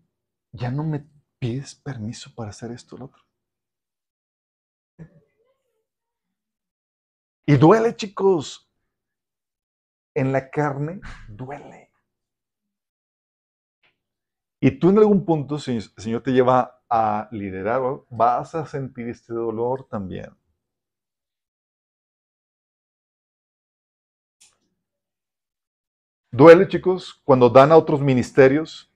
ya 0.53 0.71
no 0.71 0.85
me 0.85 1.07
pides 1.45 1.75
permiso 1.75 2.35
para 2.35 2.51
hacer 2.51 2.71
esto 2.71 2.97
o 2.97 2.99
lo 3.01 3.05
otro. 3.05 3.23
Y 7.47 7.57
duele, 7.57 7.95
chicos. 7.95 8.71
En 10.15 10.33
la 10.33 10.49
carne 10.49 11.01
duele. 11.29 11.93
Y 14.59 14.71
tú 14.79 14.89
en 14.89 14.99
algún 14.99 15.27
punto, 15.27 15.59
si 15.59 15.73
el 15.73 15.83
Señor 15.83 16.23
te 16.23 16.31
lleva 16.31 16.83
a 16.89 17.29
liderar, 17.31 17.83
vas 18.09 18.55
a 18.55 18.65
sentir 18.65 19.09
este 19.09 19.35
dolor 19.35 19.87
también. 19.87 20.35
Duele, 26.33 26.67
chicos, 26.69 27.21
cuando 27.23 27.51
dan 27.51 27.71
a 27.71 27.77
otros 27.77 28.01
ministerios 28.01 28.94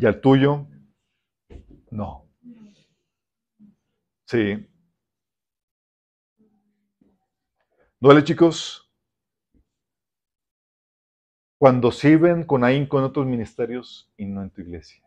y 0.00 0.06
al 0.06 0.18
tuyo, 0.18 0.66
no. 1.90 2.26
Sí. 4.24 4.66
Duele, 7.98 8.24
chicos, 8.24 8.90
cuando 11.58 11.92
sirven 11.92 12.44
con 12.44 12.64
ahínco 12.64 12.98
en 12.98 13.04
otros 13.04 13.26
ministerios 13.26 14.10
y 14.16 14.24
no 14.24 14.42
en 14.42 14.48
tu 14.48 14.62
iglesia. 14.62 15.04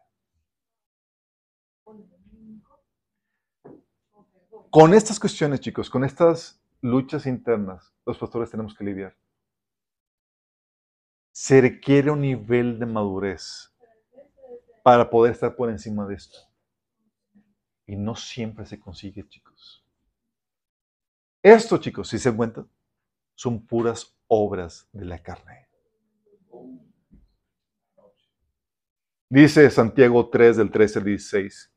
Con 4.69 4.93
estas 4.93 5.19
cuestiones, 5.19 5.59
chicos, 5.59 5.89
con 5.89 6.03
estas 6.03 6.61
luchas 6.81 7.25
internas, 7.25 7.95
los 8.05 8.19
pastores 8.19 8.51
tenemos 8.51 8.75
que 8.75 8.83
lidiar. 8.83 9.17
Se 11.31 11.61
requiere 11.61 12.11
un 12.11 12.21
nivel 12.21 12.77
de 12.77 12.85
madurez 12.85 13.72
para 14.83 15.09
poder 15.09 15.31
estar 15.31 15.55
por 15.55 15.69
encima 15.69 16.05
de 16.05 16.15
esto. 16.15 16.37
Y 17.87 17.95
no 17.95 18.15
siempre 18.15 18.65
se 18.65 18.79
consigue, 18.79 19.27
chicos. 19.27 19.83
Esto, 21.41 21.77
chicos, 21.77 22.09
si 22.09 22.19
se 22.19 22.33
cuenta, 22.33 22.65
son 23.33 23.65
puras 23.65 24.15
obras 24.27 24.87
de 24.91 25.05
la 25.05 25.19
carne. 25.21 25.67
Dice 29.29 29.69
Santiago 29.71 30.29
3 30.29 30.57
del 30.57 30.69
13 30.69 30.99
al 30.99 31.05
16. 31.05 31.73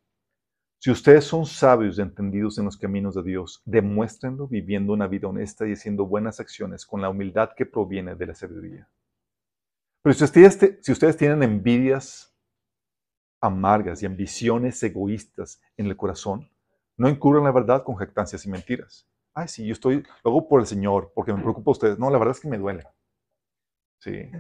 Si 0.79 0.91
ustedes 0.91 1.25
son 1.25 1.47
sabios 1.47 1.99
y 1.99 2.03
entendidos 2.03 2.59
en 2.59 2.67
los 2.67 2.77
caminos 2.77 3.15
de 3.15 3.23
Dios, 3.23 3.63
demuéstrenlo 3.65 4.47
viviendo 4.47 4.93
una 4.93 5.07
vida 5.07 5.27
honesta 5.27 5.67
y 5.67 5.73
haciendo 5.73 6.05
buenas 6.07 6.39
acciones 6.39 6.85
con 6.85 7.01
la 7.01 7.09
humildad 7.09 7.51
que 7.57 7.65
proviene 7.65 8.15
de 8.15 8.27
la 8.27 8.35
sabiduría. 8.35 8.89
Pero 10.03 10.15
si 10.15 10.93
ustedes 10.93 11.17
tienen 11.17 11.43
envidias 11.43 12.36
amargas 13.47 14.03
y 14.03 14.07
ambiciones 14.07 14.83
egoístas 14.83 15.61
en 15.77 15.87
el 15.87 15.97
corazón, 15.97 16.49
no 16.97 17.09
incurran 17.09 17.45
la 17.45 17.53
verdad 17.53 17.83
con 17.83 17.97
jactancias 17.97 18.45
y 18.47 18.51
mentiras. 18.51 19.07
Ay, 19.35 19.49
sí, 19.49 19.67
yo 19.67 19.73
estoy, 19.73 20.03
lo 20.25 20.31
hago 20.31 20.49
por 20.49 20.61
el 20.61 20.67
Señor, 20.67 21.13
porque 21.15 21.33
me 21.33 21.43
preocupa 21.43 21.71
a 21.71 21.73
ustedes. 21.73 21.99
No, 21.99 22.11
la 22.11 22.19
verdad 22.19 22.35
es 22.35 22.41
que 22.41 22.49
me 22.49 22.59
duele. 22.59 22.85
Sí. 23.99 24.31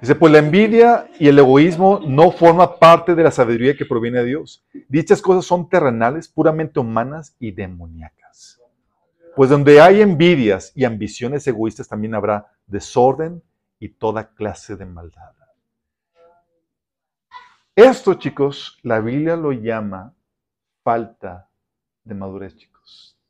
Dice, 0.00 0.14
pues 0.14 0.32
la 0.32 0.38
envidia 0.38 1.10
y 1.18 1.28
el 1.28 1.38
egoísmo 1.38 2.00
no 2.06 2.30
forma 2.30 2.78
parte 2.78 3.14
de 3.14 3.22
la 3.22 3.30
sabiduría 3.30 3.76
que 3.76 3.84
proviene 3.84 4.20
de 4.20 4.26
Dios. 4.26 4.64
Dichas 4.88 5.20
cosas 5.20 5.44
son 5.44 5.68
terrenales, 5.68 6.28
puramente 6.28 6.80
humanas 6.80 7.34
y 7.38 7.50
demoníacas. 7.50 8.60
Pues 9.34 9.50
donde 9.50 9.80
hay 9.80 10.00
envidias 10.00 10.72
y 10.74 10.84
ambiciones 10.84 11.46
egoístas 11.46 11.88
también 11.88 12.14
habrá 12.14 12.46
desorden 12.66 13.42
y 13.78 13.90
toda 13.90 14.32
clase 14.34 14.76
de 14.76 14.86
maldad. 14.86 15.35
Esto, 17.76 18.14
chicos, 18.14 18.78
la 18.82 19.00
Biblia 19.00 19.36
lo 19.36 19.52
llama 19.52 20.14
falta 20.82 21.50
de 22.04 22.14
madurez, 22.14 22.56
chicos. 22.56 23.20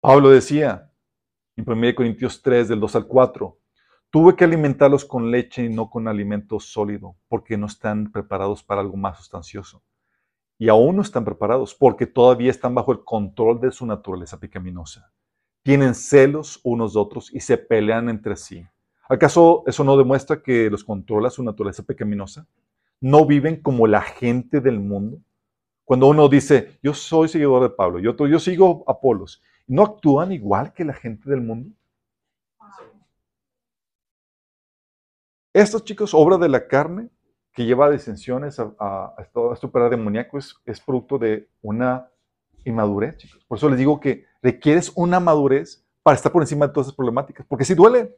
Pablo 0.00 0.30
decía 0.30 0.88
en 1.56 1.68
1 1.68 1.94
Corintios 1.96 2.40
3, 2.40 2.68
del 2.68 2.78
2 2.78 2.94
al 2.94 3.08
4, 3.08 3.58
tuve 4.08 4.36
que 4.36 4.44
alimentarlos 4.44 5.04
con 5.04 5.32
leche 5.32 5.64
y 5.64 5.68
no 5.68 5.90
con 5.90 6.06
alimento 6.06 6.60
sólido, 6.60 7.16
porque 7.26 7.58
no 7.58 7.66
están 7.66 8.12
preparados 8.12 8.62
para 8.62 8.82
algo 8.82 8.96
más 8.96 9.18
sustancioso. 9.18 9.82
Y 10.58 10.68
aún 10.68 10.94
no 10.94 11.02
están 11.02 11.24
preparados, 11.24 11.74
porque 11.74 12.06
todavía 12.06 12.52
están 12.52 12.72
bajo 12.72 12.92
el 12.92 13.02
control 13.02 13.58
de 13.58 13.72
su 13.72 13.84
naturaleza 13.84 14.38
pecaminosa. 14.38 15.12
Tienen 15.64 15.92
celos 15.92 16.60
unos 16.62 16.94
de 16.94 17.00
otros 17.00 17.34
y 17.34 17.40
se 17.40 17.58
pelean 17.58 18.08
entre 18.08 18.36
sí. 18.36 18.64
¿Acaso 19.08 19.64
eso 19.66 19.84
no 19.84 19.96
demuestra 19.96 20.42
que 20.42 20.68
los 20.68 20.84
controla 20.84 21.30
su 21.30 21.42
naturaleza 21.42 21.82
pecaminosa? 21.82 22.46
¿No 23.00 23.24
viven 23.24 23.62
como 23.62 23.86
la 23.86 24.02
gente 24.02 24.60
del 24.60 24.80
mundo? 24.80 25.18
Cuando 25.84 26.08
uno 26.08 26.28
dice, 26.28 26.78
yo 26.82 26.92
soy 26.92 27.28
seguidor 27.28 27.62
de 27.62 27.70
Pablo, 27.70 27.98
y 27.98 28.06
otro, 28.06 28.26
yo 28.26 28.38
sigo 28.38 28.84
Apolos, 28.86 29.42
¿no 29.66 29.82
actúan 29.82 30.32
igual 30.32 30.74
que 30.74 30.84
la 30.84 30.92
gente 30.92 31.30
del 31.30 31.40
mundo? 31.40 31.70
Estos 35.54 35.82
chicos, 35.84 36.12
obra 36.12 36.36
de 36.36 36.50
la 36.50 36.68
carne, 36.68 37.08
que 37.54 37.64
lleva 37.64 37.86
a 37.86 37.90
disensiones, 37.90 38.60
a, 38.60 38.74
a, 38.78 39.14
a 39.16 39.88
demoníaco, 39.88 40.36
es, 40.36 40.54
es 40.66 40.80
producto 40.80 41.18
de 41.18 41.48
una 41.62 42.08
inmadurez, 42.64 43.16
chicos. 43.16 43.42
Por 43.46 43.56
eso 43.56 43.70
les 43.70 43.78
digo 43.78 43.98
que 43.98 44.26
requieres 44.42 44.92
una 44.94 45.18
madurez 45.18 45.84
para 46.02 46.16
estar 46.16 46.30
por 46.30 46.42
encima 46.42 46.66
de 46.66 46.72
todas 46.74 46.88
esas 46.88 46.96
problemáticas, 46.96 47.46
porque 47.46 47.64
si 47.64 47.74
duele, 47.74 48.14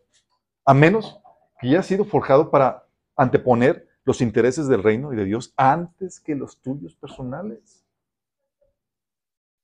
a 0.70 0.74
menos 0.74 1.20
que 1.59 1.66
haya 1.66 1.82
sido 1.82 2.05
forjado 2.05 2.48
para 2.48 2.86
anteponer 3.16 3.88
los 4.05 4.20
intereses 4.20 4.68
del 4.68 4.84
reino 4.84 5.12
y 5.12 5.16
de 5.16 5.24
Dios 5.24 5.52
antes 5.56 6.20
que 6.20 6.36
los 6.36 6.60
tuyos 6.60 6.94
personales. 6.94 7.84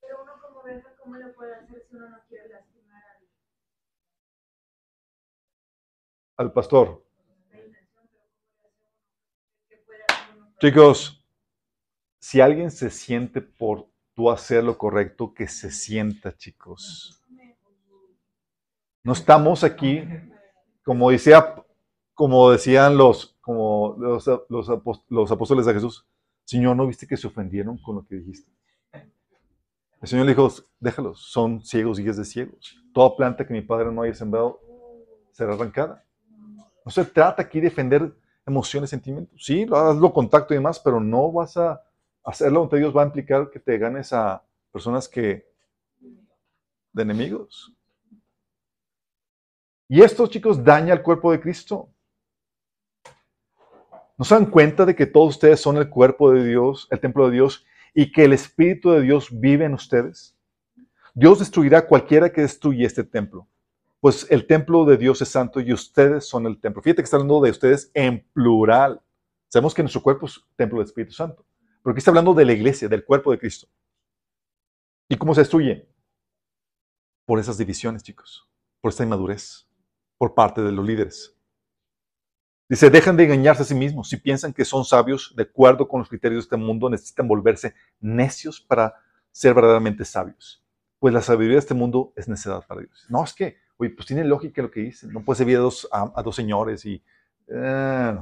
Pero 0.01 0.25
uno 0.25 0.33
como 0.43 0.59
oveja, 0.63 0.93
¿cómo 1.01 1.15
le 1.15 1.29
puede 1.29 1.55
hacer 1.55 1.87
si 1.89 1.95
uno 1.95 2.09
no 2.11 2.19
quiere 2.29 2.49
lastimar 2.49 3.01
a 3.05 3.13
alguien? 3.13 3.31
Al 6.39 6.53
pastor. 6.53 7.05
Chicos, 10.61 11.25
si 12.19 12.41
alguien 12.41 12.73
se 12.73 12.91
siente 12.91 13.41
por 13.41 13.89
tú 14.15 14.29
hacer 14.29 14.65
lo 14.65 14.77
correcto, 14.77 15.33
que 15.33 15.47
se 15.47 15.71
sienta, 15.71 16.37
chicos. 16.37 17.23
No 19.05 19.13
estamos 19.13 19.63
aquí 19.63 20.03
como 20.87 21.11
decía, 21.11 21.53
como 22.15 22.49
decían 22.49 22.97
los, 22.97 23.37
como 23.41 23.97
los, 23.99 24.25
los, 25.09 25.31
apóstoles 25.33 25.67
de 25.67 25.75
Jesús, 25.75 26.07
Señor, 26.45 26.77
¿no 26.77 26.87
viste 26.87 27.09
que 27.09 27.17
se 27.17 27.27
ofendieron 27.27 27.77
con 27.79 27.97
lo 27.97 28.07
que 28.07 28.15
dijiste? 28.15 28.49
El 30.01 30.09
Señor 30.09 30.27
le 30.27 30.33
dijo, 30.33 30.49
déjalos, 30.79 31.21
son 31.21 31.61
ciegos 31.65 31.99
y 31.99 32.05
guías 32.05 32.17
de 32.17 32.25
ciegos. 32.25 32.81
Toda 32.95 33.17
planta 33.17 33.45
que 33.45 33.53
mi 33.53 33.63
Padre 33.63 33.91
no 33.91 34.03
haya 34.03 34.15
sembrado 34.15 34.61
será 35.33 35.55
arrancada. 35.55 36.05
No 36.85 36.93
se 36.93 37.05
trata 37.05 37.43
aquí 37.43 37.59
de 37.59 37.69
defender 37.69 38.15
emociones, 38.47 38.91
sentimientos. 38.91 39.45
Sí, 39.45 39.67
hazlo 39.69 40.13
contacto 40.13 40.55
y 40.55 40.59
demás, 40.59 40.79
pero 40.79 41.01
no 41.01 41.33
vas 41.33 41.57
a 41.57 41.83
hacerlo 42.23 42.63
ante 42.63 42.77
Dios 42.77 42.97
va 42.97 43.03
a 43.03 43.07
implicar 43.07 43.51
que 43.51 43.59
te 43.59 43.77
ganes 43.77 44.13
a 44.13 44.41
personas 44.71 45.09
que 45.09 45.51
de 46.93 47.03
enemigos. 47.03 47.76
Y 49.89 50.03
esto, 50.03 50.27
chicos, 50.27 50.65
daña 50.65 50.93
al 50.93 51.03
cuerpo 51.03 51.31
de 51.31 51.41
Cristo. 51.41 51.93
¿No 54.19 54.25
se 54.25 54.35
dan 54.35 54.47
cuenta 54.47 54.85
de 54.85 54.97
que 54.97 55.07
todos 55.07 55.35
ustedes 55.35 55.61
son 55.61 55.77
el 55.77 55.89
cuerpo 55.89 56.33
de 56.33 56.45
Dios, 56.45 56.89
el 56.91 57.01
templo 57.01 57.27
de 57.27 57.35
Dios, 57.35 57.65
y 57.95 58.11
que 58.11 58.25
el 58.25 58.33
Espíritu 58.33 58.91
de 58.91 59.03
Dios 59.03 59.29
vive 59.31 59.65
en 59.65 59.75
ustedes? 59.75 60.37
Dios 61.15 61.39
destruirá 61.39 61.79
a 61.79 61.87
cualquiera 61.87 62.33
que 62.33 62.41
destruya 62.41 62.87
este 62.87 63.05
templo, 63.05 63.49
pues 64.01 64.27
el 64.31 64.47
templo 64.47 64.85
de 64.85 64.97
Dios 64.97 65.23
es 65.23 65.29
santo 65.29 65.61
y 65.61 65.73
ustedes 65.73 66.27
son 66.27 66.47
el 66.47 66.61
templo. 66.61 66.83
Fíjate 66.83 67.03
que 67.03 67.05
está 67.05 67.17
hablando 67.17 67.41
de 67.41 67.51
ustedes 67.51 67.91
en 67.95 68.27
plural. 68.33 69.01
Sabemos 69.49 69.73
que 69.73 69.83
nuestro 69.83 70.03
cuerpo 70.03 70.27
es 70.27 70.41
templo 70.57 70.79
del 70.79 70.87
Espíritu 70.87 71.13
Santo, 71.13 71.47
pero 71.83 71.93
aquí 71.93 71.99
está 71.99 72.11
hablando 72.11 72.35
de 72.35 72.45
la 72.45 72.53
iglesia, 72.53 72.89
del 72.89 73.05
cuerpo 73.05 73.31
de 73.31 73.39
Cristo. 73.39 73.69
¿Y 75.09 75.17
cómo 75.17 75.35
se 75.35 75.43
destruye? 75.43 75.89
Por 77.25 77.39
esas 77.39 77.57
divisiones, 77.57 78.03
chicos, 78.03 78.49
por 78.81 78.91
esta 78.91 79.05
inmadurez 79.05 79.66
por 80.19 80.35
parte 80.35 80.63
de 80.63 80.73
los 80.73 80.85
líderes. 80.85 81.37
Dice, 82.69 82.91
dejan 82.91 83.17
de 83.17 83.25
engañarse 83.25 83.63
a 83.63 83.65
sí 83.65 83.75
mismos. 83.75 84.09
Si 84.09 84.17
piensan 84.17 84.53
que 84.53 84.65
son 84.65 84.85
sabios, 84.85 85.33
de 85.37 85.45
acuerdo 85.45 85.87
con 85.87 86.01
los 86.01 86.09
criterios 86.09 86.45
de 86.45 86.47
este 86.47 86.57
mundo, 86.57 86.91
necesitan 86.91 87.29
volverse 87.29 87.75
necios 88.01 88.61
para 88.61 88.95
ser 89.31 89.55
verdaderamente 89.55 90.05
sabios. 90.05 90.65
Pues 90.99 91.15
la 91.15 91.21
sabiduría 91.21 91.57
de 91.57 91.61
este 91.61 91.75
mundo 91.75 92.13
es 92.17 92.27
necedad 92.29 92.67
para 92.67 92.81
Dios. 92.81 93.07
No, 93.09 93.23
es 93.23 93.35
que, 93.35 93.59
oye, 93.77 93.91
pues 93.91 94.07
tiene 94.07 94.25
lógica 94.25 94.63
lo 94.63 94.71
que 94.71 94.81
dice. 94.81 95.07
No 95.07 95.25
puede 95.25 95.39
servir 95.39 95.59
a 95.59 96.23
dos, 96.23 96.37
señores 96.37 96.85
y... 96.85 97.03
Eh, 97.49 98.19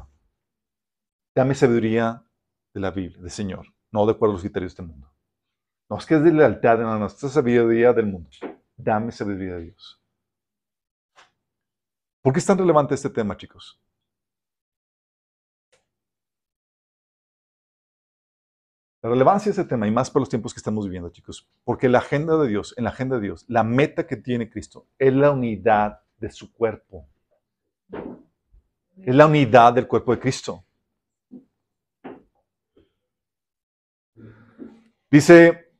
dame 1.35 1.55
sabiduría 1.55 2.23
de 2.75 2.81
la 2.81 2.91
Biblia, 2.91 3.23
del 3.23 3.31
Señor, 3.31 3.67
no 3.91 4.05
de 4.05 4.13
acuerdo 4.13 4.33
a 4.33 4.35
los 4.35 4.43
criterios 4.43 4.73
de 4.73 4.83
este 4.83 4.93
mundo. 4.93 5.11
No, 5.89 5.97
es 5.97 6.05
que 6.05 6.17
es 6.17 6.23
de 6.23 6.33
lealtad, 6.33 6.79
no, 6.79 6.99
no, 6.99 7.07
es 7.07 7.15
sabiduría 7.15 7.95
del 7.95 8.07
mundo. 8.07 8.29
Dame 8.77 9.13
sabiduría 9.13 9.55
de 9.55 9.63
Dios. 9.63 10.04
¿Por 12.25 12.33
qué 12.33 12.39
es 12.39 12.47
tan 12.47 12.57
relevante 12.57 12.95
este 12.95 13.11
tema, 13.11 13.37
chicos? 13.37 13.79
La 19.03 19.11
relevancia 19.11 19.53
de 19.53 19.61
este 19.61 19.69
tema, 19.69 19.87
y 19.87 19.91
más 19.91 20.11
por 20.11 20.23
los 20.23 20.31
tiempos 20.31 20.55
que 20.55 20.59
estamos 20.59 20.87
viviendo, 20.87 21.11
chicos, 21.11 21.47
porque 21.65 21.87
la 21.91 21.99
agenda 21.99 22.39
de 22.39 22.49
Dios, 22.49 22.73
en 22.79 22.85
la 22.85 22.91
agenda 22.91 23.17
de 23.17 23.23
Dios, 23.25 23.45
la 23.49 23.63
meta 23.63 24.07
que 24.07 24.17
tiene 24.17 24.49
Cristo 24.49 24.87
es 24.99 25.13
la 25.13 25.33
unidad 25.33 26.01
de 26.17 26.31
su 26.31 26.51
cuerpo. 26.51 27.07
Es 28.97 29.15
la 29.15 29.27
unidad 29.27 29.75
del 29.75 29.87
cuerpo 29.87 30.15
de 30.15 30.21
Cristo. 30.21 30.65
Dice 35.11 35.75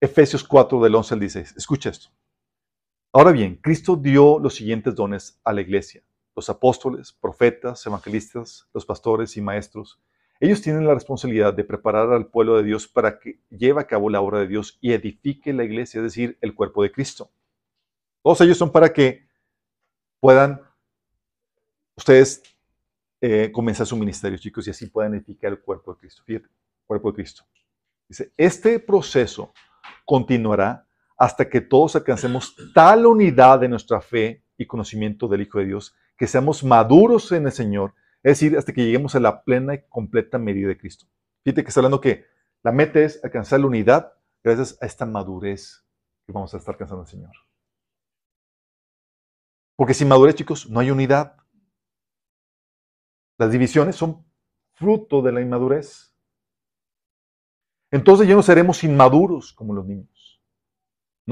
Efesios 0.00 0.42
4 0.42 0.82
del 0.82 0.96
11 0.96 1.14
al 1.14 1.20
16. 1.20 1.56
Escucha 1.56 1.90
esto. 1.90 2.10
Ahora 3.14 3.32
bien, 3.32 3.56
Cristo 3.56 3.96
dio 3.96 4.38
los 4.38 4.54
siguientes 4.54 4.94
dones 4.94 5.38
a 5.44 5.52
la 5.52 5.60
iglesia. 5.60 6.02
Los 6.34 6.48
apóstoles, 6.48 7.12
profetas, 7.12 7.84
evangelistas, 7.84 8.70
los 8.72 8.86
pastores 8.86 9.36
y 9.36 9.42
maestros. 9.42 10.00
Ellos 10.40 10.62
tienen 10.62 10.86
la 10.86 10.94
responsabilidad 10.94 11.52
de 11.52 11.62
preparar 11.62 12.10
al 12.10 12.28
pueblo 12.28 12.56
de 12.56 12.62
Dios 12.62 12.88
para 12.88 13.18
que 13.18 13.38
lleve 13.50 13.82
a 13.82 13.86
cabo 13.86 14.08
la 14.08 14.22
obra 14.22 14.38
de 14.38 14.48
Dios 14.48 14.78
y 14.80 14.92
edifique 14.92 15.52
la 15.52 15.64
iglesia, 15.64 15.98
es 15.98 16.04
decir, 16.04 16.38
el 16.40 16.54
cuerpo 16.54 16.82
de 16.82 16.90
Cristo. 16.90 17.30
Todos 18.22 18.40
ellos 18.40 18.56
son 18.56 18.72
para 18.72 18.90
que 18.94 19.28
puedan 20.18 20.62
ustedes 21.94 22.42
eh, 23.20 23.52
comenzar 23.52 23.86
su 23.86 23.96
ministerio, 23.96 24.38
chicos, 24.38 24.66
y 24.66 24.70
así 24.70 24.86
puedan 24.86 25.14
edificar 25.14 25.52
el 25.52 25.60
cuerpo 25.60 25.92
de 25.92 26.00
Cristo. 26.00 26.22
Fíjate, 26.24 26.48
cuerpo 26.86 27.10
de 27.10 27.16
Cristo. 27.16 27.44
Dice, 28.08 28.32
este 28.38 28.80
proceso 28.80 29.52
continuará 30.06 30.88
hasta 31.22 31.48
que 31.48 31.60
todos 31.60 31.94
alcancemos 31.94 32.56
tal 32.74 33.06
unidad 33.06 33.60
de 33.60 33.68
nuestra 33.68 34.00
fe 34.00 34.44
y 34.58 34.66
conocimiento 34.66 35.28
del 35.28 35.42
Hijo 35.42 35.60
de 35.60 35.66
Dios, 35.66 35.94
que 36.16 36.26
seamos 36.26 36.64
maduros 36.64 37.30
en 37.30 37.46
el 37.46 37.52
Señor, 37.52 37.94
es 38.24 38.40
decir, 38.40 38.58
hasta 38.58 38.72
que 38.72 38.84
lleguemos 38.84 39.14
a 39.14 39.20
la 39.20 39.44
plena 39.44 39.74
y 39.74 39.86
completa 39.88 40.38
medida 40.38 40.66
de 40.66 40.76
Cristo. 40.76 41.06
Fíjate 41.44 41.62
que 41.62 41.68
está 41.68 41.78
hablando 41.78 42.00
que 42.00 42.24
la 42.64 42.72
meta 42.72 42.98
es 42.98 43.22
alcanzar 43.22 43.60
la 43.60 43.68
unidad 43.68 44.14
gracias 44.42 44.76
a 44.82 44.86
esta 44.86 45.06
madurez 45.06 45.86
que 46.26 46.32
vamos 46.32 46.52
a 46.54 46.56
estar 46.56 46.74
alcanzando 46.74 47.04
el 47.04 47.08
Señor. 47.08 47.30
Porque 49.76 49.94
sin 49.94 50.08
madurez, 50.08 50.34
chicos, 50.34 50.68
no 50.68 50.80
hay 50.80 50.90
unidad. 50.90 51.36
Las 53.38 53.52
divisiones 53.52 53.94
son 53.94 54.26
fruto 54.72 55.22
de 55.22 55.30
la 55.30 55.40
inmadurez. 55.40 56.16
Entonces 57.92 58.26
ya 58.26 58.34
no 58.34 58.42
seremos 58.42 58.82
inmaduros 58.82 59.52
como 59.52 59.72
los 59.72 59.86
niños. 59.86 60.11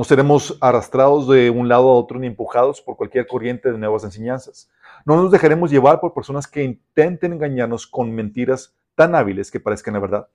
No 0.00 0.04
seremos 0.04 0.56
arrastrados 0.62 1.28
de 1.28 1.50
un 1.50 1.68
lado 1.68 1.90
a 1.90 1.94
otro 1.94 2.18
ni 2.18 2.26
empujados 2.26 2.80
por 2.80 2.96
cualquier 2.96 3.26
corriente 3.26 3.70
de 3.70 3.76
nuevas 3.76 4.02
enseñanzas. 4.02 4.70
No 5.04 5.14
nos 5.16 5.30
dejaremos 5.30 5.70
llevar 5.70 6.00
por 6.00 6.14
personas 6.14 6.46
que 6.46 6.64
intenten 6.64 7.34
engañarnos 7.34 7.86
con 7.86 8.10
mentiras 8.10 8.74
tan 8.94 9.14
hábiles 9.14 9.50
que 9.50 9.60
parezcan 9.60 9.92
la 9.92 10.00
verdad. 10.00 10.28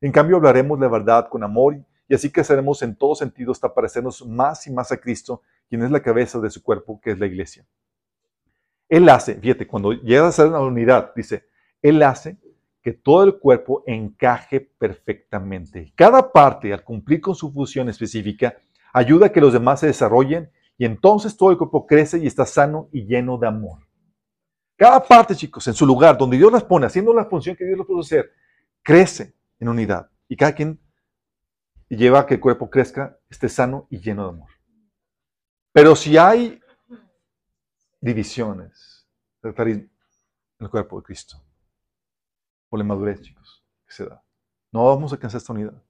En 0.00 0.10
cambio, 0.10 0.38
hablaremos 0.38 0.80
la 0.80 0.88
verdad 0.88 1.28
con 1.28 1.44
amor 1.44 1.78
y 2.08 2.14
así 2.16 2.32
que 2.32 2.42
seremos 2.42 2.82
en 2.82 2.96
todo 2.96 3.14
sentido 3.14 3.52
hasta 3.52 3.72
parecernos 3.72 4.26
más 4.26 4.66
y 4.66 4.72
más 4.72 4.90
a 4.90 4.96
Cristo, 4.96 5.42
quien 5.68 5.84
es 5.84 5.92
la 5.92 6.02
cabeza 6.02 6.40
de 6.40 6.50
su 6.50 6.60
cuerpo, 6.60 7.00
que 7.00 7.12
es 7.12 7.20
la 7.20 7.26
iglesia. 7.26 7.64
Él 8.88 9.08
hace, 9.08 9.36
fíjate, 9.36 9.68
cuando 9.68 9.92
llega 9.92 10.26
a 10.26 10.32
ser 10.32 10.48
una 10.48 10.58
unidad, 10.58 11.12
dice, 11.14 11.44
Él 11.80 12.02
hace 12.02 12.38
que 12.82 12.92
todo 12.92 13.22
el 13.22 13.38
cuerpo 13.38 13.84
encaje 13.86 14.60
perfectamente. 14.60 15.92
Cada 15.94 16.32
parte, 16.32 16.72
al 16.72 16.82
cumplir 16.82 17.20
con 17.20 17.36
su 17.36 17.52
función 17.52 17.88
específica, 17.88 18.56
ayuda 18.92 19.26
a 19.26 19.32
que 19.32 19.40
los 19.40 19.52
demás 19.52 19.80
se 19.80 19.86
desarrollen 19.86 20.50
y 20.76 20.84
entonces 20.84 21.36
todo 21.36 21.50
el 21.50 21.58
cuerpo 21.58 21.86
crece 21.86 22.18
y 22.18 22.26
está 22.26 22.44
sano 22.46 22.88
y 22.92 23.06
lleno 23.06 23.38
de 23.38 23.46
amor. 23.46 23.86
Cada 24.76 25.02
parte, 25.02 25.36
chicos, 25.36 25.66
en 25.68 25.74
su 25.74 25.86
lugar, 25.86 26.18
donde 26.18 26.36
Dios 26.36 26.50
las 26.50 26.64
pone, 26.64 26.86
haciendo 26.86 27.14
la 27.14 27.26
función 27.26 27.54
que 27.54 27.64
Dios 27.64 27.78
lo 27.78 27.86
puso 27.86 28.00
hacer, 28.00 28.32
crece 28.82 29.34
en 29.60 29.68
unidad. 29.68 30.10
Y 30.28 30.36
cada 30.36 30.54
quien 30.54 30.80
lleva 31.88 32.20
a 32.20 32.26
que 32.26 32.34
el 32.34 32.40
cuerpo 32.40 32.68
crezca, 32.68 33.18
esté 33.28 33.48
sano 33.48 33.86
y 33.90 34.00
lleno 34.00 34.24
de 34.24 34.30
amor. 34.30 34.50
Pero 35.72 35.94
si 35.94 36.16
hay 36.16 36.60
divisiones 38.00 39.06
en 39.42 39.90
el 40.58 40.70
cuerpo 40.70 40.96
de 40.96 41.02
Cristo, 41.04 41.36
por 42.68 42.78
la 42.78 42.84
madurez, 42.84 43.20
chicos, 43.22 43.64
que 43.86 43.92
se 43.92 44.06
da, 44.06 44.24
no 44.72 44.86
vamos 44.86 45.12
a 45.12 45.14
alcanzar 45.14 45.38
esta 45.38 45.52
unidad. 45.52 45.82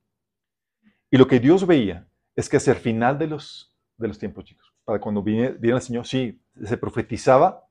Y 1.11 1.16
lo 1.16 1.27
que 1.27 1.41
Dios 1.41 1.66
veía 1.66 2.09
es 2.37 2.49
que 2.49 2.57
hacia 2.57 2.73
el 2.73 2.79
final 2.79 3.19
de 3.19 3.27
los, 3.27 3.75
de 3.97 4.09
los 4.09 4.19
tiempos, 4.19 4.45
chicos, 4.45 4.73
para 4.85 5.01
cuando 5.01 5.23
viene, 5.23 5.51
viene 5.51 5.77
el 5.77 5.83
Señor, 5.83 6.07
sí, 6.07 6.43
se 6.63 6.77
profetizaba 6.77 7.69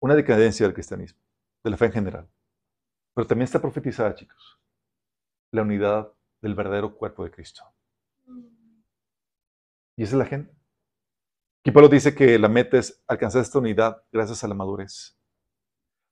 una 0.00 0.14
decadencia 0.14 0.66
del 0.66 0.74
cristianismo, 0.74 1.20
de 1.62 1.70
la 1.70 1.76
fe 1.76 1.86
en 1.86 1.92
general. 1.92 2.28
Pero 3.14 3.26
también 3.26 3.44
está 3.44 3.60
profetizada, 3.60 4.14
chicos, 4.14 4.60
la 5.52 5.62
unidad 5.62 6.12
del 6.42 6.54
verdadero 6.54 6.94
cuerpo 6.94 7.24
de 7.24 7.30
Cristo. 7.30 7.62
Y 9.96 10.02
esa 10.02 10.16
es 10.16 10.18
la 10.18 10.26
gente. 10.26 10.52
Aquí 11.60 11.70
Pablo 11.70 11.88
dice 11.88 12.14
que 12.14 12.38
la 12.38 12.48
meta 12.48 12.78
es 12.78 13.02
alcanzar 13.06 13.40
esta 13.40 13.58
unidad 13.58 14.04
gracias 14.12 14.44
a 14.44 14.48
la 14.48 14.54
madurez. 14.54 15.16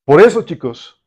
Por 0.04 0.20
eso, 0.20 0.42
chicos, 0.42 1.01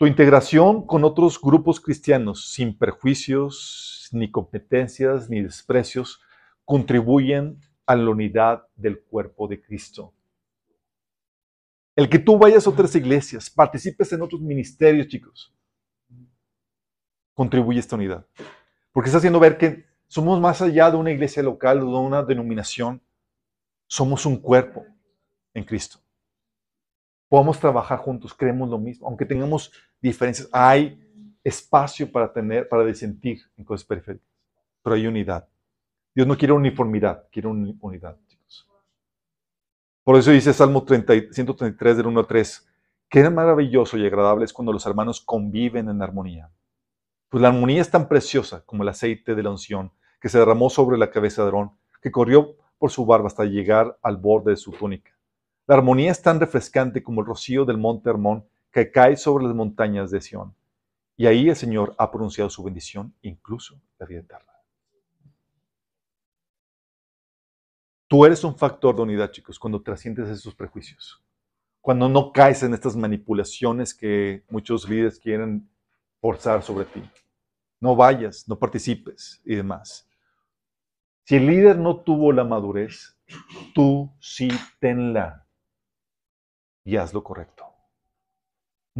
tu 0.00 0.06
integración 0.06 0.86
con 0.86 1.04
otros 1.04 1.38
grupos 1.38 1.78
cristianos 1.78 2.50
sin 2.54 2.74
perjuicios, 2.74 4.08
ni 4.12 4.30
competencias, 4.30 5.28
ni 5.28 5.42
desprecios, 5.42 6.22
contribuyen 6.64 7.60
a 7.84 7.96
la 7.96 8.08
unidad 8.08 8.66
del 8.76 9.02
cuerpo 9.02 9.46
de 9.46 9.60
Cristo. 9.60 10.14
El 11.94 12.08
que 12.08 12.18
tú 12.18 12.38
vayas 12.38 12.66
a 12.66 12.70
otras 12.70 12.94
iglesias, 12.96 13.50
participes 13.50 14.10
en 14.14 14.22
otros 14.22 14.40
ministerios, 14.40 15.06
chicos, 15.06 15.54
contribuye 17.34 17.76
a 17.76 17.80
esta 17.80 17.96
unidad. 17.96 18.26
Porque 18.92 19.10
está 19.10 19.18
haciendo 19.18 19.38
ver 19.38 19.58
que 19.58 19.84
somos 20.06 20.40
más 20.40 20.62
allá 20.62 20.90
de 20.90 20.96
una 20.96 21.10
iglesia 21.10 21.42
local 21.42 21.82
o 21.82 21.92
de 21.92 21.98
una 21.98 22.22
denominación. 22.22 23.02
Somos 23.86 24.24
un 24.24 24.38
cuerpo 24.38 24.82
en 25.52 25.62
Cristo. 25.62 25.98
Podemos 27.28 27.60
trabajar 27.60 27.98
juntos, 27.98 28.32
creemos 28.32 28.70
lo 28.70 28.78
mismo, 28.78 29.06
aunque 29.06 29.26
tengamos 29.26 29.70
diferencias. 30.00 30.48
Hay 30.52 31.00
espacio 31.42 32.10
para 32.10 32.32
tener, 32.32 32.68
para 32.68 32.84
disentir 32.84 33.40
en 33.56 33.64
cosas 33.64 33.86
periféricas, 33.86 34.28
pero 34.82 34.96
hay 34.96 35.06
unidad. 35.06 35.48
Dios 36.14 36.26
no 36.26 36.36
quiere 36.36 36.52
uniformidad, 36.52 37.26
quiere 37.30 37.48
unidad, 37.48 38.18
chicos. 38.26 38.68
Por 40.04 40.16
eso 40.16 40.30
dice 40.30 40.52
Salmo 40.52 40.84
30, 40.84 41.32
133 41.32 41.96
del 41.96 42.06
1 42.06 42.20
a 42.20 42.26
3, 42.26 42.68
qué 43.08 43.30
maravilloso 43.30 43.96
y 43.96 44.06
agradable 44.06 44.44
es 44.44 44.52
cuando 44.52 44.72
los 44.72 44.84
hermanos 44.86 45.20
conviven 45.20 45.88
en 45.88 46.02
armonía. 46.02 46.50
Pues 47.28 47.42
la 47.42 47.48
armonía 47.48 47.80
es 47.80 47.90
tan 47.90 48.08
preciosa 48.08 48.64
como 48.66 48.82
el 48.82 48.88
aceite 48.88 49.34
de 49.34 49.42
la 49.42 49.50
unción 49.50 49.92
que 50.20 50.28
se 50.28 50.38
derramó 50.38 50.68
sobre 50.68 50.98
la 50.98 51.10
cabeza 51.10 51.42
de 51.42 51.46
Aarón, 51.46 51.72
que 52.02 52.10
corrió 52.10 52.56
por 52.76 52.90
su 52.90 53.06
barba 53.06 53.28
hasta 53.28 53.44
llegar 53.44 53.98
al 54.02 54.16
borde 54.16 54.50
de 54.50 54.56
su 54.56 54.72
túnica. 54.72 55.12
La 55.66 55.76
armonía 55.76 56.10
es 56.10 56.20
tan 56.20 56.40
refrescante 56.40 57.02
como 57.02 57.20
el 57.20 57.26
rocío 57.26 57.64
del 57.64 57.78
monte 57.78 58.10
Hermón 58.10 58.44
que 58.70 58.90
cae 58.90 59.16
sobre 59.16 59.44
las 59.44 59.54
montañas 59.54 60.10
de 60.10 60.20
Sión. 60.20 60.54
Y 61.16 61.26
ahí 61.26 61.48
el 61.48 61.56
Señor 61.56 61.94
ha 61.98 62.10
pronunciado 62.10 62.48
su 62.48 62.62
bendición, 62.62 63.14
incluso 63.22 63.80
la 63.98 64.06
vida 64.06 64.20
eterna. 64.20 64.52
Tú 68.08 68.24
eres 68.24 68.42
un 68.42 68.56
factor 68.56 68.96
de 68.96 69.02
unidad, 69.02 69.30
chicos, 69.30 69.58
cuando 69.58 69.82
trasciendes 69.82 70.28
esos 70.28 70.54
prejuicios. 70.54 71.22
Cuando 71.80 72.08
no 72.08 72.32
caes 72.32 72.62
en 72.62 72.74
estas 72.74 72.96
manipulaciones 72.96 73.94
que 73.94 74.44
muchos 74.50 74.88
líderes 74.88 75.18
quieren 75.18 75.70
forzar 76.20 76.62
sobre 76.62 76.86
ti. 76.86 77.02
No 77.80 77.94
vayas, 77.94 78.48
no 78.48 78.58
participes 78.58 79.40
y 79.44 79.54
demás. 79.54 80.08
Si 81.24 81.36
el 81.36 81.46
líder 81.46 81.78
no 81.78 82.00
tuvo 82.00 82.32
la 82.32 82.44
madurez, 82.44 83.16
tú 83.74 84.12
sí 84.20 84.48
tenla 84.80 85.46
y 86.84 86.96
haz 86.96 87.14
lo 87.14 87.22
correcto. 87.22 87.59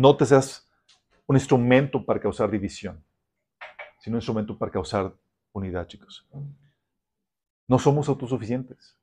No 0.00 0.16
te 0.16 0.24
seas 0.24 0.66
un 1.26 1.36
instrumento 1.36 2.02
para 2.02 2.18
causar 2.18 2.50
división, 2.50 3.04
sino 3.98 4.14
un 4.14 4.20
instrumento 4.20 4.56
para 4.56 4.72
causar 4.72 5.12
unidad, 5.52 5.86
chicos. 5.86 6.26
No 7.68 7.78
somos 7.78 8.08
autosuficientes. 8.08 8.96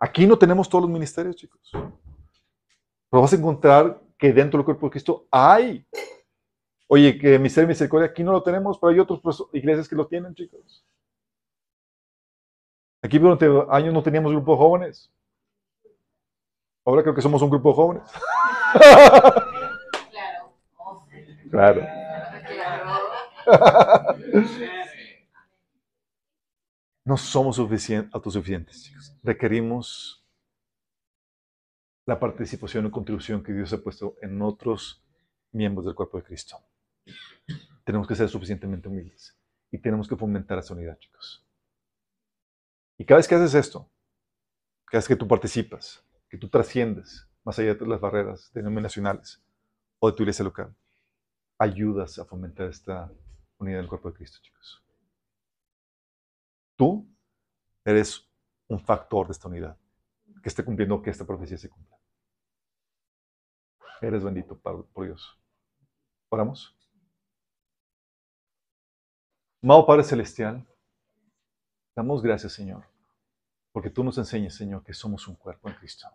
Aquí 0.00 0.26
no 0.26 0.36
tenemos 0.36 0.68
todos 0.68 0.82
los 0.82 0.90
ministerios, 0.90 1.36
chicos. 1.36 1.70
Pero 1.72 3.22
vas 3.22 3.32
a 3.32 3.36
encontrar 3.36 4.02
que 4.18 4.32
dentro 4.32 4.58
del 4.58 4.64
cuerpo 4.64 4.86
de 4.86 4.90
Cristo 4.90 5.28
hay 5.30 5.86
Oye, 6.88 7.16
que 7.16 7.38
Miseria 7.38 7.66
y 7.66 7.68
Misericordia 7.68 8.08
aquí 8.08 8.24
no 8.24 8.32
lo 8.32 8.42
tenemos, 8.42 8.76
pero 8.76 8.90
hay 8.90 8.98
otras 8.98 9.20
iglesias 9.52 9.88
que 9.88 9.94
lo 9.94 10.08
tienen, 10.08 10.34
chicos. 10.34 10.84
Aquí 13.00 13.16
durante 13.16 13.46
años 13.70 13.94
no 13.94 14.02
teníamos 14.02 14.32
grupo 14.32 14.50
de 14.50 14.58
jóvenes. 14.58 15.08
Ahora 16.84 17.02
creo 17.02 17.14
que 17.14 17.22
somos 17.22 17.40
un 17.42 17.50
grupo 17.50 17.68
de 17.68 17.74
jóvenes. 17.76 18.10
Claro. 21.50 21.86
No 27.02 27.16
somos 27.16 27.58
autosuficientes, 27.58 28.84
chicos. 28.84 29.16
Requerimos 29.24 30.24
la 32.06 32.20
participación 32.20 32.86
y 32.86 32.90
contribución 32.90 33.42
que 33.42 33.52
Dios 33.52 33.72
ha 33.72 33.82
puesto 33.82 34.16
en 34.22 34.40
otros 34.42 35.02
miembros 35.50 35.86
del 35.86 35.96
cuerpo 35.96 36.18
de 36.18 36.24
Cristo. 36.24 36.58
Tenemos 37.84 38.06
que 38.06 38.14
ser 38.14 38.28
suficientemente 38.28 38.88
humildes 38.88 39.36
y 39.72 39.78
tenemos 39.78 40.06
que 40.06 40.14
fomentar 40.14 40.58
esa 40.58 40.74
unidad, 40.74 40.98
chicos. 40.98 41.44
Y 42.96 43.04
cada 43.04 43.16
vez 43.16 43.26
que 43.26 43.34
haces 43.34 43.54
esto, 43.54 43.90
cada 44.84 45.00
vez 45.00 45.08
que 45.08 45.16
tú 45.16 45.26
participas, 45.26 46.04
que 46.28 46.38
tú 46.38 46.48
trasciendes 46.48 47.26
más 47.42 47.58
allá 47.58 47.74
de 47.74 47.86
las 47.86 48.00
barreras 48.00 48.52
denominacionales 48.52 49.42
o 49.98 50.10
de 50.10 50.16
tu 50.16 50.22
iglesia 50.22 50.44
local, 50.44 50.76
ayudas 51.60 52.18
a 52.18 52.24
fomentar 52.24 52.68
esta 52.68 53.12
unidad 53.58 53.78
del 53.80 53.88
cuerpo 53.88 54.10
de 54.10 54.16
Cristo, 54.16 54.38
chicos. 54.40 54.82
Tú 56.74 57.06
eres 57.84 58.26
un 58.66 58.80
factor 58.80 59.26
de 59.26 59.32
esta 59.32 59.46
unidad, 59.46 59.78
que 60.42 60.48
esté 60.48 60.64
cumpliendo 60.64 61.02
que 61.02 61.10
esta 61.10 61.26
profecía 61.26 61.58
se 61.58 61.68
cumpla. 61.68 61.98
Eres 64.00 64.24
bendito 64.24 64.58
por 64.58 65.04
Dios. 65.04 65.38
Oramos. 66.30 66.74
Amado 69.62 69.84
Padre 69.84 70.04
Celestial, 70.04 70.66
damos 71.94 72.22
gracias, 72.22 72.54
Señor, 72.54 72.86
porque 73.72 73.90
tú 73.90 74.02
nos 74.02 74.16
enseñas, 74.16 74.54
Señor, 74.54 74.82
que 74.82 74.94
somos 74.94 75.28
un 75.28 75.34
cuerpo 75.34 75.68
en 75.68 75.74
Cristo. 75.74 76.08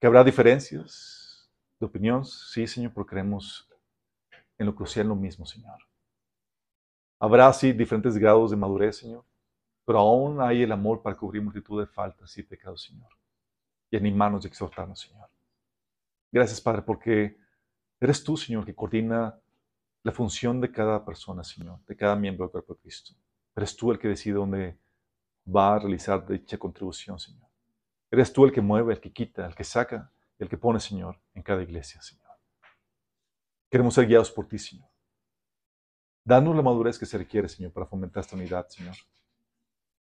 Que 0.00 0.06
habrá 0.06 0.22
diferencias 0.22 1.50
de 1.80 1.86
opinión, 1.86 2.24
sí, 2.24 2.68
Señor, 2.68 2.92
porque 2.92 3.10
creemos 3.10 3.67
en 4.58 4.66
lo 4.66 4.74
crucial 4.74 5.08
lo 5.08 5.16
mismo, 5.16 5.46
Señor. 5.46 5.78
Habrá, 7.20 7.52
sí, 7.52 7.72
diferentes 7.72 8.16
grados 8.16 8.50
de 8.50 8.56
madurez, 8.56 8.98
Señor, 8.98 9.24
pero 9.84 10.00
aún 10.00 10.40
hay 10.40 10.62
el 10.62 10.72
amor 10.72 11.02
para 11.02 11.16
cubrir 11.16 11.42
multitud 11.42 11.80
de 11.80 11.86
faltas 11.86 12.36
y 12.36 12.42
pecados, 12.42 12.82
Señor. 12.82 13.08
Y 13.90 13.96
animarnos 13.96 14.44
y 14.44 14.48
exhortarnos, 14.48 15.00
Señor. 15.00 15.28
Gracias, 16.30 16.60
Padre, 16.60 16.82
porque 16.82 17.38
eres 17.98 18.22
tú, 18.22 18.36
Señor, 18.36 18.66
que 18.66 18.74
coordina 18.74 19.40
la 20.02 20.12
función 20.12 20.60
de 20.60 20.70
cada 20.70 21.04
persona, 21.04 21.42
Señor, 21.42 21.80
de 21.86 21.96
cada 21.96 22.14
miembro 22.14 22.44
del 22.44 22.52
cuerpo 22.52 22.74
de 22.74 22.80
Cristo. 22.80 23.14
Eres 23.56 23.76
tú 23.76 23.90
el 23.90 23.98
que 23.98 24.08
decide 24.08 24.34
dónde 24.34 24.78
va 25.44 25.74
a 25.74 25.78
realizar 25.78 26.26
dicha 26.26 26.58
contribución, 26.58 27.18
Señor. 27.18 27.48
Eres 28.10 28.32
tú 28.32 28.44
el 28.44 28.52
que 28.52 28.60
mueve, 28.60 28.94
el 28.94 29.00
que 29.00 29.12
quita, 29.12 29.46
el 29.46 29.54
que 29.54 29.64
saca, 29.64 30.12
el 30.38 30.48
que 30.48 30.56
pone, 30.56 30.80
Señor, 30.80 31.18
en 31.34 31.42
cada 31.42 31.62
iglesia, 31.62 32.00
Señor. 32.00 32.27
Queremos 33.70 33.94
ser 33.94 34.06
guiados 34.06 34.30
por 34.30 34.46
ti, 34.48 34.58
Señor. 34.58 34.88
Danos 36.24 36.54
la 36.54 36.62
madurez 36.62 36.98
que 36.98 37.06
se 37.06 37.16
requiere, 37.16 37.48
Señor, 37.48 37.72
para 37.72 37.86
fomentar 37.86 38.20
esta 38.20 38.36
unidad, 38.36 38.66
Señor. 38.68 38.94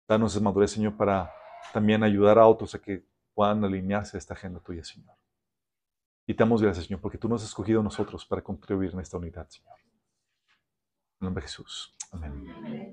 Danos 0.07 0.33
esa 0.33 0.43
madurez, 0.43 0.71
Señor, 0.71 0.97
para 0.97 1.31
también 1.71 2.03
ayudar 2.03 2.39
a 2.39 2.47
otros 2.47 2.73
a 2.75 2.81
que 2.81 3.05
puedan 3.33 3.63
alinearse 3.63 4.17
a 4.17 4.19
esta 4.19 4.33
agenda 4.33 4.59
tuya, 4.59 4.83
Señor. 4.83 5.15
Y 6.25 6.33
te 6.33 6.43
damos 6.43 6.61
gracias, 6.61 6.85
Señor, 6.85 7.01
porque 7.01 7.17
tú 7.17 7.27
nos 7.27 7.41
has 7.41 7.49
escogido 7.49 7.79
a 7.79 7.83
nosotros 7.83 8.25
para 8.25 8.41
contribuir 8.41 8.91
en 8.91 8.99
esta 8.99 9.17
unidad, 9.17 9.47
Señor. 9.49 9.75
En 11.21 11.25
nombre 11.25 11.41
de 11.41 11.47
Jesús. 11.47 11.95
Amén. 12.11 12.88